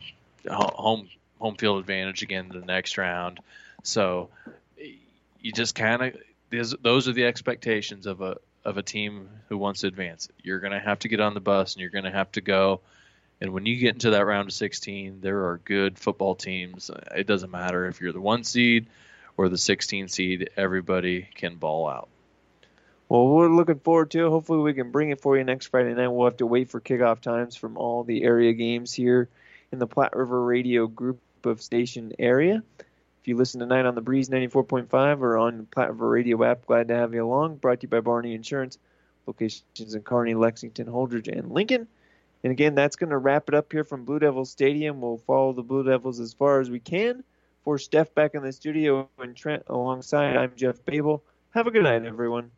home 0.49 1.09
home 1.39 1.55
field 1.55 1.79
advantage 1.79 2.23
again 2.23 2.49
the 2.49 2.59
next 2.59 2.97
round. 2.97 3.39
So 3.83 4.29
you 5.39 5.51
just 5.51 5.75
kind 5.75 6.01
of 6.01 6.17
those 6.81 7.07
are 7.07 7.13
the 7.13 7.25
expectations 7.25 8.07
of 8.07 8.21
a 8.21 8.37
of 8.65 8.77
a 8.77 8.83
team 8.83 9.29
who 9.47 9.57
wants 9.57 9.81
to 9.81 9.87
advance. 9.87 10.27
You're 10.43 10.59
going 10.59 10.73
to 10.73 10.79
have 10.79 10.99
to 10.99 11.07
get 11.07 11.19
on 11.19 11.33
the 11.33 11.39
bus, 11.39 11.73
and 11.73 11.81
you're 11.81 11.91
going 11.91 12.05
to 12.05 12.11
have 12.11 12.31
to 12.33 12.41
go. 12.41 12.81
And 13.39 13.51
when 13.53 13.65
you 13.65 13.77
get 13.77 13.93
into 13.93 14.11
that 14.11 14.25
round 14.25 14.49
of 14.49 14.53
16, 14.53 15.21
there 15.21 15.45
are 15.49 15.57
good 15.63 15.99
football 15.99 16.35
teams. 16.35 16.89
It 17.15 17.27
doesn't 17.27 17.51
matter 17.51 17.87
if 17.87 18.01
you're 18.01 18.13
the 18.13 18.21
one 18.21 18.43
seed 18.43 18.87
or 19.37 19.49
the 19.49 19.57
16 19.57 20.07
seed; 20.07 20.49
everybody 20.57 21.27
can 21.35 21.55
ball 21.55 21.87
out. 21.87 22.09
Well, 23.07 23.27
we're 23.27 23.49
looking 23.49 23.79
forward 23.79 24.11
to 24.11 24.25
it. 24.25 24.29
Hopefully, 24.29 24.59
we 24.59 24.73
can 24.73 24.91
bring 24.91 25.11
it 25.11 25.21
for 25.21 25.37
you 25.37 25.43
next 25.43 25.67
Friday 25.67 25.93
night. 25.93 26.07
We'll 26.07 26.25
have 26.25 26.37
to 26.37 26.45
wait 26.47 26.69
for 26.69 26.81
kickoff 26.81 27.19
times 27.19 27.55
from 27.55 27.77
all 27.77 28.03
the 28.03 28.23
area 28.23 28.53
games 28.53 28.93
here 28.93 29.29
in 29.71 29.79
the 29.79 29.87
Platte 29.87 30.15
River 30.15 30.43
Radio 30.43 30.87
group 30.87 31.19
of 31.43 31.61
station 31.61 32.13
area. 32.17 32.63
If 33.25 33.29
you 33.29 33.37
listen 33.37 33.59
tonight 33.59 33.87
on 33.87 33.95
the 33.95 34.01
Breeze 34.01 34.29
94.5 34.29 35.21
or 35.21 35.39
on 35.39 35.57
the 35.57 35.63
Platte 35.63 35.99
Radio 35.99 36.43
app, 36.43 36.67
glad 36.67 36.89
to 36.89 36.93
have 36.93 37.15
you 37.15 37.25
along. 37.25 37.55
Brought 37.55 37.79
to 37.79 37.85
you 37.85 37.89
by 37.89 37.99
Barney 37.99 38.35
Insurance, 38.35 38.77
locations 39.25 39.95
in 39.95 40.03
Kearney, 40.03 40.35
Lexington, 40.35 40.85
Holdrege, 40.85 41.35
and 41.35 41.51
Lincoln. 41.51 41.87
And 42.43 42.51
again, 42.51 42.75
that's 42.75 42.95
going 42.95 43.09
to 43.09 43.17
wrap 43.17 43.49
it 43.49 43.55
up 43.55 43.71
here 43.71 43.83
from 43.83 44.05
Blue 44.05 44.19
Devils 44.19 44.51
Stadium. 44.51 45.01
We'll 45.01 45.17
follow 45.17 45.53
the 45.53 45.63
Blue 45.63 45.83
Devils 45.83 46.19
as 46.19 46.35
far 46.35 46.59
as 46.59 46.69
we 46.69 46.79
can. 46.79 47.23
For 47.63 47.79
Steph 47.79 48.13
back 48.13 48.35
in 48.35 48.43
the 48.43 48.53
studio 48.53 49.09
and 49.17 49.35
Trent 49.35 49.63
alongside, 49.69 50.37
I'm 50.37 50.51
Jeff 50.55 50.85
Babel. 50.85 51.23
Have 51.49 51.65
a 51.65 51.71
good 51.71 51.81
night, 51.81 52.05
everyone. 52.05 52.51